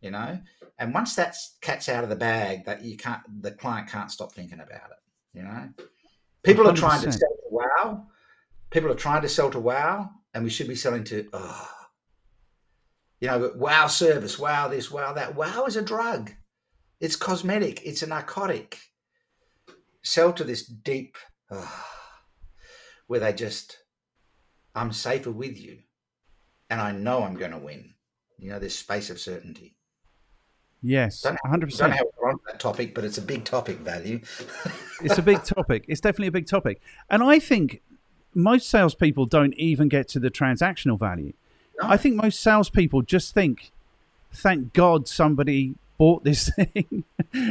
you 0.00 0.10
know 0.10 0.38
and 0.78 0.94
once 0.94 1.14
that 1.14 1.36
cat's 1.60 1.88
out 1.88 2.04
of 2.04 2.10
the 2.10 2.16
bag 2.16 2.64
that 2.64 2.82
you 2.82 2.96
can't 2.96 3.22
the 3.42 3.50
client 3.50 3.88
can't 3.88 4.10
stop 4.10 4.32
thinking 4.32 4.60
about 4.60 4.90
it 4.90 4.98
you 5.34 5.42
know 5.42 5.68
people 6.42 6.64
100%. 6.64 6.72
are 6.72 6.76
trying 6.76 7.02
to 7.02 7.12
sell 7.12 7.28
to 7.28 7.48
wow 7.50 8.06
people 8.70 8.90
are 8.90 8.94
trying 8.94 9.22
to 9.22 9.28
sell 9.28 9.50
to 9.50 9.60
wow 9.60 10.10
and 10.34 10.44
we 10.44 10.50
should 10.50 10.68
be 10.68 10.74
selling 10.74 11.04
to 11.04 11.28
oh 11.32 11.68
you 13.20 13.28
know 13.28 13.52
wow 13.56 13.86
service 13.86 14.38
wow 14.38 14.68
this 14.68 14.90
wow 14.90 15.12
that 15.12 15.34
wow 15.34 15.64
is 15.66 15.76
a 15.76 15.82
drug 15.82 16.32
it's 17.00 17.16
cosmetic 17.16 17.80
it's 17.84 18.02
a 18.02 18.06
narcotic 18.06 18.78
sell 20.02 20.32
to 20.32 20.44
this 20.44 20.66
deep 20.66 21.16
oh, 21.50 21.86
where 23.06 23.20
they 23.20 23.32
just 23.32 23.78
I'm 24.74 24.92
safer 24.92 25.30
with 25.30 25.58
you. 25.58 25.78
And 26.68 26.80
I 26.80 26.92
know 26.92 27.24
I'm 27.24 27.34
going 27.34 27.50
to 27.50 27.58
win. 27.58 27.94
You 28.38 28.50
know, 28.50 28.58
this 28.58 28.78
space 28.78 29.10
of 29.10 29.20
certainty. 29.20 29.76
Yes, 30.82 31.22
Don't, 31.22 31.38
100%. 31.44 31.78
don't 31.78 31.90
know 31.90 32.28
on 32.28 32.40
that 32.46 32.58
topic, 32.58 32.94
but 32.94 33.04
it's 33.04 33.18
a 33.18 33.22
big 33.22 33.44
topic 33.44 33.78
value. 33.78 34.20
it's 35.02 35.18
a 35.18 35.22
big 35.22 35.44
topic. 35.44 35.84
It's 35.88 36.00
definitely 36.00 36.28
a 36.28 36.32
big 36.32 36.46
topic. 36.46 36.80
And 37.10 37.22
I 37.22 37.38
think 37.38 37.82
most 38.34 38.68
salespeople 38.68 39.26
don't 39.26 39.54
even 39.54 39.88
get 39.88 40.08
to 40.08 40.18
the 40.18 40.30
transactional 40.30 40.98
value. 40.98 41.34
No. 41.80 41.88
I 41.88 41.96
think 41.96 42.16
most 42.16 42.40
salespeople 42.40 43.02
just 43.02 43.34
think, 43.34 43.72
thank 44.32 44.72
God 44.72 45.06
somebody 45.06 45.74
bought 45.98 46.24
this 46.24 46.50
thing. 46.54 47.04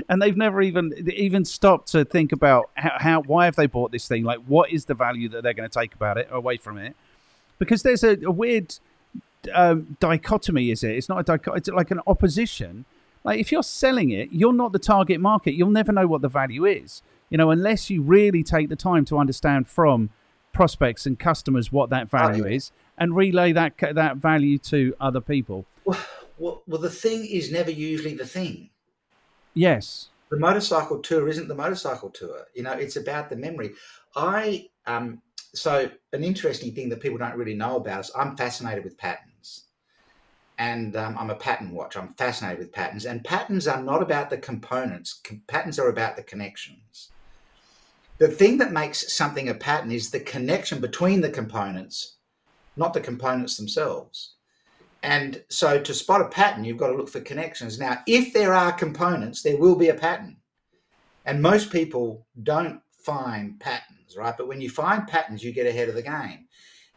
and 0.10 0.22
they've 0.22 0.36
never 0.36 0.62
even 0.62 0.92
even 1.16 1.46
stopped 1.46 1.92
to 1.92 2.04
think 2.04 2.32
about 2.32 2.72
how, 2.74 2.94
how 2.98 3.22
why 3.22 3.46
have 3.46 3.56
they 3.56 3.68
bought 3.68 3.92
this 3.92 4.08
thing? 4.08 4.24
Like 4.24 4.40
what 4.48 4.72
is 4.72 4.86
the 4.86 4.96
value 4.96 5.30
that 5.30 5.44
they're 5.44 5.54
going 5.54 5.70
to 5.70 5.80
take 5.80 5.94
about 5.94 6.18
it 6.18 6.28
away 6.32 6.58
from 6.58 6.80
it? 6.80 6.96
Because 7.60 7.84
there's 7.84 8.04
a, 8.04 8.18
a 8.24 8.32
weird 8.32 8.76
um, 9.54 9.98
dichotomy, 10.00 10.72
is 10.72 10.84
it? 10.84 10.96
It's 10.96 11.10
not 11.10 11.20
a 11.20 11.24
dichotomy, 11.24 11.58
it's 11.60 11.70
like 11.70 11.92
an 11.92 12.02
opposition. 12.08 12.86
Like 13.24 13.40
if 13.40 13.52
you're 13.52 13.64
selling 13.64 14.12
it, 14.12 14.30
you're 14.32 14.54
not 14.54 14.72
the 14.72 14.80
target 14.80 15.20
market. 15.20 15.54
You'll 15.54 15.70
never 15.72 15.92
know 15.92 16.08
what 16.08 16.22
the 16.22 16.30
value 16.30 16.66
is, 16.66 17.02
you 17.30 17.38
know, 17.38 17.52
unless 17.52 17.90
you 17.90 18.02
really 18.02 18.44
take 18.44 18.70
the 18.70 18.76
time 18.76 19.06
to 19.06 19.18
understand 19.18 19.68
from 19.68 20.10
prospects 20.54 21.06
and 21.06 21.20
customers 21.20 21.72
what 21.72 21.90
that 21.92 22.10
value 22.10 22.44
Right. 22.44 22.54
is 22.54 22.72
and 22.98 23.16
relay 23.16 23.52
that 23.52 23.74
that 23.94 24.18
value 24.18 24.58
to 24.58 24.96
other 25.00 25.22
people. 25.22 25.66
Well, 25.86 26.00
well, 26.38 26.64
well, 26.68 26.82
the 26.82 26.90
thing 26.90 27.26
is 27.26 27.52
never 27.52 27.72
usually 27.72 28.16
the 28.16 28.26
thing. 28.26 28.70
Yes. 29.54 30.10
The 30.32 30.38
motorcycle 30.40 31.00
tour 31.00 31.28
isn't 31.28 31.48
the 31.48 31.56
motorcycle 31.56 32.10
tour. 32.10 32.46
You 32.54 32.64
know, 32.64 32.72
it's 32.74 32.96
about 32.96 33.30
the 33.30 33.36
memory. 33.36 33.72
I 34.16 34.70
um 34.86 35.22
so 35.54 35.90
an 36.14 36.24
interesting 36.24 36.74
thing 36.74 36.90
that 36.90 37.00
people 37.00 37.18
don't 37.18 37.36
really 37.36 37.56
know 37.56 37.76
about 37.78 38.02
is 38.02 38.12
I'm 38.16 38.38
fascinated 38.38 38.84
with 38.84 38.98
patterns, 38.98 39.29
and 40.60 40.98
um, 40.98 41.18
I'm 41.18 41.30
a 41.30 41.36
pattern 41.36 41.72
watcher. 41.72 42.00
I'm 42.00 42.14
fascinated 42.14 42.60
with 42.60 42.74
patterns, 42.74 43.06
and 43.06 43.24
patterns 43.24 43.66
are 43.66 43.82
not 43.82 44.04
about 44.04 44.30
the 44.30 44.38
components. 44.38 45.20
Com- 45.24 45.42
patterns 45.48 45.80
are 45.80 45.88
about 45.88 46.18
the 46.18 46.24
connections. 46.24 47.10
The 48.18 48.28
thing 48.28 48.58
that 48.58 48.74
makes 48.74 49.12
something 49.14 49.48
a 49.48 49.54
pattern 49.54 49.92
is 49.92 50.12
the 50.12 50.20
connection 50.20 50.82
between 50.82 51.22
the 51.22 51.30
components, 51.30 52.18
not 52.76 52.94
the 52.94 53.00
components 53.00 53.56
themselves. 53.56 54.36
And 55.02 55.42
so 55.48 55.80
to 55.80 55.94
spot 55.94 56.20
a 56.20 56.26
pattern, 56.26 56.66
you've 56.66 56.78
got 56.78 56.90
to 56.90 56.98
look 56.98 57.08
for 57.08 57.22
connections. 57.22 57.80
Now, 57.80 58.00
if 58.06 58.34
there 58.34 58.54
are 58.54 58.74
components, 58.74 59.42
there 59.42 59.56
will 59.56 59.78
be 59.78 59.88
a 59.88 59.94
pattern. 59.94 60.36
And 61.24 61.42
most 61.42 61.72
people 61.72 62.28
don't 62.44 62.82
find 62.92 63.58
patterns, 63.62 64.18
right? 64.18 64.36
But 64.38 64.50
when 64.50 64.60
you 64.60 64.70
find 64.70 65.08
patterns, 65.08 65.42
you 65.42 65.54
get 65.54 65.68
ahead 65.68 65.88
of 65.88 65.96
the 65.96 66.02
game. 66.02 66.48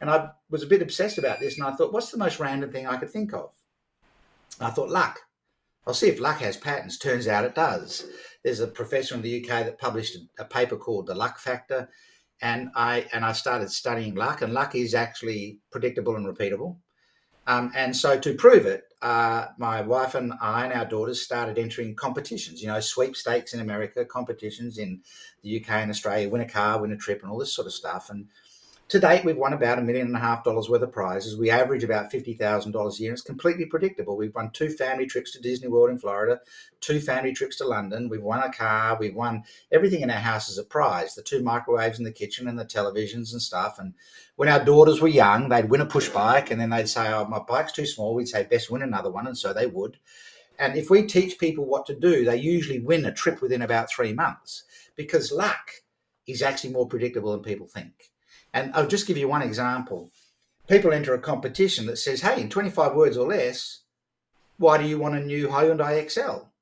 And 0.02 0.10
I 0.10 0.30
was 0.50 0.64
a 0.64 0.66
bit 0.66 0.82
obsessed 0.82 1.16
about 1.16 1.38
this 1.38 1.56
and 1.56 1.64
I 1.64 1.70
thought, 1.70 1.92
what's 1.92 2.10
the 2.10 2.18
most 2.18 2.40
random 2.40 2.72
thing 2.72 2.88
I 2.88 2.96
could 2.96 3.08
think 3.08 3.32
of? 3.32 3.52
I 4.60 4.70
thought, 4.70 4.90
luck. 4.90 5.20
I'll 5.86 5.94
see 5.94 6.08
if 6.08 6.18
luck 6.18 6.38
has 6.38 6.56
patterns. 6.56 6.98
Turns 6.98 7.28
out 7.28 7.44
it 7.44 7.54
does. 7.54 8.04
There's 8.42 8.58
a 8.58 8.66
professor 8.66 9.14
in 9.14 9.22
the 9.22 9.40
UK 9.40 9.64
that 9.64 9.78
published 9.78 10.18
a, 10.40 10.44
paper 10.44 10.76
called 10.76 11.06
The 11.06 11.14
Luck 11.14 11.38
Factor. 11.38 11.88
And 12.40 12.70
I 12.74 13.06
and 13.12 13.24
I 13.24 13.30
started 13.30 13.70
studying 13.70 14.16
luck, 14.16 14.42
and 14.42 14.52
luck 14.52 14.74
is 14.74 14.94
actually 14.94 15.58
predictable 15.70 16.16
and 16.16 16.26
repeatable. 16.26 16.78
Um, 17.46 17.70
and 17.76 17.96
so 17.96 18.18
to 18.18 18.34
prove 18.34 18.66
it, 18.66 18.82
uh, 19.00 19.46
my 19.58 19.82
wife 19.82 20.16
and 20.16 20.32
I 20.40 20.64
and 20.64 20.72
our 20.72 20.84
daughters 20.84 21.22
started 21.22 21.58
entering 21.58 21.94
competitions, 21.94 22.60
you 22.60 22.66
know, 22.66 22.80
sweepstakes 22.80 23.54
in 23.54 23.60
America, 23.60 24.04
competitions 24.04 24.78
in 24.78 25.02
the 25.42 25.60
UK 25.60 25.70
and 25.70 25.90
Australia, 25.90 26.28
win 26.28 26.40
a 26.40 26.48
car, 26.48 26.80
win 26.80 26.90
a 26.90 26.96
trip, 26.96 27.22
and 27.22 27.30
all 27.30 27.38
this 27.38 27.54
sort 27.54 27.68
of 27.68 27.72
stuff. 27.72 28.10
And 28.10 28.26
to 28.92 29.00
date, 29.00 29.24
we've 29.24 29.38
won 29.38 29.54
about 29.54 29.78
a 29.78 29.82
million 29.82 30.06
and 30.06 30.16
a 30.16 30.20
half 30.20 30.44
dollars 30.44 30.68
worth 30.68 30.82
of 30.82 30.92
prizes. 30.92 31.38
We 31.38 31.48
average 31.48 31.82
about 31.82 32.12
$50,000 32.12 32.74
a 32.74 33.02
year. 33.02 33.12
It's 33.14 33.22
completely 33.22 33.64
predictable. 33.64 34.18
We've 34.18 34.34
won 34.34 34.50
two 34.50 34.68
family 34.68 35.06
trips 35.06 35.32
to 35.32 35.40
Disney 35.40 35.68
World 35.68 35.88
in 35.88 35.98
Florida, 35.98 36.40
two 36.80 37.00
family 37.00 37.32
trips 37.32 37.56
to 37.56 37.66
London. 37.66 38.10
We've 38.10 38.22
won 38.22 38.42
a 38.42 38.52
car. 38.52 38.98
We've 39.00 39.14
won 39.14 39.44
everything 39.72 40.02
in 40.02 40.10
our 40.10 40.18
house 40.18 40.50
is 40.50 40.58
a 40.58 40.62
prize 40.62 41.14
the 41.14 41.22
two 41.22 41.42
microwaves 41.42 41.98
in 41.98 42.04
the 42.04 42.12
kitchen 42.12 42.48
and 42.48 42.58
the 42.58 42.66
televisions 42.66 43.32
and 43.32 43.40
stuff. 43.40 43.78
And 43.78 43.94
when 44.36 44.50
our 44.50 44.62
daughters 44.62 45.00
were 45.00 45.08
young, 45.08 45.48
they'd 45.48 45.70
win 45.70 45.80
a 45.80 45.86
push 45.86 46.10
bike 46.10 46.50
and 46.50 46.60
then 46.60 46.68
they'd 46.68 46.86
say, 46.86 47.10
Oh, 47.10 47.24
my 47.24 47.38
bike's 47.38 47.72
too 47.72 47.86
small. 47.86 48.14
We'd 48.14 48.28
say, 48.28 48.44
Best 48.44 48.70
win 48.70 48.82
another 48.82 49.10
one. 49.10 49.26
And 49.26 49.38
so 49.38 49.54
they 49.54 49.66
would. 49.66 49.96
And 50.58 50.76
if 50.76 50.90
we 50.90 51.06
teach 51.06 51.38
people 51.38 51.64
what 51.64 51.86
to 51.86 51.98
do, 51.98 52.26
they 52.26 52.36
usually 52.36 52.80
win 52.80 53.06
a 53.06 53.12
trip 53.12 53.40
within 53.40 53.62
about 53.62 53.90
three 53.90 54.12
months 54.12 54.64
because 54.96 55.32
luck 55.32 55.70
is 56.26 56.42
actually 56.42 56.74
more 56.74 56.86
predictable 56.86 57.32
than 57.32 57.42
people 57.42 57.66
think. 57.66 58.11
And 58.52 58.74
I'll 58.74 58.86
just 58.86 59.06
give 59.06 59.16
you 59.16 59.28
one 59.28 59.42
example. 59.42 60.10
People 60.68 60.92
enter 60.92 61.14
a 61.14 61.18
competition 61.18 61.86
that 61.86 61.96
says, 61.96 62.20
Hey, 62.20 62.40
in 62.40 62.48
25 62.48 62.94
words 62.94 63.16
or 63.16 63.28
less, 63.28 63.82
why 64.58 64.78
do 64.78 64.84
you 64.84 64.98
want 64.98 65.16
a 65.16 65.20
new 65.20 65.48
Hyundai 65.48 65.98
Excel? 65.98 66.52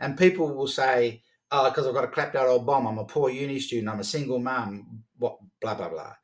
And 0.00 0.18
people 0.18 0.54
will 0.54 0.66
say, 0.66 1.22
Oh, 1.50 1.70
because 1.70 1.86
I've 1.86 1.94
got 1.94 2.04
a 2.04 2.08
clapped 2.08 2.36
out 2.36 2.48
old 2.48 2.66
bomb. 2.66 2.86
I'm 2.86 2.98
a 2.98 3.04
poor 3.04 3.30
uni 3.30 3.60
student. 3.60 3.88
I'm 3.88 4.00
a 4.00 4.04
single 4.04 4.40
mum. 4.40 5.04
What, 5.18 5.38
blah, 5.60 5.74
blah, 5.74 5.88
blah 5.88 6.14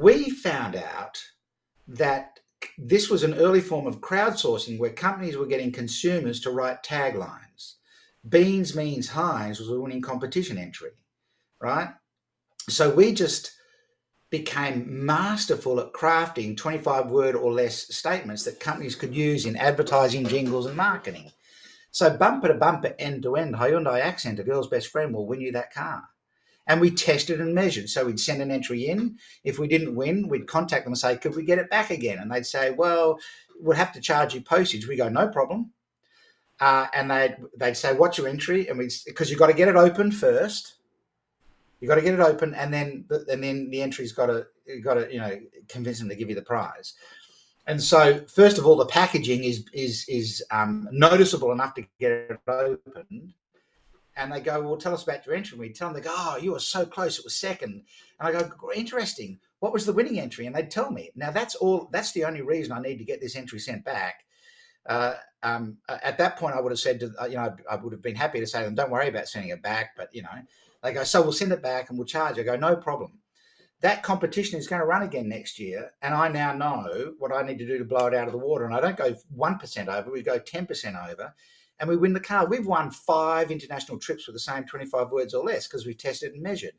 we 0.00 0.30
found 0.30 0.76
out 0.76 1.22
that 1.86 2.40
this 2.78 3.10
was 3.10 3.22
an 3.22 3.34
early 3.34 3.60
form 3.60 3.86
of 3.86 4.00
crowdsourcing 4.00 4.78
where 4.78 4.90
companies 4.90 5.36
were 5.36 5.46
getting 5.46 5.70
consumers 5.70 6.40
to 6.40 6.50
write 6.50 6.82
taglines. 6.82 7.74
Beans 8.28 8.74
means 8.74 9.08
Heinz 9.08 9.58
was 9.58 9.68
a 9.68 9.78
winning 9.78 10.00
competition 10.00 10.56
entry, 10.56 10.92
right? 11.60 11.90
So 12.68 12.94
we 12.94 13.12
just 13.12 13.52
became 14.38 15.06
masterful 15.06 15.78
at 15.78 15.92
crafting 15.92 16.56
25 16.56 17.06
word 17.06 17.36
or 17.36 17.52
less 17.52 17.94
statements 17.94 18.42
that 18.44 18.58
companies 18.58 18.96
could 18.96 19.14
use 19.14 19.46
in 19.46 19.56
advertising, 19.56 20.26
jingles, 20.26 20.66
and 20.66 20.76
marketing. 20.76 21.30
So 21.92 22.16
bumper 22.16 22.48
to 22.48 22.54
bumper, 22.54 22.94
end 22.98 23.22
to 23.22 23.36
end, 23.36 23.54
Hyundai 23.54 24.00
Accent, 24.00 24.40
a 24.40 24.42
girl's 24.42 24.66
best 24.66 24.88
friend, 24.88 25.14
will 25.14 25.28
win 25.28 25.40
you 25.40 25.52
that 25.52 25.72
car 25.72 26.02
and 26.66 26.80
we 26.80 26.90
tested 26.90 27.40
and 27.40 27.54
measured. 27.54 27.88
So 27.88 28.06
we'd 28.06 28.18
send 28.18 28.42
an 28.42 28.50
entry 28.50 28.86
in. 28.86 29.18
If 29.44 29.58
we 29.60 29.68
didn't 29.68 29.94
win, 29.94 30.28
we'd 30.28 30.48
contact 30.48 30.84
them 30.84 30.92
and 30.92 30.98
say, 30.98 31.16
"Could 31.16 31.36
we 31.36 31.44
get 31.44 31.58
it 31.58 31.70
back 31.70 31.90
again?" 31.90 32.18
And 32.18 32.30
they'd 32.30 32.46
say, 32.46 32.70
"Well, 32.70 33.20
we'll 33.60 33.76
have 33.76 33.92
to 33.92 34.00
charge 34.00 34.34
you 34.34 34.40
postage." 34.40 34.88
We 34.88 34.96
go, 34.96 35.08
"No 35.08 35.28
problem." 35.28 35.72
Uh, 36.60 36.86
and 36.94 37.10
they'd 37.10 37.36
they'd 37.56 37.76
say, 37.76 37.94
"What's 37.94 38.18
your 38.18 38.28
entry?" 38.28 38.68
And 38.68 38.78
we 38.78 38.90
because 39.06 39.30
you've 39.30 39.38
got 39.38 39.48
to 39.48 39.60
get 39.60 39.68
it 39.68 39.76
open 39.76 40.10
first. 40.10 40.73
You 41.84 41.88
got 41.88 41.96
to 41.96 42.00
get 42.00 42.14
it 42.14 42.20
open, 42.20 42.54
and 42.54 42.72
then 42.72 43.04
the, 43.10 43.26
and 43.30 43.44
then 43.44 43.68
the 43.68 43.82
entry's 43.82 44.12
got 44.12 44.28
to 44.28 44.46
got 44.82 44.94
to 44.94 45.12
you 45.12 45.20
know 45.20 45.38
convince 45.68 45.98
them 45.98 46.08
to 46.08 46.14
give 46.14 46.30
you 46.30 46.34
the 46.34 46.40
prize. 46.40 46.94
And 47.66 47.82
so, 47.82 48.24
first 48.26 48.56
of 48.56 48.64
all, 48.64 48.76
the 48.76 48.86
packaging 48.86 49.44
is 49.44 49.66
is 49.74 50.06
is 50.08 50.42
um, 50.50 50.88
noticeable 50.90 51.52
enough 51.52 51.74
to 51.74 51.84
get 52.00 52.10
it 52.10 52.40
opened 52.48 53.34
and 54.16 54.32
they 54.32 54.40
go, 54.40 54.62
"Well, 54.62 54.78
tell 54.78 54.94
us 54.94 55.02
about 55.02 55.26
your 55.26 55.34
entry." 55.34 55.56
And 55.56 55.60
we 55.60 55.74
tell 55.74 55.88
them, 55.88 55.96
they 56.00 56.08
go, 56.08 56.14
"Oh, 56.16 56.38
you 56.40 56.52
were 56.52 56.58
so 56.58 56.86
close; 56.86 57.18
it 57.18 57.24
was 57.24 57.36
second. 57.36 57.82
And 58.18 58.28
I 58.28 58.32
go, 58.32 58.50
"Interesting. 58.74 59.38
What 59.60 59.74
was 59.74 59.84
the 59.84 59.92
winning 59.92 60.18
entry?" 60.18 60.46
And 60.46 60.56
they'd 60.56 60.70
tell 60.70 60.90
me. 60.90 61.10
Now 61.14 61.32
that's 61.32 61.54
all. 61.54 61.90
That's 61.92 62.12
the 62.12 62.24
only 62.24 62.40
reason 62.40 62.72
I 62.72 62.80
need 62.80 62.96
to 62.96 63.04
get 63.04 63.20
this 63.20 63.36
entry 63.36 63.58
sent 63.58 63.84
back. 63.84 64.24
Uh, 64.86 65.16
um, 65.42 65.76
at 65.88 66.16
that 66.16 66.38
point, 66.38 66.54
I 66.54 66.60
would 66.60 66.72
have 66.72 66.78
said, 66.78 67.00
to, 67.00 67.12
you 67.28 67.36
know, 67.36 67.54
I 67.70 67.76
would 67.76 67.92
have 67.92 68.02
been 68.02 68.14
happy 68.14 68.40
to 68.40 68.46
say 68.46 68.60
to 68.60 68.64
them, 68.64 68.74
"Don't 68.74 68.90
worry 68.90 69.08
about 69.08 69.28
sending 69.28 69.50
it 69.50 69.62
back." 69.62 69.90
But 69.96 70.08
you 70.14 70.22
know, 70.22 70.42
they 70.84 70.92
go, 70.92 71.02
"So 71.02 71.20
we'll 71.22 71.32
send 71.32 71.50
it 71.50 71.62
back 71.62 71.88
and 71.88 71.98
we'll 71.98 72.06
charge." 72.06 72.38
I 72.38 72.44
go, 72.44 72.54
"No 72.54 72.76
problem." 72.76 73.18
That 73.80 74.04
competition 74.04 74.58
is 74.58 74.68
going 74.68 74.80
to 74.80 74.86
run 74.86 75.02
again 75.02 75.28
next 75.28 75.58
year, 75.58 75.90
and 76.00 76.14
I 76.14 76.28
now 76.28 76.52
know 76.52 77.14
what 77.18 77.34
I 77.34 77.42
need 77.42 77.58
to 77.58 77.66
do 77.66 77.78
to 77.78 77.84
blow 77.84 78.06
it 78.06 78.14
out 78.14 78.28
of 78.28 78.32
the 78.32 78.38
water. 78.38 78.64
And 78.64 78.74
I 78.74 78.80
don't 78.80 78.96
go 78.96 79.16
one 79.30 79.58
percent 79.58 79.88
over; 79.88 80.12
we 80.12 80.22
go 80.22 80.38
ten 80.38 80.66
percent 80.66 80.96
over 80.96 81.34
and 81.80 81.88
we 81.88 81.96
win 81.96 82.12
the 82.12 82.20
car. 82.20 82.46
We've 82.46 82.66
won 82.66 82.90
five 82.90 83.50
international 83.50 83.98
trips 83.98 84.26
with 84.26 84.34
the 84.34 84.40
same 84.40 84.64
25 84.64 85.10
words 85.10 85.34
or 85.34 85.44
less 85.44 85.66
because 85.66 85.86
we've 85.86 85.98
tested 85.98 86.32
and 86.32 86.42
measured. 86.42 86.74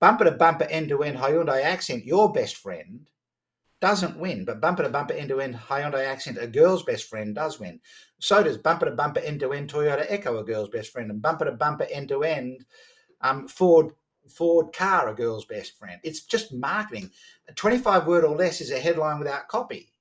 Bumper 0.00 0.24
to 0.24 0.32
bumper, 0.32 0.64
end 0.64 0.88
to 0.88 1.02
end 1.02 1.18
Hyundai 1.18 1.62
Accent, 1.62 2.04
your 2.04 2.32
best 2.32 2.56
friend, 2.56 3.08
doesn't 3.80 4.18
win, 4.18 4.44
but 4.44 4.60
bumper 4.60 4.82
to 4.82 4.88
bumper, 4.88 5.14
end 5.14 5.28
to 5.28 5.40
end 5.40 5.54
Hyundai 5.54 6.06
Accent, 6.06 6.38
a 6.40 6.46
girl's 6.46 6.82
best 6.82 7.08
friend, 7.08 7.34
does 7.34 7.60
win. 7.60 7.80
So 8.18 8.42
does 8.42 8.58
bumper 8.58 8.86
to 8.86 8.92
bumper, 8.92 9.20
end 9.20 9.40
to 9.40 9.52
end 9.52 9.70
Toyota 9.70 10.04
Echo, 10.08 10.38
a 10.38 10.44
girl's 10.44 10.68
best 10.68 10.90
friend, 10.90 11.10
and 11.10 11.22
bumper 11.22 11.44
to 11.44 11.52
bumper, 11.52 11.86
end 11.90 12.08
to 12.08 12.24
end 12.24 12.64
um, 13.24 13.48
Ford 13.48 13.92
Ford 14.28 14.72
car, 14.72 15.08
a 15.08 15.14
girl's 15.14 15.44
best 15.44 15.76
friend. 15.78 16.00
It's 16.02 16.20
just 16.20 16.52
marketing. 16.52 17.10
A 17.48 17.52
25 17.52 18.06
word 18.06 18.24
or 18.24 18.36
less 18.36 18.60
is 18.60 18.70
a 18.70 18.78
headline 18.78 19.18
without 19.18 19.48
copy. 19.48 19.92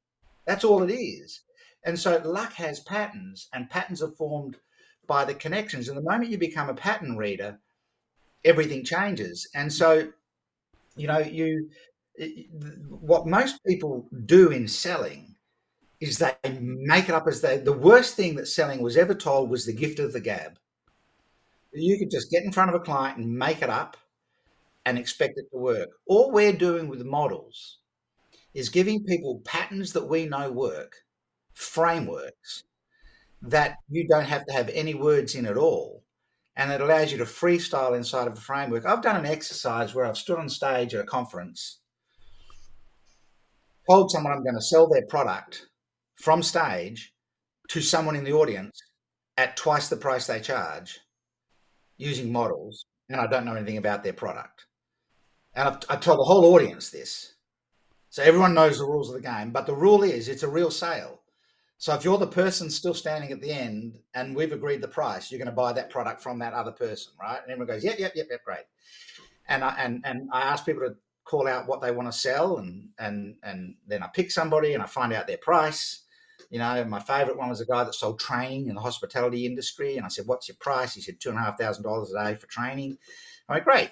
That's 0.46 0.64
all 0.64 0.84
it 0.84 0.94
is. 0.94 1.42
And 1.84 2.00
so 2.00 2.22
luck 2.24 2.54
has 2.54 2.80
patterns, 2.80 3.50
and 3.54 3.70
patterns 3.70 4.02
are 4.02 4.12
formed 4.12 4.58
by 5.08 5.26
the 5.26 5.34
connections. 5.34 5.90
And 5.90 5.98
the 5.98 6.02
moment 6.02 6.30
you 6.30 6.38
become 6.38 6.70
a 6.70 6.74
pattern 6.74 7.18
reader, 7.18 7.60
everything 8.46 8.86
changes. 8.86 9.50
And 9.54 9.72
so, 9.72 10.10
you 10.96 11.08
know, 11.08 11.20
you 11.20 11.70
what 12.90 13.26
most 13.26 13.60
people 13.66 14.08
do 14.26 14.52
in 14.52 14.68
selling 14.68 15.36
is 16.00 16.20
they 16.20 16.36
make 16.60 17.10
it 17.10 17.16
up 17.16 17.28
as 17.28 17.42
they 17.42 17.58
the 17.58 17.74
worst 17.74 18.16
thing 18.16 18.36
that 18.36 18.48
selling 18.48 18.82
was 18.82 18.96
ever 18.96 19.16
told 19.16 19.50
was 19.50 19.66
the 19.66 19.74
gift 19.74 20.00
of 20.00 20.14
the 20.14 20.20
gab. 20.20 20.60
You 21.74 21.98
could 21.98 22.12
just 22.12 22.30
get 22.30 22.44
in 22.44 22.52
front 22.52 22.70
of 22.70 22.76
a 22.76 22.84
client 22.84 23.18
and 23.18 23.38
make 23.38 23.62
it 23.62 23.70
up 23.70 23.98
and 24.86 24.98
expect 24.98 25.38
it 25.38 25.46
to 25.52 25.58
work. 25.58 25.90
All 26.08 26.32
we're 26.32 26.54
doing 26.54 26.88
with 26.88 27.04
models 27.06 27.80
is 28.54 28.70
giving 28.70 29.04
people 29.04 29.42
patterns 29.46 29.94
that 29.94 30.08
we 30.08 30.26
know 30.26 30.52
work, 30.52 30.98
frameworks 31.54 32.64
that 33.42 33.78
you 33.90 34.08
don't 34.08 34.26
have 34.26 34.46
to 34.46 34.54
have 34.54 34.70
any 34.70 34.94
words 34.94 35.36
in 35.36 35.46
at 35.46 35.58
all. 35.58 36.04
And 36.56 36.72
it 36.72 36.82
allows 36.82 37.12
you 37.12 37.18
to 37.18 37.26
freestyle 37.26 37.98
inside 37.98 38.28
of 38.28 38.38
a 38.38 38.42
framework. 38.42 38.86
I've 38.86 39.02
done 39.02 39.16
an 39.16 39.26
exercise 39.26 39.96
where 39.96 40.06
I've 40.06 40.18
stood 40.18 40.38
on 40.38 40.50
stage 40.50 40.94
at 40.94 41.02
a 41.02 41.08
conference, 41.08 41.80
told 43.90 44.12
someone 44.12 44.32
I'm 44.32 44.44
going 44.44 44.56
to 44.56 44.62
sell 44.62 44.88
their 44.88 45.06
product 45.08 45.68
from 46.16 46.44
stage 46.44 47.14
to 47.70 47.82
someone 47.82 48.16
in 48.16 48.24
the 48.24 48.34
audience 48.34 48.80
at 49.36 49.58
twice 49.58 49.90
the 49.90 49.98
price 49.98 50.28
they 50.28 50.40
charge 50.40 51.00
using 51.98 52.32
models, 52.32 52.86
and 53.10 53.20
I 53.20 53.28
don't 53.28 53.46
know 53.46 53.56
anything 53.56 53.78
about 53.78 54.04
their 54.04 54.14
product. 54.14 54.66
And 55.56 55.68
I've, 55.68 55.78
I 55.90 55.96
tell 55.96 56.18
the 56.18 56.24
whole 56.24 56.54
audience 56.54 56.90
this. 56.90 57.34
So 58.10 58.24
everyone 58.24 58.54
knows 58.54 58.78
the 58.78 58.86
rules 58.86 59.10
of 59.10 59.16
the 59.16 59.28
game, 59.28 59.52
but 59.52 59.66
the 59.66 59.76
rule 59.76 60.04
is 60.04 60.28
it's 60.28 60.44
a 60.44 60.50
real 60.50 60.72
sale. 60.72 61.22
So 61.78 61.94
if 61.94 62.06
you're 62.06 62.18
the 62.18 62.28
person 62.28 62.70
still 62.70 62.94
standing 62.94 63.32
at 63.32 63.42
the 63.42 63.52
end 63.52 64.00
and 64.14 64.36
we've 64.36 64.54
agreed 64.54 64.82
the 64.82 64.88
price, 64.88 65.32
you're 65.32 65.40
going 65.40 65.48
to 65.48 65.52
buy 65.52 65.74
that 65.74 65.90
product 65.90 66.22
from 66.22 66.40
that 66.40 66.54
other 66.54 66.72
person, 66.72 67.14
right? 67.20 67.40
And 67.42 67.52
everyone 67.52 67.68
goes, 67.68 67.84
yep, 67.84 68.00
yep, 68.00 68.14
yep, 68.16 68.28
yep, 68.30 68.44
great. 68.46 68.66
And 69.48 69.64
I 69.64 69.76
and 69.78 70.02
and 70.06 70.30
I 70.32 70.42
ask 70.42 70.66
people 70.66 70.88
to 70.88 70.96
call 71.26 71.48
out 71.48 71.68
what 71.68 71.82
they 71.82 71.92
want 71.92 72.10
to 72.10 72.18
sell, 72.18 72.58
and 72.58 72.90
and 73.00 73.36
and 73.44 73.76
then 73.86 74.02
I 74.02 74.08
pick 74.08 74.32
somebody 74.32 74.74
and 74.74 74.82
I 74.82 74.86
find 74.86 75.12
out 75.12 75.28
their 75.28 75.38
price. 75.38 76.03
You 76.54 76.60
know, 76.60 76.86
my 76.86 77.00
favorite 77.00 77.36
one 77.36 77.50
was 77.50 77.62
a 77.62 77.66
guy 77.66 77.84
that 77.84 77.96
sold 77.96 78.20
training 78.20 78.68
in 78.68 78.76
the 78.76 78.82
hospitality 78.82 79.48
industry, 79.48 79.98
and 79.98 80.06
I 80.06 80.10
said, 80.10 80.28
"What's 80.28 80.48
your 80.48 80.58
price?" 80.60 80.94
He 80.94 81.02
said, 81.02 81.20
two 81.20 81.30
and 81.30 81.40
a 81.40 81.42
half 81.42 81.58
thousand 81.58 81.82
dollars 81.82 82.14
a 82.14 82.24
day 82.24 82.36
for 82.36 82.46
training. 82.46 83.00
I 83.50 83.54
went, 83.54 83.66
"Great." 83.66 83.90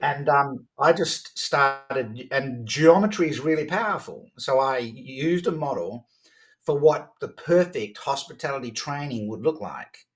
And 0.00 0.30
um, 0.30 0.66
I 0.78 0.94
just 0.94 1.38
started, 1.38 2.26
and 2.30 2.66
geometry 2.66 3.28
is 3.28 3.38
really 3.38 3.66
powerful. 3.66 4.30
So 4.38 4.60
I 4.60 4.78
used 4.78 5.46
a 5.46 5.52
model 5.52 6.06
for 6.62 6.78
what 6.78 7.10
the 7.20 7.28
perfect 7.28 7.98
hospitality 7.98 8.70
training 8.70 9.28
would 9.28 9.42
look 9.42 9.60
like 9.60 10.06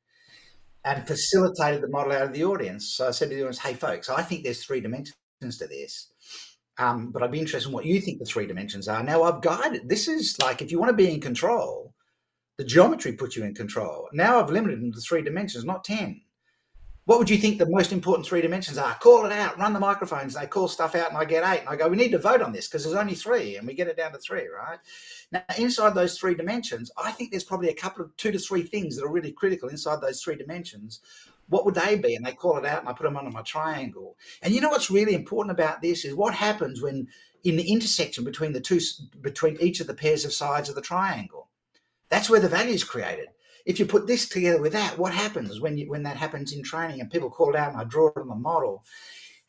and 0.86 1.06
facilitated 1.06 1.82
the 1.82 1.88
model 1.88 2.14
out 2.14 2.22
of 2.22 2.32
the 2.32 2.46
audience. 2.46 2.94
So 2.94 3.08
I 3.08 3.10
said 3.10 3.28
to 3.28 3.34
the 3.34 3.42
audience, 3.42 3.58
hey, 3.58 3.74
folks, 3.74 4.08
I 4.08 4.22
think 4.22 4.42
there's 4.42 4.64
three 4.64 4.80
dimensions 4.80 5.58
to 5.58 5.66
this. 5.66 6.13
Um, 6.78 7.10
but 7.10 7.22
I'd 7.22 7.30
be 7.30 7.38
interested 7.38 7.68
in 7.68 7.74
what 7.74 7.84
you 7.84 8.00
think 8.00 8.18
the 8.18 8.24
three 8.24 8.46
dimensions 8.46 8.88
are. 8.88 9.02
Now 9.02 9.22
I've 9.22 9.40
guided. 9.40 9.88
This 9.88 10.08
is 10.08 10.38
like 10.40 10.60
if 10.60 10.72
you 10.72 10.78
want 10.78 10.90
to 10.90 10.96
be 10.96 11.12
in 11.12 11.20
control, 11.20 11.94
the 12.58 12.64
geometry 12.64 13.12
puts 13.12 13.36
you 13.36 13.44
in 13.44 13.54
control. 13.54 14.08
Now 14.12 14.40
I've 14.40 14.50
limited 14.50 14.80
them 14.80 14.92
to 14.92 15.00
three 15.00 15.22
dimensions, 15.22 15.64
not 15.64 15.84
10. 15.84 16.20
What 17.06 17.18
would 17.18 17.28
you 17.28 17.36
think 17.36 17.58
the 17.58 17.68
most 17.68 17.92
important 17.92 18.26
three 18.26 18.40
dimensions 18.40 18.78
are? 18.78 18.94
Call 18.94 19.26
it 19.26 19.32
out, 19.32 19.58
run 19.58 19.74
the 19.74 19.80
microphones. 19.80 20.34
They 20.34 20.46
call 20.46 20.68
stuff 20.68 20.94
out, 20.94 21.10
and 21.10 21.18
I 21.18 21.26
get 21.26 21.44
eight. 21.44 21.60
And 21.60 21.68
I 21.68 21.76
go, 21.76 21.86
we 21.86 21.98
need 21.98 22.12
to 22.12 22.18
vote 22.18 22.40
on 22.40 22.50
this 22.50 22.66
because 22.66 22.82
there's 22.82 22.96
only 22.96 23.14
three, 23.14 23.56
and 23.56 23.66
we 23.66 23.74
get 23.74 23.88
it 23.88 23.98
down 23.98 24.12
to 24.12 24.18
three, 24.18 24.46
right? 24.48 24.78
Now, 25.30 25.42
inside 25.58 25.94
those 25.94 26.18
three 26.18 26.34
dimensions, 26.34 26.90
I 26.96 27.12
think 27.12 27.30
there's 27.30 27.44
probably 27.44 27.68
a 27.68 27.74
couple 27.74 28.02
of 28.02 28.16
two 28.16 28.32
to 28.32 28.38
three 28.38 28.62
things 28.62 28.96
that 28.96 29.04
are 29.04 29.12
really 29.12 29.32
critical 29.32 29.68
inside 29.68 30.00
those 30.00 30.22
three 30.22 30.36
dimensions. 30.36 31.00
What 31.48 31.64
would 31.64 31.74
they 31.74 31.96
be? 31.96 32.14
And 32.14 32.24
they 32.24 32.32
call 32.32 32.58
it 32.58 32.64
out, 32.64 32.80
and 32.80 32.88
I 32.88 32.92
put 32.92 33.04
them 33.04 33.16
under 33.16 33.30
my 33.30 33.42
triangle. 33.42 34.16
And 34.42 34.54
you 34.54 34.60
know 34.60 34.70
what's 34.70 34.90
really 34.90 35.14
important 35.14 35.52
about 35.52 35.82
this 35.82 36.04
is 36.04 36.14
what 36.14 36.34
happens 36.34 36.82
when 36.82 37.08
in 37.42 37.56
the 37.56 37.70
intersection 37.70 38.24
between 38.24 38.52
the 38.52 38.60
two, 38.60 38.80
between 39.20 39.56
each 39.60 39.80
of 39.80 39.86
the 39.86 39.94
pairs 39.94 40.24
of 40.24 40.32
sides 40.32 40.68
of 40.68 40.74
the 40.74 40.80
triangle. 40.80 41.48
That's 42.08 42.30
where 42.30 42.40
the 42.40 42.48
value 42.48 42.74
is 42.74 42.84
created 42.84 43.28
if 43.64 43.78
you 43.78 43.86
put 43.86 44.06
this 44.06 44.28
together 44.28 44.60
with 44.60 44.72
that, 44.72 44.98
what 44.98 45.14
happens 45.14 45.60
when 45.60 45.78
you 45.78 45.88
when 45.88 46.02
that 46.02 46.16
happens 46.16 46.52
in 46.52 46.62
training? 46.62 47.00
And 47.00 47.10
people 47.10 47.30
call 47.30 47.50
it 47.50 47.56
out, 47.56 47.72
and 47.72 47.80
I 47.80 47.84
draw 47.84 48.08
it 48.08 48.18
on 48.18 48.28
the 48.28 48.34
model, 48.34 48.84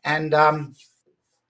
and 0.04 0.34
um, 0.34 0.76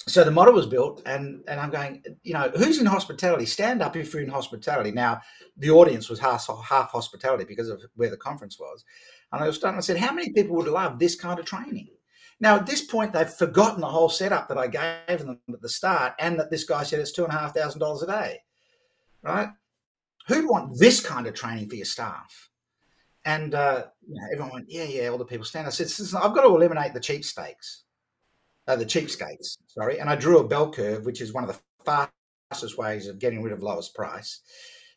so 0.08 0.24
the 0.24 0.32
model 0.32 0.54
was 0.54 0.66
built, 0.66 1.02
and 1.06 1.44
and 1.48 1.60
I'm 1.60 1.70
going, 1.70 2.04
you 2.24 2.34
know, 2.34 2.52
who's 2.56 2.80
in 2.80 2.86
hospitality? 2.86 3.46
Stand 3.46 3.82
up 3.82 3.96
if 3.96 4.14
you're 4.14 4.24
in 4.24 4.30
hospitality. 4.30 4.92
Now 4.92 5.22
the 5.58 5.70
audience 5.70 6.10
was 6.10 6.20
half 6.20 6.48
half 6.64 6.92
hospitality 6.92 7.46
because 7.46 7.70
of 7.70 7.82
where 7.96 8.10
the 8.10 8.18
conference 8.18 8.60
was, 8.60 8.84
and 9.32 9.44
I 9.44 9.48
was 9.48 9.56
starting. 9.58 9.78
I 9.78 9.82
said, 9.82 9.98
how 9.98 10.14
many 10.14 10.32
people 10.32 10.56
would 10.56 10.68
love 10.68 11.00
this 11.00 11.16
kind 11.16 11.40
of 11.40 11.46
training? 11.46 11.90
Now, 12.40 12.58
at 12.58 12.66
this 12.66 12.82
point, 12.82 13.14
they've 13.14 13.30
forgotten 13.30 13.82
the 13.82 13.88
whole 13.88 14.10
setup 14.10 14.50
that 14.50 14.58
I 14.58 14.68
gave 14.68 15.20
them 15.20 15.40
at 15.52 15.62
the 15.62 15.70
start, 15.70 16.14
and 16.20 16.40
that 16.40 16.52
this 16.52 16.66
guy 16.66 16.84
said 16.84 17.00
it's 17.00 17.12
two 17.12 17.26
and 17.26 17.34
a 17.34 18.06
day, 18.08 18.40
right? 19.24 19.50
Who'd 20.28 20.50
want 20.50 20.78
this 20.78 21.06
kind 21.06 21.28
of 21.28 21.34
training 21.34 21.70
for 21.70 21.76
your 21.76 21.86
staff? 21.86 22.50
And 23.24 23.56
uh, 23.56 23.86
you 24.08 24.16
know, 24.16 24.28
everyone 24.32 24.54
went, 24.54 24.66
yeah, 24.70 24.84
yeah, 24.84 25.08
all 25.08 25.18
the 25.18 25.26
people 25.26 25.46
stand. 25.46 25.66
I 25.66 25.70
said, 25.72 25.88
I've 26.16 26.36
got 26.36 26.44
to 26.44 26.56
eliminate 26.56 26.94
the 26.94 27.00
cheapskates, 27.00 27.84
uh, 28.68 28.76
the 28.76 28.86
cheapskates, 28.86 29.58
sorry. 29.68 30.00
And 30.00 30.10
I 30.10 30.16
drew 30.16 30.40
a 30.40 30.48
bell 30.48 30.72
curve, 30.72 31.06
which 31.06 31.22
is 31.22 31.34
one 31.34 31.44
of 31.44 31.50
the 31.50 32.10
fastest 32.52 32.78
ways 32.78 33.08
of 33.08 33.20
getting 33.20 33.42
rid 33.42 33.54
of 33.54 33.64
lowest 33.64 33.96
price. 33.96 34.42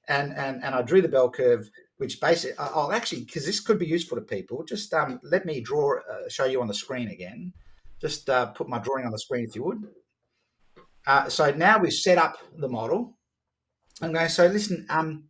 And, 0.08 0.32
and, 0.34 0.62
and 0.64 0.74
I 0.74 0.82
drew 0.82 1.02
the 1.02 1.08
bell 1.08 1.30
curve, 1.30 1.70
which 1.98 2.20
basically, 2.20 2.56
I'll 2.58 2.92
actually, 2.92 3.24
because 3.24 3.44
this 3.44 3.60
could 3.60 3.78
be 3.78 3.86
useful 3.86 4.16
to 4.16 4.22
people, 4.22 4.64
just 4.64 4.92
um, 4.94 5.20
let 5.22 5.44
me 5.44 5.60
draw, 5.60 5.98
uh, 5.98 6.28
show 6.28 6.44
you 6.44 6.60
on 6.60 6.68
the 6.68 6.74
screen 6.74 7.08
again. 7.08 7.52
Just 8.00 8.30
uh, 8.30 8.46
put 8.46 8.68
my 8.68 8.78
drawing 8.78 9.04
on 9.04 9.12
the 9.12 9.18
screen 9.18 9.44
if 9.44 9.56
you 9.56 9.64
would. 9.64 9.82
Uh, 11.06 11.28
so 11.28 11.50
now 11.50 11.78
we've 11.78 11.92
set 11.92 12.18
up 12.18 12.38
the 12.56 12.68
model. 12.68 13.16
I'm 14.00 14.12
going, 14.12 14.28
so 14.28 14.46
listen, 14.46 14.86
um, 14.88 15.24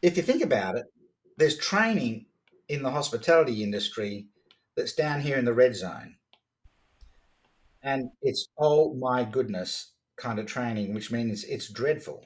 if 0.00 0.16
you 0.16 0.22
think 0.22 0.42
about 0.42 0.76
it, 0.76 0.84
there's 1.36 1.58
training 1.58 2.26
in 2.68 2.82
the 2.82 2.90
hospitality 2.90 3.62
industry 3.64 4.28
that's 4.76 4.94
down 4.94 5.20
here 5.20 5.36
in 5.36 5.44
the 5.44 5.54
red 5.54 5.74
zone. 5.74 6.16
And 7.82 8.10
it's, 8.22 8.48
oh 8.58 8.94
my 8.94 9.24
goodness, 9.24 9.92
kind 10.16 10.38
of 10.38 10.46
training, 10.46 10.94
which 10.94 11.10
means 11.10 11.42
it's 11.44 11.68
dreadful. 11.68 12.24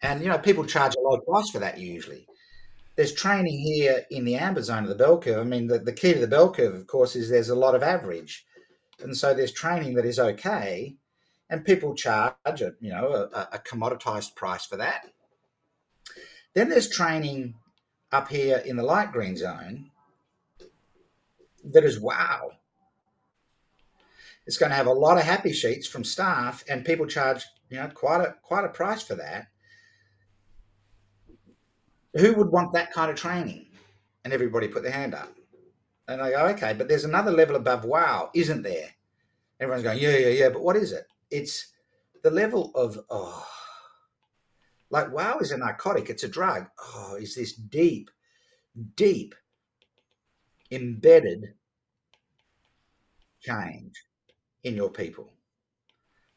And, 0.00 0.22
you 0.22 0.28
know, 0.28 0.38
people 0.38 0.64
charge 0.64 0.94
a 0.94 1.00
low 1.00 1.18
price 1.18 1.50
for 1.50 1.58
that 1.58 1.78
usually. 1.78 2.26
There's 2.98 3.12
training 3.12 3.60
here 3.60 4.04
in 4.10 4.24
the 4.24 4.34
amber 4.34 4.60
zone 4.60 4.82
of 4.82 4.88
the 4.88 4.96
bell 4.96 5.20
curve. 5.20 5.38
I 5.38 5.44
mean, 5.44 5.68
the, 5.68 5.78
the 5.78 5.92
key 5.92 6.14
to 6.14 6.18
the 6.18 6.26
bell 6.26 6.52
curve, 6.52 6.74
of 6.74 6.88
course, 6.88 7.14
is 7.14 7.30
there's 7.30 7.48
a 7.48 7.54
lot 7.54 7.76
of 7.76 7.82
average. 7.84 8.44
And 8.98 9.16
so 9.16 9.32
there's 9.32 9.52
training 9.52 9.94
that 9.94 10.04
is 10.04 10.18
okay. 10.18 10.96
And 11.48 11.64
people 11.64 11.94
charge, 11.94 12.34
a, 12.44 12.72
you 12.80 12.90
know, 12.90 13.28
a, 13.32 13.48
a 13.52 13.58
commoditized 13.60 14.34
price 14.34 14.66
for 14.66 14.76
that. 14.78 15.06
Then 16.54 16.68
there's 16.68 16.90
training 16.90 17.54
up 18.10 18.26
here 18.26 18.64
in 18.66 18.74
the 18.74 18.82
light 18.82 19.12
green 19.12 19.36
zone 19.36 19.92
that 21.66 21.84
is 21.84 22.00
wow. 22.00 22.50
It's 24.44 24.58
going 24.58 24.70
to 24.70 24.76
have 24.76 24.88
a 24.88 24.92
lot 24.92 25.18
of 25.18 25.22
happy 25.22 25.52
sheets 25.52 25.86
from 25.86 26.02
staff, 26.02 26.64
and 26.68 26.84
people 26.84 27.06
charge 27.06 27.44
you 27.70 27.76
know 27.76 27.86
quite 27.94 28.22
a 28.22 28.34
quite 28.42 28.64
a 28.64 28.70
price 28.70 29.02
for 29.02 29.14
that. 29.14 29.46
Who 32.18 32.34
would 32.34 32.48
want 32.48 32.72
that 32.72 32.92
kind 32.92 33.10
of 33.10 33.16
training? 33.16 33.66
And 34.24 34.32
everybody 34.32 34.68
put 34.68 34.82
their 34.82 34.92
hand 34.92 35.14
up. 35.14 35.34
And 36.08 36.20
I 36.20 36.30
go, 36.30 36.46
okay, 36.48 36.74
but 36.74 36.88
there's 36.88 37.04
another 37.04 37.30
level 37.30 37.56
above 37.56 37.84
wow, 37.84 38.30
isn't 38.34 38.62
there? 38.62 38.88
Everyone's 39.60 39.84
going, 39.84 39.98
yeah, 39.98 40.16
yeah, 40.16 40.28
yeah. 40.28 40.48
But 40.48 40.62
what 40.62 40.76
is 40.76 40.92
it? 40.92 41.06
It's 41.30 41.72
the 42.22 42.30
level 42.30 42.72
of 42.74 42.98
oh 43.10 43.46
like 44.90 45.12
wow 45.12 45.38
is 45.38 45.52
a 45.52 45.58
narcotic, 45.58 46.08
it's 46.08 46.24
a 46.24 46.28
drug. 46.28 46.66
Oh, 46.78 47.16
is 47.20 47.34
this 47.34 47.52
deep, 47.52 48.10
deep, 48.96 49.34
embedded 50.70 51.54
change 53.40 54.02
in 54.64 54.74
your 54.74 54.90
people. 54.90 55.32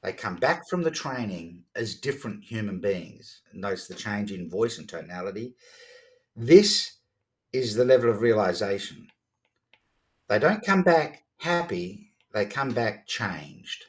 They 0.03 0.13
come 0.13 0.37
back 0.37 0.67
from 0.69 0.81
the 0.83 0.91
training 0.91 1.63
as 1.75 1.95
different 1.95 2.43
human 2.43 2.79
beings. 2.79 3.41
Notice 3.53 3.87
the 3.87 3.95
change 3.95 4.31
in 4.31 4.49
voice 4.49 4.77
and 4.77 4.89
tonality. 4.89 5.55
This 6.35 6.97
is 7.53 7.75
the 7.75 7.85
level 7.85 8.09
of 8.09 8.21
realization. 8.21 9.07
They 10.27 10.39
don't 10.39 10.65
come 10.65 10.83
back 10.83 11.23
happy, 11.37 12.13
they 12.33 12.45
come 12.45 12.71
back 12.71 13.07
changed. 13.07 13.85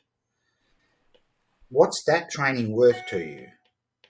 What's 1.68 2.02
that 2.05 2.30
training 2.30 2.72
worth 2.72 3.01
to 3.10 3.18
you? 3.18 3.47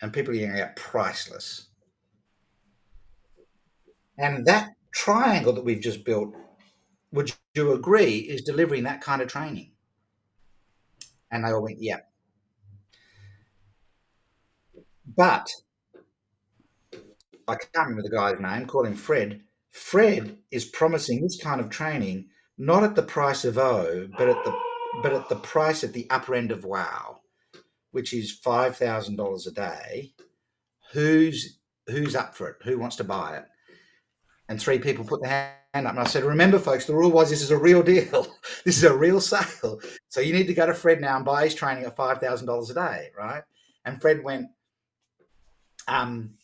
and 0.02 0.12
people 0.12 0.34
are 0.34 0.36
getting 0.36 0.60
out 0.60 0.76
priceless. 0.76 1.68
And 4.18 4.44
that 4.46 4.70
triangle 4.92 5.52
that 5.54 5.64
we've 5.64 5.80
just 5.80 6.04
built, 6.04 6.34
would 7.12 7.32
you 7.54 7.72
agree, 7.72 8.16
is 8.16 8.42
delivering 8.42 8.82
that 8.82 9.00
kind 9.00 9.22
of 9.22 9.28
training? 9.28 9.71
And 11.32 11.44
they 11.44 11.50
all 11.50 11.62
went, 11.62 11.82
yeah. 11.82 12.00
But 15.16 15.48
I 17.48 17.56
can't 17.56 17.88
remember 17.88 18.02
the 18.02 18.14
guy's 18.14 18.38
name, 18.38 18.66
call 18.66 18.84
him 18.84 18.94
Fred. 18.94 19.40
Fred 19.72 20.38
is 20.52 20.66
promising 20.66 21.22
this 21.22 21.42
kind 21.42 21.60
of 21.60 21.70
training 21.70 22.28
not 22.58 22.84
at 22.84 22.94
the 22.94 23.02
price 23.02 23.44
of 23.44 23.58
O, 23.58 24.08
but 24.16 24.28
at 24.28 24.44
the 24.44 24.56
but 25.02 25.12
at 25.12 25.28
the 25.28 25.36
price 25.36 25.82
at 25.82 25.94
the 25.94 26.06
upper 26.10 26.34
end 26.34 26.52
of 26.52 26.64
wow 26.64 27.22
which 27.92 28.12
is 28.12 28.32
five 28.32 28.76
thousand 28.76 29.16
dollars 29.16 29.46
a 29.46 29.52
day, 29.52 30.12
who's 30.92 31.58
who's 31.86 32.16
up 32.16 32.34
for 32.34 32.48
it? 32.48 32.56
Who 32.64 32.78
wants 32.78 32.96
to 32.96 33.04
buy 33.04 33.36
it? 33.36 33.44
And 34.48 34.60
three 34.60 34.78
people 34.78 35.04
put 35.04 35.22
their 35.22 35.54
hand 35.74 35.86
up, 35.86 35.92
and 35.92 36.00
I 36.00 36.04
said, 36.04 36.24
"Remember, 36.24 36.58
folks, 36.58 36.86
the 36.86 36.94
rule 36.94 37.10
was 37.10 37.30
this 37.30 37.42
is 37.42 37.50
a 37.50 37.58
real 37.58 37.82
deal. 37.82 38.26
this 38.64 38.76
is 38.76 38.84
a 38.84 38.96
real 38.96 39.20
sale. 39.20 39.80
So 40.08 40.20
you 40.20 40.32
need 40.32 40.46
to 40.46 40.54
go 40.54 40.66
to 40.66 40.74
Fred 40.74 41.00
now 41.00 41.16
and 41.16 41.24
buy 41.24 41.44
his 41.44 41.54
training 41.54 41.84
at 41.84 41.96
five 41.96 42.18
thousand 42.18 42.46
dollars 42.46 42.70
a 42.70 42.74
day, 42.74 43.10
right?" 43.16 43.42
And 43.84 44.00
Fred 44.00 44.22
went, 44.22 44.46
um, 45.88 46.34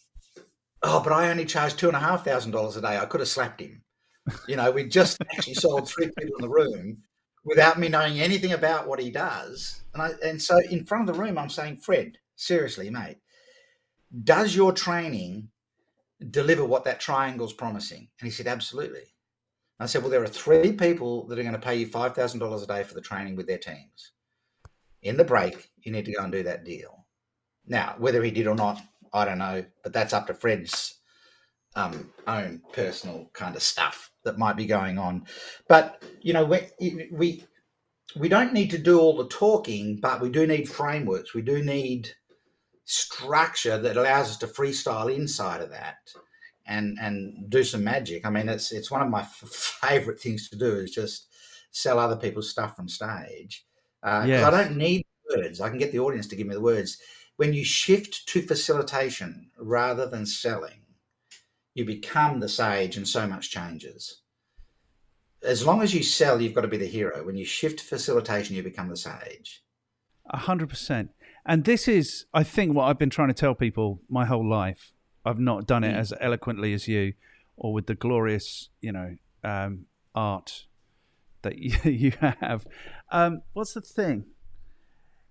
oh, 0.82 1.00
but 1.02 1.12
I 1.12 1.30
only 1.30 1.44
charged 1.44 1.78
two 1.78 1.88
and 1.88 1.96
a 1.96 2.00
half 2.00 2.24
thousand 2.24 2.52
dollars 2.52 2.76
a 2.76 2.80
day. 2.80 2.98
I 2.98 3.06
could 3.06 3.20
have 3.20 3.28
slapped 3.28 3.60
him. 3.60 3.82
You 4.46 4.56
know, 4.56 4.70
we 4.70 4.84
just 4.84 5.18
actually 5.32 5.54
sold 5.54 5.88
three 5.88 6.10
people 6.18 6.36
in 6.36 6.42
the 6.42 6.48
room 6.48 6.98
without 7.44 7.78
me 7.78 7.88
knowing 7.88 8.20
anything 8.20 8.52
about 8.52 8.88
what 8.88 9.00
he 9.00 9.10
does. 9.10 9.82
And 9.94 10.02
I 10.02 10.10
and 10.24 10.40
so 10.40 10.58
in 10.70 10.84
front 10.84 11.08
of 11.08 11.14
the 11.14 11.20
room, 11.20 11.38
I'm 11.38 11.50
saying, 11.50 11.78
Fred, 11.78 12.18
seriously, 12.36 12.90
mate, 12.90 13.18
does 14.24 14.54
your 14.54 14.72
training 14.72 15.50
deliver 16.30 16.64
what 16.64 16.84
that 16.84 17.00
triangle's 17.00 17.52
promising? 17.52 18.08
And 18.20 18.26
he 18.26 18.30
said, 18.30 18.46
absolutely. 18.46 19.14
I 19.80 19.86
said, 19.86 20.02
well, 20.02 20.10
there 20.10 20.22
are 20.22 20.28
three 20.28 20.72
people 20.72 21.26
that 21.26 21.38
are 21.38 21.42
going 21.42 21.54
to 21.54 21.60
pay 21.60 21.76
you 21.76 21.86
five 21.86 22.14
thousand 22.14 22.40
dollars 22.40 22.62
a 22.62 22.66
day 22.66 22.82
for 22.82 22.94
the 22.94 23.00
training 23.00 23.36
with 23.36 23.46
their 23.46 23.58
teams. 23.58 24.12
In 25.02 25.16
the 25.16 25.24
break, 25.24 25.70
you 25.82 25.92
need 25.92 26.04
to 26.06 26.12
go 26.12 26.24
and 26.24 26.32
do 26.32 26.42
that 26.42 26.64
deal. 26.64 27.06
Now, 27.66 27.94
whether 27.98 28.22
he 28.22 28.30
did 28.30 28.46
or 28.48 28.56
not, 28.56 28.80
I 29.12 29.24
don't 29.24 29.38
know, 29.38 29.64
but 29.84 29.92
that's 29.92 30.12
up 30.12 30.26
to 30.26 30.34
Fred's 30.34 30.98
um, 31.76 32.10
own 32.26 32.62
personal 32.72 33.30
kind 33.34 33.54
of 33.54 33.62
stuff 33.62 34.10
that 34.24 34.38
might 34.38 34.56
be 34.56 34.66
going 34.66 34.98
on. 34.98 35.26
But 35.68 36.02
you 36.20 36.32
know, 36.32 36.44
we, 36.44 37.08
we 37.12 37.44
we 38.16 38.28
don't 38.28 38.52
need 38.52 38.70
to 38.70 38.78
do 38.78 38.98
all 38.98 39.16
the 39.16 39.28
talking, 39.28 39.98
but 40.00 40.20
we 40.20 40.30
do 40.30 40.46
need 40.46 40.68
frameworks. 40.68 41.34
We 41.34 41.42
do 41.42 41.62
need 41.62 42.10
structure 42.84 43.78
that 43.78 43.96
allows 43.96 44.30
us 44.30 44.38
to 44.38 44.46
freestyle 44.46 45.14
inside 45.14 45.60
of 45.60 45.70
that 45.70 45.98
and 46.68 46.98
and 47.00 47.50
do 47.50 47.64
some 47.64 47.82
magic. 47.82 48.26
I 48.26 48.30
mean, 48.30 48.48
it's 48.48 48.70
it's 48.72 48.90
one 48.90 49.02
of 49.02 49.08
my 49.08 49.22
f- 49.22 49.80
favorite 49.80 50.20
things 50.20 50.48
to 50.50 50.56
do 50.56 50.76
is 50.76 50.92
just 50.92 51.28
sell 51.70 51.98
other 51.98 52.16
people's 52.16 52.50
stuff 52.50 52.76
from 52.76 52.88
stage. 52.88 53.66
Uh, 54.02 54.24
yes. 54.26 54.44
I 54.44 54.50
don't 54.50 54.76
need 54.76 55.04
words. 55.34 55.60
I 55.60 55.68
can 55.68 55.78
get 55.78 55.92
the 55.92 55.98
audience 55.98 56.28
to 56.28 56.36
give 56.36 56.46
me 56.46 56.54
the 56.54 56.60
words. 56.60 56.98
When 57.36 57.52
you 57.52 57.64
shift 57.64 58.28
to 58.28 58.42
facilitation 58.42 59.50
rather 59.58 60.08
than 60.08 60.26
selling, 60.26 60.82
you 61.74 61.84
become 61.84 62.40
the 62.40 62.48
sage 62.48 62.96
and 62.96 63.06
so 63.06 63.26
much 63.26 63.50
changes. 63.50 64.22
As 65.42 65.64
long 65.64 65.82
as 65.82 65.94
you 65.94 66.02
sell, 66.02 66.40
you've 66.40 66.54
got 66.54 66.62
to 66.62 66.68
be 66.68 66.76
the 66.76 66.86
hero. 66.86 67.24
When 67.24 67.36
you 67.36 67.44
shift 67.44 67.78
to 67.78 67.84
facilitation, 67.84 68.56
you 68.56 68.62
become 68.62 68.88
the 68.88 68.96
sage. 68.96 69.62
A 70.30 70.36
hundred 70.36 70.68
percent. 70.68 71.10
And 71.46 71.64
this 71.64 71.88
is, 71.88 72.26
I 72.34 72.42
think, 72.42 72.74
what 72.74 72.84
I've 72.84 72.98
been 72.98 73.10
trying 73.10 73.28
to 73.28 73.34
tell 73.34 73.54
people 73.54 74.02
my 74.08 74.26
whole 74.26 74.48
life. 74.48 74.92
I've 75.28 75.38
not 75.38 75.66
done 75.66 75.84
it 75.84 75.94
mm. 75.94 75.98
as 75.98 76.12
eloquently 76.20 76.72
as 76.74 76.88
you, 76.88 77.14
or 77.56 77.72
with 77.72 77.86
the 77.86 77.94
glorious, 77.94 78.68
you 78.80 78.92
know, 78.92 79.16
um, 79.44 79.86
art 80.14 80.66
that 81.42 81.58
you, 81.58 81.76
you 81.90 82.12
have. 82.20 82.66
Um, 83.10 83.42
what's 83.52 83.74
the 83.74 83.80
thing? 83.80 84.24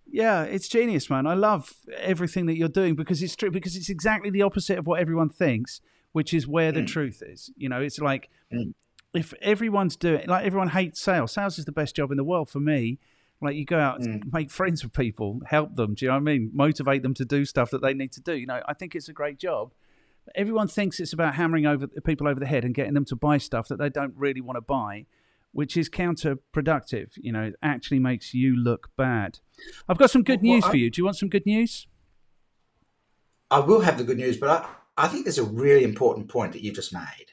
Yeah, 0.09 0.43
it's 0.43 0.69
genius, 0.69 1.09
man. 1.09 1.27
I 1.27 1.33
love 1.33 1.73
everything 1.97 2.45
that 2.45 2.55
you're 2.55 2.69
doing 2.69 2.95
because 2.95 3.21
it's 3.21 3.35
true. 3.35 3.51
Because 3.51 3.75
it's 3.75 3.89
exactly 3.89 4.29
the 4.29 4.41
opposite 4.41 4.77
of 4.77 4.87
what 4.87 5.01
everyone 5.01 5.29
thinks 5.29 5.81
which 6.17 6.33
is 6.33 6.47
where 6.47 6.71
the 6.71 6.81
mm. 6.81 6.87
truth 6.87 7.21
is. 7.23 7.51
You 7.57 7.69
know, 7.69 7.79
it's 7.79 7.99
like 7.99 8.29
mm. 8.51 8.73
if 9.13 9.35
everyone's 9.39 9.95
doing 9.95 10.25
like 10.27 10.47
everyone 10.47 10.69
hates 10.69 10.99
sales. 10.99 11.31
Sales 11.31 11.59
is 11.59 11.65
the 11.65 11.71
best 11.71 11.95
job 11.95 12.09
in 12.09 12.17
the 12.17 12.23
world 12.23 12.49
for 12.49 12.59
me. 12.59 12.97
Like 13.39 13.55
you 13.55 13.65
go 13.65 13.77
out, 13.77 14.01
mm. 14.01 14.21
make 14.33 14.49
friends 14.49 14.83
with 14.83 14.93
people, 14.93 15.41
help 15.45 15.75
them. 15.75 15.93
Do 15.93 16.05
you 16.05 16.09
know 16.09 16.15
what 16.15 16.21
I 16.21 16.23
mean? 16.23 16.49
Motivate 16.55 17.03
them 17.03 17.13
to 17.13 17.23
do 17.23 17.45
stuff 17.45 17.69
that 17.69 17.83
they 17.83 17.93
need 17.93 18.11
to 18.13 18.21
do. 18.21 18.33
You 18.33 18.47
know, 18.47 18.61
I 18.67 18.73
think 18.73 18.95
it's 18.95 19.09
a 19.09 19.13
great 19.13 19.37
job. 19.37 19.73
Everyone 20.35 20.67
thinks 20.67 20.99
it's 20.99 21.13
about 21.13 21.35
hammering 21.35 21.65
over 21.65 21.87
people 21.87 22.27
over 22.27 22.39
the 22.39 22.45
head 22.45 22.63
and 22.63 22.73
getting 22.73 22.93
them 22.93 23.05
to 23.05 23.15
buy 23.15 23.37
stuff 23.37 23.67
that 23.67 23.77
they 23.77 23.89
don't 23.89 24.13
really 24.15 24.41
want 24.41 24.57
to 24.57 24.61
buy, 24.61 25.05
which 25.51 25.77
is 25.77 25.89
counterproductive. 25.89 27.11
You 27.17 27.31
know, 27.31 27.43
it 27.43 27.55
actually 27.61 27.99
makes 27.99 28.33
you 28.33 28.55
look 28.55 28.89
bad. 28.97 29.39
I've 29.87 29.97
got 29.97 30.11
some 30.11 30.23
good 30.23 30.41
well, 30.41 30.53
news 30.53 30.63
I, 30.65 30.71
for 30.71 30.77
you. 30.77 30.89
Do 30.89 30.99
you 31.01 31.05
want 31.05 31.17
some 31.17 31.29
good 31.29 31.45
news? 31.45 31.87
I 33.49 33.59
will 33.59 33.81
have 33.81 33.97
the 33.97 34.03
good 34.03 34.17
news, 34.17 34.37
but 34.37 34.49
I, 34.49 35.05
I 35.05 35.07
think 35.07 35.25
there's 35.25 35.37
a 35.37 35.43
really 35.43 35.83
important 35.83 36.27
point 36.27 36.53
that 36.53 36.61
you've 36.61 36.75
just 36.75 36.93
made 36.93 37.31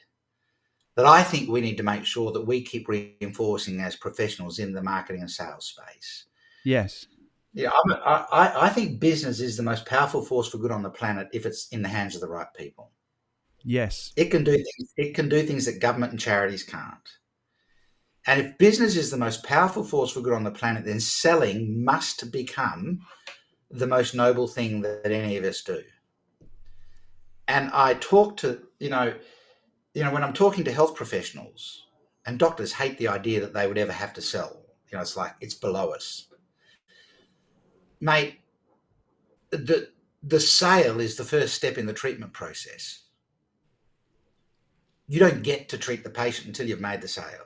that 0.95 1.05
I 1.05 1.23
think 1.23 1.49
we 1.49 1.61
need 1.61 1.77
to 1.77 1.83
make 1.83 2.05
sure 2.05 2.31
that 2.31 2.47
we 2.47 2.61
keep 2.61 2.87
reinforcing 2.87 3.81
as 3.81 3.95
professionals 3.95 4.59
in 4.59 4.71
the 4.71 4.81
marketing 4.81 5.21
and 5.21 5.29
sales 5.29 5.65
space. 5.65 6.25
Yes. 6.63 7.07
Yeah, 7.55 7.71
I, 8.05 8.51
I 8.55 8.69
think 8.69 8.99
business 8.99 9.39
is 9.39 9.57
the 9.57 9.63
most 9.63 9.85
powerful 9.85 10.23
force 10.23 10.49
for 10.49 10.57
good 10.57 10.71
on 10.71 10.83
the 10.83 10.89
planet 10.89 11.29
if 11.33 11.45
it's 11.45 11.67
in 11.69 11.81
the 11.81 11.89
hands 11.89 12.13
of 12.13 12.21
the 12.21 12.27
right 12.27 12.47
people. 12.55 12.91
Yes, 13.63 14.11
it 14.15 14.25
can 14.25 14.43
do 14.43 14.51
things. 14.51 14.93
It 14.97 15.15
can 15.15 15.29
do 15.29 15.41
things 15.41 15.65
that 15.65 15.79
government 15.79 16.11
and 16.11 16.19
charities 16.19 16.63
can't. 16.63 17.09
And 18.27 18.41
if 18.41 18.57
business 18.57 18.95
is 18.95 19.09
the 19.09 19.17
most 19.17 19.43
powerful 19.43 19.83
force 19.83 20.11
for 20.11 20.19
good 20.19 20.33
on 20.33 20.43
the 20.43 20.51
planet, 20.51 20.85
then 20.85 20.99
selling 20.99 21.83
must 21.83 22.31
become 22.31 22.99
the 23.71 23.87
most 23.87 24.13
noble 24.13 24.47
thing 24.47 24.81
that 24.81 25.11
any 25.11 25.37
of 25.37 25.43
us 25.43 25.61
do 25.63 25.81
and 27.47 27.69
I 27.73 27.95
talk 27.95 28.37
to 28.37 28.61
you 28.79 28.89
know, 28.89 29.13
you 29.93 30.03
know 30.03 30.11
when 30.11 30.23
I'm 30.23 30.33
talking 30.33 30.63
to 30.65 30.71
health 30.71 30.95
professionals, 30.95 31.87
and 32.25 32.39
doctors 32.39 32.73
hate 32.73 32.97
the 32.97 33.07
idea 33.07 33.39
that 33.41 33.53
they 33.53 33.67
would 33.67 33.77
ever 33.77 33.91
have 33.91 34.13
to 34.13 34.21
sell. 34.21 34.63
You 34.91 34.97
know, 34.97 35.01
it's 35.01 35.17
like 35.17 35.35
it's 35.41 35.53
below 35.53 35.91
us, 35.91 36.27
mate. 37.99 38.39
The 39.51 39.89
the 40.21 40.39
sale 40.39 40.99
is 40.99 41.15
the 41.15 41.23
first 41.23 41.53
step 41.53 41.77
in 41.77 41.85
the 41.85 41.93
treatment 41.93 42.33
process. 42.33 43.03
You 45.07 45.19
don't 45.19 45.43
get 45.43 45.69
to 45.69 45.77
treat 45.77 46.03
the 46.03 46.09
patient 46.09 46.47
until 46.47 46.67
you've 46.67 46.81
made 46.81 47.01
the 47.01 47.07
sale. 47.07 47.45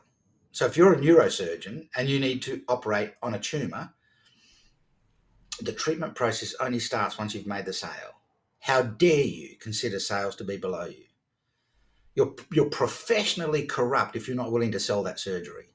So 0.52 0.66
if 0.66 0.78
you're 0.78 0.94
a 0.94 0.98
neurosurgeon 0.98 1.90
and 1.96 2.08
you 2.08 2.20
need 2.20 2.42
to 2.44 2.62
operate 2.70 3.14
on 3.22 3.34
a 3.34 3.40
tumor, 3.40 3.94
the 5.62 5.74
treatment 5.74 6.16
process 6.16 6.56
only 6.60 6.80
starts 6.80 7.18
once 7.18 7.36
you've 7.36 7.46
made 7.46 7.66
the 7.66 7.74
sale. 7.74 8.22
How 8.62 8.82
dare 8.82 9.26
you 9.26 9.58
consider 9.60 10.00
sales 10.00 10.36
to 10.38 10.44
be 10.44 10.58
below 10.58 10.86
you? 10.86 11.04
You're, 12.16 12.36
you're 12.52 12.70
professionally 12.70 13.66
corrupt 13.66 14.16
if 14.16 14.28
you're 14.28 14.38
not 14.38 14.52
willing 14.52 14.72
to 14.72 14.80
sell 14.80 15.04
that 15.04 15.20
surgery. 15.20 15.69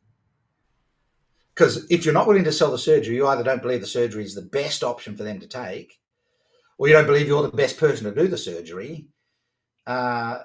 Because 1.55 1.87
if 1.89 2.05
you're 2.05 2.15
not 2.15 2.27
willing 2.27 2.45
to 2.45 2.53
sell 2.53 2.73
the 2.73 2.79
surgery, 2.79 3.15
you 3.15 3.29
either 3.29 3.45
don't 3.45 3.63
believe 3.63 3.81
the 3.81 3.87
surgery 3.87 4.25
is 4.25 4.35
the 4.35 4.43
best 4.43 4.83
option 4.83 5.17
for 5.17 5.23
them 5.23 5.39
to 5.39 5.47
take, 5.47 6.01
or 6.79 6.89
you 6.89 6.95
don't 6.95 7.07
believe 7.07 7.29
you're 7.29 7.43
the 7.43 7.57
best 7.57 7.79
person 7.79 8.05
to 8.05 8.21
do 8.21 8.27
the 8.27 8.37
surgery, 8.37 9.07
uh, 9.87 10.39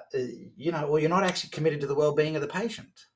you 0.56 0.70
know, 0.70 0.84
or 0.84 1.00
you're 1.00 1.10
not 1.10 1.24
actually 1.24 1.50
committed 1.50 1.80
to 1.80 1.88
the 1.88 1.96
well-being 1.96 2.36
of 2.36 2.42
the 2.42 2.48
patient. 2.48 3.06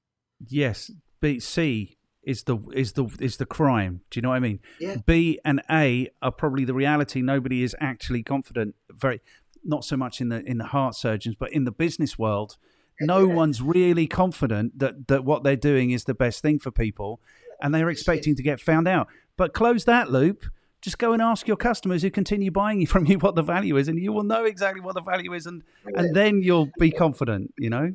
Yes, 0.48 0.90
B 1.20 1.38
C 1.38 1.96
is 2.24 2.42
the 2.42 2.58
is 2.74 2.94
the 2.94 3.06
is 3.20 3.36
the 3.36 3.46
crime. 3.46 4.00
Do 4.10 4.18
you 4.18 4.22
know 4.22 4.30
what 4.30 4.36
I 4.36 4.40
mean? 4.40 4.58
Yeah. 4.80 4.96
B 5.06 5.38
and 5.44 5.62
A 5.70 6.08
are 6.20 6.32
probably 6.32 6.64
the 6.64 6.74
reality. 6.74 7.22
Nobody 7.22 7.62
is 7.62 7.76
actually 7.78 8.24
confident. 8.24 8.74
Very 8.90 9.20
not 9.62 9.84
so 9.84 9.96
much 9.96 10.20
in 10.20 10.30
the 10.30 10.42
in 10.44 10.58
the 10.58 10.64
heart 10.64 10.96
surgeons, 10.96 11.36
but 11.38 11.52
in 11.52 11.64
the 11.64 11.70
business 11.70 12.18
world, 12.18 12.56
no 13.00 13.26
yeah. 13.28 13.34
one's 13.34 13.62
really 13.62 14.06
confident 14.06 14.78
that 14.78 15.06
that 15.06 15.24
what 15.24 15.44
they're 15.44 15.54
doing 15.54 15.92
is 15.92 16.04
the 16.04 16.14
best 16.14 16.42
thing 16.42 16.58
for 16.58 16.70
people, 16.70 17.20
and 17.64 17.74
they're 17.74 17.88
expecting 17.88 18.36
to 18.36 18.42
get 18.42 18.60
found 18.60 18.86
out. 18.86 19.08
But 19.38 19.54
close 19.54 19.86
that 19.86 20.10
loop. 20.10 20.44
Just 20.82 20.98
go 20.98 21.14
and 21.14 21.22
ask 21.22 21.48
your 21.48 21.56
customers 21.56 22.02
who 22.02 22.10
continue 22.10 22.50
buying 22.50 22.84
from 22.92 23.06
you 23.06 23.18
what 23.18 23.34
the 23.34 23.42
value 23.42 23.76
is, 23.78 23.88
and 23.88 23.98
you 23.98 24.12
will 24.12 24.22
know 24.22 24.44
exactly 24.44 24.82
what 24.82 24.94
the 24.94 25.00
value 25.00 25.32
is, 25.32 25.46
and 25.46 25.64
and 25.86 26.14
then 26.14 26.42
you'll 26.42 26.70
be 26.78 26.92
confident. 26.92 27.52
You 27.58 27.70
know, 27.70 27.90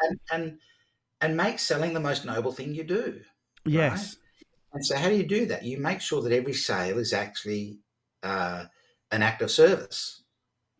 and 0.00 0.20
and 0.32 0.58
and 1.20 1.36
make 1.36 1.60
selling 1.60 1.94
the 1.94 2.00
most 2.00 2.26
noble 2.26 2.52
thing 2.52 2.74
you 2.74 2.84
do. 2.84 3.20
Yes. 3.64 4.16
Right? 4.16 4.16
And 4.74 4.84
so, 4.84 4.96
how 4.96 5.08
do 5.08 5.14
you 5.14 5.26
do 5.26 5.46
that? 5.46 5.62
You 5.62 5.78
make 5.78 6.00
sure 6.00 6.20
that 6.22 6.32
every 6.32 6.52
sale 6.52 6.98
is 6.98 7.12
actually 7.12 7.78
uh, 8.24 8.64
an 9.12 9.22
act 9.22 9.40
of 9.40 9.50
service. 9.50 10.24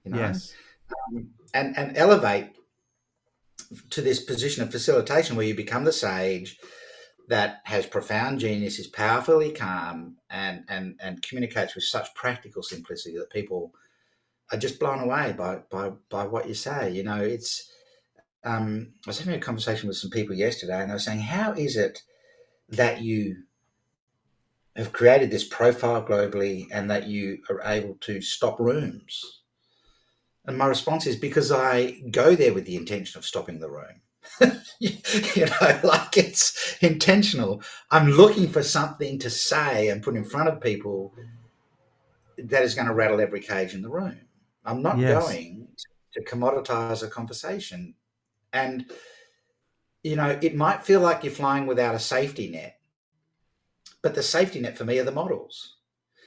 You 0.04 0.10
know? 0.10 0.18
Yes. 0.18 0.52
Um, 1.14 1.28
and 1.54 1.78
and 1.78 1.96
elevate 1.96 2.50
to 3.90 4.02
this 4.02 4.20
position 4.20 4.64
of 4.64 4.72
facilitation 4.72 5.36
where 5.36 5.46
you 5.46 5.54
become 5.54 5.84
the 5.84 5.92
sage 5.92 6.58
that 7.28 7.60
has 7.64 7.86
profound 7.86 8.40
genius, 8.40 8.78
is 8.78 8.86
powerfully 8.86 9.52
calm, 9.52 10.16
and 10.30 10.64
and 10.68 10.98
and 11.02 11.22
communicates 11.22 11.74
with 11.74 11.84
such 11.84 12.14
practical 12.14 12.62
simplicity 12.62 13.16
that 13.18 13.30
people 13.30 13.72
are 14.52 14.58
just 14.58 14.78
blown 14.78 15.00
away 15.00 15.34
by 15.36 15.56
by 15.70 15.90
by 16.10 16.24
what 16.26 16.48
you 16.48 16.54
say. 16.54 16.90
You 16.90 17.04
know, 17.04 17.20
it's. 17.20 17.70
Um, 18.46 18.92
I 19.06 19.10
was 19.10 19.18
having 19.18 19.34
a 19.34 19.40
conversation 19.40 19.88
with 19.88 19.96
some 19.96 20.10
people 20.10 20.34
yesterday, 20.34 20.82
and 20.82 20.90
I 20.90 20.94
was 20.94 21.04
saying, 21.04 21.20
how 21.20 21.52
is 21.52 21.78
it 21.78 22.02
that 22.68 23.00
you 23.00 23.44
have 24.76 24.92
created 24.92 25.30
this 25.30 25.48
profile 25.48 26.04
globally 26.04 26.66
and 26.70 26.90
that 26.90 27.06
you 27.06 27.38
are 27.48 27.62
able 27.64 27.94
to 28.02 28.20
stop 28.20 28.60
rooms? 28.60 29.40
And 30.44 30.58
my 30.58 30.66
response 30.66 31.06
is 31.06 31.16
because 31.16 31.50
I 31.50 32.02
go 32.10 32.34
there 32.34 32.52
with 32.52 32.66
the 32.66 32.76
intention 32.76 33.18
of 33.18 33.24
stopping 33.24 33.60
the 33.60 33.70
room. 33.70 34.02
you 34.78 35.46
know, 35.46 35.80
like 35.84 36.16
it's 36.16 36.76
intentional. 36.80 37.62
I'm 37.90 38.10
looking 38.10 38.48
for 38.48 38.62
something 38.62 39.18
to 39.20 39.30
say 39.30 39.88
and 39.88 40.02
put 40.02 40.16
in 40.16 40.24
front 40.24 40.48
of 40.48 40.60
people 40.60 41.14
that 42.38 42.62
is 42.62 42.74
going 42.74 42.88
to 42.88 42.94
rattle 42.94 43.20
every 43.20 43.40
cage 43.40 43.74
in 43.74 43.82
the 43.82 43.88
room. 43.88 44.18
I'm 44.64 44.82
not 44.82 44.98
yes. 44.98 45.26
going 45.26 45.68
to 46.14 46.22
commoditize 46.24 47.02
a 47.02 47.08
conversation. 47.08 47.94
And 48.52 48.86
you 50.02 50.16
know, 50.16 50.38
it 50.42 50.54
might 50.54 50.84
feel 50.84 51.00
like 51.00 51.24
you're 51.24 51.32
flying 51.32 51.66
without 51.66 51.94
a 51.94 51.98
safety 51.98 52.50
net, 52.50 52.78
but 54.02 54.14
the 54.14 54.22
safety 54.22 54.60
net 54.60 54.76
for 54.76 54.84
me 54.84 54.98
are 54.98 55.04
the 55.04 55.10
models. 55.10 55.76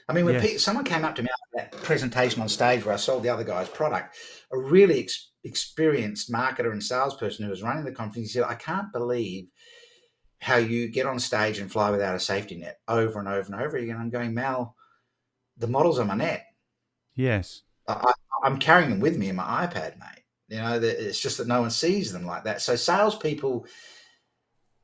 I 0.09 0.13
mean, 0.13 0.25
when 0.25 0.41
Yes. 0.41 0.63
someone 0.63 0.85
came 0.85 1.05
up 1.05 1.15
to 1.15 1.23
me 1.23 1.29
after 1.29 1.71
that 1.71 1.83
presentation 1.83 2.41
on 2.41 2.49
stage 2.49 2.83
where 2.85 2.93
I 2.93 2.97
sold 2.97 3.23
the 3.23 3.29
other 3.29 3.43
guy's 3.43 3.69
product, 3.69 4.15
a 4.51 4.57
really 4.57 5.01
ex- 5.01 5.26
experienced 5.43 6.31
marketer 6.31 6.71
and 6.71 6.83
salesperson 6.83 7.45
who 7.45 7.51
was 7.51 7.63
running 7.63 7.85
the 7.85 7.91
conference, 7.91 8.27
he 8.27 8.39
said, 8.39 8.43
I 8.47 8.55
can't 8.55 8.91
believe 8.91 9.47
how 10.39 10.57
you 10.57 10.87
get 10.87 11.05
on 11.05 11.19
stage 11.19 11.59
and 11.59 11.71
fly 11.71 11.89
without 11.89 12.15
a 12.15 12.19
safety 12.19 12.55
net 12.55 12.79
over 12.87 13.19
and 13.19 13.27
over 13.27 13.51
and 13.51 13.61
over 13.61 13.77
again. 13.77 13.97
I'm 13.97 14.09
going, 14.09 14.33
Mal, 14.33 14.75
the 15.57 15.67
models 15.67 15.99
on 15.99 16.07
my 16.07 16.15
net. 16.15 16.45
Yes. 17.15 17.63
I, 17.87 18.13
I'm 18.43 18.59
carrying 18.59 18.89
them 18.89 18.99
with 18.99 19.17
me 19.17 19.29
in 19.29 19.35
my 19.35 19.67
iPad, 19.67 19.97
mate. 19.99 20.23
You 20.49 20.57
know, 20.57 20.79
it's 20.81 21.19
just 21.19 21.37
that 21.39 21.47
no 21.47 21.61
one 21.61 21.71
sees 21.71 22.13
them 22.13 22.25
like 22.25 22.43
that. 22.45 22.61
So 22.61 22.75
salespeople 22.75 23.65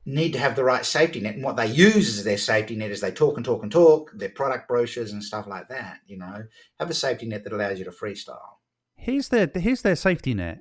need 0.05 0.33
to 0.33 0.39
have 0.39 0.55
the 0.55 0.63
right 0.63 0.85
safety 0.85 1.21
net, 1.21 1.35
and 1.35 1.43
what 1.43 1.55
they 1.55 1.67
use 1.67 2.17
as 2.17 2.23
their 2.25 2.37
safety 2.37 2.75
net 2.75 2.91
is 2.91 2.99
they 2.99 3.11
talk 3.11 3.37
and 3.37 3.45
talk 3.45 3.63
and 3.63 3.71
talk, 3.71 4.11
their 4.13 4.29
product 4.29 4.67
brochures 4.67 5.13
and 5.13 5.23
stuff 5.23 5.47
like 5.47 5.69
that. 5.69 5.99
You 6.05 6.17
know, 6.17 6.43
have 6.79 6.89
a 6.89 6.93
safety 6.93 7.27
net 7.27 7.43
that 7.43 7.53
allows 7.53 7.79
you 7.79 7.85
to 7.85 7.91
freestyle. 7.91 8.57
Here's 9.03 9.29
their 9.29 9.49
here's 9.53 9.81
their 9.81 9.95
safety 9.95 10.33
net 10.33 10.59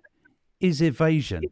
is 0.61 0.81
evasion. 0.83 1.45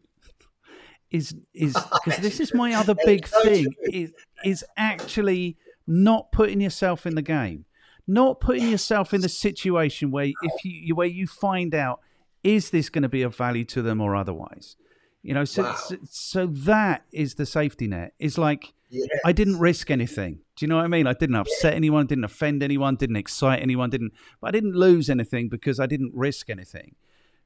Is 1.10 1.34
is 1.54 1.74
because 2.04 2.18
this 2.20 2.40
is 2.40 2.52
my 2.54 2.74
other 2.74 2.94
big 3.04 3.26
thing 3.26 3.74
is 3.90 4.12
is 4.44 4.64
actually 4.76 5.56
not 5.86 6.30
putting 6.32 6.60
yourself 6.60 7.06
in 7.06 7.14
the 7.14 7.22
game, 7.22 7.64
not 8.06 8.40
putting 8.40 8.68
yourself 8.68 9.12
in 9.14 9.20
the 9.20 9.28
situation 9.28 10.10
where 10.10 10.26
if 10.26 10.64
you 10.64 10.72
you- 10.72 10.94
where 10.94 11.06
you 11.06 11.26
find 11.26 11.74
out 11.74 12.00
is 12.42 12.70
this 12.70 12.88
going 12.88 13.02
to 13.02 13.08
be 13.08 13.22
of 13.22 13.36
value 13.36 13.64
to 13.66 13.82
them 13.82 14.00
or 14.00 14.16
otherwise, 14.16 14.76
you 15.22 15.34
know. 15.34 15.44
So 15.44 15.62
Wow. 15.62 15.74
so, 15.74 15.96
so 16.08 16.46
that 16.46 17.04
is 17.12 17.34
the 17.34 17.46
safety 17.46 17.86
net. 17.86 18.14
It's 18.18 18.38
like 18.38 18.72
Yeah, 18.88 19.06
I 19.24 19.32
didn't 19.32 19.58
risk 19.60 19.90
anything. 19.90 20.40
Do 20.56 20.64
you 20.64 20.68
know 20.68 20.76
what 20.76 20.84
I 20.84 20.88
mean? 20.88 21.06
I 21.06 21.12
didn't 21.14 21.36
upset 21.36 21.74
anyone, 21.74 22.06
didn't 22.06 22.24
offend 22.24 22.62
anyone, 22.62 22.96
didn't 22.96 23.16
excite 23.16 23.62
anyone, 23.62 23.90
didn't. 23.90 24.12
But 24.40 24.48
I 24.48 24.50
didn't 24.50 24.74
lose 24.74 25.08
anything 25.10 25.48
because 25.48 25.78
I 25.80 25.86
didn't 25.86 26.12
risk 26.14 26.50
anything. 26.50 26.94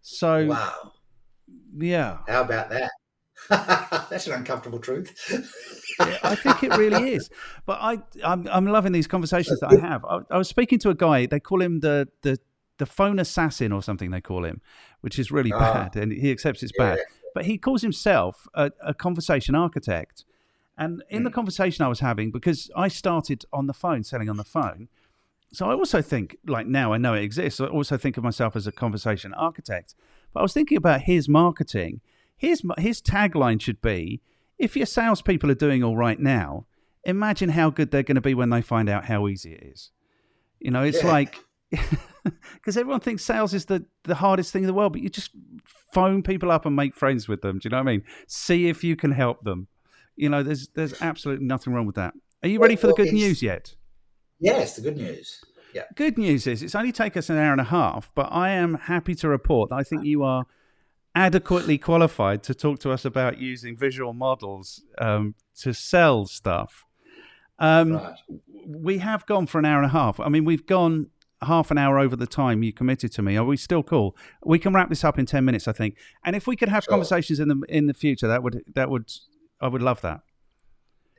So 0.00 0.46
wow. 0.46 0.92
yeah, 1.78 2.18
How 2.28 2.42
about 2.42 2.70
that? 2.70 2.90
That's 4.10 4.26
an 4.26 4.32
uncomfortable 4.34 4.78
truth. 4.78 5.10
I 5.98 6.34
think 6.34 6.62
it 6.62 6.76
really 6.76 7.14
is. 7.14 7.28
But 7.66 7.78
I, 7.80 7.98
I'm, 8.24 8.46
I'm 8.48 8.66
loving 8.66 8.92
these 8.92 9.06
conversations 9.06 9.60
that 9.60 9.72
I 9.72 9.76
have. 9.86 10.04
I, 10.04 10.20
I 10.30 10.38
was 10.38 10.48
speaking 10.48 10.78
to 10.80 10.90
a 10.90 10.94
guy. 10.94 11.26
They 11.26 11.40
call 11.40 11.60
him 11.60 11.80
the 11.80 12.08
the 12.22 12.38
the 12.78 12.86
phone 12.86 13.18
assassin 13.18 13.70
or 13.72 13.82
something. 13.82 14.10
They 14.10 14.20
call 14.20 14.44
him, 14.44 14.60
which 15.02 15.18
is 15.18 15.30
really 15.30 15.52
Ah. 15.52 15.58
bad, 15.74 15.96
and 15.96 16.12
he 16.12 16.30
accepts 16.30 16.62
it's 16.62 16.72
bad. 16.76 16.98
But 17.34 17.44
he 17.44 17.58
calls 17.58 17.82
himself 17.82 18.46
a, 18.54 18.70
a 18.80 18.94
conversation 18.94 19.54
architect. 19.54 20.24
And 20.78 21.02
in 21.10 21.24
the 21.24 21.30
mm. 21.30 21.34
conversation 21.34 21.84
I 21.84 21.88
was 21.88 22.00
having, 22.00 22.30
because 22.30 22.70
I 22.74 22.88
started 22.88 23.44
on 23.52 23.66
the 23.66 23.74
phone, 23.74 24.02
selling 24.02 24.30
on 24.30 24.36
the 24.36 24.44
phone, 24.44 24.88
so 25.52 25.70
I 25.70 25.74
also 25.74 26.02
think, 26.02 26.36
like 26.46 26.66
now 26.66 26.92
I 26.92 26.98
know 26.98 27.14
it 27.14 27.22
exists, 27.22 27.60
I 27.60 27.66
also 27.66 27.96
think 27.96 28.16
of 28.16 28.24
myself 28.24 28.56
as 28.56 28.66
a 28.66 28.72
conversation 28.72 29.32
architect. 29.34 29.94
But 30.32 30.40
I 30.40 30.42
was 30.42 30.52
thinking 30.52 30.76
about 30.76 31.02
his 31.02 31.28
marketing. 31.28 32.00
His, 32.36 32.62
his 32.78 33.00
tagline 33.00 33.60
should 33.60 33.80
be 33.80 34.20
if 34.58 34.76
your 34.76 34.86
salespeople 34.86 35.50
are 35.50 35.56
doing 35.56 35.82
all 35.82 35.96
right 35.96 36.18
now, 36.18 36.66
imagine 37.04 37.50
how 37.50 37.70
good 37.70 37.90
they're 37.90 38.02
going 38.02 38.14
to 38.16 38.20
be 38.20 38.34
when 38.34 38.50
they 38.50 38.62
find 38.62 38.88
out 38.88 39.06
how 39.06 39.28
easy 39.28 39.52
it 39.52 39.62
is. 39.62 39.90
You 40.60 40.70
know, 40.70 40.82
it's 40.82 41.02
Yeah. 41.02 41.10
like, 41.10 41.38
because 42.54 42.76
everyone 42.76 43.00
thinks 43.00 43.24
sales 43.24 43.54
is 43.54 43.66
the, 43.66 43.84
the 44.04 44.14
hardest 44.16 44.52
thing 44.52 44.62
in 44.62 44.66
the 44.66 44.74
world, 44.74 44.92
but 44.92 45.02
you 45.02 45.08
just 45.08 45.30
phone 45.92 46.22
people 46.22 46.50
up 46.50 46.66
and 46.66 46.74
make 46.74 46.94
friends 46.94 47.28
with 47.28 47.42
them. 47.42 47.58
Do 47.58 47.66
you 47.66 47.70
know 47.70 47.78
what 47.78 47.88
I 47.88 47.92
mean? 47.92 48.04
See 48.26 48.68
if 48.68 48.82
you 48.82 48.96
can 48.96 49.12
help 49.12 49.44
them. 49.44 49.68
You 50.16 50.28
know, 50.28 50.42
there's 50.42 50.68
there's 50.68 51.00
absolutely 51.02 51.46
nothing 51.46 51.72
wrong 51.72 51.86
with 51.86 51.96
that. 51.96 52.14
Are 52.42 52.48
you 52.48 52.60
ready 52.60 52.76
for 52.76 52.88
the 52.88 52.94
good 52.94 53.12
news 53.12 53.42
yet? 53.42 53.74
yes, 54.38 54.76
the 54.76 54.82
good 54.82 54.96
news. 54.96 55.40
Yeah. 55.74 55.82
Good 55.96 56.18
news 56.18 56.46
is 56.46 56.62
it's 56.62 56.74
only 56.74 56.92
taken 56.92 57.18
us 57.18 57.30
an 57.30 57.36
hour 57.36 57.52
and 57.52 57.60
a 57.60 57.64
half, 57.64 58.10
but 58.14 58.28
I 58.30 58.50
am 58.50 58.74
happy 58.74 59.14
to 59.16 59.28
report 59.28 59.70
that 59.70 59.76
I 59.76 59.82
think 59.82 60.04
you 60.04 60.22
are 60.22 60.46
adequately 61.16 61.78
qualified 61.78 62.42
to 62.44 62.54
talk 62.54 62.78
to 62.80 62.90
us 62.90 63.04
about 63.04 63.38
using 63.38 63.76
visual 63.76 64.12
models 64.12 64.82
um, 64.98 65.34
to 65.60 65.72
sell 65.72 66.26
stuff. 66.26 66.84
Um, 67.58 67.94
Right. 67.94 68.14
We 68.66 68.96
have 68.98 69.26
gone 69.26 69.46
for 69.46 69.58
an 69.58 69.66
hour 69.66 69.76
and 69.76 69.86
a 69.86 69.90
half. 69.90 70.18
I 70.18 70.30
mean, 70.30 70.46
we've 70.46 70.64
gone 70.64 71.08
half 71.42 71.70
an 71.70 71.78
hour 71.78 71.98
over 71.98 72.16
the 72.16 72.26
time 72.26 72.62
you 72.62 72.72
committed 72.72 73.12
to 73.12 73.22
me. 73.22 73.36
Are 73.36 73.44
we 73.44 73.56
still 73.56 73.82
cool? 73.82 74.16
We 74.44 74.58
can 74.58 74.72
wrap 74.72 74.88
this 74.88 75.04
up 75.04 75.18
in 75.18 75.26
ten 75.26 75.44
minutes, 75.44 75.68
I 75.68 75.72
think. 75.72 75.96
And 76.24 76.34
if 76.36 76.46
we 76.46 76.56
could 76.56 76.68
have 76.68 76.84
Sure. 76.84 76.92
conversations 76.92 77.40
in 77.40 77.48
the 77.48 77.62
in 77.68 77.86
the 77.86 77.94
future, 77.94 78.28
that 78.28 78.42
would 78.42 78.62
that 78.74 78.90
would 78.90 79.10
I 79.60 79.68
would 79.68 79.82
love 79.82 80.00
that. 80.02 80.20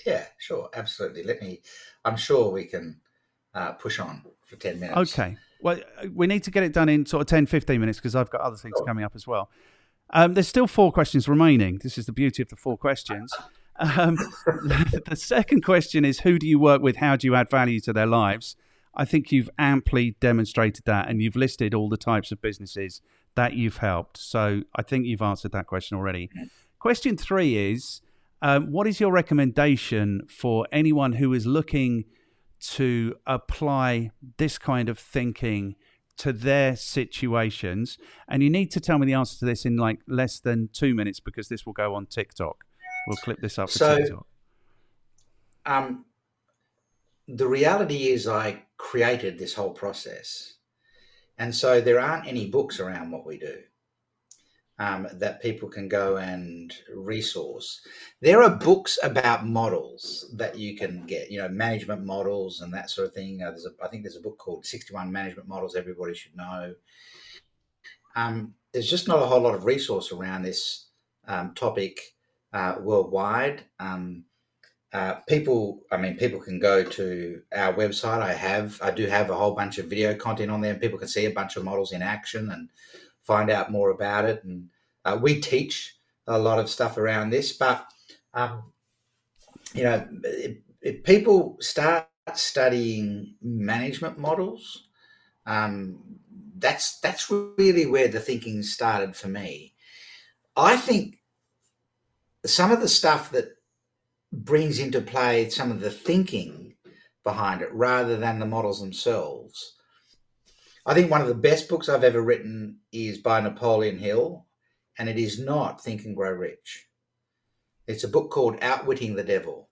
Yeah, 0.05 0.25
sure, 0.37 0.69
absolutely. 0.73 1.23
Let 1.23 1.41
me. 1.41 1.61
I'm 2.03 2.17
sure 2.17 2.51
we 2.51 2.65
can 2.65 2.99
uh, 3.53 3.73
push 3.73 3.99
on 3.99 4.23
for 4.45 4.55
ten 4.57 4.79
minutes. 4.79 5.13
Okay. 5.13 5.37
Well, 5.61 5.79
uh, 6.01 6.07
we 6.13 6.27
need 6.27 6.43
to 6.43 6.51
get 6.51 6.63
it 6.63 6.73
done 6.73 6.89
in 6.89 7.05
sort 7.07 7.21
of 7.21 7.27
10, 7.27 7.47
15 7.47 7.79
minutes 7.79 7.97
because 7.97 8.13
I've 8.15 8.29
got 8.29 8.41
other 8.41 8.57
things 8.57 8.73
Sure. 8.77 8.85
coming 8.85 9.03
up 9.03 9.15
as 9.15 9.25
well. 9.25 9.49
Um, 10.11 10.35
there's 10.35 10.47
still 10.47 10.67
four 10.67 10.91
questions 10.91 11.27
remaining. 11.27 11.79
This 11.81 11.97
is 11.97 12.05
the 12.05 12.11
beauty 12.11 12.43
of 12.43 12.49
the 12.49 12.55
four 12.55 12.77
questions. 12.77 13.33
Um, 13.77 14.15
the 14.45 15.17
second 15.17 15.65
question 15.65 16.05
is 16.05 16.21
Who 16.21 16.39
do 16.39 16.47
you 16.47 16.57
work 16.59 16.81
with? 16.81 16.95
How 16.95 17.17
do 17.17 17.27
you 17.27 17.35
add 17.35 17.49
value 17.49 17.81
to 17.81 17.91
their 17.91 18.05
lives? 18.05 18.55
I 18.95 19.05
think 19.05 19.31
you've 19.31 19.49
amply 19.57 20.15
demonstrated 20.19 20.85
that 20.85 21.09
and 21.09 21.21
you've 21.21 21.35
listed 21.35 21.73
all 21.73 21.89
the 21.89 21.97
types 21.97 22.31
of 22.31 22.41
businesses 22.41 23.01
that 23.35 23.53
you've 23.53 23.77
helped. 23.77 24.17
So 24.17 24.61
I 24.75 24.81
think 24.81 25.05
you've 25.05 25.21
answered 25.21 25.51
that 25.51 25.67
question 25.67 25.97
already. 25.97 26.29
Question 26.79 27.17
three 27.17 27.71
is 27.71 28.01
um, 28.41 28.71
What 28.71 28.87
is 28.87 28.99
your 28.99 29.11
recommendation 29.11 30.21
for 30.29 30.67
anyone 30.71 31.13
who 31.13 31.33
is 31.33 31.45
looking 31.45 32.05
to 32.61 33.15
apply 33.27 34.11
this 34.37 34.57
kind 34.57 34.87
of 34.89 34.97
thinking 34.97 35.75
to 36.17 36.31
their 36.31 36.75
situations? 36.75 37.97
And 38.29 38.41
you 38.41 38.49
need 38.49 38.71
to 38.71 38.79
tell 38.79 38.97
me 38.97 39.05
the 39.05 39.13
answer 39.13 39.37
to 39.39 39.45
this 39.45 39.65
in 39.65 39.75
like 39.77 39.99
less 40.07 40.39
than 40.39 40.69
two 40.71 40.93
minutes 40.95 41.19
because 41.19 41.49
this 41.49 41.65
will 41.65 41.73
go 41.73 41.95
on 41.95 42.05
TikTok. 42.05 42.63
We'll 43.07 43.17
clip 43.17 43.41
this 43.41 43.59
up 43.59 43.69
for 43.69 43.77
So- 43.77 43.97
TikTok. 43.97 44.27
Um, 45.65 46.05
the 47.27 47.47
reality 47.47 48.09
is, 48.09 48.27
I 48.27 48.64
created 48.77 49.37
this 49.37 49.53
whole 49.53 49.71
process, 49.71 50.55
and 51.37 51.53
so 51.53 51.81
there 51.81 51.99
aren't 51.99 52.27
any 52.27 52.49
books 52.49 52.79
around 52.79 53.11
what 53.11 53.25
we 53.25 53.37
do 53.37 53.57
um, 54.79 55.07
that 55.13 55.41
people 55.41 55.69
can 55.69 55.87
go 55.87 56.17
and 56.17 56.73
resource. 56.93 57.81
There 58.21 58.43
are 58.43 58.49
books 58.49 58.99
about 59.03 59.45
models 59.45 60.33
that 60.35 60.57
you 60.57 60.75
can 60.75 61.05
get, 61.05 61.31
you 61.31 61.39
know, 61.39 61.47
management 61.47 62.03
models 62.03 62.61
and 62.61 62.73
that 62.73 62.89
sort 62.89 63.07
of 63.07 63.13
thing. 63.13 63.41
Uh, 63.41 63.51
there's 63.51 63.65
a, 63.65 63.83
I 63.83 63.87
think 63.87 64.03
there's 64.03 64.17
a 64.17 64.21
book 64.21 64.37
called 64.37 64.65
61 64.65 65.11
Management 65.11 65.47
Models 65.47 65.75
Everybody 65.75 66.13
Should 66.13 66.35
Know. 66.35 66.75
Um, 68.15 68.53
there's 68.73 68.89
just 68.89 69.07
not 69.07 69.21
a 69.21 69.25
whole 69.25 69.41
lot 69.41 69.55
of 69.55 69.65
resource 69.65 70.11
around 70.11 70.43
this 70.43 70.87
um, 71.27 71.53
topic 71.53 71.99
uh, 72.51 72.75
worldwide. 72.81 73.63
Um, 73.79 74.25
uh, 74.95 75.15
people, 75.27 75.81
I 75.91 75.97
mean, 75.97 76.15
people 76.15 76.39
can 76.39 76.57
go 76.57 76.81
to 76.81 77.41
our 77.53 77.73
website. 77.73 78.21
I 78.21 78.31
have, 78.31 78.79
I 78.81 78.91
do 78.91 79.07
have 79.07 79.29
a 79.29 79.35
whole 79.35 79.53
bunch 79.53 79.77
of 79.77 79.87
video 79.87 80.15
content 80.15 80.49
on 80.49 80.61
there, 80.61 80.71
and 80.71 80.79
people 80.79 80.97
can 80.97 81.09
see 81.09 81.25
a 81.25 81.31
bunch 81.31 81.57
of 81.57 81.65
models 81.65 81.91
in 81.91 82.01
action 82.01 82.49
and 82.49 82.69
find 83.21 83.49
out 83.49 83.73
more 83.73 83.89
about 83.89 84.23
it. 84.23 84.41
And 84.45 84.69
uh, 85.03 85.19
we 85.21 85.41
teach 85.41 85.97
a 86.27 86.39
lot 86.39 86.59
of 86.59 86.69
stuff 86.69 86.97
around 86.97 87.29
this, 87.29 87.51
but 87.51 87.85
um, 88.33 88.71
you 89.73 89.83
know, 89.83 90.07
if, 90.23 90.59
if 90.81 91.03
people 91.03 91.57
start 91.59 92.07
studying 92.33 93.35
management 93.41 94.17
models, 94.17 94.87
um, 95.45 95.99
that's 96.57 97.01
that's 97.01 97.29
really 97.29 97.85
where 97.85 98.07
the 98.07 98.21
thinking 98.21 98.63
started 98.63 99.13
for 99.13 99.27
me. 99.27 99.73
I 100.55 100.77
think 100.77 101.19
some 102.45 102.71
of 102.71 102.79
the 102.79 102.87
stuff 102.87 103.31
that 103.31 103.57
brings 104.43 104.79
into 104.79 105.01
play 105.01 105.49
some 105.49 105.71
of 105.71 105.79
the 105.79 105.91
thinking 105.91 106.75
behind 107.23 107.61
it 107.61 107.73
rather 107.73 108.17
than 108.17 108.39
the 108.39 108.45
models 108.45 108.79
themselves. 108.79 109.75
I 110.85 110.93
think 110.93 111.09
one 111.09 111.21
of 111.21 111.27
the 111.27 111.33
best 111.33 111.67
books 111.67 111.89
I've 111.89 112.03
ever 112.03 112.21
written 112.21 112.79
is 112.91 113.17
by 113.17 113.41
Napoleon 113.41 113.97
Hill, 113.97 114.45
and 114.99 115.09
it 115.09 115.17
is 115.17 115.39
not 115.39 115.83
Think 115.83 116.05
and 116.05 116.15
Grow 116.15 116.31
Rich. 116.31 116.87
It's 117.87 118.03
a 118.03 118.09
book 118.09 118.29
called 118.29 118.59
Outwitting 118.61 119.15
the 119.15 119.23
Devil, 119.23 119.69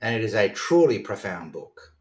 and 0.00 0.14
it 0.14 0.24
is 0.24 0.34
a 0.34 0.48
truly 0.48 1.00
profound 1.00 1.52
book 1.52 1.94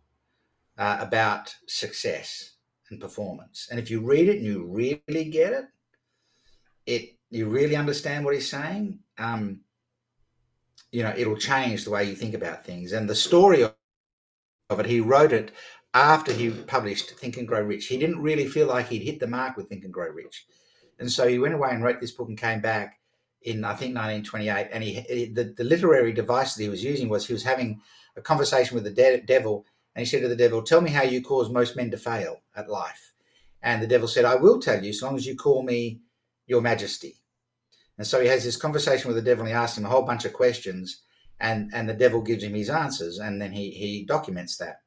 uh, 0.77 0.97
about 1.01 1.53
success 1.67 2.55
and 2.89 3.01
performance. 3.01 3.67
And 3.69 3.79
if 3.79 3.91
you 3.91 4.01
read 4.01 4.29
it 4.29 4.37
and 4.37 4.45
you 4.45 4.65
really 4.65 5.25
get 5.25 5.53
it, 5.53 5.65
it 6.85 7.17
you 7.29 7.47
really 7.47 7.75
understand 7.75 8.25
what 8.25 8.33
he's 8.33 8.49
saying. 8.49 8.99
Um, 9.17 9.61
you 10.91 11.03
know, 11.03 11.13
it'll 11.17 11.37
change 11.37 11.83
the 11.83 11.91
way 11.91 12.03
you 12.05 12.15
think 12.15 12.33
about 12.33 12.65
things. 12.65 12.93
And 12.93 13.09
the 13.09 13.15
story 13.15 13.63
of 13.63 13.73
it, 14.71 14.85
he 14.85 14.99
wrote 15.01 15.33
it 15.33 15.51
after 15.93 16.33
he 16.33 16.51
published 16.51 17.11
Think 17.11 17.37
and 17.37 17.47
Grow 17.47 17.61
Rich. 17.61 17.87
He 17.87 17.97
didn't 17.97 18.21
really 18.21 18.47
feel 18.47 18.67
like 18.67 18.87
he'd 18.89 19.03
hit 19.03 19.19
the 19.19 19.27
mark 19.27 19.57
with 19.57 19.69
Think 19.69 19.83
and 19.83 19.93
Grow 19.93 20.09
Rich. 20.09 20.45
And 20.99 21.11
so 21.11 21.27
he 21.27 21.39
went 21.39 21.55
away 21.55 21.69
and 21.71 21.83
wrote 21.83 22.01
this 22.01 22.11
book 22.11 22.29
and 22.29 22.37
came 22.37 22.61
back 22.61 22.99
in, 23.43 23.63
I 23.63 23.73
think, 23.73 23.95
1928. 23.95 24.69
And 24.71 24.83
he, 24.83 25.25
the, 25.33 25.53
the 25.57 25.63
literary 25.63 26.13
device 26.13 26.55
that 26.55 26.63
he 26.63 26.69
was 26.69 26.83
using 26.83 27.09
was 27.09 27.27
he 27.27 27.33
was 27.33 27.43
having 27.43 27.81
a 28.17 28.21
conversation 28.21 28.75
with 28.75 28.83
the 28.83 28.91
de- 28.91 29.21
devil 29.21 29.65
And 29.95 30.05
he 30.05 30.09
said 30.09 30.21
to 30.21 30.27
the 30.27 30.35
devil, 30.35 30.61
Tell 30.63 30.81
me 30.81 30.91
how 30.91 31.03
you 31.03 31.21
cause 31.21 31.49
most 31.49 31.75
men 31.75 31.91
to 31.91 31.97
fail 31.97 32.41
at 32.55 32.69
life. 32.69 33.13
And 33.61 33.81
the 33.81 33.87
devil 33.87 34.07
said, 34.07 34.25
I 34.25 34.35
will 34.35 34.59
tell 34.59 34.83
you, 34.83 34.93
so 34.93 35.07
long 35.07 35.15
as 35.15 35.25
you 35.25 35.35
call 35.35 35.63
me 35.63 36.01
your 36.47 36.61
majesty. 36.61 37.18
And 37.99 38.07
so 38.07 38.21
he 38.21 38.27
has 38.29 38.45
this 38.45 38.55
conversation 38.55 39.09
with 39.09 39.17
the 39.17 39.29
devil 39.29 39.41
and 39.41 39.49
he 39.49 39.53
asks 39.53 39.77
him 39.77 39.85
a 39.85 39.89
whole 39.89 40.03
bunch 40.03 40.23
of 40.23 40.31
questions 40.31 41.01
and, 41.41 41.69
and 41.73 41.87
the 41.87 41.93
devil 41.93 42.21
gives 42.21 42.43
him 42.43 42.53
his 42.53 42.69
answers 42.69 43.19
and 43.19 43.41
then 43.41 43.51
he, 43.51 43.71
he 43.71 44.05
documents 44.05 44.55
that. 44.57 44.79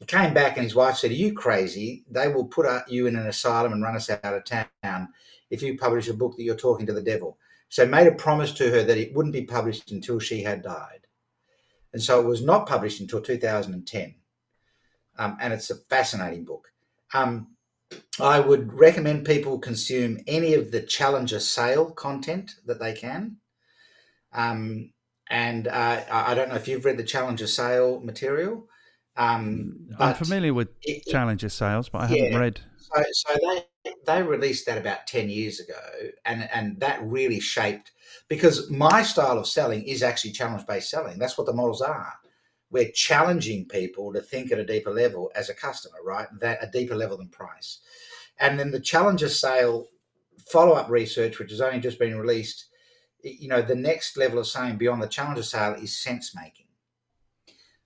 He 0.00 0.04
came 0.04 0.34
back 0.34 0.56
and 0.56 0.64
his 0.64 0.74
wife 0.74 0.96
said, 0.96 1.12
Are 1.12 1.14
you 1.14 1.32
crazy? 1.32 2.04
They 2.10 2.26
will 2.26 2.44
put 2.44 2.66
you 2.90 3.06
in 3.06 3.14
an 3.14 3.28
asylum 3.28 3.72
and 3.72 3.84
run 3.84 3.94
us 3.94 4.10
out 4.10 4.20
of 4.24 4.44
town 4.44 5.08
if 5.48 5.62
you 5.62 5.78
publish 5.78 6.08
a 6.08 6.14
book 6.14 6.36
that 6.36 6.42
you're 6.42 6.56
talking 6.56 6.86
to 6.86 6.92
the 6.92 7.00
devil. 7.00 7.38
So 7.68 7.86
made 7.86 8.08
a 8.08 8.12
promise 8.12 8.50
to 8.54 8.68
her 8.68 8.82
that 8.82 8.98
it 8.98 9.14
wouldn't 9.14 9.32
be 9.32 9.44
published 9.44 9.92
until 9.92 10.18
she 10.18 10.42
had 10.42 10.62
died. 10.62 11.06
And 11.92 12.02
so 12.02 12.20
it 12.20 12.26
was 12.26 12.42
not 12.42 12.66
published 12.66 13.00
until 13.00 13.20
2010. 13.20 14.14
Um, 15.18 15.38
and 15.40 15.52
it's 15.52 15.70
a 15.70 15.76
fascinating 15.76 16.44
book. 16.44 16.72
Um, 17.14 17.55
I 18.20 18.40
would 18.40 18.72
recommend 18.72 19.26
people 19.26 19.58
consume 19.58 20.18
any 20.26 20.54
of 20.54 20.72
the 20.72 20.80
Challenger 20.80 21.40
sale 21.40 21.90
content 21.90 22.52
that 22.64 22.80
they 22.80 22.94
can. 22.94 23.36
Um, 24.32 24.92
and 25.28 25.68
uh, 25.68 26.02
I 26.10 26.34
don't 26.34 26.48
know 26.48 26.54
if 26.54 26.68
you've 26.68 26.84
read 26.84 26.96
the 26.96 27.04
Challenger 27.04 27.46
sale 27.46 28.00
material. 28.00 28.68
Um, 29.16 29.88
I'm 29.98 30.14
familiar 30.14 30.54
with 30.54 30.68
it, 30.82 31.06
Challenger 31.06 31.48
sales, 31.48 31.88
but 31.88 32.02
I 32.02 32.08
yeah, 32.08 32.24
haven't 32.24 32.40
read. 32.40 32.60
So, 32.78 33.02
so 33.12 33.38
they 33.84 33.92
they 34.06 34.22
released 34.22 34.66
that 34.66 34.78
about 34.78 35.06
ten 35.06 35.30
years 35.30 35.58
ago, 35.58 35.80
and 36.24 36.48
and 36.52 36.78
that 36.80 37.02
really 37.02 37.40
shaped 37.40 37.92
because 38.28 38.70
my 38.70 39.02
style 39.02 39.38
of 39.38 39.46
selling 39.46 39.84
is 39.84 40.02
actually 40.02 40.32
challenge 40.32 40.66
based 40.66 40.90
selling. 40.90 41.18
That's 41.18 41.38
what 41.38 41.46
the 41.46 41.54
models 41.54 41.80
are. 41.80 42.12
We're 42.76 42.90
challenging 42.92 43.66
people 43.66 44.12
to 44.12 44.20
think 44.20 44.52
at 44.52 44.58
a 44.58 44.64
deeper 44.64 44.90
level 44.90 45.30
as 45.34 45.48
a 45.48 45.54
customer, 45.54 45.98
right? 46.04 46.28
That 46.40 46.62
a 46.62 46.70
deeper 46.70 46.94
level 46.94 47.16
than 47.16 47.28
price. 47.28 47.78
And 48.38 48.58
then 48.58 48.70
the 48.70 48.80
Challenger 48.80 49.28
sale 49.28 49.86
follow 50.46 50.74
up 50.74 50.90
research, 50.90 51.38
which 51.38 51.50
has 51.50 51.60
only 51.60 51.80
just 51.80 51.98
been 51.98 52.18
released, 52.18 52.66
you 53.22 53.48
know, 53.48 53.62
the 53.62 53.74
next 53.74 54.16
level 54.16 54.38
of 54.38 54.46
saying 54.46 54.76
beyond 54.76 55.02
the 55.02 55.08
Challenger 55.08 55.42
sale 55.42 55.74
is 55.74 55.96
sense 55.96 56.34
making 56.34 56.66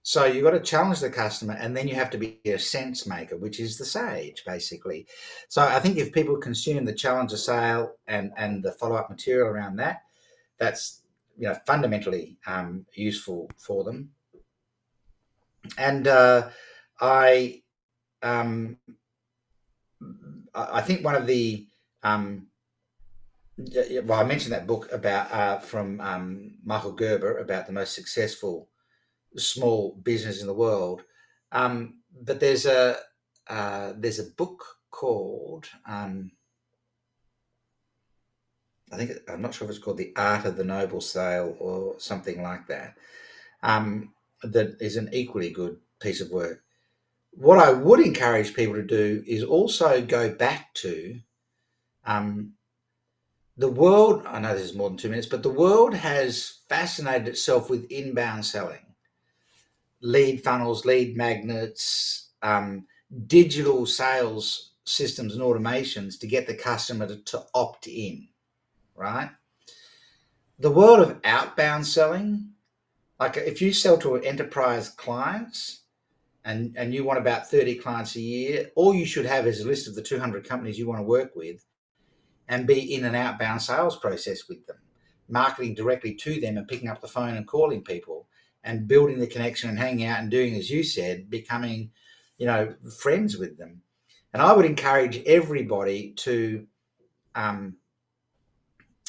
so 0.02 0.24
you've 0.24 0.44
got 0.44 0.52
to 0.52 0.60
challenge 0.60 1.00
the 1.00 1.10
customer, 1.10 1.54
and 1.54 1.76
then 1.76 1.86
you 1.86 1.94
have 1.94 2.10
to 2.10 2.18
be 2.18 2.40
a 2.46 2.58
sense 2.58 3.06
maker, 3.06 3.36
which 3.36 3.60
is 3.60 3.76
the 3.76 3.84
sage, 3.84 4.44
basically. 4.46 5.06
So 5.48 5.62
I 5.62 5.78
think 5.78 5.98
if 5.98 6.12
people 6.12 6.36
consume 6.38 6.84
the 6.84 6.94
challenger 6.94 7.36
sale 7.36 7.96
and 8.06 8.32
and 8.36 8.62
the 8.62 8.72
follow 8.72 8.96
up 8.96 9.10
material 9.10 9.48
around 9.48 9.76
that, 9.76 10.02
that's 10.58 11.02
you 11.36 11.46
know 11.46 11.54
fundamentally 11.66 12.38
um, 12.46 12.86
useful 12.94 13.50
for 13.58 13.84
them. 13.84 14.10
And 15.76 16.06
uh, 16.06 16.48
I 17.00 17.62
um, 18.22 18.78
I 20.54 20.80
think 20.80 21.04
one 21.04 21.14
of 21.14 21.26
the 21.26 21.66
um, 22.02 22.46
well, 24.04 24.20
I 24.20 24.24
mentioned 24.24 24.52
that 24.52 24.66
book 24.66 24.90
about 24.92 25.32
uh, 25.32 25.58
from 25.58 26.00
um, 26.00 26.54
Michael 26.64 26.92
Gerber 26.92 27.38
about 27.38 27.66
the 27.66 27.72
most 27.72 27.94
successful 27.94 28.68
small 29.36 29.96
business 30.02 30.40
in 30.40 30.46
the 30.46 30.54
world. 30.54 31.02
Um, 31.52 32.00
but 32.22 32.40
there's 32.40 32.66
a 32.66 32.96
uh, 33.48 33.92
there's 33.96 34.18
a 34.18 34.30
book 34.30 34.64
called 34.90 35.68
um, 35.86 36.32
I 38.92 38.96
think 38.96 39.12
I'm 39.28 39.42
not 39.42 39.54
sure 39.54 39.66
if 39.66 39.70
it's 39.70 39.82
called 39.82 39.98
The 39.98 40.12
Art 40.16 40.44
of 40.44 40.56
the 40.56 40.64
Noble 40.64 41.00
Sale 41.00 41.56
or 41.60 41.94
something 41.98 42.42
like 42.42 42.66
that. 42.66 42.96
Um, 43.62 44.12
that 44.42 44.76
is 44.80 44.96
an 44.96 45.10
equally 45.12 45.50
good 45.50 45.76
piece 46.00 46.20
of 46.20 46.30
work. 46.30 46.62
What 47.32 47.58
I 47.58 47.72
would 47.72 48.00
encourage 48.00 48.54
people 48.54 48.74
to 48.74 48.82
do 48.82 49.22
is 49.26 49.44
also 49.44 50.02
go 50.02 50.34
back 50.34 50.74
to 50.74 51.20
um, 52.04 52.54
the 53.56 53.68
world. 53.68 54.24
I 54.26 54.40
know 54.40 54.54
this 54.54 54.70
is 54.70 54.76
more 54.76 54.88
than 54.88 54.98
two 54.98 55.10
minutes, 55.10 55.28
but 55.28 55.42
the 55.42 55.50
world 55.50 55.94
has 55.94 56.60
fascinated 56.68 57.28
itself 57.28 57.70
with 57.70 57.90
inbound 57.90 58.44
selling 58.44 58.86
lead 60.02 60.42
funnels, 60.42 60.84
lead 60.84 61.16
magnets, 61.16 62.30
um, 62.42 62.86
digital 63.26 63.86
sales 63.86 64.72
systems 64.84 65.34
and 65.34 65.42
automations 65.42 66.18
to 66.18 66.26
get 66.26 66.46
the 66.46 66.54
customer 66.54 67.06
to, 67.06 67.16
to 67.16 67.42
opt 67.54 67.86
in, 67.86 68.26
right? 68.94 69.30
The 70.58 70.70
world 70.70 71.00
of 71.00 71.20
outbound 71.24 71.86
selling, 71.86 72.52
like 73.20 73.36
if 73.36 73.60
you 73.60 73.72
sell 73.72 73.98
to 73.98 74.16
enterprise 74.16 74.88
clients 74.88 75.82
and, 76.46 76.74
and 76.76 76.94
you 76.94 77.04
want 77.04 77.18
about 77.18 77.50
30 77.50 77.76
clients 77.76 78.16
a 78.16 78.20
year, 78.20 78.70
all 78.74 78.94
you 78.94 79.04
should 79.04 79.26
have 79.26 79.46
is 79.46 79.60
a 79.60 79.68
list 79.68 79.86
of 79.86 79.94
the 79.94 80.02
200 80.02 80.48
companies 80.48 80.78
you 80.78 80.88
want 80.88 80.98
to 81.00 81.04
work 81.04 81.36
with 81.36 81.66
and 82.48 82.66
be 82.66 82.94
in 82.94 83.04
an 83.04 83.14
outbound 83.14 83.60
sales 83.60 83.96
process 83.96 84.48
with 84.48 84.66
them, 84.66 84.78
marketing 85.28 85.74
directly 85.74 86.14
to 86.14 86.40
them 86.40 86.56
and 86.56 86.66
picking 86.66 86.88
up 86.88 87.02
the 87.02 87.06
phone 87.06 87.36
and 87.36 87.46
calling 87.46 87.84
people 87.84 88.26
and 88.64 88.88
building 88.88 89.18
the 89.18 89.26
connection 89.26 89.68
and 89.68 89.78
hanging 89.78 90.06
out 90.06 90.20
and 90.20 90.30
doing 90.30 90.54
as 90.54 90.70
you 90.70 90.82
said, 90.82 91.28
becoming, 91.28 91.90
you 92.38 92.46
know, 92.46 92.74
friends 92.98 93.36
with 93.36 93.58
them. 93.58 93.82
And 94.32 94.40
I 94.40 94.54
would 94.54 94.64
encourage 94.64 95.22
everybody 95.26 96.12
to 96.18 96.66
um, 97.34 97.76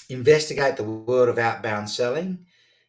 investigate 0.09 0.75
the 0.75 0.83
world 0.83 1.29
of 1.29 1.37
outbound 1.37 1.89
selling. 1.89 2.45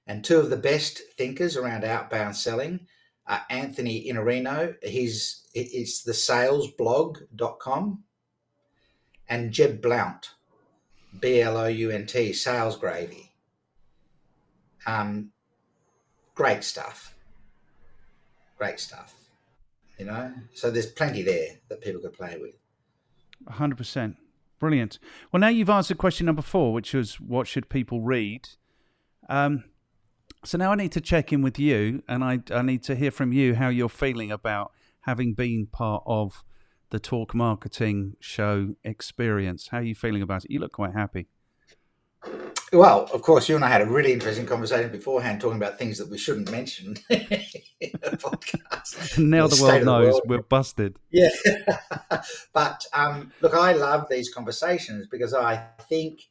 And 0.06 0.24
two 0.24 0.38
of 0.38 0.50
the 0.50 0.56
best 0.56 1.00
thinkers 1.16 1.56
around 1.56 1.84
outbound 1.84 2.36
selling 2.36 2.86
are 3.26 3.42
Anthony 3.50 4.08
Iannarino. 4.08 4.74
He's 4.82 5.46
it's 5.54 6.02
the 6.02 6.12
salesblog.com 6.12 8.02
and 9.28 9.52
Jeb 9.52 9.80
Blount, 9.80 10.30
B 11.20 11.40
L 11.40 11.56
O 11.56 11.66
U 11.66 11.90
N 11.90 12.06
T, 12.06 12.32
Sales 12.32 12.76
Gravy. 12.76 13.32
Um, 14.86 15.30
great 16.34 16.64
stuff. 16.64 17.14
Great 18.58 18.80
stuff. 18.80 19.14
You 19.98 20.06
know, 20.06 20.32
so 20.54 20.70
there's 20.70 20.86
plenty 20.86 21.22
there 21.22 21.58
that 21.68 21.80
people 21.80 22.00
could 22.00 22.14
play 22.14 22.36
with. 22.40 22.56
100%. 23.48 24.16
Brilliant. 24.58 24.98
Well, 25.30 25.40
now 25.40 25.48
you've 25.48 25.70
answered 25.70 25.98
question 25.98 26.26
number 26.26 26.42
four, 26.42 26.72
which 26.72 26.94
was 26.94 27.20
what 27.20 27.46
should 27.46 27.68
people 27.68 28.00
read? 28.00 28.48
Um, 29.28 29.64
so 30.44 30.58
now 30.58 30.72
I 30.72 30.74
need 30.74 30.92
to 30.92 31.00
check 31.00 31.32
in 31.32 31.42
with 31.42 31.58
you, 31.58 32.02
and 32.08 32.24
I, 32.24 32.40
I 32.50 32.62
need 32.62 32.82
to 32.84 32.94
hear 32.94 33.10
from 33.10 33.32
you 33.32 33.54
how 33.54 33.68
you're 33.68 33.88
feeling 33.88 34.30
about 34.30 34.72
having 35.02 35.34
been 35.34 35.66
part 35.66 36.02
of 36.06 36.44
the 36.90 37.00
Talk 37.00 37.34
Marketing 37.34 38.16
Show 38.20 38.74
experience. 38.84 39.68
How 39.68 39.78
are 39.78 39.82
you 39.82 39.94
feeling 39.94 40.22
about 40.22 40.44
it? 40.44 40.50
You 40.50 40.60
look 40.60 40.72
quite 40.72 40.92
happy. 40.92 41.26
Well, 42.72 43.08
of 43.12 43.20
course, 43.20 43.50
you 43.50 43.56
and 43.56 43.64
I 43.64 43.68
had 43.68 43.82
a 43.82 43.86
really 43.86 44.14
interesting 44.14 44.46
conversation 44.46 44.90
beforehand 44.90 45.42
talking 45.42 45.58
about 45.58 45.78
things 45.78 45.98
that 45.98 46.08
we 46.08 46.16
shouldn't 46.16 46.50
mention 46.50 46.96
in 47.10 47.20
a 48.02 48.16
podcast. 48.16 49.18
now 49.22 49.46
the, 49.46 49.56
the 49.56 49.62
world 49.62 49.84
knows 49.84 50.06
the 50.06 50.12
world. 50.12 50.22
we're 50.26 50.42
busted. 50.42 50.98
Yeah. 51.10 51.28
but 52.54 52.86
um, 52.94 53.30
look, 53.42 53.54
I 53.54 53.72
love 53.72 54.06
these 54.08 54.32
conversations 54.32 55.06
because 55.10 55.34
I 55.34 55.66
think 55.82 56.22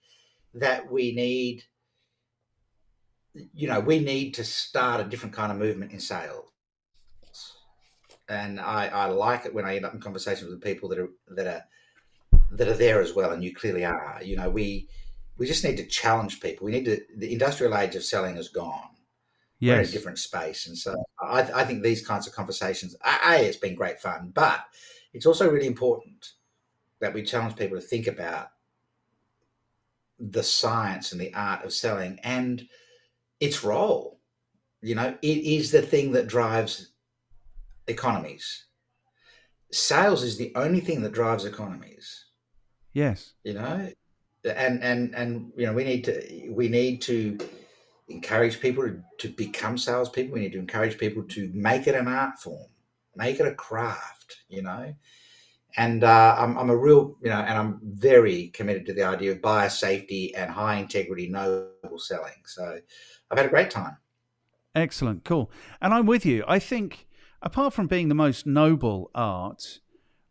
that 0.55 0.91
we 0.91 1.11
need, 1.13 1.63
you 3.33 3.67
know, 3.67 3.79
we 3.79 3.99
need 3.99 4.33
to 4.35 4.43
start 4.43 5.01
a 5.01 5.09
different 5.09 5.35
kind 5.35 5.51
of 5.51 5.57
movement 5.57 5.91
in 5.91 5.99
sales. 5.99 6.49
And 8.29 8.59
I, 8.59 8.87
I 8.87 9.05
like 9.07 9.45
it 9.45 9.53
when 9.53 9.65
I 9.65 9.75
end 9.75 9.85
up 9.85 9.93
in 9.93 9.99
conversations 9.99 10.49
with 10.49 10.61
people 10.61 10.87
that 10.89 10.99
are 10.99 11.09
that 11.35 11.47
are 11.47 11.63
that 12.51 12.67
are 12.67 12.77
there 12.77 13.01
as 13.01 13.13
well, 13.13 13.31
and 13.31 13.43
you 13.43 13.53
clearly 13.53 13.83
are. 13.83 14.19
You 14.23 14.37
know, 14.37 14.49
we 14.49 14.87
we 15.37 15.47
just 15.47 15.63
need 15.63 15.77
to 15.77 15.85
challenge 15.85 16.39
people. 16.39 16.65
We 16.65 16.71
need 16.71 16.85
to. 16.85 17.01
The 17.17 17.33
industrial 17.33 17.75
age 17.75 17.95
of 17.95 18.03
selling 18.03 18.37
is 18.37 18.47
gone. 18.47 18.89
Yes. 19.59 19.75
We're 19.75 19.81
in 19.81 19.89
a 19.89 19.91
different 19.91 20.19
space, 20.19 20.67
and 20.67 20.77
so 20.77 20.95
I, 21.21 21.41
I 21.41 21.65
think 21.65 21.83
these 21.83 22.05
kinds 22.05 22.25
of 22.25 22.33
conversations. 22.33 22.95
A, 23.03 23.45
it's 23.45 23.57
been 23.57 23.75
great 23.75 23.99
fun, 23.99 24.31
but 24.33 24.61
it's 25.13 25.25
also 25.25 25.49
really 25.49 25.67
important 25.67 26.31
that 26.99 27.13
we 27.13 27.23
challenge 27.23 27.57
people 27.57 27.77
to 27.77 27.85
think 27.85 28.07
about 28.07 28.49
the 30.19 30.43
science 30.43 31.11
and 31.11 31.19
the 31.19 31.33
art 31.33 31.65
of 31.65 31.73
selling 31.73 32.19
and 32.23 32.67
its 33.41 33.63
role. 33.63 34.19
You 34.81 34.95
know, 34.95 35.15
it 35.21 35.37
is 35.37 35.71
the 35.71 35.81
thing 35.81 36.13
that 36.13 36.27
drives 36.27 36.91
economies. 37.87 38.65
Sales 39.71 40.23
is 40.23 40.37
the 40.37 40.51
only 40.55 40.79
thing 40.79 41.01
that 41.01 41.11
drives 41.11 41.45
economies. 41.45 42.25
Yes. 42.93 43.33
You 43.43 43.53
know, 43.53 43.89
and 44.43 44.83
and 44.83 45.13
and 45.15 45.51
you 45.55 45.65
know 45.65 45.73
we 45.73 45.83
need 45.83 46.03
to 46.05 46.51
we 46.51 46.67
need 46.67 47.01
to 47.03 47.37
encourage 48.09 48.59
people 48.59 48.83
to, 48.83 49.01
to 49.19 49.29
become 49.29 49.77
salespeople. 49.77 50.33
We 50.33 50.41
need 50.41 50.53
to 50.53 50.59
encourage 50.59 50.97
people 50.97 51.23
to 51.23 51.51
make 51.53 51.87
it 51.87 51.95
an 51.95 52.07
art 52.07 52.39
form, 52.39 52.69
make 53.15 53.39
it 53.39 53.47
a 53.47 53.55
craft. 53.55 54.37
You 54.49 54.63
know, 54.63 54.93
and 55.77 56.03
uh, 56.03 56.35
I'm, 56.37 56.57
I'm 56.57 56.69
a 56.69 56.75
real 56.75 57.17
you 57.21 57.29
know, 57.29 57.39
and 57.39 57.57
I'm 57.57 57.79
very 57.83 58.47
committed 58.47 58.85
to 58.87 58.93
the 58.93 59.03
idea 59.03 59.31
of 59.31 59.41
buyer 59.41 59.69
safety 59.69 60.35
and 60.35 60.51
high 60.51 60.75
integrity 60.75 61.29
noble 61.29 61.97
selling. 61.97 62.43
So 62.45 62.79
I've 63.31 63.37
had 63.37 63.47
a 63.47 63.49
great 63.49 63.69
time. 63.71 63.97
Excellent, 64.75 65.23
cool, 65.25 65.51
and 65.81 65.93
I'm 65.93 66.05
with 66.05 66.25
you. 66.25 66.43
I 66.47 66.59
think 66.59 67.07
apart 67.41 67.73
from 67.73 67.87
being 67.87 68.07
the 68.09 68.15
most 68.15 68.45
noble 68.45 69.09
art 69.15 69.79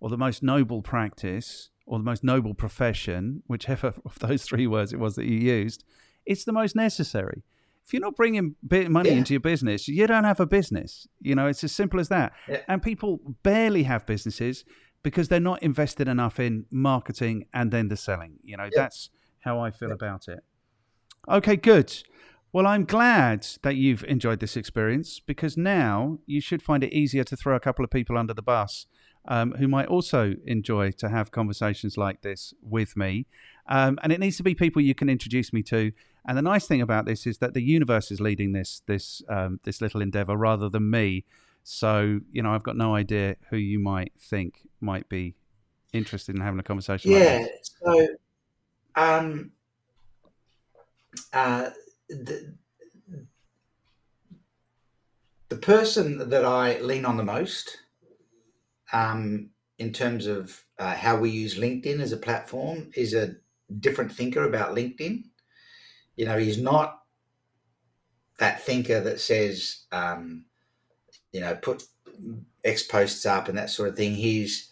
or 0.01 0.09
the 0.09 0.17
most 0.17 0.43
noble 0.43 0.81
practice 0.83 1.71
or 1.85 1.99
the 1.99 2.05
most 2.05 2.23
noble 2.25 2.55
profession, 2.55 3.43
whichever 3.47 3.89
of 4.05 4.19
those 4.21 4.43
three 4.45 4.67
words 4.67 4.93
it 4.93 4.99
was 4.99 5.17
that 5.17 5.27
you 5.27 5.37
used, 5.37 5.85
it's 6.25 6.45
the 6.45 6.53
most 6.53 6.75
necessary. 6.77 7.43
If 7.85 7.93
you're 7.93 8.01
not 8.01 8.15
bringing 8.17 8.55
money 8.71 9.11
Yeah. 9.11 9.17
into 9.17 9.35
your 9.35 9.41
business, 9.41 9.89
you 9.89 10.07
don't 10.07 10.25
have 10.25 10.39
a 10.41 10.47
business. 10.47 11.09
You 11.21 11.35
know, 11.35 11.47
it's 11.49 11.65
as 11.65 11.73
simple 11.73 11.99
as 11.99 12.09
that. 12.09 12.33
Yeah. 12.49 12.61
And 12.69 12.83
people 12.83 13.19
barely 13.43 13.83
have 13.85 14.07
businesses 14.07 14.65
because 15.03 15.29
they're 15.29 15.41
not 15.41 15.63
invested 15.63 16.07
enough 16.07 16.39
in 16.39 16.67
marketing 16.71 17.47
and 17.53 17.73
then 17.73 17.89
the 17.89 17.97
selling. 17.97 18.35
You 18.45 18.59
know, 18.59 18.69
that's 18.75 19.11
how 19.41 19.59
I 19.59 19.71
feel 19.71 19.91
about 19.91 20.29
it. 20.29 20.41
Okay, 21.29 21.57
good. 21.57 21.93
Well, 22.53 22.67
I'm 22.67 22.85
glad 22.85 23.47
that 23.63 23.77
you've 23.77 24.03
enjoyed 24.05 24.41
this 24.41 24.57
experience 24.57 25.21
because 25.21 25.57
now 25.57 26.19
you 26.27 26.41
should 26.41 26.63
find 26.63 26.83
it 26.83 26.93
easier 26.93 27.23
to 27.25 27.37
throw 27.37 27.55
a 27.55 27.61
couple 27.61 27.85
of 27.85 27.91
people 27.91 28.19
under 28.19 28.35
the 28.35 28.43
bus 28.43 28.87
um, 29.29 29.53
who 29.53 29.69
might 29.69 29.87
also 29.87 30.35
enjoy 30.47 30.91
to 30.93 31.09
have 31.09 31.31
conversations 31.31 31.97
like 31.97 32.23
this 32.23 32.53
with 32.61 32.97
me. 32.97 33.27
Um, 33.69 34.01
and 34.03 34.13
it 34.13 34.19
needs 34.19 34.37
to 34.39 34.43
be 34.43 34.57
people 34.57 34.83
you 34.83 34.97
can 34.97 35.09
introduce 35.09 35.53
me 35.53 35.63
to. 35.65 35.93
And 36.27 36.37
the 36.37 36.43
nice 36.43 36.67
thing 36.67 36.81
about 36.81 37.07
this 37.07 37.25
is 37.27 37.39
that 37.39 37.55
the 37.55 37.63
universe 37.63 38.11
is 38.11 38.21
leading 38.21 38.53
this 38.53 38.83
this 38.87 39.23
um, 39.29 39.61
this 39.63 39.81
little 39.81 40.03
endeavor 40.03 40.37
rather 40.37 40.69
than 40.69 40.91
me. 40.91 41.25
So 41.63 42.21
you 42.33 42.43
know, 42.43 42.53
I've 42.53 42.63
got 42.65 42.77
no 42.77 42.95
idea 42.95 43.37
who 43.51 43.57
you 43.57 43.79
might 43.79 44.13
think 44.19 44.67
might 44.81 45.09
be 45.09 45.35
interested 45.93 46.35
in 46.35 46.43
having 46.43 46.59
a 46.59 46.65
conversation. 46.65 47.13
like 47.13 47.23
Yeah. 47.23 47.39
this. 47.39 47.71
So, 47.83 48.09
um, 48.97 49.53
uh, 51.33 51.71
the, 52.11 52.55
the 55.49 55.57
person 55.57 56.29
that 56.31 56.45
I 56.45 56.81
lean 56.81 57.05
on 57.05 57.17
the 57.17 57.25
most, 57.25 57.79
um, 58.93 59.51
in 59.79 59.93
terms 59.93 60.27
of 60.27 60.65
uh, 60.79 60.95
how 60.95 61.17
we 61.17 61.31
use 61.31 61.59
LinkedIn 61.59 62.01
as 62.01 62.13
a 62.13 62.17
platform, 62.17 62.91
is 62.95 63.15
a 63.15 63.37
different 63.79 64.13
thinker 64.13 64.45
about 64.45 64.75
LinkedIn. 64.75 65.25
You 66.17 66.27
know, 66.27 66.39
he's 66.39 66.59
not 66.59 67.01
that 68.39 68.63
thinker 68.63 69.01
that 69.01 69.21
says, 69.21 69.85
um, 69.93 70.45
you 71.33 71.41
know, 71.41 71.55
put 71.55 71.85
X 72.65 72.83
posts 72.83 73.25
up 73.25 73.49
and 73.49 73.57
that 73.57 73.71
sort 73.71 73.89
of 73.89 73.97
thing. 73.97 74.15
He's 74.15 74.71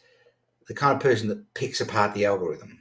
the 0.67 0.75
kind 0.75 0.95
of 0.95 1.01
person 1.01 1.29
that 1.29 1.55
picks 1.55 1.81
apart 1.81 2.15
the 2.15 2.27
algorithm 2.27 2.79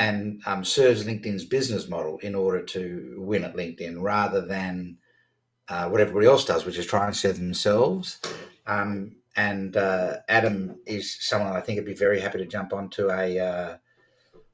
and 0.00 0.40
um, 0.46 0.64
serves 0.64 1.04
LinkedIn's 1.04 1.44
business 1.44 1.86
model 1.86 2.18
in 2.22 2.34
order 2.34 2.62
to 2.62 3.16
win 3.18 3.44
at 3.44 3.54
LinkedIn 3.54 4.00
rather 4.00 4.40
than 4.40 4.96
uh, 5.68 5.88
what 5.90 6.00
everybody 6.00 6.26
else 6.26 6.46
does, 6.46 6.64
which 6.64 6.78
is 6.78 6.86
try 6.86 7.04
and 7.04 7.14
serve 7.14 7.36
themselves. 7.36 8.18
Um, 8.66 9.16
and 9.36 9.76
uh, 9.76 10.16
Adam 10.26 10.80
is 10.86 11.18
someone 11.20 11.52
I 11.52 11.60
think 11.60 11.76
would 11.76 11.84
be 11.84 11.94
very 11.94 12.18
happy 12.18 12.38
to 12.38 12.46
jump 12.46 12.72
onto 12.72 13.10
a 13.10 13.38
uh, 13.38 13.76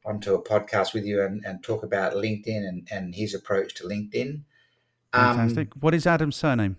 onto 0.04 0.34
a 0.34 0.42
podcast 0.42 0.92
with 0.92 1.04
you 1.04 1.22
and, 1.22 1.44
and 1.46 1.62
talk 1.62 1.84
about 1.84 2.14
LinkedIn 2.14 2.68
and, 2.68 2.88
and 2.90 3.14
his 3.14 3.32
approach 3.32 3.74
to 3.76 3.84
LinkedIn. 3.84 4.42
Um, 5.12 5.36
Fantastic. 5.36 5.68
what 5.78 5.94
is 5.94 6.06
Adam's 6.08 6.36
surname? 6.36 6.76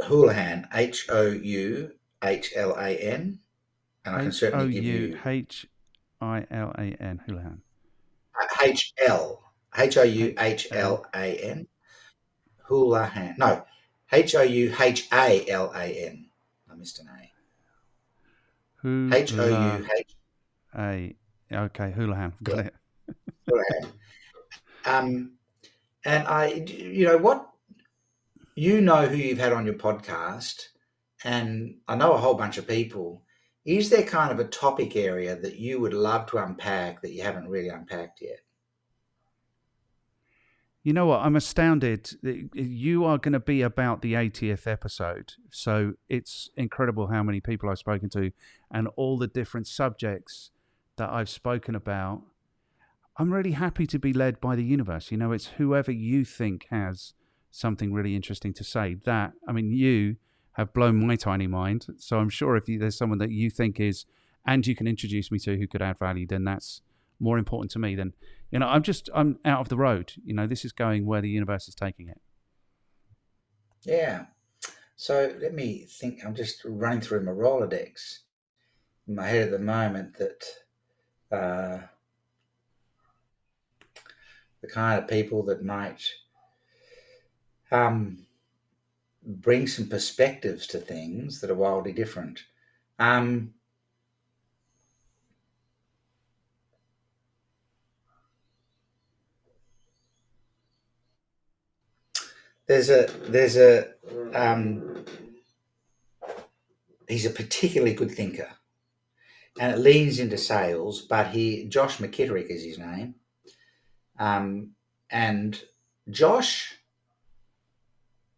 Houlahan, 0.00 0.66
H 0.74 1.06
O 1.10 1.26
U 1.26 1.92
H 2.24 2.52
L 2.56 2.74
A 2.78 2.96
N, 2.96 3.40
and 4.04 4.16
I 4.16 4.22
can 4.22 4.32
certainly 4.32 4.72
give 4.72 4.84
you 4.84 5.18
H 5.24 5.66
I 6.22 6.46
L 6.52 6.72
A 6.78 6.82
N. 7.02 7.20
Houlahan. 7.28 7.58
H 8.62 8.94
L 9.04 9.42
H 9.76 9.96
O 9.96 10.02
U 10.02 10.34
H 10.38 10.68
L 10.70 11.04
A 11.14 11.36
N 11.36 11.66
Houlahan. 12.70 13.36
No, 13.38 13.64
H 14.12 14.34
O 14.36 14.42
U 14.42 14.74
H 14.78 15.08
A 15.12 15.48
L 15.50 15.72
A 15.74 15.84
N. 16.06 16.26
I 16.70 16.74
missed 16.76 17.00
an 17.00 17.08
A. 17.08 17.32
H 19.14 19.34
O 19.36 19.46
U 19.46 19.86
H 19.98 20.16
A. 20.78 21.16
Okay, 21.52 21.92
Houlahan. 21.96 22.32
Got 22.42 22.56
Yeah. 22.56 22.62
it. 22.62 22.74
Houlahan. 23.50 23.92
Um, 24.84 25.32
and 26.04 26.26
I, 26.26 26.46
you 26.66 27.06
know 27.06 27.18
what, 27.18 27.48
you 28.54 28.80
know 28.80 29.06
who 29.06 29.16
you've 29.16 29.38
had 29.38 29.52
on 29.52 29.66
your 29.66 29.74
podcast, 29.74 30.68
and 31.24 31.76
I 31.88 31.96
know 31.96 32.12
a 32.12 32.18
whole 32.18 32.34
bunch 32.34 32.58
of 32.58 32.66
people. 32.66 33.22
Is 33.64 33.90
there 33.90 34.02
kind 34.02 34.32
of 34.32 34.40
a 34.40 34.48
topic 34.48 34.96
area 34.96 35.36
that 35.36 35.56
you 35.56 35.80
would 35.80 35.94
love 35.94 36.26
to 36.26 36.38
unpack 36.38 37.02
that 37.02 37.12
you 37.12 37.22
haven't 37.22 37.48
really 37.48 37.68
unpacked 37.68 38.20
yet? 38.20 38.40
You 40.82 40.92
know 40.92 41.06
what? 41.06 41.20
I'm 41.20 41.36
astounded. 41.36 42.10
You 42.22 43.04
are 43.04 43.18
going 43.18 43.34
to 43.34 43.40
be 43.40 43.62
about 43.62 44.02
the 44.02 44.14
80th 44.14 44.66
episode. 44.66 45.34
So 45.50 45.92
it's 46.08 46.50
incredible 46.56 47.06
how 47.06 47.22
many 47.22 47.40
people 47.40 47.70
I've 47.70 47.78
spoken 47.78 48.10
to 48.10 48.32
and 48.72 48.88
all 48.96 49.16
the 49.16 49.28
different 49.28 49.68
subjects 49.68 50.50
that 50.96 51.08
I've 51.08 51.28
spoken 51.28 51.76
about. 51.76 52.22
I'm 53.16 53.32
really 53.32 53.52
happy 53.52 53.86
to 53.86 53.98
be 53.98 54.12
led 54.12 54.40
by 54.40 54.56
the 54.56 54.64
universe. 54.64 55.12
You 55.12 55.18
know, 55.18 55.30
it's 55.30 55.46
whoever 55.58 55.92
you 55.92 56.24
think 56.24 56.66
has 56.70 57.14
something 57.52 57.92
really 57.92 58.16
interesting 58.16 58.52
to 58.54 58.64
say. 58.64 58.94
That, 59.04 59.34
I 59.46 59.52
mean, 59.52 59.70
you 59.70 60.16
have 60.52 60.72
blown 60.72 61.06
my 61.06 61.16
tiny 61.16 61.46
mind. 61.46 61.86
So 61.98 62.18
I'm 62.18 62.28
sure 62.28 62.56
if 62.56 62.68
you, 62.68 62.78
there's 62.78 62.96
someone 62.96 63.18
that 63.18 63.30
you 63.30 63.50
think 63.50 63.80
is, 63.80 64.04
and 64.46 64.66
you 64.66 64.74
can 64.74 64.86
introduce 64.86 65.30
me 65.30 65.38
to 65.40 65.56
who 65.56 65.66
could 65.66 65.82
add 65.82 65.98
value, 65.98 66.26
then 66.26 66.44
that's 66.44 66.82
more 67.20 67.38
important 67.38 67.70
to 67.70 67.78
me 67.78 67.94
than 67.94 68.12
you 68.50 68.58
know 68.58 68.66
i'm 68.66 68.82
just 68.82 69.08
i'm 69.14 69.38
out 69.44 69.60
of 69.60 69.68
the 69.68 69.76
road 69.76 70.12
you 70.24 70.34
know 70.34 70.44
this 70.44 70.64
is 70.64 70.72
going 70.72 71.06
where 71.06 71.20
the 71.20 71.28
universe 71.28 71.68
is 71.68 71.74
taking 71.76 72.08
it 72.08 72.20
Yeah. 73.84 74.26
So 74.96 75.34
let 75.40 75.54
me 75.54 75.86
think. 75.88 76.24
I'm 76.24 76.34
just 76.34 76.62
running 76.64 77.00
through 77.00 77.24
my 77.24 77.32
Rolodex 77.32 78.20
in 79.08 79.16
my 79.16 79.26
head 79.26 79.46
at 79.46 79.50
the 79.50 79.58
moment 79.58 80.16
that 80.18 80.44
uh, 81.32 81.78
the 84.60 84.68
kind 84.68 85.02
of 85.02 85.08
people 85.08 85.42
that 85.44 85.64
might 85.64 86.02
um, 87.72 88.26
bring 89.24 89.66
some 89.66 89.88
perspectives 89.88 90.66
to 90.68 90.78
things 90.78 91.40
that 91.40 91.50
are 91.50 91.54
wildly 91.54 91.92
different. 91.92 92.44
Um, 92.98 93.54
there's 102.66 102.90
a 102.90 103.06
there's 103.28 103.56
a 103.56 103.88
um, 104.34 105.04
he's 107.08 107.26
a 107.26 107.30
particularly 107.30 107.94
good 107.94 108.10
thinker 108.10 108.48
and 109.60 109.72
it 109.72 109.78
leans 109.78 110.18
into 110.18 110.38
sales 110.38 111.02
but 111.02 111.28
he 111.28 111.66
josh 111.66 111.98
mckitterick 111.98 112.46
is 112.46 112.64
his 112.64 112.78
name 112.78 113.14
um, 114.18 114.70
and 115.10 115.64
josh 116.08 116.78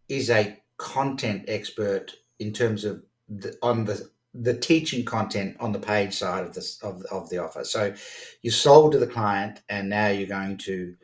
is 0.09 0.31
a 0.31 0.61
content 0.77 1.45
expert 1.49 2.15
in 2.39 2.53
terms 2.53 2.85
of 2.85 3.03
the, 3.29 3.57
on 3.63 3.85
the 3.85 4.09
the 4.37 4.57
teaching 4.57 5.05
content 5.05 5.57
on 5.61 5.71
the 5.71 5.79
page 5.79 6.13
side 6.13 6.45
of 6.45 6.55
this 6.55 6.83
of, 6.83 7.03
of 7.05 7.31
the 7.31 7.39
offer 7.39 7.65
so 7.65 7.95
you 8.43 8.51
sold 8.51 8.91
to 8.91 8.99
the 8.99 9.07
client 9.07 9.63
and 9.69 9.89
now 9.89 10.09
you're 10.09 10.27
going 10.27 10.57
to 10.57 10.97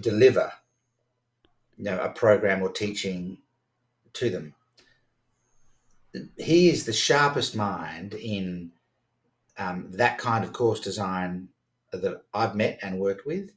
deliver 0.00 0.50
you 1.76 1.84
know, 1.84 1.98
a 2.00 2.08
program 2.08 2.62
or 2.62 2.70
teaching 2.70 3.38
to 4.12 4.30
them. 4.30 4.54
He 6.36 6.68
is 6.68 6.84
the 6.84 6.92
sharpest 6.92 7.56
mind 7.56 8.14
in 8.14 8.70
um, 9.58 9.88
that 9.90 10.18
kind 10.18 10.44
of 10.44 10.52
course 10.52 10.80
design 10.80 11.48
that 11.92 12.22
I've 12.32 12.54
met 12.54 12.78
and 12.82 12.98
worked 12.98 13.26
with 13.26 13.50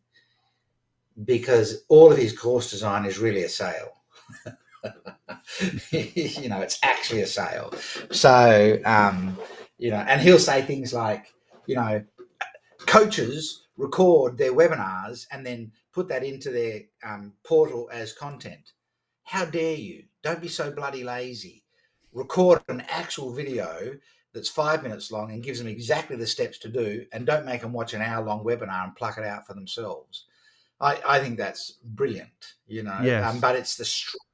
because 1.26 1.84
all 1.88 2.12
of 2.12 2.18
his 2.18 2.38
course 2.38 2.70
design 2.70 3.06
is 3.06 3.20
really 3.20 3.44
a 3.44 3.50
sale. 3.50 3.94
you 5.92 6.50
know, 6.50 6.62
it's 6.62 6.80
actually 6.84 7.22
a 7.22 7.28
sale. 7.28 7.74
So, 8.12 8.80
um, 8.86 9.38
you 9.78 9.92
know, 9.92 10.04
and 10.08 10.22
he'll 10.22 10.40
say 10.40 10.62
things 10.62 10.94
like, 10.94 11.34
you 11.66 11.76
know, 11.76 12.04
coaches 12.86 13.68
record 13.78 14.38
their 14.38 14.54
webinars 14.54 15.28
and 15.32 15.46
then 15.46 15.72
put 15.94 16.08
that 16.10 16.24
into 16.24 16.52
their 16.52 16.82
um, 17.04 17.34
portal 17.44 17.90
as 17.92 18.14
content. 18.14 18.74
How 19.24 19.46
dare 19.46 19.76
you? 19.76 20.04
Don't 20.24 20.42
be 20.42 20.48
so 20.48 20.72
bloody 20.72 21.04
lazy. 21.04 21.64
Record 22.14 22.62
an 22.70 22.84
actual 22.90 23.32
video 23.32 23.98
that's 24.34 24.50
five 24.50 24.84
minutes 24.84 25.12
long 25.12 25.32
and 25.32 25.44
gives 25.44 25.60
them 25.60 25.68
exactly 25.68 26.16
the 26.16 26.28
steps 26.28 26.58
to 26.60 26.70
do, 26.70 27.06
and 27.12 27.26
don't 27.26 27.46
make 27.46 27.62
them 27.62 27.74
watch 27.74 27.94
an 27.94 28.02
hour 28.02 28.24
long 28.24 28.44
webinar 28.44 28.84
and 28.84 28.96
pluck 28.96 29.18
it 29.18 29.24
out 29.24 29.46
for 29.46 29.54
themselves. 29.54 30.26
I, 30.80 31.00
I 31.08 31.20
think 31.20 31.38
that's 31.38 31.72
brilliant, 31.84 32.54
you 32.68 32.84
know. 32.84 33.00
Yes. 33.02 33.26
Um, 33.26 33.40
but 33.40 33.56
it's 33.56 33.76
the 33.78 33.86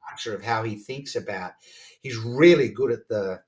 structure 0.05 0.35
of 0.35 0.43
how 0.43 0.63
he 0.63 0.75
thinks 0.75 1.15
about. 1.15 1.53
He's 2.01 2.17
really 2.17 2.69
good 2.69 2.91
at 2.91 3.07
the. 3.07 3.41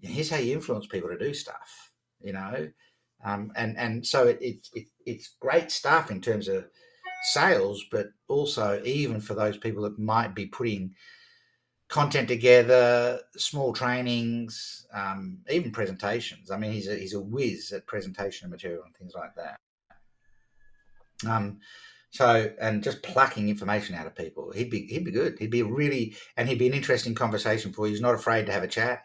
Here's 0.00 0.30
how 0.30 0.36
you 0.36 0.54
influence 0.54 0.86
people 0.86 1.08
to 1.10 1.18
do 1.18 1.34
stuff, 1.34 1.90
you 2.20 2.32
know. 2.32 2.68
Um, 3.24 3.52
and 3.56 3.76
and 3.76 4.06
so 4.06 4.28
it, 4.28 4.38
it, 4.40 4.68
it 4.74 4.86
it's 5.04 5.34
great 5.40 5.70
stuff 5.70 6.10
in 6.10 6.20
terms 6.20 6.48
of 6.48 6.66
sales, 7.32 7.84
but 7.90 8.08
also 8.28 8.80
even 8.84 9.20
for 9.20 9.34
those 9.34 9.56
people 9.56 9.82
that 9.82 9.98
might 9.98 10.34
be 10.34 10.46
putting 10.46 10.94
content 11.88 12.28
together, 12.28 13.18
small 13.36 13.72
trainings, 13.72 14.86
um, 14.92 15.38
even 15.50 15.72
presentations. 15.72 16.50
I 16.50 16.58
mean, 16.58 16.72
he's 16.72 16.86
a, 16.86 16.94
he's 16.94 17.14
a 17.14 17.20
whiz 17.20 17.72
at 17.72 17.86
presentation 17.86 18.50
material 18.50 18.82
and 18.84 18.94
things 18.94 19.14
like 19.14 19.34
that. 19.34 19.58
Um, 21.28 21.58
so 22.10 22.50
and 22.60 22.82
just 22.82 23.02
plucking 23.02 23.48
information 23.48 23.94
out 23.94 24.06
of 24.06 24.14
people, 24.14 24.52
he'd 24.52 24.70
be 24.70 24.86
he'd 24.86 25.04
be 25.04 25.10
good. 25.10 25.38
He'd 25.38 25.50
be 25.50 25.62
really 25.62 26.16
and 26.36 26.48
he'd 26.48 26.58
be 26.58 26.66
an 26.66 26.74
interesting 26.74 27.14
conversation 27.14 27.72
for 27.72 27.86
you. 27.86 27.92
He's 27.92 28.00
not 28.00 28.14
afraid 28.14 28.46
to 28.46 28.52
have 28.52 28.62
a 28.62 28.68
chat. 28.68 29.02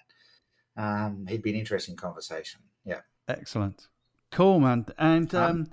Um, 0.77 1.25
he'd 1.27 1.43
be 1.43 1.51
an 1.51 1.57
interesting 1.57 1.95
conversation. 1.95 2.61
Yeah. 2.85 3.01
Excellent. 3.27 3.87
Cool, 4.31 4.59
man. 4.59 4.85
And 4.97 5.33
um, 5.35 5.51
um, 5.51 5.67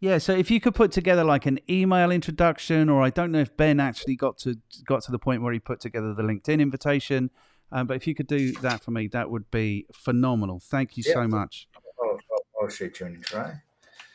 yeah, 0.00 0.16
so 0.16 0.32
if 0.32 0.50
you 0.50 0.60
could 0.60 0.74
put 0.74 0.92
together 0.92 1.24
like 1.24 1.44
an 1.44 1.60
email 1.68 2.10
introduction, 2.10 2.88
or 2.88 3.02
I 3.02 3.10
don't 3.10 3.30
know 3.30 3.40
if 3.40 3.54
Ben 3.56 3.78
actually 3.80 4.16
got 4.16 4.38
to 4.38 4.56
got 4.86 5.02
to 5.04 5.12
the 5.12 5.18
point 5.18 5.42
where 5.42 5.52
he 5.52 5.58
put 5.58 5.80
together 5.80 6.14
the 6.14 6.22
LinkedIn 6.22 6.60
invitation, 6.60 7.30
um, 7.70 7.86
but 7.86 7.96
if 7.96 8.06
you 8.06 8.14
could 8.14 8.26
do 8.26 8.52
that 8.62 8.82
for 8.82 8.92
me, 8.92 9.08
that 9.08 9.30
would 9.30 9.50
be 9.50 9.86
phenomenal. 9.92 10.58
Thank 10.58 10.96
you 10.96 11.04
yeah, 11.06 11.14
so 11.14 11.28
much. 11.28 11.68
I'll, 12.02 12.10
I'll, 12.12 12.62
I'll 12.62 12.68
shoot 12.68 12.98
you 12.98 13.06
an 13.06 13.20
try. 13.22 13.60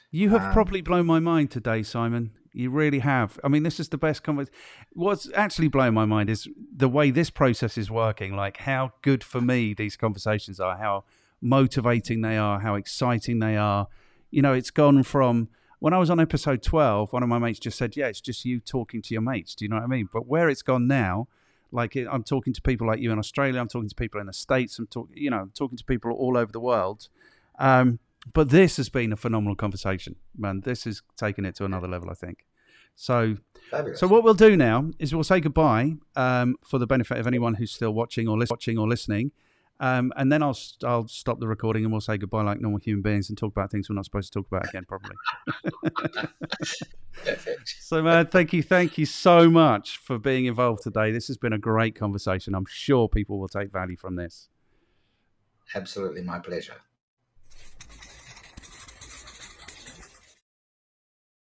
You 0.09 0.29
have 0.29 0.43
um, 0.43 0.53
probably 0.53 0.81
blown 0.81 1.05
my 1.05 1.19
mind 1.19 1.51
today, 1.51 1.83
Simon. 1.83 2.31
You 2.55 2.69
really 2.69 2.99
have. 2.99 3.37
I 3.43 3.49
mean, 3.49 3.63
this 3.63 3.81
is 3.81 3.89
the 3.89 3.97
best 3.97 4.23
conversation. 4.23 4.57
What's 4.93 5.29
actually 5.35 5.67
blowing 5.67 5.93
my 5.93 6.05
mind 6.05 6.29
is 6.29 6.47
the 6.75 6.87
way 6.87 7.11
this 7.11 7.29
process 7.29 7.77
is 7.77 7.91
working. 7.91 8.35
Like 8.35 8.57
how 8.57 8.93
good 9.01 9.23
for 9.23 9.41
me 9.41 9.73
these 9.73 9.97
conversations 9.97 10.59
are, 10.59 10.77
how 10.77 11.03
motivating 11.41 12.21
they 12.21 12.37
are, 12.37 12.61
how 12.61 12.75
exciting 12.75 13.39
they 13.39 13.57
are. 13.57 13.87
You 14.31 14.41
know, 14.41 14.53
it's 14.53 14.71
gone 14.71 15.03
from 15.03 15.49
when 15.79 15.93
I 15.93 15.97
was 15.97 16.09
on 16.09 16.19
episode 16.19 16.63
12, 16.63 17.11
one 17.11 17.23
of 17.23 17.29
my 17.29 17.39
mates 17.39 17.59
just 17.59 17.77
said, 17.77 17.97
Yeah, 17.97 18.07
it's 18.07 18.21
just 18.21 18.45
you 18.45 18.61
talking 18.61 19.01
to 19.01 19.13
your 19.13 19.21
mates. 19.21 19.53
Do 19.53 19.65
you 19.65 19.69
know 19.69 19.75
what 19.75 19.83
I 19.83 19.87
mean? 19.87 20.07
But 20.11 20.25
where 20.25 20.47
it's 20.47 20.61
gone 20.61 20.87
now, 20.87 21.27
like 21.73 21.95
I'm 21.95 22.23
talking 22.23 22.53
to 22.53 22.61
people 22.61 22.87
like 22.87 22.99
you 22.99 23.11
in 23.11 23.19
Australia, 23.19 23.59
I'm 23.59 23.67
talking 23.67 23.89
to 23.89 23.95
people 23.95 24.21
in 24.21 24.27
the 24.27 24.33
States, 24.33 24.79
I'm 24.79 24.87
talking, 24.87 25.17
you 25.17 25.29
know, 25.29 25.39
I'm 25.39 25.51
talking 25.53 25.77
to 25.77 25.83
people 25.83 26.11
all 26.11 26.37
over 26.37 26.53
the 26.53 26.61
world. 26.61 27.09
Um, 27.59 27.99
but 28.33 28.49
this 28.49 28.77
has 28.77 28.89
been 28.89 29.13
a 29.13 29.15
phenomenal 29.15 29.55
conversation, 29.55 30.15
man. 30.37 30.61
This 30.61 30.83
has 30.85 31.01
taken 31.17 31.45
it 31.45 31.55
to 31.55 31.65
another 31.65 31.87
level, 31.87 32.09
I 32.09 32.13
think. 32.13 32.45
So, 32.95 33.37
Fabulous. 33.69 33.99
so 33.99 34.07
what 34.07 34.23
we'll 34.23 34.33
do 34.33 34.55
now 34.55 34.89
is 34.99 35.13
we'll 35.13 35.23
say 35.23 35.39
goodbye 35.39 35.95
um, 36.15 36.55
for 36.63 36.79
the 36.79 36.87
benefit 36.87 37.17
of 37.17 37.27
anyone 37.27 37.55
who's 37.55 37.71
still 37.71 37.91
watching 37.91 38.27
or, 38.27 38.37
li- 38.37 38.47
watching 38.49 38.77
or 38.77 38.87
listening, 38.87 39.31
um, 39.81 40.13
and 40.15 40.31
then 40.31 40.41
I'll 40.41 40.57
I'll 40.85 41.07
stop 41.07 41.39
the 41.41 41.47
recording 41.47 41.83
and 41.83 41.91
we'll 41.91 41.99
say 41.99 42.17
goodbye 42.17 42.43
like 42.43 42.61
normal 42.61 42.79
human 42.79 43.01
beings 43.01 43.27
and 43.27 43.37
talk 43.37 43.51
about 43.51 43.69
things 43.71 43.89
we're 43.89 43.95
not 43.95 44.05
supposed 44.05 44.31
to 44.31 44.39
talk 44.39 44.47
about 44.47 44.69
again, 44.69 44.85
probably. 44.87 45.15
so, 47.65 48.01
man, 48.01 48.27
thank 48.27 48.53
you, 48.53 48.63
thank 48.63 48.97
you 48.97 49.05
so 49.05 49.49
much 49.49 49.97
for 49.97 50.17
being 50.17 50.45
involved 50.45 50.83
today. 50.83 51.11
This 51.11 51.27
has 51.27 51.37
been 51.37 51.51
a 51.51 51.59
great 51.59 51.95
conversation. 51.95 52.55
I'm 52.55 52.65
sure 52.69 53.09
people 53.09 53.37
will 53.37 53.49
take 53.49 53.71
value 53.71 53.97
from 53.97 54.15
this. 54.15 54.47
Absolutely, 55.73 56.21
my 56.21 56.39
pleasure. 56.39 56.75